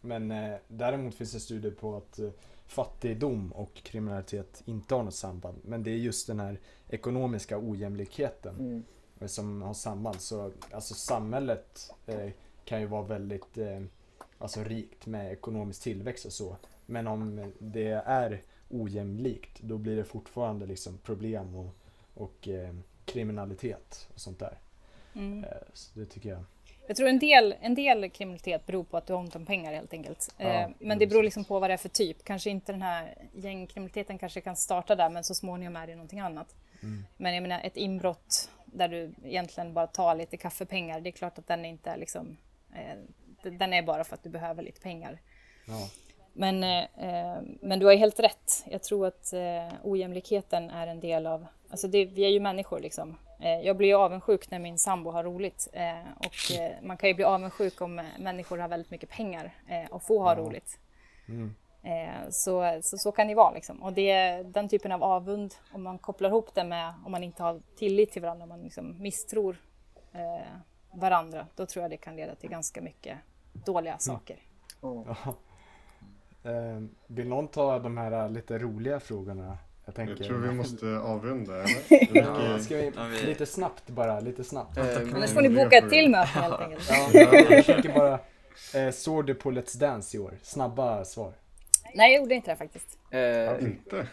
men 0.00 0.30
eh, 0.30 0.56
däremot 0.68 1.14
finns 1.14 1.32
det 1.32 1.40
studier 1.40 1.72
på 1.72 1.96
att 1.96 2.18
eh, 2.18 2.30
fattigdom 2.66 3.52
och 3.52 3.74
kriminalitet 3.74 4.62
inte 4.64 4.94
har 4.94 5.02
något 5.02 5.14
samband. 5.14 5.58
Men 5.64 5.82
det 5.82 5.90
är 5.90 5.96
just 5.96 6.26
den 6.26 6.40
här 6.40 6.60
ekonomiska 6.88 7.58
ojämlikheten 7.58 8.54
Mm. 8.58 8.84
eh, 9.20 9.26
som 9.26 9.62
har 9.62 9.74
samband. 9.74 10.20
Så 10.20 10.52
alltså 10.70 10.94
samhället 10.94 11.90
eh, 12.06 12.30
kan 12.64 12.80
ju 12.80 12.86
vara 12.86 13.02
väldigt 13.02 13.58
alltså 14.38 14.64
rikt 14.64 15.06
med 15.06 15.32
ekonomisk 15.32 15.82
tillväxt 15.82 16.26
och 16.26 16.32
så. 16.32 16.56
Men 16.86 17.06
om 17.06 17.52
det 17.58 18.02
är 18.06 18.40
ojämlikt 18.68 19.60
då 19.60 19.78
blir 19.78 19.96
det 19.96 20.04
fortfarande 20.04 20.66
liksom 20.66 20.98
problem 20.98 21.56
och, 21.56 21.74
och 22.14 22.48
eh, 22.48 22.74
kriminalitet 23.04 24.08
och 24.14 24.20
sånt 24.20 24.38
där. 24.38 24.58
Mm. 25.14 25.44
Eh, 25.44 25.50
så 25.72 25.98
det 25.98 26.06
tycker 26.06 26.28
jag. 26.28 26.44
Jag 26.86 26.96
tror 26.96 27.08
en 27.08 27.18
del, 27.18 27.54
en 27.60 27.74
del 27.74 28.10
kriminalitet 28.10 28.66
beror 28.66 28.84
på 28.84 28.96
att 28.96 29.06
du 29.06 29.12
har 29.12 29.20
ont 29.20 29.36
om 29.36 29.46
pengar 29.46 29.72
helt 29.72 29.92
enkelt. 29.92 30.34
Ja, 30.36 30.46
eh, 30.46 30.70
men 30.78 30.98
det 30.98 31.06
beror 31.06 31.22
liksom 31.22 31.44
på 31.44 31.60
vad 31.60 31.70
det 31.70 31.74
är 31.74 31.78
för 31.78 31.88
typ. 31.88 32.24
Kanske 32.24 32.50
inte 32.50 32.72
den 32.72 32.82
här 32.82 33.14
gängkriminaliteten 33.34 34.18
kanske 34.18 34.40
kan 34.40 34.56
starta 34.56 34.94
där 34.94 35.10
men 35.10 35.24
så 35.24 35.34
småningom 35.34 35.76
är 35.76 35.86
det 35.86 35.94
någonting 35.94 36.20
annat. 36.20 36.54
Mm. 36.82 37.04
Men 37.16 37.34
jag 37.34 37.42
menar 37.42 37.60
ett 37.64 37.76
inbrott 37.76 38.50
där 38.64 38.88
du 38.88 39.14
egentligen 39.24 39.74
bara 39.74 39.86
tar 39.86 40.14
lite 40.14 40.36
kaffepengar. 40.36 41.00
Det 41.00 41.10
är 41.10 41.12
klart 41.12 41.38
att 41.38 41.46
den 41.46 41.64
inte 41.64 41.90
är 41.90 41.96
liksom 41.96 42.36
eh, 42.74 42.96
den 43.50 43.72
är 43.72 43.82
bara 43.82 44.04
för 44.04 44.14
att 44.14 44.22
du 44.22 44.30
behöver 44.30 44.62
lite 44.62 44.80
pengar. 44.80 45.18
Ja. 45.66 45.88
Men, 46.38 46.64
eh, 46.64 46.82
eh, 46.98 47.42
men 47.60 47.78
du 47.78 47.86
har 47.86 47.94
helt 47.94 48.20
rätt. 48.20 48.64
Jag 48.66 48.82
tror 48.82 49.06
att 49.06 49.32
eh, 49.32 49.74
ojämlikheten 49.82 50.70
är 50.70 50.86
en 50.86 51.00
del 51.00 51.26
av... 51.26 51.46
Alltså 51.70 51.88
det, 51.88 52.04
vi 52.04 52.24
är 52.24 52.28
ju 52.28 52.40
människor 52.40 52.80
liksom. 52.80 53.18
Eh, 53.40 53.60
jag 53.60 53.76
blir 53.76 53.88
ju 53.88 53.94
avundsjuk 53.94 54.50
när 54.50 54.58
min 54.58 54.78
sambo 54.78 55.10
har 55.10 55.24
roligt. 55.24 55.68
Eh, 55.72 55.92
och 56.16 56.58
eh, 56.60 56.72
man 56.82 56.96
kan 56.96 57.08
ju 57.08 57.14
bli 57.14 57.24
avundsjuk 57.24 57.80
om 57.80 58.02
människor 58.18 58.58
har 58.58 58.68
väldigt 58.68 58.90
mycket 58.90 59.10
pengar 59.10 59.54
eh, 59.68 59.90
och 59.90 60.02
får 60.02 60.22
ha 60.22 60.32
Ja. 60.36 60.38
roligt. 60.38 60.78
Mm. 61.28 61.54
Eh, 61.82 62.30
så, 62.30 62.80
så, 62.82 62.98
så 62.98 63.12
kan 63.12 63.28
det 63.28 63.34
vara 63.34 63.50
liksom. 63.54 63.82
Och 63.82 63.92
det 63.92 64.10
är 64.10 64.44
den 64.44 64.68
typen 64.68 64.92
av 64.92 65.02
avund, 65.02 65.54
om 65.72 65.82
man 65.82 65.98
kopplar 65.98 66.28
ihop 66.28 66.54
det 66.54 66.64
med 66.64 66.94
om 67.04 67.12
man 67.12 67.22
inte 67.24 67.42
har 67.42 67.60
tillit 67.76 68.12
till 68.12 68.22
varandra, 68.22 68.42
om 68.42 68.48
man 68.48 68.62
liksom 68.62 69.02
misstror 69.02 69.56
eh, 70.12 70.46
varandra, 70.92 71.46
då 71.56 71.66
tror 71.66 71.82
jag 71.82 71.90
det 71.90 71.96
kan 71.96 72.16
leda 72.16 72.34
till 72.34 72.50
ganska 72.50 72.80
mycket 72.80 73.18
dåliga 73.52 73.98
saker. 73.98 74.36
Ja. 74.82 75.04
Ja. 75.24 75.34
Eh, 76.46 76.82
vill 77.06 77.28
någon 77.28 77.48
ta 77.48 77.78
de 77.78 77.96
här 77.98 78.28
lite 78.28 78.58
roliga 78.58 79.00
frågorna? 79.00 79.58
Jag, 79.84 79.94
tänker, 79.94 80.14
Jag 80.18 80.26
tror 80.26 80.38
vi 80.38 80.52
måste 80.54 80.86
avrunda 80.98 81.54
eller? 81.54 81.76
Ja. 82.16 82.58
Ska 82.58 82.76
vi, 82.76 82.92
lite 83.26 83.46
snabbt 83.46 83.86
bara, 83.88 84.20
lite 84.20 84.44
snabbt. 84.44 84.76
Eh, 84.78 84.84
Annars 85.14 85.30
får 85.34 85.40
ni 85.42 85.48
boka 85.48 85.76
ett 85.78 85.90
till 85.90 86.10
möte 86.10 86.26
helt 86.40 86.60
enkelt. 86.60 86.90
Ja, 86.90 87.08
jag 87.20 87.64
försöker 87.64 87.92
bara, 87.94 88.18
eh, 88.74 88.90
såg 88.92 89.26
du 89.26 89.34
på 89.34 89.50
Let's 89.50 89.78
Dance 89.78 90.16
i 90.16 90.20
år? 90.20 90.34
Snabba 90.42 91.04
svar. 91.04 91.32
Nej, 91.94 92.12
jag 92.12 92.22
gjorde 92.22 92.34
inte 92.34 92.50
det 92.50 92.56
faktiskt. 92.56 92.98
eh, 93.10 93.64
Inte? 93.64 94.06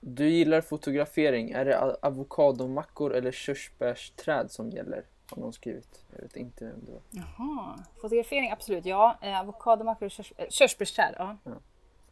du 0.00 0.28
gillar 0.28 0.60
fotografering. 0.60 1.50
Är 1.50 1.64
det 1.64 1.78
avokadomackor 2.02 3.14
eller 3.14 3.32
körsbärsträd 3.32 4.50
som 4.50 4.70
gäller? 4.70 5.02
Har 5.30 5.42
någon 5.42 5.52
skrivit. 5.52 6.04
Jag 6.16 6.22
vet 6.22 6.36
inte 6.36 6.64
vem 6.64 6.84
det 6.84 6.92
var. 6.92 7.00
Jaha, 7.10 7.78
fotografering, 8.00 8.50
absolut. 8.50 8.84
Ja, 8.84 9.18
eh, 9.22 9.40
avokadomackor 9.40 10.06
och 10.06 10.10
körs, 10.10 10.32
eh, 10.36 10.46
körsbärsträd. 10.50 11.14
Ja. 11.18 11.36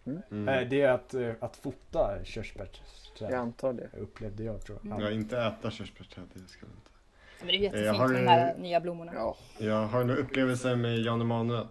Mm. 0.06 0.48
Eh, 0.48 0.68
det 0.68 0.82
är 0.82 0.90
att, 0.90 1.14
eh, 1.14 1.32
att 1.40 1.56
fota 1.56 2.24
körsbärsträd. 2.24 3.30
Jag 3.30 3.34
antar 3.34 3.72
det. 3.72 3.90
Upplevde 3.98 4.44
jag 4.44 4.64
tror 4.64 4.78
jag. 4.82 5.00
Ja, 5.02 5.10
inte 5.10 5.38
äta 5.42 5.70
körsbärsträd, 5.70 6.24
det 6.32 6.48
ska 6.48 6.66
inte. 6.66 6.90
Men 7.38 7.48
det 7.48 7.54
är 7.54 7.58
ju 7.58 7.64
Jag 7.64 7.74
jättefint 7.74 7.98
har 7.98 8.08
med 8.08 8.22
de 8.22 8.28
här 8.28 8.56
nya 8.58 8.80
blommorna. 8.80 9.12
Ja. 9.14 9.36
Jag 9.58 9.86
har 9.86 10.04
några 10.04 10.20
upplevelser 10.20 10.76
med 10.76 10.98
Jan 10.98 11.20
Emanuel. 11.20 11.66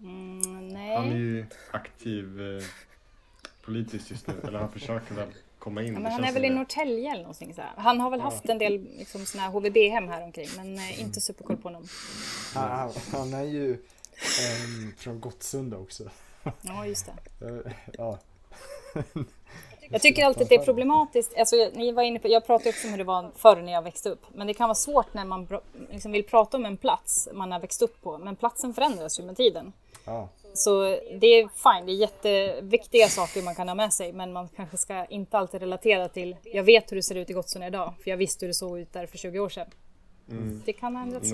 Mm, 0.00 0.40
Han 0.46 0.76
är 0.76 1.00
nej. 1.00 1.16
ju 1.18 1.46
aktiv 1.72 2.40
eh, 2.40 2.62
politiskt 3.64 4.10
just 4.10 4.26
nu, 4.26 4.34
eller 4.48 4.58
han 4.58 4.72
försöker 4.72 5.14
väl 5.14 5.28
komma 5.62 5.82
in. 5.82 5.94
Ja, 5.94 6.00
men 6.00 6.12
han 6.12 6.24
är 6.24 6.32
väl 6.32 6.44
i. 6.44 6.50
Norrtälje 6.50 7.10
eller 7.10 7.22
någonting 7.22 7.54
så 7.54 7.60
här. 7.60 7.72
Han 7.76 8.00
har 8.00 8.10
väl 8.10 8.20
haft 8.20 8.48
en 8.48 8.58
del 8.58 8.86
liksom, 8.98 9.26
såna 9.26 9.42
här 9.42 9.50
HVB-hem 9.50 10.08
här 10.08 10.22
omkring 10.22 10.48
men 10.56 10.78
eh, 10.78 11.00
inte 11.00 11.20
superkoll 11.20 11.56
på 11.56 11.68
honom. 11.68 11.88
Han, 12.54 12.70
han, 12.70 12.90
han 13.12 13.34
är 13.34 13.44
ju 13.44 13.72
ehm, 13.72 14.94
från 14.98 15.20
Gottsunda 15.20 15.76
också. 15.76 16.04
Ja, 16.62 16.86
just 16.86 17.06
det. 17.06 17.12
Eh, 17.46 17.72
ja. 17.98 18.18
Jag 19.88 20.02
tycker 20.02 20.24
alltid 20.24 20.42
att 20.42 20.48
det 20.48 20.54
är 20.54 20.64
problematiskt. 20.64 21.38
Alltså, 21.38 21.56
ni 21.74 21.92
var 21.92 22.02
inne 22.02 22.18
på, 22.18 22.28
jag 22.28 22.46
pratade 22.46 22.70
också 22.70 22.86
om 22.86 22.90
hur 22.90 22.98
det 22.98 23.04
var 23.04 23.30
förr 23.36 23.56
när 23.56 23.72
jag 23.72 23.82
växte 23.82 24.10
upp. 24.10 24.24
Men 24.34 24.46
det 24.46 24.54
kan 24.54 24.68
vara 24.68 24.74
svårt 24.74 25.14
när 25.14 25.24
man 25.24 25.48
liksom 25.90 26.12
vill 26.12 26.24
prata 26.24 26.56
om 26.56 26.66
en 26.66 26.76
plats 26.76 27.28
man 27.32 27.52
har 27.52 27.60
växt 27.60 27.82
upp 27.82 28.02
på. 28.02 28.18
Men 28.18 28.36
platsen 28.36 28.74
förändras 28.74 29.20
ju 29.20 29.24
med 29.24 29.36
tiden. 29.36 29.72
Ja. 30.04 30.28
Så 30.54 30.82
det 31.20 31.26
är 31.26 31.48
fine, 31.48 31.86
det 31.86 31.92
är 31.92 31.96
jätteviktiga 31.96 33.08
saker 33.08 33.42
man 33.42 33.54
kan 33.54 33.68
ha 33.68 33.74
med 33.74 33.92
sig. 33.92 34.12
Men 34.12 34.32
man 34.32 34.48
kanske 34.48 34.76
ska 34.76 35.04
inte 35.04 35.38
alltid 35.38 35.60
relatera 35.60 36.08
till, 36.08 36.36
jag 36.44 36.62
vet 36.62 36.92
hur 36.92 36.96
det 36.96 37.02
ser 37.02 37.14
ut 37.14 37.30
i 37.30 37.32
Gottsunda 37.32 37.66
idag. 37.66 37.94
För 38.02 38.10
jag 38.10 38.16
visste 38.16 38.44
hur 38.44 38.48
det 38.48 38.54
såg 38.54 38.78
ut 38.78 38.92
där 38.92 39.06
för 39.06 39.18
20 39.18 39.38
år 39.38 39.48
sedan. 39.48 39.66
Mm. 40.30 40.62
Det 40.64 40.72
kan 40.72 40.96
ha 40.96 41.02
ändrats. 41.02 41.32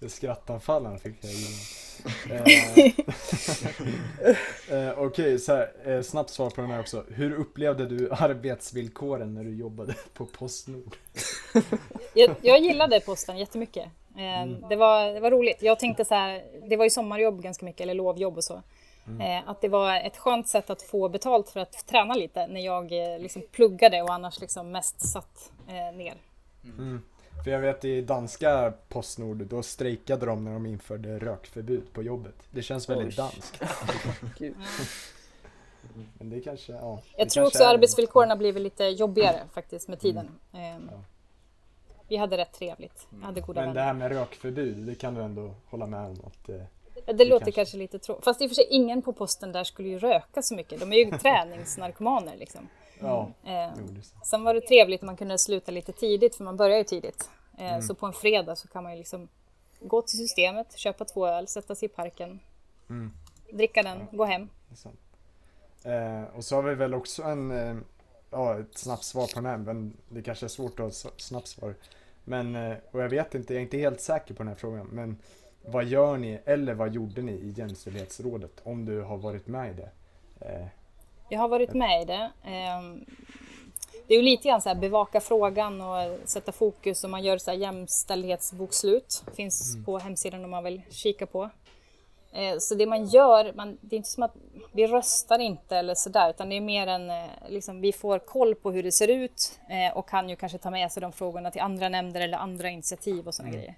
Det 0.00 0.08
skrattanfallen 0.10 0.98
fick 0.98 1.24
jag. 1.24 1.30
Eh, 4.20 4.88
eh, 4.88 4.98
Okej, 4.98 5.38
så 5.38 5.52
här, 5.52 5.72
eh, 5.84 6.02
snabbt 6.02 6.30
svar 6.30 6.50
på 6.50 6.60
den 6.60 6.70
här 6.70 6.80
också. 6.80 7.04
Hur 7.08 7.32
upplevde 7.32 7.86
du 7.86 8.10
arbetsvillkoren 8.12 9.34
när 9.34 9.44
du 9.44 9.54
jobbade 9.54 9.94
på 10.14 10.26
Postnord? 10.26 10.96
Jag, 12.14 12.34
jag 12.42 12.60
gillade 12.60 13.00
posten 13.00 13.38
jättemycket. 13.38 13.84
Eh, 14.16 14.68
det, 14.68 14.76
var, 14.76 15.14
det 15.14 15.20
var 15.20 15.30
roligt. 15.30 15.62
Jag 15.62 15.78
tänkte 15.78 16.04
så 16.04 16.14
här, 16.14 16.42
det 16.68 16.76
var 16.76 16.84
ju 16.84 16.90
sommarjobb 16.90 17.42
ganska 17.42 17.64
mycket, 17.64 17.80
eller 17.80 17.94
lovjobb 17.94 18.36
och 18.36 18.44
så. 18.44 18.62
Eh, 19.20 19.48
att 19.48 19.60
det 19.60 19.68
var 19.68 19.94
ett 19.94 20.16
skönt 20.16 20.48
sätt 20.48 20.70
att 20.70 20.82
få 20.82 21.08
betalt 21.08 21.48
för 21.48 21.60
att 21.60 21.86
träna 21.86 22.14
lite 22.14 22.46
när 22.46 22.60
jag 22.60 22.90
liksom 23.22 23.42
pluggade 23.52 24.02
och 24.02 24.12
annars 24.14 24.40
liksom 24.40 24.72
mest 24.72 25.08
satt 25.08 25.52
ner. 25.94 26.14
Mm. 26.64 27.02
För 27.44 27.50
jag 27.50 27.60
vet 27.60 27.84
i 27.84 28.00
danska 28.02 28.72
Postnord, 28.88 29.36
då 29.36 29.62
strejkade 29.62 30.26
de 30.26 30.44
när 30.44 30.52
de 30.52 30.66
införde 30.66 31.18
rökförbud 31.18 31.92
på 31.92 32.02
jobbet. 32.02 32.34
Det 32.50 32.62
känns 32.62 32.88
väldigt 32.90 33.06
Oj. 33.08 33.14
danskt. 33.16 33.62
Gud. 34.38 34.54
Men 36.18 36.30
det 36.30 36.40
kanske, 36.40 36.72
ja. 36.72 36.78
Jag 37.16 37.26
det 37.26 37.30
tror 37.30 37.42
kanske 37.42 37.58
också 37.58 37.64
arbetsvillkoren 37.64 38.30
har 38.30 38.36
blivit 38.36 38.62
lite 38.62 38.84
jobbigare 38.84 39.40
faktiskt 39.52 39.88
med 39.88 40.00
tiden. 40.00 40.28
Eh, 40.52 40.60
Ja. 40.90 41.04
Vi 42.08 42.16
hade 42.16 42.36
rätt 42.36 42.52
trevligt. 42.52 43.06
Jag 43.20 43.26
hade 43.26 43.40
goda 43.40 43.60
Men 43.60 43.68
det 43.68 43.74
vänner. 43.74 43.86
här 43.86 43.94
med 43.94 44.08
rökförbud, 44.18 44.76
det 44.76 44.94
kan 44.94 45.14
du 45.14 45.22
ändå 45.22 45.54
hålla 45.66 45.86
med 45.86 46.04
om 46.06 46.20
att 46.26 46.48
eh, 46.48 46.56
Det, 47.14 47.24
låter 47.24 47.38
kanske- 47.44 47.52
kanske, 47.52 47.76
lite 47.76 47.98
tråkigt. 47.98 48.24
Fast 48.24 48.42
i 48.42 48.46
och 48.46 48.50
för 48.50 48.54
sig, 48.54 48.66
ingen 48.70 49.02
på 49.02 49.12
posten 49.12 49.52
där 49.52 49.64
skulle 49.64 49.88
ju 49.88 49.98
röka 49.98 50.42
så 50.42 50.54
mycket. 50.54 50.80
De 50.80 50.92
är 50.92 50.96
ju 50.96 51.10
träningsnarkomaner 51.18 52.36
liksom. 52.36 52.68
Ja, 53.00 53.28
Eh, 53.44 53.52
är 53.52 53.74
sant. 54.02 54.26
Sen 54.26 54.44
var 54.44 54.54
det 54.54 54.60
trevligt 54.60 55.00
att 55.00 55.06
man 55.06 55.16
kunde 55.16 55.38
sluta 55.38 55.72
lite 55.72 55.92
tidigt, 55.92 56.34
för 56.34 56.44
man 56.44 56.56
börjar 56.56 56.78
ju 56.78 56.84
tidigt. 56.84 57.30
Eh, 57.58 57.68
Mm. 57.68 57.82
Så 57.82 57.94
på 57.94 58.06
en 58.06 58.12
fredag 58.12 58.56
så 58.56 58.68
kan 58.68 58.82
man 58.82 58.92
ju 58.92 58.98
liksom 58.98 59.28
gå 59.80 60.02
till 60.02 60.18
systemet, 60.18 60.76
köpa 60.78 61.04
två 61.04 61.26
öl, 61.26 61.48
sätta 61.48 61.74
sig 61.74 61.86
i 61.86 61.88
parken, 61.92 62.40
Mm. 62.88 63.12
dricka 63.52 63.82
den, 63.82 64.06
gå 64.12 64.24
hem. 64.24 64.48
Eh, 65.84 66.36
och 66.36 66.44
så 66.44 66.56
har 66.56 66.62
vi 66.62 66.74
väl 66.74 66.94
också 66.94 67.22
en, 67.22 67.50
eh, 67.50 67.76
ja 68.30 68.58
ett 68.60 68.78
snabbt 68.78 69.04
svar 69.04 69.26
på 69.26 69.32
den 69.34 69.46
här, 69.46 69.56
men 69.56 69.96
det 70.08 70.22
kanske 70.22 70.46
är 70.46 70.48
svårt 70.48 70.72
att 70.72 70.78
ha 70.78 71.10
ett 71.10 71.20
snabbt 71.20 71.48
svar. 71.48 71.74
Men, 72.24 72.56
eh, 72.56 72.76
och 72.90 73.00
jag 73.02 73.08
vet 73.08 73.34
inte, 73.34 73.54
jag 73.54 73.58
är 73.60 73.64
inte 73.64 73.78
helt 73.78 74.00
säker 74.00 74.34
på 74.34 74.42
den 74.42 74.48
här 74.48 74.54
frågan, 74.54 74.86
men 74.86 75.16
vad 75.64 75.84
gör 75.84 76.16
ni, 76.16 76.40
eller 76.44 76.74
vad 76.74 76.92
gjorde 76.94 77.22
ni 77.22 77.32
i 77.32 77.50
Jämställdhetsrådet, 77.50 78.52
om 78.62 78.84
du 78.84 79.00
har 79.02 79.16
varit 79.16 79.46
med 79.46 79.70
i 79.70 79.74
det? 79.74 79.90
Jag 81.30 81.40
har 81.40 81.48
varit 81.48 81.74
med 81.74 82.02
i 82.02 82.04
det. 82.04 82.30
Ehm, 82.44 83.04
Det 84.06 84.14
är 84.14 84.18
ju 84.18 84.24
lite 84.24 84.48
grann 84.48 84.62
så 84.62 84.68
här 84.68 84.76
bevaka 84.76 85.20
frågan 85.20 85.80
och 85.80 86.18
sätta 86.28 86.52
fokus 86.52 87.04
och 87.04 87.10
man 87.10 87.22
gör 87.24 87.38
så 87.38 87.50
här 87.50 87.58
jämställdhetsbokslut. 87.58 89.24
Finns 89.36 89.76
på 89.84 89.98
hemsidan 89.98 90.44
om 90.44 90.50
man 90.50 90.64
vill 90.64 90.82
kika 90.90 91.26
på. 91.26 91.50
Eh, 92.32 92.58
Så 92.58 92.74
det 92.74 92.86
man 92.86 93.04
gör, 93.06 93.52
man, 93.52 93.78
det 93.80 93.96
är 93.96 93.98
inte 93.98 94.10
som 94.10 94.22
att 94.22 94.34
vi 94.72 94.86
röstar 94.86 95.38
inte 95.38 95.76
eller 95.76 95.94
sådär 95.94 96.30
utan 96.30 96.48
det 96.48 96.56
är 96.56 96.60
mer 96.60 96.86
en, 96.86 97.10
eh, 97.10 97.24
liksom, 97.48 97.80
vi 97.80 97.92
får 97.92 98.18
koll 98.18 98.54
på 98.54 98.70
hur 98.72 98.82
det 98.82 98.92
ser 98.92 99.08
ut 99.08 99.60
eh, 99.68 99.96
och 99.96 100.08
kan 100.08 100.28
ju 100.28 100.36
kanske 100.36 100.58
ta 100.58 100.70
med 100.70 100.92
sig 100.92 101.00
de 101.00 101.12
frågorna 101.12 101.50
till 101.50 101.60
andra 101.60 101.88
nämnder 101.88 102.20
eller 102.20 102.38
andra 102.38 102.68
initiativ 102.68 103.28
och 103.28 103.34
sådana 103.34 103.52
grejer. 103.54 103.74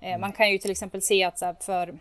Eh, 0.00 0.18
Man 0.18 0.32
kan 0.32 0.50
ju 0.50 0.58
till 0.58 0.70
exempel 0.70 1.02
se 1.02 1.24
att 1.24 1.38
så 1.38 1.54
för 1.60 1.94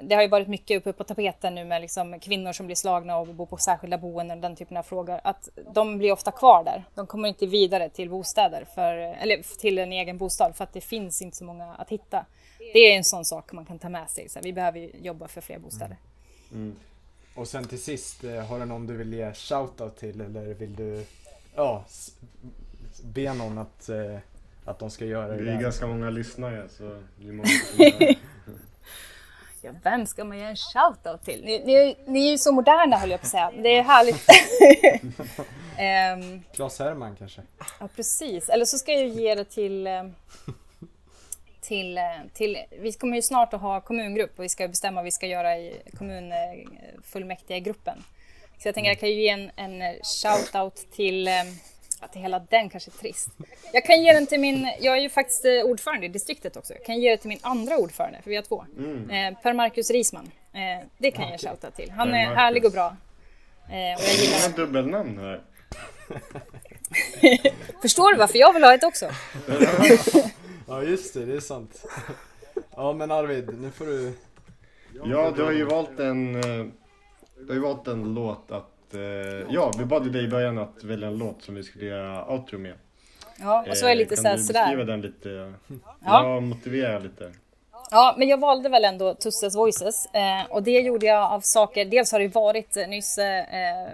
Det 0.00 0.14
har 0.14 0.22
ju 0.22 0.28
varit 0.28 0.48
mycket 0.48 0.78
uppe 0.78 0.92
på 0.92 1.04
tapeten 1.04 1.54
nu 1.54 1.64
med 1.64 1.80
liksom 1.80 2.20
kvinnor 2.20 2.52
som 2.52 2.66
blir 2.66 2.76
slagna 2.76 3.16
och 3.16 3.26
bor 3.26 3.46
på 3.46 3.56
särskilda 3.56 3.98
boenden 3.98 4.38
och 4.38 4.42
den 4.42 4.56
typen 4.56 4.76
av 4.76 4.82
frågor. 4.82 5.20
Att 5.24 5.48
de 5.74 5.98
blir 5.98 6.12
ofta 6.12 6.30
kvar 6.30 6.64
där. 6.64 6.84
De 6.94 7.06
kommer 7.06 7.28
inte 7.28 7.46
vidare 7.46 7.88
till 7.88 8.10
bostäder, 8.10 8.66
för, 8.74 8.96
eller 8.96 9.58
till 9.58 9.78
en 9.78 9.92
egen 9.92 10.18
bostad 10.18 10.56
för 10.56 10.64
att 10.64 10.72
det 10.72 10.80
finns 10.80 11.22
inte 11.22 11.36
så 11.36 11.44
många 11.44 11.74
att 11.74 11.88
hitta. 11.88 12.26
Det 12.72 12.78
är 12.78 12.96
en 12.96 13.04
sån 13.04 13.24
sak 13.24 13.52
man 13.52 13.64
kan 13.64 13.78
ta 13.78 13.88
med 13.88 14.10
sig. 14.10 14.28
Så 14.28 14.40
vi 14.42 14.52
behöver 14.52 14.78
ju 14.78 14.90
jobba 15.02 15.28
för 15.28 15.40
fler 15.40 15.58
bostäder. 15.58 15.96
Mm. 16.52 16.76
och 17.34 17.48
sen 17.48 17.64
till 17.64 17.82
sist, 17.82 18.24
eh, 18.24 18.46
har 18.46 18.58
du 18.58 18.64
någon 18.64 18.86
du 18.86 18.96
vill 18.96 19.14
ge 19.14 19.32
shoutout 19.32 19.96
till, 19.96 20.20
eller 20.20 20.54
vill 20.54 20.76
du, 20.76 21.04
ja, 21.54 21.84
be 23.02 23.34
någon 23.34 23.58
att, 23.58 23.88
eh, 23.88 24.18
att 24.64 24.78
de 24.78 24.90
ska 24.90 25.04
göra 25.04 25.28
det 25.28 25.42
Vi 25.42 25.48
är 25.48 25.60
ganska 25.60 25.86
många 25.86 26.10
lyssnare 26.10 26.68
så 26.68 27.02
det 27.16 27.28
är 27.28 27.32
många 27.32 27.48
Ja, 29.64 29.70
vem 29.82 30.06
ska 30.06 30.24
man 30.24 30.38
ge 30.38 30.44
en 30.44 30.56
shoutout 30.56 31.24
till? 31.24 31.44
Ni, 31.44 31.62
ni, 31.64 31.96
ni 32.06 32.26
är 32.26 32.30
ju 32.30 32.38
så 32.38 32.52
moderna 32.52 32.96
höll 32.96 33.10
jag 33.10 33.20
på 33.20 33.24
att 33.24 33.30
säga. 33.30 33.52
Det 33.62 33.76
är 33.76 33.82
härligt. 33.82 34.26
Ehm, 35.78 36.42
Claes 36.52 36.78
Herman 36.78 37.16
kanske? 37.16 37.42
Ja, 37.80 37.88
precis. 37.96 38.48
Eller 38.48 38.64
så 38.64 38.78
ska 38.78 38.92
jag 38.92 39.08
ge 39.08 39.34
det 39.34 39.44
till, 39.44 39.86
eh, 39.86 40.04
till, 41.60 41.98
eh, 41.98 42.02
till... 42.34 42.58
Vi 42.80 42.92
kommer 42.92 43.16
ju 43.16 43.22
snart 43.22 43.54
att 43.54 43.60
ha 43.60 43.80
kommungrupp 43.80 44.38
och 44.38 44.44
vi 44.44 44.48
ska 44.48 44.68
bestämma 44.68 44.94
vad 44.94 45.04
vi 45.04 45.10
ska 45.10 45.26
göra 45.26 45.58
i 45.58 45.82
kommunfullmäktigegruppen. 45.98 48.04
Så 48.58 48.68
jag 48.68 48.74
tänker 48.74 48.90
jag 48.90 49.00
kan 49.00 49.08
ju 49.08 49.22
ge 49.22 49.28
en, 49.28 49.50
en 49.56 49.82
shout-out 50.02 50.90
till... 50.92 51.28
till 52.08 52.20
hela 52.20 52.38
den 52.38 52.68
kanske 52.70 52.90
är 52.90 52.98
trist. 52.98 53.28
Jag 53.72 53.84
kan 53.84 54.02
ge 54.02 54.12
den 54.12 54.26
till 54.26 54.40
min... 54.40 54.68
Jag 54.80 54.96
är 54.98 55.02
ju 55.02 55.08
faktiskt 55.08 55.44
eh, 55.44 55.50
ordförande 55.64 56.06
i 56.06 56.08
distriktet 56.08 56.56
också. 56.56 56.72
Jag 56.74 56.84
kan 56.84 57.00
ge 57.00 57.10
det 57.10 57.16
till 57.16 57.28
min 57.28 57.38
andra 57.42 57.76
ordförande, 57.78 58.18
för 58.22 58.30
vi 58.30 58.36
har 58.36 58.42
två. 58.42 58.64
Mm. 58.78 59.10
Eh, 59.34 59.40
per 59.42 59.52
Marcus 59.52 59.90
Risman. 59.90 60.30
Eh, 60.52 60.86
det 60.98 61.10
kan 61.10 61.22
jag 61.28 61.40
ge 61.40 61.46
en 61.48 61.56
shout-out 61.56 61.76
till. 61.76 61.90
Han 61.90 62.08
Per 62.10 62.16
är 62.16 62.24
Marcus. 62.26 62.36
härlig 62.38 62.64
och 62.64 62.72
bra. 62.72 62.86
Eh, 62.86 63.72
och 63.72 63.76
jag 63.76 63.98
Det 63.98 64.22
gillar 64.24 64.48
är 64.48 64.56
dubbelnamn 64.56 65.18
här. 65.18 65.42
Förstår 67.82 68.12
du 68.12 68.18
varför 68.18 68.38
jag 68.38 68.52
vill 68.52 68.64
ha 68.64 68.74
ett 68.74 68.84
också? 68.84 69.10
Ja 70.68 70.82
just 70.82 71.14
det, 71.14 71.24
det 71.24 71.36
är 71.36 71.40
sant. 71.40 71.84
Ja 72.76 72.92
men 72.92 73.10
Arvid, 73.10 73.60
nu 73.60 73.70
får 73.70 73.86
du... 73.86 74.12
Ja, 75.04 75.32
du 75.36 75.42
har 75.42 75.52
ju 75.52 75.64
valt 75.64 76.00
en... 76.00 76.34
eh, 76.36 76.66
Du 77.38 77.46
har 77.48 77.54
ju 77.54 77.60
valt 77.60 77.88
en 77.88 78.14
låt 78.14 78.50
att... 78.50 78.70
eh, 78.94 79.00
Ja, 79.50 79.72
vi 79.78 79.84
bad 79.84 80.12
dig 80.12 80.24
i 80.24 80.28
början 80.28 80.58
att 80.58 80.84
välja 80.84 81.08
en 81.08 81.18
låt 81.18 81.42
som 81.42 81.54
vi 81.54 81.62
skulle 81.62 81.84
göra 81.84 82.32
outro 82.32 82.58
med. 82.58 82.74
Ja, 83.40 83.64
och 83.70 83.76
så 83.76 83.84
är 83.84 83.88
jag 83.88 83.98
lite 83.98 84.14
Eh, 84.14 84.16
så 84.16 84.28
här, 84.28 84.34
Kan 84.34 84.46
du 84.46 84.52
beskriva 84.52 84.84
den 84.84 85.00
lite? 85.00 85.54
Ja. 86.04 86.40
Motivera 86.40 86.98
lite. 86.98 87.32
Ja, 87.90 88.14
men 88.18 88.28
jag 88.28 88.38
valde 88.40 88.68
väl 88.68 88.84
ändå 88.84 89.14
Tusses 89.14 89.56
Voices 89.56 90.06
eh, 90.06 90.50
och 90.50 90.62
det 90.62 90.80
gjorde 90.80 91.06
jag 91.06 91.32
av 91.32 91.40
saker. 91.40 91.84
Dels 91.84 92.12
har 92.12 92.20
det 92.20 92.28
varit 92.28 92.76
nyss 92.88 93.18
eh, 93.18 93.86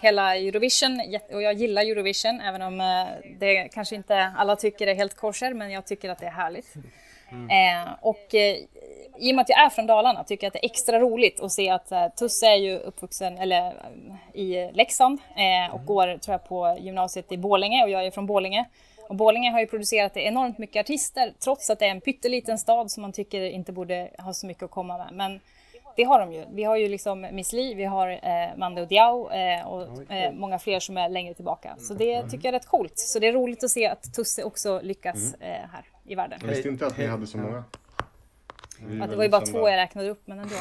hela 0.00 0.36
Eurovision 0.36 1.00
och 1.32 1.42
jag 1.42 1.54
gillar 1.54 1.82
Eurovision 1.82 2.40
även 2.40 2.62
om 2.62 2.80
eh, 2.80 3.06
det 3.38 3.68
kanske 3.68 3.94
inte 3.96 4.32
alla 4.36 4.56
tycker 4.56 4.86
är 4.86 4.94
helt 4.94 5.16
kosher, 5.16 5.54
men 5.54 5.70
jag 5.70 5.86
tycker 5.86 6.10
att 6.10 6.18
det 6.18 6.26
är 6.26 6.30
härligt. 6.30 6.74
Mm. 7.30 7.50
Eh, 7.50 7.88
och 8.00 8.34
eh, 8.34 8.56
i 9.18 9.32
och 9.32 9.36
med 9.36 9.42
att 9.42 9.48
jag 9.48 9.64
är 9.64 9.70
från 9.70 9.86
Dalarna 9.86 10.24
tycker 10.24 10.46
jag 10.46 10.48
att 10.48 10.52
det 10.52 10.66
är 10.66 10.70
extra 10.70 10.98
roligt 10.98 11.40
att 11.40 11.52
se 11.52 11.70
att 11.70 11.92
eh, 11.92 12.08
Tusse 12.08 12.46
är 12.46 12.56
ju 12.56 12.78
uppvuxen 12.78 13.38
eller, 13.38 13.74
i 14.32 14.70
Leksand 14.72 15.18
och 15.30 15.40
mm. 15.40 15.86
går 15.86 16.18
tror 16.18 16.32
jag 16.32 16.48
på 16.48 16.76
gymnasiet 16.80 17.32
i 17.32 17.36
Bålänge 17.38 17.84
och 17.84 17.90
jag 17.90 18.06
är 18.06 18.10
från 18.10 18.26
Bålänge. 18.26 18.64
Och 19.08 19.14
Borlänge 19.14 19.50
har 19.50 19.60
ju 19.60 19.66
producerat 19.66 20.16
enormt 20.16 20.58
mycket 20.58 20.80
artister 20.80 21.32
trots 21.38 21.70
att 21.70 21.78
det 21.78 21.86
är 21.86 21.90
en 21.90 22.00
pytteliten 22.00 22.58
stad 22.58 22.90
som 22.90 23.02
man 23.02 23.12
tycker 23.12 23.40
inte 23.40 23.72
borde 23.72 24.10
ha 24.18 24.32
så 24.32 24.46
mycket 24.46 24.62
att 24.62 24.70
komma 24.70 24.98
med. 24.98 25.08
Men 25.12 25.40
det 25.96 26.04
har 26.04 26.20
de 26.20 26.32
ju. 26.32 26.44
Vi 26.52 26.64
har 26.64 26.76
ju 26.76 26.88
liksom 26.88 27.26
Miss 27.32 27.52
Li, 27.52 27.74
vi 27.74 27.84
har 27.84 28.10
eh, 28.10 28.56
Mando 28.56 28.84
Diao 28.84 29.30
eh, 29.30 29.66
och 29.66 30.12
eh, 30.12 30.32
många 30.32 30.58
fler 30.58 30.80
som 30.80 30.96
är 30.96 31.08
längre 31.08 31.34
tillbaka. 31.34 31.76
Så 31.78 31.94
det 31.94 32.14
mm. 32.14 32.30
tycker 32.30 32.44
jag 32.48 32.54
är 32.54 32.58
rätt 32.58 32.66
coolt. 32.66 32.98
Så 32.98 33.18
det 33.18 33.26
är 33.26 33.32
roligt 33.32 33.64
att 33.64 33.70
se 33.70 33.86
att 33.86 34.14
Tusse 34.14 34.42
också 34.42 34.80
lyckas 34.82 35.16
mm. 35.16 35.52
eh, 35.52 35.68
här 35.72 35.84
i 36.06 36.14
världen. 36.14 36.38
Jag 36.42 36.48
visste 36.48 36.68
inte 36.68 36.86
att 36.86 36.98
ni 36.98 37.06
hade 37.06 37.26
så 37.26 37.38
många. 37.38 37.64
Ja, 39.00 39.06
det 39.06 39.16
var 39.16 39.24
ju 39.24 39.30
bara 39.30 39.46
två 39.46 39.68
jag 39.68 39.76
räknade 39.76 40.08
upp, 40.08 40.22
men 40.24 40.38
ändå. 40.38 40.54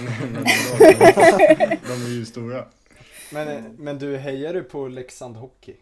de 1.87 2.05
är 2.05 2.17
ju 2.17 2.25
stora. 2.25 2.65
Men, 3.31 3.47
eh, 3.47 3.63
men 3.77 3.99
du, 3.99 4.17
hejar 4.17 4.53
du 4.53 4.63
på 4.63 4.87
Leksand 4.87 5.35
Hockey? 5.35 5.75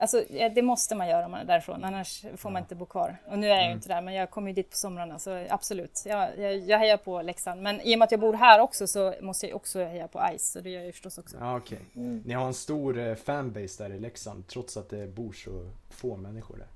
Alltså, 0.00 0.24
det 0.54 0.62
måste 0.62 0.94
man 0.94 1.08
göra 1.08 1.24
om 1.24 1.30
man 1.30 1.40
är 1.40 1.44
därifrån, 1.44 1.84
annars 1.84 2.24
får 2.36 2.50
man 2.50 2.62
inte 2.62 2.74
bo 2.74 2.86
kvar. 2.86 3.16
Och 3.26 3.38
nu 3.38 3.46
är 3.46 3.50
jag 3.50 3.58
ju 3.58 3.64
mm. 3.64 3.76
inte 3.76 3.88
där, 3.88 4.02
men 4.02 4.14
jag 4.14 4.30
kommer 4.30 4.48
ju 4.48 4.54
dit 4.54 4.70
på 4.70 4.76
somrarna, 4.76 5.18
så 5.18 5.46
absolut. 5.50 6.02
Jag, 6.06 6.38
jag, 6.38 6.56
jag 6.56 6.78
hejar 6.78 6.96
på 6.96 7.22
Leksand. 7.22 7.62
Men 7.62 7.80
i 7.80 7.94
och 7.94 7.98
med 7.98 8.06
att 8.06 8.10
jag 8.10 8.20
bor 8.20 8.34
här 8.34 8.60
också 8.60 8.86
så 8.86 9.14
måste 9.20 9.46
jag 9.46 9.56
också 9.56 9.84
heja 9.84 10.08
på 10.08 10.20
Ice, 10.38 10.52
så 10.52 10.60
det 10.60 10.70
gör 10.70 10.78
jag 10.78 10.86
ju 10.86 10.92
förstås 10.92 11.18
också. 11.18 11.36
Ja, 11.40 11.56
okej. 11.56 11.78
Okay. 11.90 12.04
Mm. 12.04 12.22
Ni 12.26 12.34
har 12.34 12.46
en 12.46 12.54
stor 12.54 12.98
eh, 12.98 13.14
fanbase 13.14 13.84
där 13.84 13.94
i 13.94 13.98
Leksand, 14.00 14.46
trots 14.46 14.76
att 14.76 14.90
det 14.90 15.06
bor 15.06 15.32
så 15.32 15.70
få 15.90 16.16
människor 16.16 16.56
där. 16.56 16.66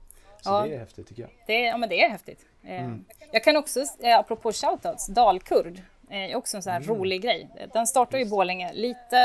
Så 0.41 0.51
ja, 0.51 0.63
det 0.67 0.75
är 0.75 0.79
häftigt 0.79 1.09
tycker 1.09 1.23
jag. 1.23 1.31
Det, 1.47 1.61
ja, 1.61 1.77
men 1.77 1.89
det 1.89 2.05
är 2.05 2.11
häftigt. 2.11 2.47
Eh, 2.65 2.85
mm. 2.85 3.05
Jag 3.33 3.45
kan 3.45 3.57
också, 3.57 3.81
eh, 3.81 4.19
apropå 4.19 4.53
shoutouts, 4.53 5.07
Dalkurd 5.07 5.83
är 6.13 6.37
också 6.37 6.57
en 6.57 6.63
sån 6.63 6.73
här 6.73 6.81
mm. 6.81 6.97
rolig 6.97 7.23
grej. 7.23 7.49
Den 7.73 7.87
startade 7.87 8.23
i 8.23 8.27
Bålänge 8.27 8.73
lite 8.73 9.17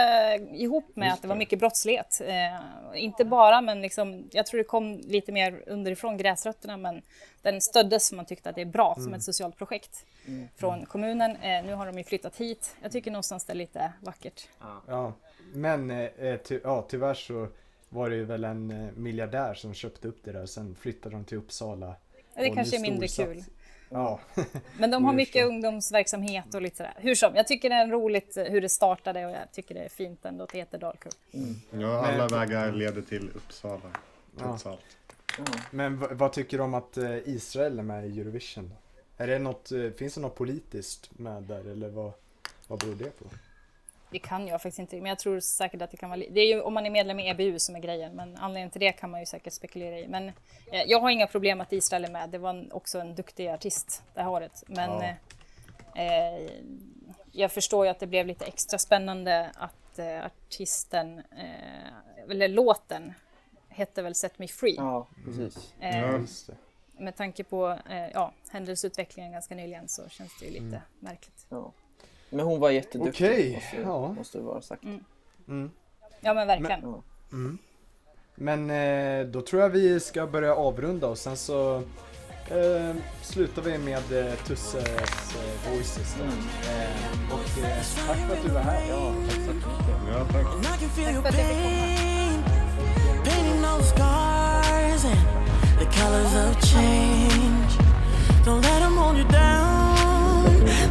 ihop 0.51 0.95
med 0.95 1.13
att 1.13 1.21
det 1.21 1.27
var 1.27 1.35
mycket 1.35 1.59
brottslighet. 1.59 2.21
Eh, 2.25 3.03
inte 3.03 3.25
bara, 3.25 3.61
men 3.61 3.81
liksom, 3.81 4.29
jag 4.31 4.45
tror 4.45 4.57
det 4.57 4.63
kom 4.63 4.97
lite 4.97 5.31
mer 5.31 5.63
underifrån 5.67 6.17
gräsrötterna, 6.17 6.77
men 6.77 7.01
den 7.41 7.61
stöddes 7.61 8.07
som 8.07 8.15
man 8.15 8.25
tyckte 8.25 8.49
att 8.49 8.55
det 8.55 8.61
är 8.61 8.65
bra 8.65 8.93
mm. 8.93 9.03
som 9.03 9.13
ett 9.13 9.23
socialt 9.23 9.57
projekt 9.57 10.05
mm. 10.27 10.47
från 10.55 10.85
kommunen. 10.85 11.31
Eh, 11.31 11.65
nu 11.65 11.73
har 11.73 11.85
de 11.85 11.97
ju 11.97 12.03
flyttat 12.03 12.37
hit. 12.37 12.75
Jag 12.81 12.91
tycker 12.91 13.11
någonstans 13.11 13.45
det 13.45 13.53
är 13.53 13.57
lite 13.57 13.91
vackert. 14.01 14.47
Ja, 14.87 15.13
men 15.53 15.91
eh, 15.91 16.37
ty 16.37 16.59
ja, 16.63 16.85
tyvärr 16.89 17.13
så 17.13 17.47
var 17.89 18.09
det 18.09 18.15
ju 18.15 18.25
väl 18.25 18.43
en 18.43 18.71
eh, 18.71 18.91
miljardär 18.95 19.53
som 19.53 19.73
köpte 19.73 20.07
upp 20.07 20.19
det 20.23 20.31
där 20.31 20.41
och 20.41 20.49
sen 20.49 20.75
flyttade 20.75 21.15
de 21.15 21.25
till 21.25 21.37
Uppsala. 21.37 21.95
Det 22.37 22.49
kanske 22.49 22.75
är 22.77 22.81
mindre 22.81 23.07
kul. 23.07 23.43
Ja. 23.89 24.19
Men 24.77 24.91
de 24.91 25.05
har 25.05 25.13
mycket 25.13 25.45
ungdomsverksamhet 25.45 26.55
och 26.55 26.61
lite 26.61 26.77
sådär. 26.77 26.93
Hur 26.97 27.15
som, 27.15 27.35
jag 27.35 27.47
tycker 27.47 27.69
det 27.69 27.75
är 27.75 27.87
roligt 27.87 28.37
hur 28.49 28.61
det 28.61 28.69
startade 28.69 29.25
och 29.25 29.31
jag 29.31 29.51
tycker 29.51 29.75
det 29.75 29.81
är 29.81 29.89
fint 29.89 30.25
ändå 30.25 30.43
att 30.43 30.49
det 30.49 30.57
heter 30.57 30.77
Dalkurd. 30.77 31.13
Mm. 31.33 31.55
Ja, 31.71 32.07
alla 32.07 32.27
vägar 32.27 32.71
leder 32.71 33.01
till 33.01 33.29
Uppsala, 33.35 33.91
trots 34.37 34.65
ja. 34.65 34.71
allt. 34.71 34.97
Men 35.71 36.17
vad 36.17 36.33
tycker 36.33 36.57
du 36.57 36.63
om 36.63 36.73
att 36.73 36.97
eh, 36.97 37.17
Israel 37.27 37.79
är 37.79 37.83
med 37.83 38.07
i 38.07 38.19
Eurovision? 38.19 38.73
Är 39.17 39.27
det 39.27 39.39
något, 39.39 39.71
eh, 39.71 39.89
finns 39.89 40.15
det 40.15 40.21
något 40.21 40.35
politiskt 40.35 41.19
med 41.19 41.43
där 41.43 41.71
eller 41.71 41.89
vad, 41.89 42.11
vad 42.67 42.79
beror 42.79 42.95
det 42.95 43.19
på? 43.19 43.25
Det 44.11 44.19
kan 44.19 44.47
jag 44.47 44.61
faktiskt 44.61 44.79
inte, 44.79 44.95
men 44.95 45.05
jag 45.05 45.19
tror 45.19 45.39
säkert 45.39 45.81
att 45.81 45.91
det 45.91 45.97
kan 45.97 46.09
vara... 46.09 46.19
Det 46.29 46.41
är 46.41 46.47
ju 46.47 46.61
om 46.61 46.73
man 46.73 46.85
är 46.85 46.89
medlem 46.89 47.19
i 47.19 47.29
EBU 47.29 47.59
som 47.59 47.75
är 47.75 47.79
grejen, 47.79 48.15
men 48.15 48.37
anledningen 48.37 48.69
till 48.69 48.81
det 48.81 48.91
kan 48.91 49.11
man 49.11 49.19
ju 49.19 49.25
säkert 49.25 49.53
spekulera 49.53 49.99
i. 49.99 50.07
Men 50.07 50.27
eh, 50.71 50.83
jag 50.87 50.99
har 50.99 51.09
inga 51.09 51.27
problem 51.27 51.61
att 51.61 51.73
Israel 51.73 52.05
är 52.05 52.11
med. 52.11 52.29
Det 52.29 52.37
var 52.37 52.49
en, 52.49 52.71
också 52.71 52.99
en 52.99 53.15
duktig 53.15 53.47
artist 53.47 54.03
det 54.13 54.21
här 54.21 54.29
året. 54.29 54.63
Men 54.67 54.91
ja. 54.91 55.15
eh, 55.95 56.35
eh 56.35 56.51
jag 57.31 57.51
förstår 57.51 57.85
ju 57.85 57.91
att 57.91 57.99
det 57.99 58.07
blev 58.07 58.27
lite 58.27 58.45
extra 58.45 58.79
spännande 58.79 59.51
att 59.55 59.99
eh, 59.99 60.25
artisten, 60.25 61.19
eh, 61.19 62.29
eller 62.29 62.47
låten, 62.47 63.13
hette 63.69 64.01
väl 64.01 64.15
Set 64.15 64.39
Me 64.39 64.47
Free. 64.47 64.75
Ja, 64.77 65.07
precis. 65.25 65.73
Eh, 65.79 65.99
ja, 65.99 66.19
med 66.97 67.15
tanke 67.15 67.43
på 67.43 67.79
ja, 68.13 68.33
händelseutvecklingen 68.49 69.31
ganska 69.31 69.55
nyligen 69.55 69.87
så 69.87 70.09
känns 70.09 70.39
det 70.39 70.45
ju 70.45 70.51
lite 70.51 70.65
mm. 70.65 70.81
märkligt. 70.99 71.45
Ja. 71.49 71.71
Men 72.29 72.45
hon 72.45 72.59
var 72.59 72.69
jätteduktig. 72.69 73.25
Okej, 73.25 73.53
måste, 73.53 73.77
ja. 73.81 74.11
måste 74.11 74.39
vara 74.39 74.61
sagt. 74.61 74.83
Mm. 74.83 75.03
Mm. 75.47 75.71
Ja 76.21 76.33
men 76.33 76.47
verkligen. 76.47 76.81
Men, 76.81 77.03
mm. 77.31 77.57
men 78.35 78.69
eh, 78.69 79.27
då 79.27 79.41
tror 79.41 79.61
jag 79.61 79.69
vi 79.69 79.99
ska 79.99 80.27
börja 80.27 80.55
avrunda 80.55 81.07
och 81.07 81.17
sen 81.17 81.37
så 81.37 81.75
eh, 82.49 82.95
slutar 83.21 83.61
vi 83.61 83.77
med 83.77 84.27
eh, 84.27 84.33
Tusses 84.33 85.35
eh, 85.35 85.71
Voices. 85.71 86.15
Då. 86.17 86.23
Mm. 86.23 86.37
Eh, 86.37 87.33
och 87.33 87.65
eh, 87.65 88.07
tack 88.07 88.17
för 88.17 88.35
att 88.35 88.43
du 88.43 88.49
var 88.49 88.61
här. 88.61 88.89
Ja, 88.89 89.13
tack 89.25 89.35
så 89.35 89.53
mycket. 89.53 89.69
Ja, 90.11 90.25
tack. 90.31 90.63
tack 90.63 90.79
för 90.79 91.01
att 91.01 91.17
jag 91.17 91.25
fick 91.25 91.33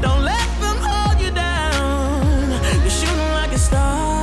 komma. 0.03 0.36
stop 3.67 4.16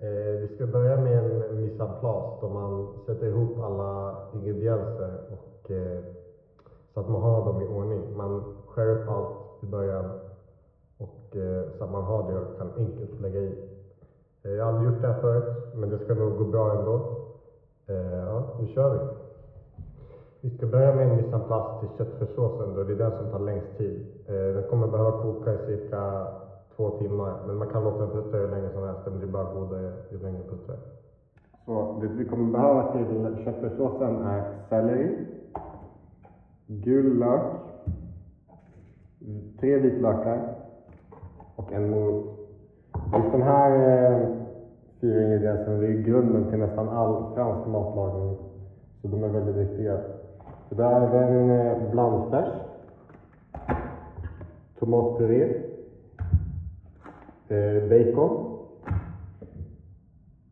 Eh, 0.00 0.40
vi 0.40 0.54
ska 0.54 0.66
börja 0.66 0.96
med 0.96 1.18
en 1.18 1.56
mise 1.56 1.82
en 1.82 2.00
place 2.00 2.38
då 2.40 2.48
man 2.48 2.88
sätter 3.06 3.26
ihop 3.26 3.60
alla 3.60 4.16
ingredienser 4.32 5.12
och, 5.30 5.70
eh, 5.70 6.02
så 6.94 7.00
att 7.00 7.08
man 7.08 7.22
har 7.22 7.52
dem 7.52 7.62
i 7.62 7.66
ordning. 7.66 8.16
Man 8.16 8.44
skär 8.66 8.90
upp 8.90 9.08
allt 9.08 9.62
i 9.62 9.66
början 9.66 10.10
och, 10.98 11.36
eh, 11.36 11.64
så 11.78 11.84
att 11.84 11.90
man 11.90 12.04
har 12.04 12.32
det 12.32 12.38
och 12.38 12.58
kan 12.58 12.70
enkelt 12.76 13.20
lägga 13.20 13.40
i. 13.40 13.58
Eh, 14.42 14.50
jag 14.50 14.64
har 14.64 14.72
aldrig 14.72 14.92
gjort 14.92 15.02
det 15.02 15.08
här 15.08 15.20
förut, 15.20 15.74
men 15.74 15.90
det 15.90 15.98
ska 15.98 16.14
nog 16.14 16.36
gå 16.36 16.44
bra 16.44 16.78
ändå. 16.78 17.00
Eh, 17.86 17.96
ja, 17.96 18.42
nu 18.58 18.66
kör 18.66 18.90
vi! 18.90 18.98
Vi 20.40 20.56
ska 20.56 20.66
börja 20.66 20.92
med 20.92 21.04
en 21.04 21.16
mise 21.16 21.36
en 21.36 21.46
place 21.46 21.80
till 21.80 21.88
köttfärssåsen 21.98 22.74
då 22.74 22.84
det 22.84 22.92
är 22.92 22.96
den 22.96 23.16
som 23.16 23.28
tar 23.28 23.38
längst 23.38 23.76
tid. 23.76 24.06
Eh, 24.26 24.54
den 24.54 24.62
kommer 24.62 24.86
behöva 24.86 25.12
koka 25.12 25.54
i 25.54 25.58
cirka 25.66 26.28
två 26.78 26.90
timmar, 26.90 27.34
men 27.46 27.56
man 27.56 27.68
kan 27.68 27.84
låta 27.84 27.98
den 27.98 28.10
puttra 28.10 28.40
hur 28.40 28.48
länge 28.48 28.70
som 28.72 28.82
helst, 28.82 29.04
den 29.04 29.18
blir 29.18 29.28
bara 29.28 29.54
godare 29.54 29.92
ju 30.10 30.18
längre 30.18 30.42
puttrar. 30.50 30.76
Så 31.64 31.98
det 32.00 32.06
vi 32.08 32.24
kommer 32.24 32.52
behöva 32.52 32.92
till 32.92 33.44
köttfärssåsen 33.44 34.16
är 34.16 34.42
selleri, 34.68 35.26
gul 36.66 37.18
lök, 37.18 37.42
tre 39.60 39.78
vitlökar 39.78 40.54
och 41.56 41.72
en 41.72 41.90
morot. 41.90 42.24
Just 43.14 43.32
den 43.32 43.42
här 43.42 43.72
eh, 43.72 44.28
fyra 45.00 45.22
ingredienserna 45.22 45.76
är 45.86 46.02
grunden 46.02 46.50
till 46.50 46.58
nästan 46.58 46.88
all 46.88 47.34
fransk 47.34 47.68
matlagning. 47.68 48.36
Så 49.02 49.08
de 49.08 49.24
är 49.24 49.28
väldigt 49.28 49.56
viktiga. 49.56 49.98
Det 50.68 50.82
är 50.82 51.02
även 51.02 51.50
eh, 51.50 51.90
blandfärs, 51.90 52.54
tomatpuré, 54.78 55.68
Eh, 57.50 57.88
bacon, 57.88 58.58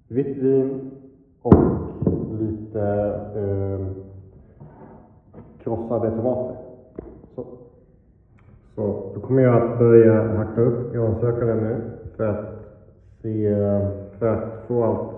vitt 0.09 0.37
vin 0.37 0.91
och 1.43 1.55
lite 2.41 2.83
eh, 3.37 3.87
krossade 5.63 6.11
tomater. 6.11 6.57
Så. 7.35 7.47
Så 8.75 9.13
då 9.15 9.21
kommer 9.21 9.43
jag 9.43 9.63
att 9.63 9.79
börja 9.79 10.37
hacka 10.37 10.61
upp 10.61 10.93
gransökaren 10.93 11.59
nu 11.59 11.83
för 12.17 12.27
att, 12.27 12.47
se, 13.23 13.55
för 14.19 14.27
att 14.27 14.67
få 14.67 14.85
allt 14.85 15.11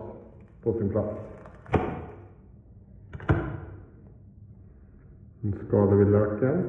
på 0.62 0.72
sin 0.72 0.88
plats. 0.88 1.16
Nu 5.40 5.52
skalar 5.68 5.94
vi 5.94 6.04
löken. 6.04 6.64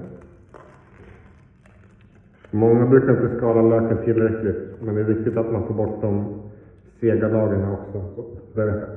Många 2.51 2.85
brukar 2.85 3.09
inte 3.09 3.37
skala 3.37 3.61
löken 3.61 3.97
tillräckligt, 4.05 4.81
men 4.81 4.95
det 4.95 5.01
är 5.01 5.05
viktigt 5.05 5.37
att 5.37 5.51
man 5.51 5.67
får 5.67 5.73
bort 5.73 6.01
de 6.01 6.25
sega 6.99 7.27
lagren 7.27 7.71
också. 7.71 8.03
Så, 8.15 8.25
där. 8.53 8.87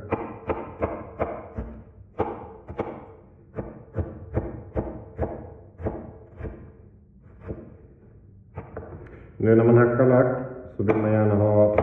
Nu 9.36 9.54
när 9.54 9.64
man 9.64 9.78
hackar 9.78 10.06
lök 10.06 10.36
så 10.76 10.82
vill 10.82 10.96
man 10.96 11.12
gärna 11.12 11.34
ha 11.34 11.76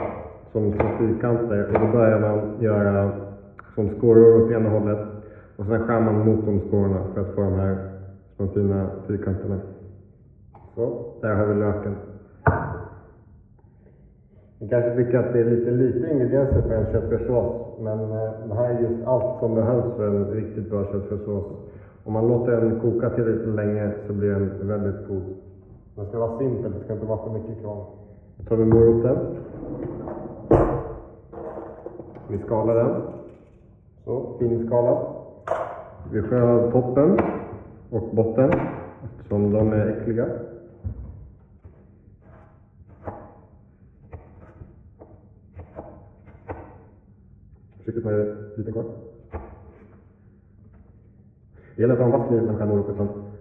som 0.52 0.74
små 0.74 0.90
fyrkanter 1.00 1.68
och 1.68 1.80
då 1.80 1.88
börjar 1.88 2.20
man 2.20 2.62
göra 2.62 3.12
som 3.76 3.90
skåror 3.90 4.46
åt 4.46 4.52
ena 4.52 4.70
hållet 4.70 5.00
och 5.56 5.66
sen 5.66 5.88
skär 5.88 6.00
man 6.00 6.26
mot 6.26 6.46
de 6.46 6.60
skårorna 6.60 7.04
för 7.14 7.22
att 7.22 7.36
få 7.36 7.42
de 7.42 7.54
här 7.54 7.78
små 8.36 8.48
fina 8.48 8.90
fyrkanterna. 9.08 9.60
Så, 10.80 10.90
där 11.22 11.36
har 11.36 11.46
vi 11.46 11.54
löken. 11.54 11.96
Ni 14.60 14.70
kanske 14.70 14.96
tycker 14.96 15.20
att 15.20 15.34
det 15.34 15.40
är 15.40 15.46
lite 15.46 15.72
lite 15.72 16.12
ingredienser 16.12 16.62
för 16.62 16.74
en 16.74 16.92
köttfärssås, 16.92 17.56
men 17.80 18.00
eh, 18.00 18.48
det 18.48 18.56
här 18.56 18.70
är 18.70 18.80
just 18.80 19.08
allt 19.08 19.40
som 19.40 19.56
behövs 19.56 19.96
för 19.96 20.08
en 20.08 20.32
riktigt 20.32 20.70
bra 20.70 20.84
köttfärssås. 20.84 21.46
Om 22.04 22.14
man 22.14 22.28
låter 22.28 22.52
den 22.52 22.80
koka 22.80 23.10
tillräckligt 23.10 23.56
länge 23.56 23.92
så 24.08 24.14
blir 24.14 24.30
den 24.30 24.68
väldigt 24.68 25.08
god. 25.08 25.24
Den 25.96 26.06
ska 26.06 26.20
vara 26.20 26.38
simpel, 26.38 26.72
det 26.72 26.84
ska 26.84 26.94
inte 26.94 27.06
vara 27.06 27.24
för 27.24 27.32
mycket 27.32 27.62
kvar. 27.62 27.86
Då 28.38 28.44
tar 28.44 28.56
vi 28.56 28.66
moroten. 28.66 29.18
Vi 32.28 32.38
skalar 32.38 32.76
den. 32.76 33.02
Så, 34.06 34.36
finskalad. 34.40 34.98
Vi 36.12 36.22
skär 36.22 36.42
av 36.42 36.72
toppen 36.72 37.18
och 37.90 38.16
botten 38.16 38.52
eftersom 39.04 39.52
de 39.52 39.74
är 39.74 39.88
äckliga. 39.88 40.26
Försöker 47.92 48.10
ta 48.10 48.42
lite 48.56 48.72
kvar. 48.72 48.86
Det 51.76 51.82
gäller 51.82 51.94
att 51.94 52.00
ha 52.00 52.06
en 52.06 52.12
vass 52.12 52.28
kniv 52.28 52.42
när 52.42 52.48
man 52.48 52.58
skär 52.58 52.66
moroten, 52.66 52.96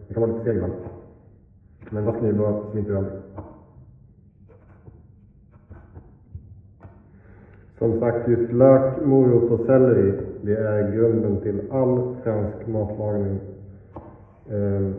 den 0.06 0.14
kan 0.14 0.22
vara 0.22 0.32
lite 0.32 0.44
seg 0.44 0.54
ibland. 0.56 0.72
Men 1.90 2.04
vass 2.04 2.16
kniv 2.16 2.36
då 2.36 2.64
slinter 2.70 2.92
det 2.92 2.98
aldrig. 2.98 3.14
Som 7.78 8.00
sagt, 8.00 8.28
just 8.28 8.52
lök, 8.52 9.04
morot 9.04 9.50
och 9.50 9.66
selleri, 9.66 10.12
det 10.42 10.56
är 10.56 10.92
grunden 10.92 11.40
till 11.40 11.60
all 11.70 12.16
fransk 12.22 12.66
matlagning. 12.66 13.38
Ehm, 14.50 14.94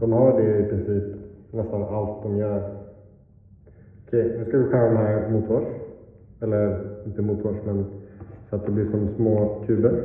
de 0.00 0.12
har 0.12 0.40
det 0.40 0.58
i 0.58 0.68
princip 0.68 1.04
nästan 1.50 1.82
allt 1.82 2.22
de 2.22 2.36
gör. 2.36 2.62
Okej, 4.06 4.36
nu 4.38 4.44
ska 4.44 4.58
vi 4.58 4.64
skära 4.64 4.88
de 4.90 4.96
här 4.96 5.30
mothårs. 5.30 5.68
Eller 6.40 6.80
inte 7.06 7.22
mothårs, 7.22 7.56
men 7.64 7.93
så 8.54 8.60
att 8.60 8.66
det 8.66 8.72
blir 8.72 8.90
som 8.90 9.14
små 9.16 9.64
kuber. 9.66 10.04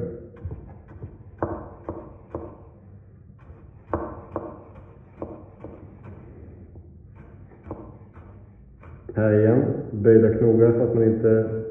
Här 9.16 9.40
igen, 9.40 9.64
böjda 9.92 10.38
knogar 10.38 10.72
så 10.72 10.84
att 10.84 10.96
man 10.96 11.04
inte 11.04 11.64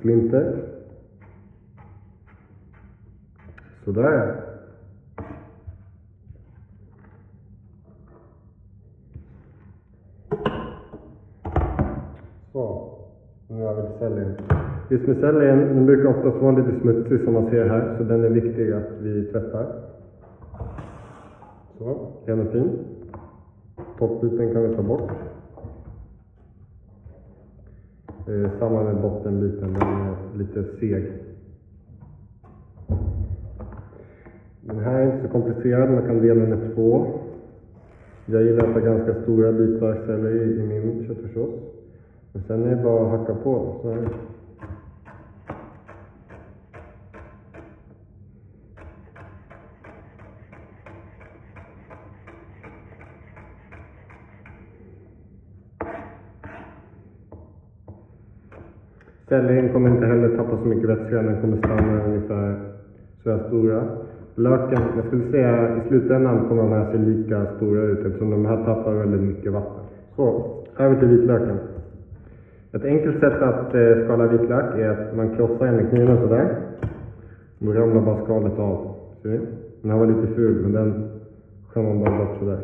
slinter. 0.00 0.56
Sådär. 3.84 4.40
Så, 12.52 12.94
nu 13.48 13.62
har 13.62 13.74
vi 13.74 13.98
sellerin. 13.98 14.57
Just 14.90 15.06
den 15.06 15.86
brukar 15.86 16.08
oftast 16.08 16.36
vara 16.36 16.56
lite 16.56 16.80
smutsig 16.80 17.24
som 17.24 17.34
man 17.34 17.50
ser 17.50 17.68
här, 17.68 17.94
så 17.98 18.04
den 18.04 18.24
är 18.24 18.28
viktig 18.28 18.72
att 18.72 18.90
vi 19.00 19.24
tvättar. 19.24 19.66
Så, 21.78 22.12
den 22.26 22.40
är 22.40 22.44
fin. 22.44 22.70
Toppbiten 23.98 24.52
kan 24.52 24.62
vi 24.62 24.76
ta 24.76 24.82
bort. 24.82 25.10
Eh, 28.28 28.50
samma 28.58 28.82
med 28.82 29.02
bottenbiten, 29.02 29.72
den 29.72 29.82
är 29.82 30.16
lite 30.38 30.64
seg. 30.64 31.12
Den 34.60 34.78
här 34.78 35.00
är 35.00 35.06
inte 35.06 35.26
så 35.26 35.32
komplicerad, 35.32 35.90
man 35.90 36.06
kan 36.06 36.22
dela 36.22 36.40
den 36.40 36.62
i 36.62 36.74
två. 36.74 37.06
Jag 38.26 38.42
gillar 38.42 38.64
att 38.64 38.74
ha 38.74 38.80
ganska 38.80 39.22
stora 39.22 39.52
bitar 39.52 40.02
selleri 40.06 40.60
i 40.60 40.66
min 40.66 41.06
köttfärssås. 41.06 41.54
Men 42.32 42.42
sen 42.42 42.64
är 42.64 42.76
det 42.76 42.82
bara 42.82 43.06
att 43.06 43.20
hacka 43.20 43.34
på. 43.34 43.76
Så 43.82 43.92
här. 43.92 44.08
Sellerin 59.28 59.72
kommer 59.72 59.90
inte 59.90 60.06
heller 60.06 60.36
tappa 60.36 60.56
så 60.56 60.68
mycket 60.68 60.88
vätska, 60.88 61.22
den 61.22 61.40
kommer 61.40 61.56
stanna 61.56 62.04
ungefär 62.04 62.54
så 63.22 63.30
här 63.30 63.38
stora. 63.48 63.82
Löken, 64.34 64.82
jag 64.96 65.06
skulle 65.06 65.30
säga 65.30 65.76
i 65.76 65.88
slutändan 65.88 66.48
kommer 66.48 66.62
de 66.62 66.72
här 66.72 66.92
se 66.92 66.98
lika 66.98 67.46
stora 67.56 67.82
ut 67.82 68.06
eftersom 68.06 68.30
de 68.30 68.46
här 68.46 68.64
tappar 68.64 68.92
väldigt 68.94 69.20
mycket 69.20 69.52
vatten. 69.52 69.84
Så, 70.16 70.54
över 70.78 70.96
till 70.96 71.08
vitlöken. 71.08 71.58
Ett 72.72 72.84
enkelt 72.84 73.20
sätt 73.20 73.42
att 73.42 73.74
eh, 73.74 74.04
skala 74.04 74.26
vitlök 74.26 74.74
är 74.74 74.90
att 74.90 75.16
man 75.16 75.36
krossar 75.36 75.66
den 75.66 75.76
med 75.76 75.90
kniven 75.90 76.18
sådär. 76.20 76.56
Då 77.58 77.72
ramlar 77.72 78.00
bara 78.00 78.24
skalet 78.24 78.58
av. 78.58 78.94
Ser 79.22 79.28
ni? 79.28 79.40
Den 79.82 79.90
här 79.90 79.98
var 79.98 80.06
lite 80.06 80.34
ful, 80.34 80.62
men 80.62 80.72
den 80.72 81.10
skär 81.68 81.82
man 81.82 82.00
bara 82.00 82.18
bort 82.18 82.38
sådär. 82.38 82.58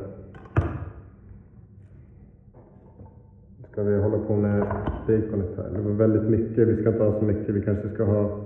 Ska 3.75 3.83
vi 3.83 3.97
hålla 3.99 4.19
på 4.19 4.37
med 4.37 4.61
baconet 5.07 5.57
här? 5.57 5.71
Det 5.77 5.81
var 5.81 5.93
väldigt 5.93 6.31
mycket, 6.31 6.69
vi 6.69 6.81
ska 6.81 6.89
inte 6.89 7.03
ha 7.03 7.19
så 7.19 7.25
mycket. 7.25 7.49
Vi 7.55 7.63
kanske 7.63 7.89
ska 7.89 8.05
ha 8.05 8.41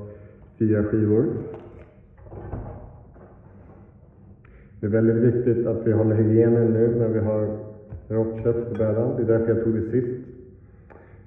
fyra 0.59 0.85
skivor. 0.85 1.27
Det 4.81 4.87
är 4.87 4.91
väldigt 4.91 5.17
viktigt 5.17 5.67
att 5.67 5.87
vi 5.87 5.93
håller 5.93 6.17
hygienen 6.17 6.73
nu 6.73 6.95
när 6.99 7.09
vi 7.09 7.19
har 7.19 7.57
rått 8.09 8.43
kött 8.43 8.69
på 8.69 8.75
brädan. 8.75 9.17
Det 9.17 9.23
är 9.23 9.39
därför 9.39 9.55
jag 9.55 9.65
tog 9.65 9.75
det 9.75 9.91
sist. 9.91 10.29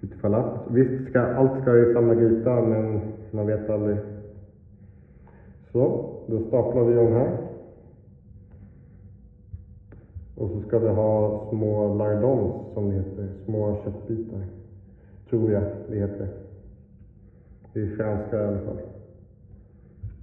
Utifall 0.01 0.33
att. 0.33 0.63
Visst, 0.71 1.09
ska, 1.09 1.19
allt 1.19 1.61
ska 1.61 1.77
i 1.77 1.93
samma 1.93 2.15
gryta, 2.15 2.61
men 2.61 3.01
man 3.31 3.47
vet 3.47 3.69
aldrig. 3.69 3.97
Så, 5.71 6.09
då 6.27 6.39
staplar 6.39 6.83
vi 6.83 6.97
om 6.97 7.13
här. 7.13 7.50
Och 10.41 10.49
så 10.49 10.67
ska 10.67 10.79
vi 10.79 10.89
ha 10.89 11.45
små 11.49 11.95
lardons, 11.95 12.73
som 12.73 12.89
det 12.89 12.95
heter. 12.95 13.27
Små 13.45 13.77
köttbitar. 13.83 14.45
Tror 15.29 15.51
jag 15.51 15.63
det 15.89 15.95
heter. 15.95 16.27
Det 17.73 17.81
är 17.81 17.95
franska 17.95 18.43
i 18.43 18.47
alla 18.47 18.59
fall. 18.59 18.77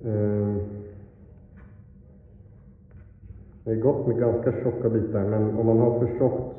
Eh, 0.05 0.57
det 3.65 3.71
är 3.71 3.77
gott 3.77 4.07
med 4.07 4.19
ganska 4.19 4.53
tjocka 4.53 4.89
bitar, 4.89 5.25
men 5.25 5.59
om 5.59 5.67
man 5.67 5.79
har 5.79 5.99
för 5.99 6.19
tjockt 6.19 6.57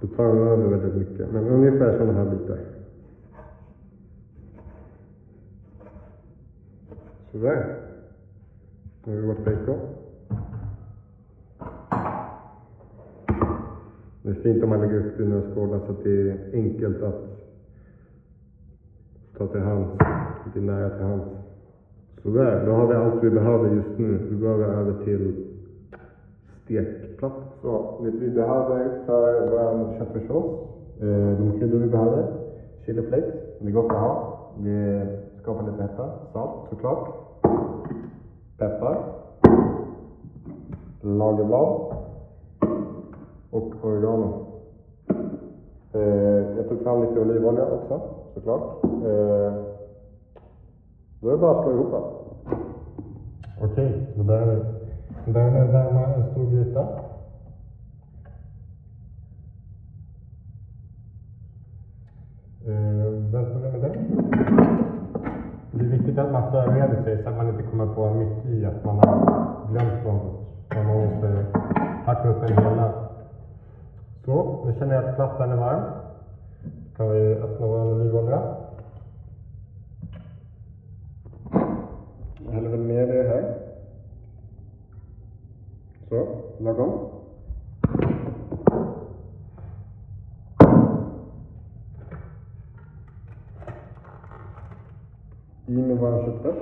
då 0.00 0.06
tar 0.06 0.28
de 0.28 0.38
över 0.38 0.68
väldigt 0.68 0.94
mycket. 0.94 1.32
Men 1.32 1.48
ungefär 1.48 1.98
sådana 1.98 2.12
här 2.12 2.30
bitar. 2.30 2.58
Sådär. 7.32 7.76
Nu 9.04 9.14
har 9.14 9.20
vi 9.20 9.26
vårt 9.26 9.44
bacon. 9.44 10.03
Det 14.24 14.30
är 14.30 14.34
fint 14.34 14.62
om 14.62 14.68
man 14.68 14.80
lägger 14.80 15.06
upp 15.06 15.16
det 15.16 15.22
i 15.22 15.26
några 15.26 15.80
så 15.80 15.92
att 15.92 16.04
det 16.04 16.30
är 16.30 16.38
enkelt 16.52 17.02
att 17.02 17.24
ta 19.38 19.46
till 19.46 19.60
hand. 19.60 19.86
Det 20.54 20.60
är 20.60 20.62
nära 20.62 20.90
till 20.90 21.06
hands. 21.06 21.24
Sådär, 22.22 22.66
då 22.66 22.72
har 22.72 22.86
vi 22.86 22.94
allt 22.94 23.22
vi 23.22 23.30
behöver 23.30 23.74
just 23.74 23.98
nu. 23.98 24.18
Vi 24.30 24.36
går 24.36 24.64
över 24.64 25.04
till 25.04 25.46
stekplatta. 26.64 27.42
Så, 27.62 28.00
det 28.04 28.10
vi 28.10 28.30
behöver 28.30 29.04
för 29.06 29.50
vår 29.50 29.98
köttfärssås. 29.98 30.44
Eh, 31.00 31.38
de 31.38 31.58
kryddor 31.58 31.78
vi 31.78 31.88
behöver. 31.88 32.32
Chili 32.86 33.02
flakes, 33.02 33.34
det 33.60 33.68
är 33.68 33.72
gott 33.72 33.92
att 33.92 33.98
ha. 33.98 34.40
Vi 34.60 35.06
skapar 35.42 35.70
lite 35.70 35.82
hetta. 35.82 36.10
Salt 36.32 36.68
såklart. 36.70 37.08
Peppar. 38.58 38.98
Lagerblad. 41.00 42.03
Och 43.54 43.84
oregano. 43.84 44.46
Eh, 45.92 46.56
jag 46.56 46.68
tog 46.68 46.82
fram 46.82 47.02
lite 47.02 47.20
olivolja 47.20 47.64
också 47.64 48.00
såklart. 48.34 48.84
Eh, 48.84 49.52
då 51.20 51.28
är 51.28 51.32
det 51.32 51.38
bara 51.38 51.58
att 51.58 51.64
slå 51.64 51.72
ihop 51.72 51.94
allt. 51.94 52.58
Okej, 53.62 54.06
då 54.16 54.22
börjar 54.22 54.46
vi. 54.46 54.62
Den 55.24 55.34
börjar 55.34 55.50
med 55.50 55.68
värma 55.68 56.06
en 56.06 56.30
stor 56.30 56.50
gryta. 56.50 56.80
Eh, 62.66 63.10
väntar 63.32 63.60
vi 63.60 63.78
med 63.78 63.80
den? 63.80 63.92
Det 65.70 65.84
är 65.84 65.88
viktigt 65.88 66.18
att 66.18 66.32
man 66.32 66.50
förbereder 66.50 67.02
sig 67.02 67.22
så 67.22 67.28
att 67.28 67.36
man 67.36 67.48
inte 67.48 67.62
kommer 67.62 67.86
på 67.86 68.10
mitt 68.10 68.46
i 68.46 68.66
att 68.66 68.84
man 68.84 68.96
har 68.96 69.68
glömt 69.70 70.04
något. 70.04 70.40
Man 70.74 70.86
måste 70.86 71.46
hacka 72.04 72.28
upp 72.28 72.42
en 72.42 72.48
hela. 72.48 73.03
Så, 74.24 74.64
nu 74.66 74.74
känner 74.78 74.94
jag 74.94 75.04
att 75.04 75.16
plattan 75.16 75.50
är 75.50 75.56
varm. 75.56 75.82
Då 76.62 76.96
kan 76.96 77.10
vi 77.10 77.34
öppna 77.34 77.66
vår 77.66 77.92
olivolja. 77.92 78.56
Jag 82.44 82.52
häller 82.52 82.68
väl 82.68 82.80
ner 82.80 83.06
det 83.06 83.28
här. 83.28 83.54
Så, 86.08 86.26
lagom. 86.58 87.08
I 95.66 95.72
med 95.72 95.96
vår 95.96 96.24
köttfärs. 96.24 96.56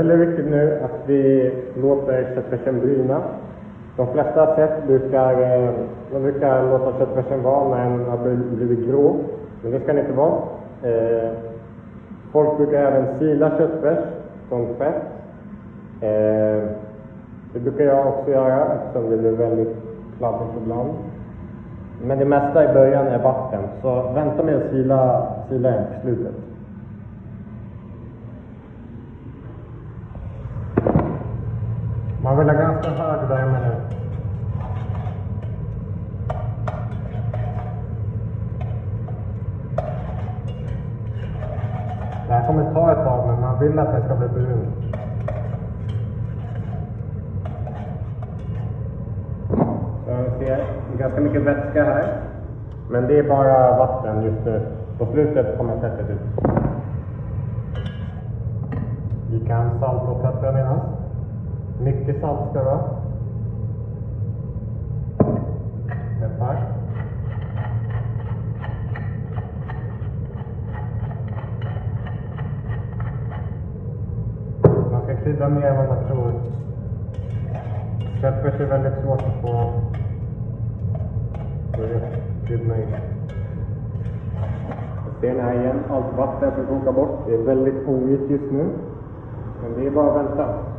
Väldigt 0.00 0.28
viktigt 0.28 0.50
nu 0.50 0.80
att 0.84 1.08
vi 1.08 1.52
låter 1.82 2.34
köttfärsen 2.34 2.80
bryna. 2.80 3.20
De 3.96 4.06
flesta 4.06 4.56
sätt 4.56 4.86
brukar, 4.86 5.32
eh, 5.32 5.70
de 6.12 6.22
brukar 6.22 6.70
låta 6.70 6.98
köttfärsen 6.98 7.42
vara 7.42 7.68
när 7.68 7.90
den 7.90 8.04
har 8.04 8.18
blivit 8.56 8.88
grå. 8.88 9.16
Men 9.62 9.72
det 9.72 9.80
ska 9.80 9.92
den 9.92 9.98
inte 9.98 10.16
vara. 10.16 10.34
Eh, 10.82 11.30
folk 12.32 12.56
brukar 12.56 12.78
även 12.78 13.18
sila 13.18 13.50
köttfärs 13.58 13.98
från 14.48 14.74
fett. 14.78 15.02
Eh, 16.00 16.68
det 17.52 17.60
brukar 17.60 17.84
jag 17.84 18.06
också 18.06 18.30
göra 18.30 18.72
eftersom 18.74 19.10
det 19.10 19.16
blir 19.16 19.32
väldigt 19.32 19.76
kladdigt 20.18 20.50
ibland. 20.62 20.90
Men 22.02 22.18
det 22.18 22.24
mesta 22.24 22.70
i 22.70 22.74
början 22.74 23.06
är 23.06 23.18
vatten, 23.18 23.60
så 23.82 24.12
vänta 24.14 24.42
med 24.42 24.56
att 24.56 24.70
sila, 24.70 25.26
sila 25.48 25.70
den 25.70 25.84
till 25.86 26.00
slutet. 26.02 26.49
Man 32.30 32.38
vill 32.38 32.48
ha 32.48 32.54
ganska 32.54 32.90
hög 32.90 33.28
värme 33.28 33.58
nu. 33.60 33.96
Det 42.26 42.32
här 42.32 42.46
kommer 42.46 42.74
ta 42.74 42.92
ett 42.92 43.04
tag, 43.04 43.26
men 43.26 43.40
man 43.40 43.58
vill 43.58 43.78
att 43.78 43.92
den 43.92 44.04
ska 44.04 44.14
bli 44.14 44.28
brun. 44.28 44.66
Så 50.06 50.12
vi 50.38 50.46
ser 50.46 50.64
ganska 50.98 51.20
mycket 51.20 51.42
vätska 51.42 51.84
här. 51.84 52.16
Men 52.90 53.06
det 53.06 53.18
är 53.18 53.28
bara 53.28 53.78
vatten 53.78 54.22
just 54.22 54.44
nu. 54.44 54.66
På 54.98 55.06
slutet 55.06 55.58
kommer 55.58 55.80
fettet 55.80 56.10
ut. 56.10 56.20
Vi 59.30 59.46
kan 59.46 59.70
salta 59.80 60.10
och 60.10 60.22
peppra 60.22 60.52
medan. 60.52 60.99
Mycket 61.84 62.20
salt 62.20 62.50
ska 62.50 62.58
det 62.58 62.64
vara. 62.64 62.80
Peppar. 66.20 66.56
Man 74.90 75.02
ska 75.04 75.16
krydda 75.16 75.48
mer 75.48 75.66
än 75.66 75.76
vad 75.76 75.88
man 75.88 76.06
tror. 76.06 76.32
Köttfärs 78.20 78.60
är 78.60 78.66
väldigt 78.66 79.04
svårt 79.04 79.22
att 79.22 79.40
få 79.42 79.72
få 81.72 82.46
krydda 82.46 82.78
i. 82.78 82.86
Ser 85.20 85.34
ni 85.34 85.40
här 85.40 85.54
igen, 85.54 85.78
allt 85.90 86.16
vatten 86.16 86.50
som 86.56 86.66
kokar 86.66 86.92
bort. 86.92 87.18
Det 87.26 87.34
är 87.34 87.38
väldigt 87.38 87.88
ovitt 87.88 88.30
just 88.30 88.52
nu. 88.52 88.68
Men 89.62 89.74
det 89.76 89.86
är 89.86 89.90
bara 89.90 90.10
att 90.10 90.26
vänta. 90.26 90.69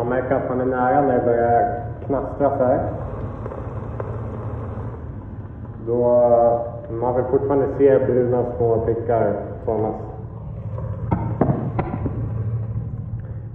Man 0.00 0.08
märker 0.08 0.34
att 0.34 0.48
man 0.48 0.60
är 0.60 0.64
nära 0.64 1.00
när 1.00 1.18
det 1.18 1.24
börjar 1.24 1.82
knastra 2.06 2.58
så 2.58 2.64
här. 2.64 2.80
Då 5.86 6.04
man 6.90 7.16
vill 7.16 7.24
fortfarande 7.24 7.66
se 7.78 7.98
bruna 7.98 8.44
små 8.56 8.80
prickar 8.84 9.32
formas. 9.64 9.94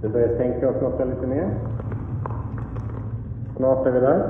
Det 0.02 0.08
börjar 0.08 0.28
stänka 0.28 0.68
och 0.68 0.78
knottra 0.78 1.04
lite 1.04 1.26
mer. 1.26 1.48
Snart 3.56 3.86
är 3.86 3.90
vi 3.90 4.00
där. 4.00 4.22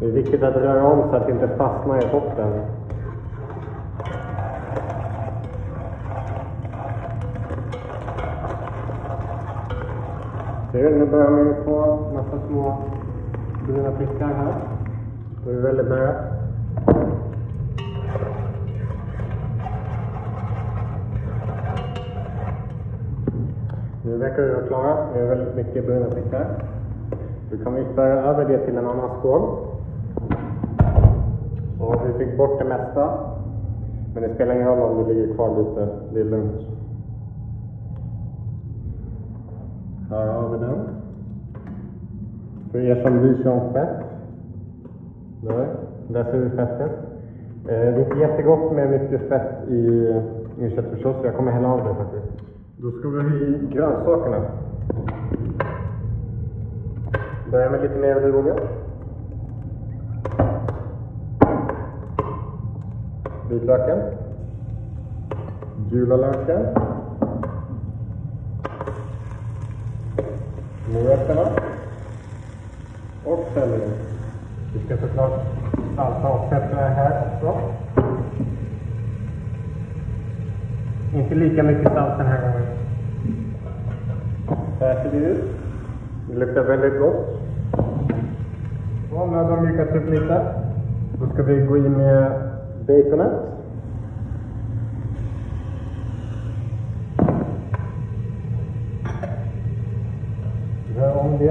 Det 0.00 0.06
är 0.06 0.12
viktigt 0.12 0.42
att 0.42 0.56
röra 0.56 0.84
om 0.86 1.10
så 1.10 1.16
att 1.16 1.26
det 1.26 1.32
inte 1.32 1.48
fastnar 1.48 1.98
i 1.98 2.10
toppen. 2.10 2.52
Ser 10.82 10.90
nu 10.90 11.06
börjar 11.06 11.30
man 11.30 11.46
ju 11.46 11.54
få 11.64 11.98
massa 12.14 12.46
små 12.48 12.76
bruna 13.66 13.90
prickar 13.90 14.26
här. 14.26 14.54
Då 15.44 15.50
är 15.50 15.54
vi 15.54 15.60
väldigt 15.60 15.88
nära. 15.88 16.14
Nu 24.04 24.16
verkar 24.16 24.42
vi 24.42 24.50
vara 24.50 24.66
klara. 24.66 24.96
Det 25.14 25.20
är 25.20 25.26
väldigt 25.26 25.56
mycket 25.56 25.86
bruna 25.86 26.06
prickar. 26.06 26.46
Då 27.50 27.64
kan 27.64 27.74
vi 27.74 27.84
föra 27.94 28.22
över 28.22 28.44
det 28.44 28.58
till 28.58 28.76
en 28.76 28.86
annan 28.86 29.10
skål. 29.18 29.42
Och 31.80 31.94
vi 32.06 32.24
fick 32.24 32.38
bort 32.38 32.58
det 32.58 32.64
mesta. 32.64 33.10
Men 34.14 34.22
det 34.22 34.34
spelar 34.34 34.54
ingen 34.54 34.68
roll 34.68 34.90
om 34.90 35.08
det 35.08 35.14
ligger 35.14 35.34
kvar 35.34 35.58
lite. 35.58 35.88
Det 36.12 36.20
är 36.20 36.24
lugnt. 36.24 36.71
Här 40.12 40.26
har 40.26 40.48
vi 40.48 40.58
den. 40.58 40.78
För 42.72 42.78
er 42.78 43.02
som 43.02 43.18
bryr 43.18 43.42
sig 43.42 43.50
om 43.50 43.72
fett. 43.72 44.04
Där, 45.42 45.66
där 46.08 46.24
ser 46.24 46.38
vi 46.38 46.50
fettet. 46.50 46.90
Eh, 47.64 47.68
det 47.68 47.74
är 47.74 47.98
inte 47.98 48.18
jättegott 48.18 48.72
med 48.72 48.90
mycket 48.90 49.28
fett 49.28 49.68
i, 49.68 49.76
i 50.58 50.70
köttfärssås, 50.70 51.16
så 51.20 51.26
jag 51.26 51.36
kommer 51.36 51.52
hälla 51.52 51.68
av 51.68 51.78
det 51.78 51.94
faktiskt. 51.94 52.44
Då 52.76 52.90
ska 52.90 53.08
vi 53.08 53.22
ha 53.22 53.36
i 53.36 53.68
grönsakerna. 53.72 54.36
Börja 57.50 57.70
med 57.70 57.82
lite 57.82 57.98
mer 57.98 58.24
olivolja. 58.24 58.54
Vitlöken. 63.50 63.98
Gula 65.90 66.16
löken. 66.16 66.66
Morötterna 70.92 71.42
och 73.24 73.44
sellerin. 73.54 73.92
Vi 74.74 74.86
ska 74.86 75.06
såklart 75.06 75.40
salta 75.96 76.28
och 76.28 76.50
peppra 76.50 76.80
här 76.80 77.22
också. 77.34 77.60
Inte 81.14 81.34
lika 81.34 81.62
mycket 81.62 81.92
salt 81.92 82.18
den 82.18 82.26
här 82.26 82.40
gången. 82.42 82.66
Så 84.78 84.84
här 84.84 85.02
ser 85.02 85.10
det 85.10 85.26
ut. 85.26 85.44
Det 86.30 86.38
luktar 86.38 86.62
väldigt 86.62 87.00
gott. 87.00 87.40
Så 89.10 89.26
nu 89.26 89.36
har 89.36 89.50
de 89.50 89.66
mjukats 89.66 89.94
upp 89.94 90.10
lite. 90.10 90.42
Då 91.20 91.34
ska 91.34 91.42
vi 91.42 91.66
gå 91.66 91.76
in 91.76 91.92
med 91.92 92.32
baconet. 92.86 93.41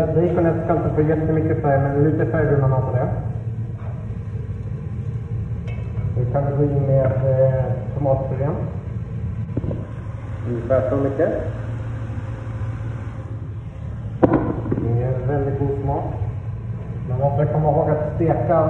Ja, 0.02 0.08
Baconet 0.08 0.56
ska 0.64 0.74
inte 0.74 0.90
få 0.96 1.02
jättemycket 1.02 1.62
färg, 1.62 1.80
men 1.82 2.04
lite 2.04 2.26
färg 2.26 2.46
vill 2.46 2.58
man 2.58 2.72
ha 2.72 2.82
på 2.82 2.96
det. 2.96 3.08
Nu 6.18 6.26
kan 6.32 6.44
vi 6.46 6.58
gå 6.58 6.64
in 6.64 6.82
med 6.88 7.06
eh, 7.06 7.64
tomatpurén. 7.98 8.56
Ungefär 10.50 10.90
så 10.90 10.96
mycket. 10.96 11.30
Det 14.82 15.00
ger 15.00 15.28
väldigt 15.28 15.60
god 15.60 15.84
smak. 15.84 16.04
Man 17.10 17.20
måste 17.20 17.54
komma 17.54 17.70
ihåg 17.72 17.90
att 17.90 18.16
steka 18.16 18.70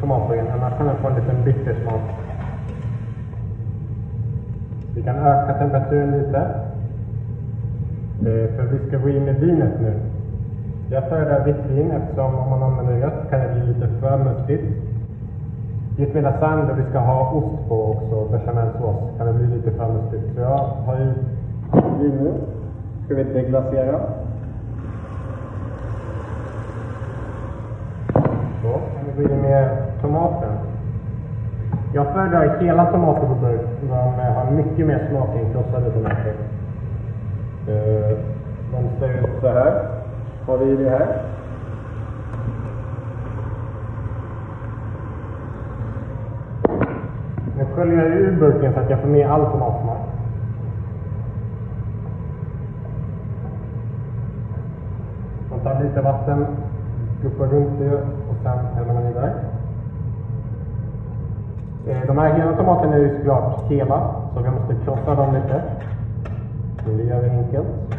tomatpurén, 0.00 0.46
annars 0.54 0.78
kan 0.78 0.86
den 0.86 0.96
få 0.96 1.08
en 1.08 1.14
liten 1.14 1.44
bitter 1.44 1.76
smak. 1.82 2.02
Vi 4.94 5.02
kan 5.02 5.16
öka 5.16 5.54
temperaturen 5.58 6.10
lite. 6.10 6.38
Eh, 8.20 8.56
för 8.56 8.62
vi 8.62 8.88
ska 8.88 8.98
gå 8.98 9.08
in 9.08 9.24
med 9.24 9.34
vinet 9.34 9.80
nu. 9.80 10.11
Jag 10.92 11.08
föredrar 11.08 11.44
vitt 11.44 11.66
vin 11.68 11.90
eftersom 11.90 12.34
om 12.38 12.50
man 12.50 12.62
använder 12.62 13.06
rött 13.06 13.30
kan 13.30 13.40
det 13.40 13.48
bli 13.48 13.66
lite 13.66 13.88
för 14.00 14.18
mustigt. 14.18 14.64
Just 15.96 16.14
med 16.14 16.22
lasagne 16.22 16.66
där 16.66 16.74
vi 16.74 16.90
ska 16.90 16.98
ha 16.98 17.30
ost 17.30 17.68
på 17.68 17.90
också, 17.90 18.28
bechamelsås, 18.32 18.96
kan 19.18 19.26
det 19.26 19.32
bli 19.32 19.46
lite 19.46 19.70
för 19.70 19.88
mustigt. 19.88 20.34
Så 20.34 20.40
jag 20.40 20.58
har 20.86 20.96
i 20.96 21.12
vin 22.02 22.18
nu. 22.20 22.32
Ska 23.04 23.14
vi 23.14 23.24
deglasera. 23.24 24.00
Så 28.62 28.72
kan 28.72 29.04
vi 29.16 29.22
gå 29.22 29.34
in 29.34 29.40
med 29.40 29.76
tomaten. 30.00 30.52
Jag 31.94 32.06
föredrar 32.12 32.60
hela 32.60 32.86
tomater 32.86 33.26
på 33.26 33.34
burk. 33.34 33.60
De 33.80 33.88
har 33.88 34.50
mycket 34.50 34.86
mer 34.86 35.08
smak 35.10 35.28
än 35.36 35.52
krossade 35.52 35.90
tomater. 35.90 36.34
Eh, 37.68 38.18
de 38.72 38.98
ser 38.98 39.08
ut 39.08 39.40
så 39.40 39.48
här. 39.48 40.01
Har 40.46 40.58
vi 40.58 40.76
det 40.76 40.90
här. 40.90 41.22
Nu 47.56 47.64
sköljer 47.74 47.98
jag 47.98 48.06
ur 48.06 48.36
burken 48.40 48.72
så 48.72 48.80
att 48.80 48.90
jag 48.90 49.00
får 49.00 49.08
med 49.08 49.30
all 49.30 49.44
tomatsmak. 49.44 49.98
Man 55.50 55.60
tar 55.60 55.82
lite 55.82 56.00
vatten, 56.00 56.46
guppar 57.22 57.46
runt 57.46 57.78
det 57.78 57.94
och 57.94 58.36
sen 58.42 58.58
häller 58.74 58.94
man 58.94 59.06
i 59.06 59.12
där. 59.12 59.34
Eh, 61.86 62.06
de 62.06 62.18
här 62.18 62.38
gröna 62.38 62.56
tomaterna 62.56 62.94
är 62.94 63.00
ju 63.00 63.16
såklart 63.16 63.70
hela, 63.70 64.14
så 64.34 64.42
vi 64.42 64.50
måste 64.50 64.84
krossa 64.84 65.14
dem 65.14 65.34
lite. 65.34 65.62
Men 66.86 66.96
det 66.96 67.02
gör 67.02 67.20
vi 67.20 67.30
enkelt. 67.30 67.91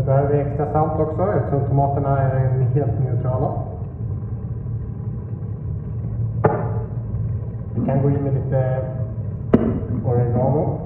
Nu 0.00 0.06
behöver 0.06 0.28
vi 0.28 0.40
extra 0.40 0.72
salt 0.72 1.00
också 1.00 1.22
eftersom 1.22 1.68
tomaterna 1.68 2.18
är 2.18 2.48
helt 2.74 3.00
neutrala. 3.00 3.52
Vi 7.74 7.86
kan 7.86 8.02
gå 8.02 8.10
in 8.10 8.22
med 8.22 8.34
lite 8.34 8.84
oregano. 10.04 10.78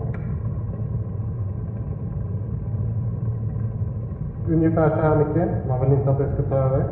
Ungefär 4.48 4.90
så 4.90 4.96
här 4.96 5.16
mycket. 5.16 5.68
Man 5.68 5.80
vill 5.80 5.92
inte 5.92 6.10
att 6.10 6.18
det 6.18 6.32
ska 6.32 6.42
ta 6.42 6.56
över. 6.56 6.84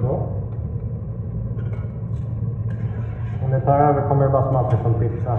Så. 0.00 0.20
Om 3.44 3.50
det 3.50 3.60
tar 3.60 3.78
över 3.78 4.08
kommer 4.08 4.24
det 4.24 4.30
bara 4.30 4.50
smaka 4.50 4.76
som 4.82 4.94
pizza. 4.94 5.38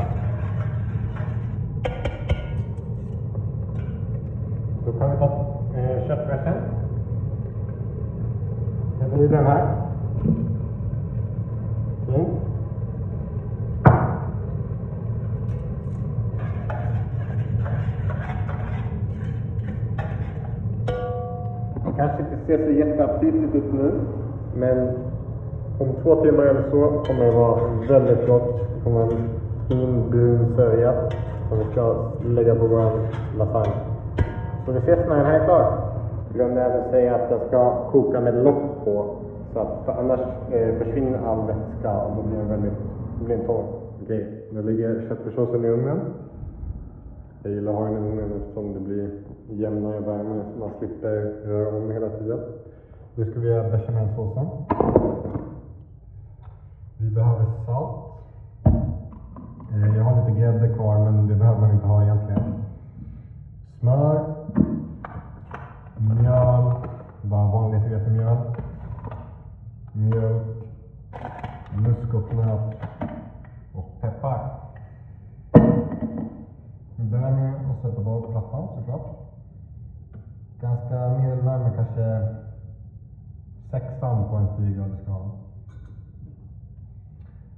Då 4.86 4.92
kan 4.92 5.12
vi 5.12 5.18
ta 5.18 5.55
eh, 5.78 6.08
köttfärsen. 6.08 6.54
Häller 9.00 9.24
i 9.24 9.28
den 9.28 9.46
här. 9.46 9.68
Fint. 12.06 12.28
Det 21.86 21.92
kanske 21.98 22.20
inte 22.20 22.46
ser 22.46 22.66
så 22.66 22.72
jätteaptitligt 22.72 23.56
ut 23.56 23.74
nu, 23.74 23.92
men 24.56 24.90
om 25.80 25.88
två 26.04 26.16
timmar 26.16 26.44
eller 26.44 26.64
så 26.72 27.04
kommer 27.08 27.26
det 27.26 27.32
vara 27.32 27.62
väldigt 27.90 28.28
gott. 28.28 28.60
Det 28.76 28.84
kommer 28.84 29.00
vara 29.00 29.12
en 29.12 29.30
fin 29.68 30.10
brun 30.10 30.54
sörja 30.56 30.94
som 31.50 31.58
vi 31.58 31.66
ska 31.72 31.96
lägga 32.26 32.56
på 32.56 32.68
vår 32.68 32.92
lasagne. 33.38 33.95
Så 34.66 34.72
vi 34.72 34.78
ses 34.78 35.08
när 35.08 35.16
den 35.16 35.26
här 35.26 35.40
är 35.40 35.46
klar. 35.46 35.78
Glömde 36.34 36.62
även 36.62 36.90
säga 36.92 37.16
att 37.16 37.32
jag 37.32 37.42
ska 37.48 37.90
koka 37.92 38.20
med 38.22 38.44
lock 38.44 38.86
på. 38.86 39.16
Så 39.54 39.60
att, 39.60 39.90
annars 40.00 40.20
eh, 40.52 40.76
försvinner 40.78 41.20
all 41.28 41.48
vätska 41.48 42.02
och 42.02 42.16
då 42.16 42.22
blir 42.22 42.38
den 42.38 42.50
väldigt 42.50 42.74
då 43.20 43.26
blir 43.26 43.38
den 43.38 43.46
torr. 43.46 43.64
Okej, 44.04 44.44
nu 44.52 44.62
ligger 44.62 45.06
köttfärssåsen 45.10 45.66
i 45.66 45.68
ugnen. 45.68 46.00
Jag 47.44 47.52
gillar 47.54 47.72
att 47.72 47.78
ha 47.78 47.86
den 47.86 47.94
i 48.06 48.10
ugnen 48.10 48.32
eftersom 48.42 48.74
det 48.74 48.80
blir 48.80 49.10
jämnare 49.50 50.00
värme 50.00 50.42
så 50.54 50.60
man 50.60 50.70
slipper 50.80 51.34
röra 51.46 51.78
om 51.78 51.92
hela 51.92 52.10
tiden. 52.10 52.40
Nu 53.16 53.32
ska 53.32 53.40
vi 53.40 53.50
göra 53.50 53.70
bechamelsåsen. 53.70 54.46
Vi 57.00 57.12
behöver 57.16 57.46
salt. 57.66 57.96
Eh, 59.74 59.98
Jag 59.98 60.04
har 60.04 60.28
lite 60.28 60.40
grädde 60.40 60.74
kvar 60.74 60.98
men 61.00 61.28
det 61.28 61.36
behöver 61.36 61.62
man 61.62 61.72
inte 61.72 61.88
ha 61.88 62.04
egentligen. 62.04 62.44
Smör. 63.80 64.35
Mjöl. 66.10 66.74
Bara 67.22 67.52
vanligt 67.52 67.92
vetemjöl. 67.92 68.38
Mjölk. 69.94 70.44
Muskotnöt. 71.74 72.76
Och 73.74 74.02
peppar. 74.02 74.60
Vi 76.96 77.04
börjar 77.04 77.32
med 77.32 77.72
att 77.72 77.82
sätta 77.82 78.04
på 78.04 78.22
plattan 78.22 78.68
såklart. 78.78 79.16
Ganska 80.62 81.10
medelvärme, 81.10 81.72
kanske 81.76 82.36
16 83.72 84.30
på 84.30 84.36
en 84.36 84.58
10 84.58 84.76
graders 84.76 85.02
skala. 85.04 85.32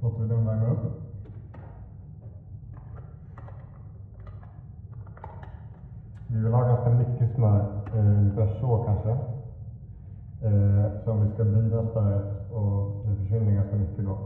Låter 0.02 0.22
vi 0.22 0.28
den 0.28 0.46
värma 0.46 0.66
upp. 0.68 1.07
Vi 6.30 6.40
vill 6.40 6.54
ha 6.54 6.64
ganska 6.64 6.90
mycket 6.90 7.36
smör, 7.36 7.60
eh, 7.94 8.00
ungefär 8.00 8.60
så 8.60 8.84
kanske. 8.84 9.10
Eh, 10.42 11.04
så 11.04 11.12
om 11.12 11.28
vi 11.28 11.34
ska 11.34 11.44
bina 11.44 11.92
smöret 11.92 12.52
och 12.52 13.06
det 13.06 13.16
försvinner 13.16 13.52
ganska 13.52 13.76
mycket 13.76 14.06
då. 14.06 14.18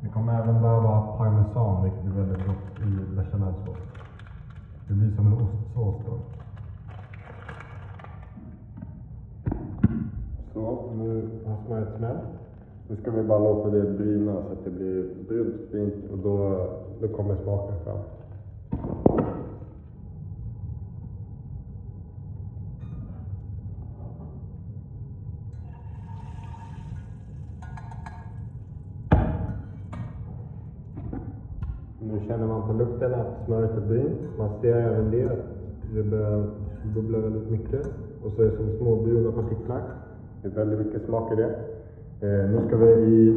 Vi 0.00 0.08
kommer 0.08 0.42
även 0.42 0.62
behöva 0.62 1.16
parmesan, 1.16 1.82
vilket 1.84 2.04
är 2.04 2.10
väldigt 2.10 2.46
gott 2.46 2.80
i 2.80 3.16
bechamelsås. 3.16 3.78
Det 4.88 4.94
blir 4.94 5.16
som 5.16 5.26
en 5.26 5.32
ostsås 5.32 6.04
då. 6.06 6.18
Så, 10.52 10.92
nu 10.94 11.30
har 11.46 11.56
smöret 11.66 11.96
smält. 11.96 12.37
Nu 12.90 12.96
ska 12.96 13.10
vi 13.10 13.22
bara 13.22 13.38
låta 13.38 13.70
det 13.70 13.82
bryna 13.82 14.32
så 14.32 14.52
att 14.52 14.64
det 14.64 14.70
blir 14.70 15.04
brunt 15.28 15.60
fint 15.70 15.94
och 16.12 16.18
då, 16.18 16.66
då 17.00 17.08
kommer 17.08 17.36
smaken 17.42 17.74
fram. 17.84 17.98
Nu 32.00 32.20
känner 32.26 32.46
man 32.46 32.68
på 32.68 32.72
lukten 32.72 33.14
att 33.14 33.44
smöret 33.46 33.76
är 33.76 33.80
brynt. 33.80 34.38
Man 34.38 34.50
ser 34.60 34.74
även 34.74 35.10
det, 35.10 35.24
att 35.24 35.44
det 35.94 36.02
börjar 36.02 36.46
bubbla 36.94 37.18
väldigt 37.18 37.50
mycket. 37.50 37.86
Och 38.24 38.32
så 38.32 38.42
är 38.42 38.46
det 38.46 38.56
som 38.56 38.76
små 38.78 38.96
bruna 38.96 39.32
partiklar. 39.32 39.82
Det 40.42 40.48
är 40.48 40.52
väldigt 40.52 40.78
mycket 40.86 41.04
smak 41.04 41.32
i 41.32 41.36
det. 41.36 41.67
Eh, 42.20 42.50
nu 42.50 42.66
ska 42.66 42.76
vi 42.76 42.90
i 42.90 43.36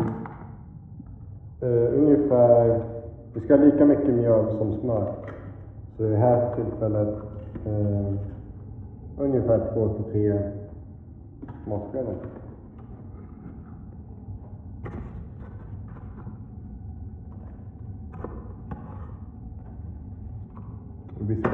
eh, 1.62 2.00
ungefär, 2.00 2.84
vi 3.34 3.42
ska 3.42 3.58
ha 3.58 3.64
lika 3.64 3.86
mycket 3.86 4.14
mjöl 4.14 4.58
som 4.58 4.74
smör. 4.74 5.14
Så 5.98 6.06
i 6.06 6.10
det 6.10 6.18
här 6.18 6.56
tillfället 6.56 7.16
eh, 7.66 8.14
ungefär 9.18 9.74
två 9.74 9.88
till 9.88 10.12
tre 10.12 10.40
matskedar. 11.68 12.16
Vi 21.20 21.36
ska 21.36 21.50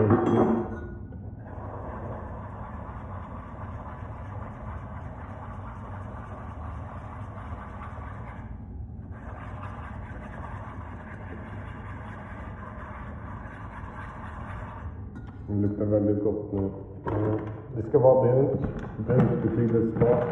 luktar 15.68 15.86
väldigt 15.86 16.24
gott 16.24 16.52
nu. 16.52 16.66
Eh, 17.06 17.36
det 17.76 17.90
ska 17.90 18.00
vara 18.00 18.22
brunt. 18.24 18.62
Brunt 19.08 19.44
betyder 19.44 19.92
smak. 19.92 20.24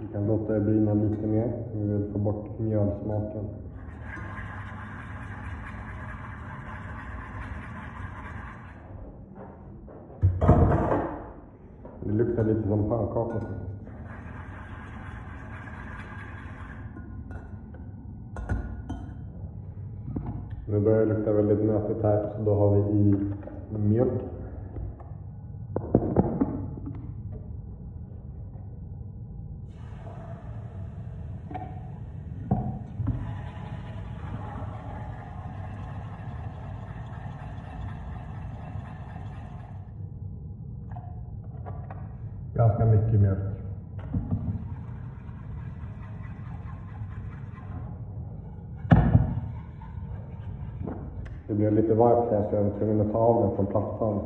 Vi 0.00 0.06
kan 0.12 0.26
låta 0.26 0.52
det 0.52 0.60
bryna 0.60 0.94
lite 0.94 1.26
mer. 1.26 1.52
Vi 1.74 1.92
vill 1.92 2.12
få 2.12 2.18
bort 2.18 2.58
mjölsmaken. 2.58 3.44
Det 12.00 12.12
luktar 12.12 12.44
lite 12.44 12.68
som 12.68 12.88
pannkaka. 12.88 13.40
Nu 20.66 20.80
börjar 20.80 21.06
det 21.06 21.14
lukta 21.14 21.32
väldigt 21.32 21.64
nötigt 21.64 22.02
här, 22.02 22.32
så 22.36 22.42
då 22.42 22.54
har 22.54 22.74
vi 22.74 22.80
i 22.80 23.14
mjölk. 23.78 24.20
Ganska 42.54 42.84
mycket 42.84 43.20
mjölk. 43.20 43.38
Det 51.48 51.54
blev 51.54 51.72
jag 52.56 52.62
var 52.62 52.70
tvungen 52.78 53.00
att 53.00 53.12
ta 53.12 53.18
av 53.18 53.42
den 53.42 53.56
från 53.56 53.66
plattan. 53.66 54.20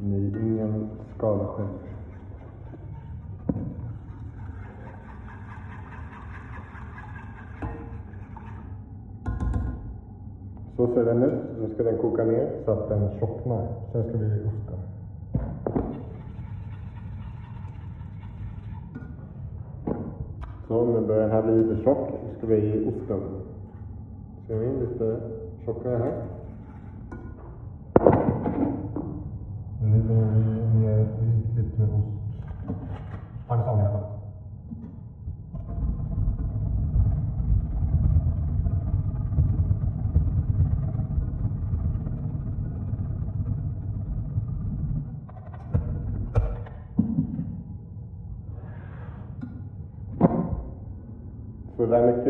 Ni, 0.00 0.34
ingen 0.42 0.90
skada 1.16 1.46
själv. 1.46 1.68
Så 10.76 10.86
ser 10.86 11.04
den 11.04 11.22
ut. 11.22 11.42
Nu 11.60 11.74
ska 11.74 11.82
den 11.82 11.98
koka 11.98 12.24
ner 12.24 12.50
så 12.64 12.70
att 12.70 12.88
den 12.88 13.18
tjocknar. 13.18 13.66
Sen 13.92 14.08
ska 14.08 14.18
vi 14.18 14.26
i 14.26 14.40
osten. 14.40 14.78
Så 20.68 20.84
nu 20.84 21.06
börjar 21.06 21.22
den 21.22 21.30
här 21.30 21.42
bli 21.42 21.62
lite 21.62 21.82
tjock. 21.82 22.08
Nu 22.10 22.38
ska 22.38 22.46
vi 22.46 22.56
i 22.56 22.88
osten. 22.88 23.20
Ska 24.44 24.56
vi 24.56 24.66
in 24.66 24.80
lite 24.80 25.20
tjockare 25.64 25.96
här. 25.96 26.33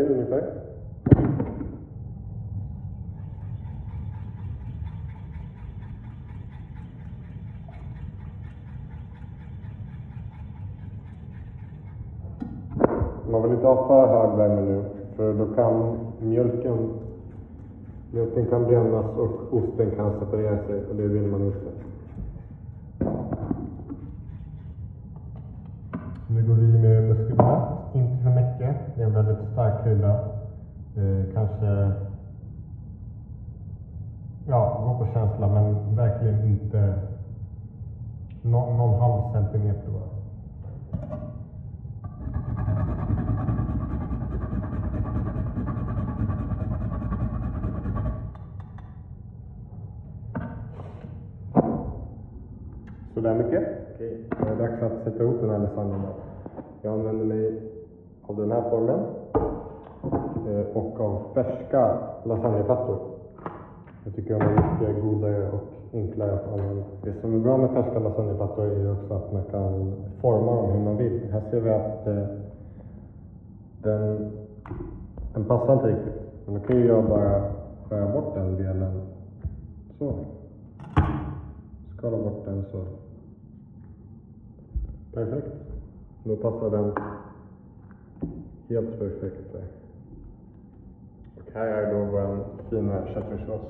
Så 0.05 0.11
ungefär. 0.13 0.43
Man 13.31 13.43
vill 13.43 13.53
inte 13.53 13.67
ha 13.67 13.87
för 13.87 14.07
hög 14.07 14.39
värme 14.39 14.61
nu, 14.61 14.85
för 15.17 15.35
då 15.35 15.47
kan 15.55 15.99
mjölken, 16.19 16.91
mjölken 18.11 18.47
kan 18.47 18.65
brännas 18.65 19.07
och 19.17 19.59
osten 19.59 19.91
kan 19.97 20.13
separera 20.19 20.67
sig 20.67 20.85
och 20.91 20.97
det 20.97 21.09
vill 21.09 21.27
man 21.27 21.43
inte. 21.43 21.71
Nu 26.29 26.47
går 26.47 26.55
vi 26.55 26.79
med 26.79 27.03
muskelnöt, 27.09 27.84
inte 27.95 28.23
för 28.23 28.31
mycket. 28.31 28.77
Det 28.97 29.03
är 29.03 29.07
en 29.07 29.15
väldigt 29.15 29.53
stark 29.53 29.85
krydda. 29.85 30.15
Eh, 30.97 31.35
kanske, 31.35 31.93
ja, 34.49 34.81
gå 34.85 35.05
på 35.05 35.13
känsla 35.13 35.49
men 35.49 35.97
verkligen 35.97 36.45
inte 36.45 36.95
nå, 38.43 38.77
någon 38.77 39.01
halv 39.01 39.33
centimeter 39.33 39.91
bara. 39.91 40.15
Så 53.15 53.21
där 53.21 53.35
mycket. 53.35 53.63
Okej, 53.95 54.27
är 54.41 54.51
det 54.51 54.55
dags 54.55 54.83
att 54.83 55.05
sätta 55.05 55.23
ihop 55.23 55.41
den 55.41 55.51
här 55.51 55.59
lasagnen. 55.59 56.01
Jag 56.83 56.93
använder 56.93 57.25
mig 57.25 57.74
av 58.27 58.37
den 58.37 58.53
här 58.53 58.71
formen 58.71 59.01
eh, 60.49 60.77
och 60.77 61.01
av 61.01 61.23
färska 61.35 61.99
lasagneplattor. 62.25 62.99
Jag 64.05 64.15
tycker 64.15 64.39
de 64.39 64.45
är 64.45 64.81
mycket 64.81 65.03
godare 65.03 65.51
och 65.51 65.61
enklare 65.93 66.35
att 66.35 66.53
använda. 66.53 66.85
Det 67.03 67.21
som 67.21 67.35
är 67.35 67.39
bra 67.39 67.57
med 67.57 67.71
färska 67.71 67.99
lasagneplattor 67.99 68.65
är 68.65 68.79
ju 68.79 68.93
också 68.93 69.15
att 69.15 69.33
man 69.33 69.45
kan 69.45 69.95
forma 70.21 70.55
dem 70.55 70.71
hur 70.73 70.85
man 70.85 70.97
vill. 70.97 71.33
Här 71.33 71.43
ser 71.51 71.61
vi 71.61 71.71
att 71.71 72.07
eh, 72.07 72.27
den, 73.83 74.31
den 75.35 75.45
passar 75.45 75.73
inte 75.73 75.87
riktigt. 75.87 76.23
Men 76.47 76.55
då 76.55 76.61
kan 76.61 76.77
ju 76.77 76.87
jag 76.87 77.05
bara 77.05 77.43
skära 77.89 78.13
bort 78.13 78.35
den 78.35 78.57
delen. 78.57 79.01
Så. 79.99 80.15
Skala 81.97 82.17
bort 82.17 82.45
den 82.45 82.65
så. 82.73 82.85
Perfekt. 85.15 85.53
Då 86.25 86.37
passar 86.37 86.71
den 86.71 86.93
helt 88.69 88.99
perfekt 88.99 89.53
där. 89.53 89.65
Och 91.37 91.53
här 91.55 91.67
är 91.67 91.95
då 91.95 92.05
vår 92.05 92.45
fina 92.71 93.07
köttfärssås. 93.07 93.63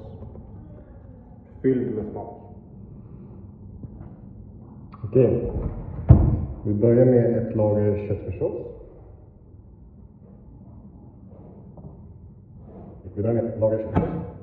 Fylld 1.62 1.95
med 1.95 2.05
smak. 2.12 2.41
Okej. 5.05 5.53
Vi 6.65 6.75
börjar 6.75 7.07
med 7.07 7.37
ett 7.37 7.57
lager 7.57 8.09
köttfärssås. 8.09 8.66
Vi 13.03 13.23
börjar 13.23 13.35
med 13.35 13.45
ett 13.45 13.61
lager 13.61 13.79
köttfärssås. 13.79 14.34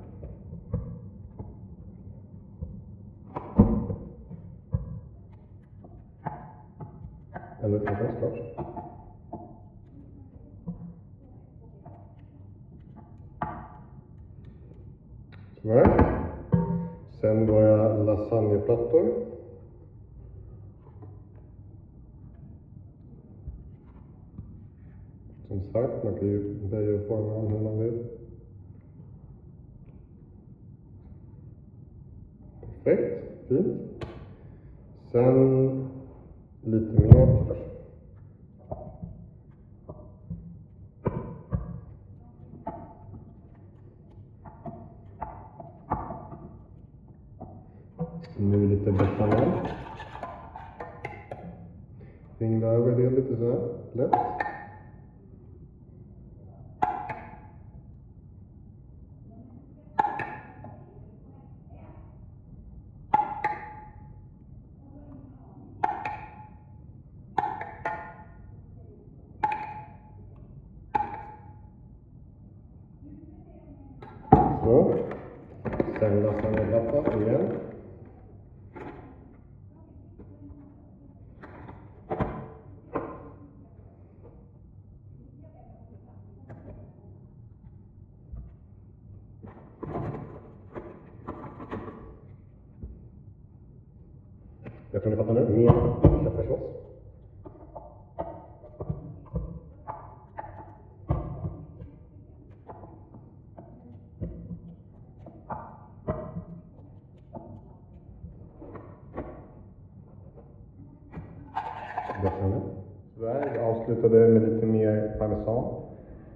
Avslutade 114.01 114.27
med 114.27 114.41
lite 114.41 114.65
mer 114.65 115.15
parmesan. 115.19 115.63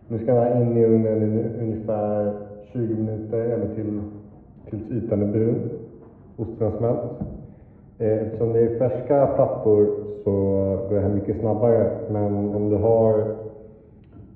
Nu 0.08 0.20
ska 0.20 0.34
den 0.34 0.44
här 0.44 0.62
in 0.62 0.78
i 0.78 0.86
ugnen 0.86 1.24
i 1.24 1.62
ungefär 1.62 2.34
20 2.74 2.96
minuter 2.96 3.38
eller 3.38 3.76
till, 3.76 4.02
tills 4.70 4.92
ytan 4.92 5.22
är 5.22 5.26
brun. 5.26 5.70
Osten 6.38 6.72
har 6.72 6.78
smält. 6.78 7.00
Eh, 7.98 8.24
eftersom 8.24 8.54
det 8.54 8.60
är 8.60 8.80
färska 8.80 9.28
plattor 9.28 9.88
så 10.24 10.32
går 10.90 10.96
det 10.96 11.02
här 11.02 11.10
mycket 11.10 11.40
snabbare. 11.40 11.92
Men 12.10 12.56
om 12.56 12.70
du, 12.70 12.76
har, 12.76 13.36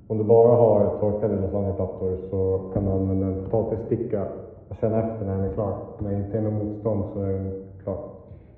om 0.06 0.18
du 0.18 0.24
bara 0.24 0.56
har 0.56 0.98
torkade 1.00 1.36
lasagneplattor 1.36 2.16
så 2.30 2.60
kan 2.74 2.84
du 2.84 2.90
använda 2.90 3.26
en 3.26 3.44
potatissticka 3.50 4.24
och 4.68 4.76
känna 4.76 5.02
efter 5.02 5.26
när 5.26 5.36
den 5.36 5.44
är 5.44 5.52
klar. 5.52 5.74
När 5.98 6.10
det 6.10 6.16
inte 6.16 6.38
är 6.38 6.42
något 6.42 6.64
motstånd 6.64 7.04
så 7.14 7.22
är 7.22 7.32
den 7.32 7.62
klar. 7.82 7.98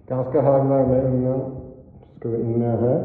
Ganska 0.07 0.41
hög 0.41 0.65
värme 0.65 0.97
i 0.97 1.01
ugnen. 1.01 1.41
Så 2.03 2.19
ska 2.19 2.29
vi 2.29 2.41
in 2.43 2.59
med 2.59 2.69
den 2.69 2.79
här. 2.79 3.03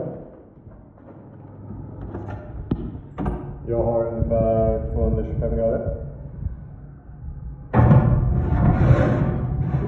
Jag 3.70 3.84
har 3.84 4.06
ungefär 4.06 4.80
225 4.94 5.56
grader. 5.56 5.96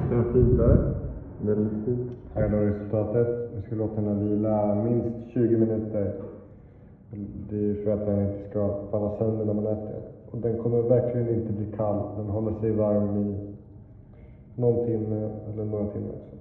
Den 0.09 0.57
där. 0.57 0.93
Väldigt 1.41 1.85
fint. 1.85 2.11
Här 2.33 2.43
är 2.43 2.49
då 2.49 2.57
resultatet. 2.57 3.51
Vi 3.55 3.61
ska 3.61 3.75
låta 3.75 4.01
den 4.01 4.29
vila 4.29 4.75
minst 4.75 5.33
20 5.33 5.57
minuter. 5.57 6.13
Det 7.49 7.69
är 7.69 7.83
för 7.83 7.91
att 7.91 8.05
den 8.05 8.21
inte 8.21 8.49
ska 8.49 8.75
falla 8.91 9.17
sönder 9.17 9.45
när 9.45 9.53
man 9.53 9.67
äter 9.67 9.85
den. 9.85 10.01
Och 10.31 10.37
den 10.37 10.57
kommer 10.57 10.81
verkligen 10.81 11.29
inte 11.29 11.53
bli 11.53 11.65
kall. 11.77 12.03
Den 12.17 12.29
håller 12.29 12.59
sig 12.59 12.71
varm 12.71 13.17
i 13.17 13.55
någon 14.55 14.85
timme 14.85 15.29
eller 15.53 15.65
några 15.65 15.85
timmar. 15.85 16.09
också. 16.09 16.38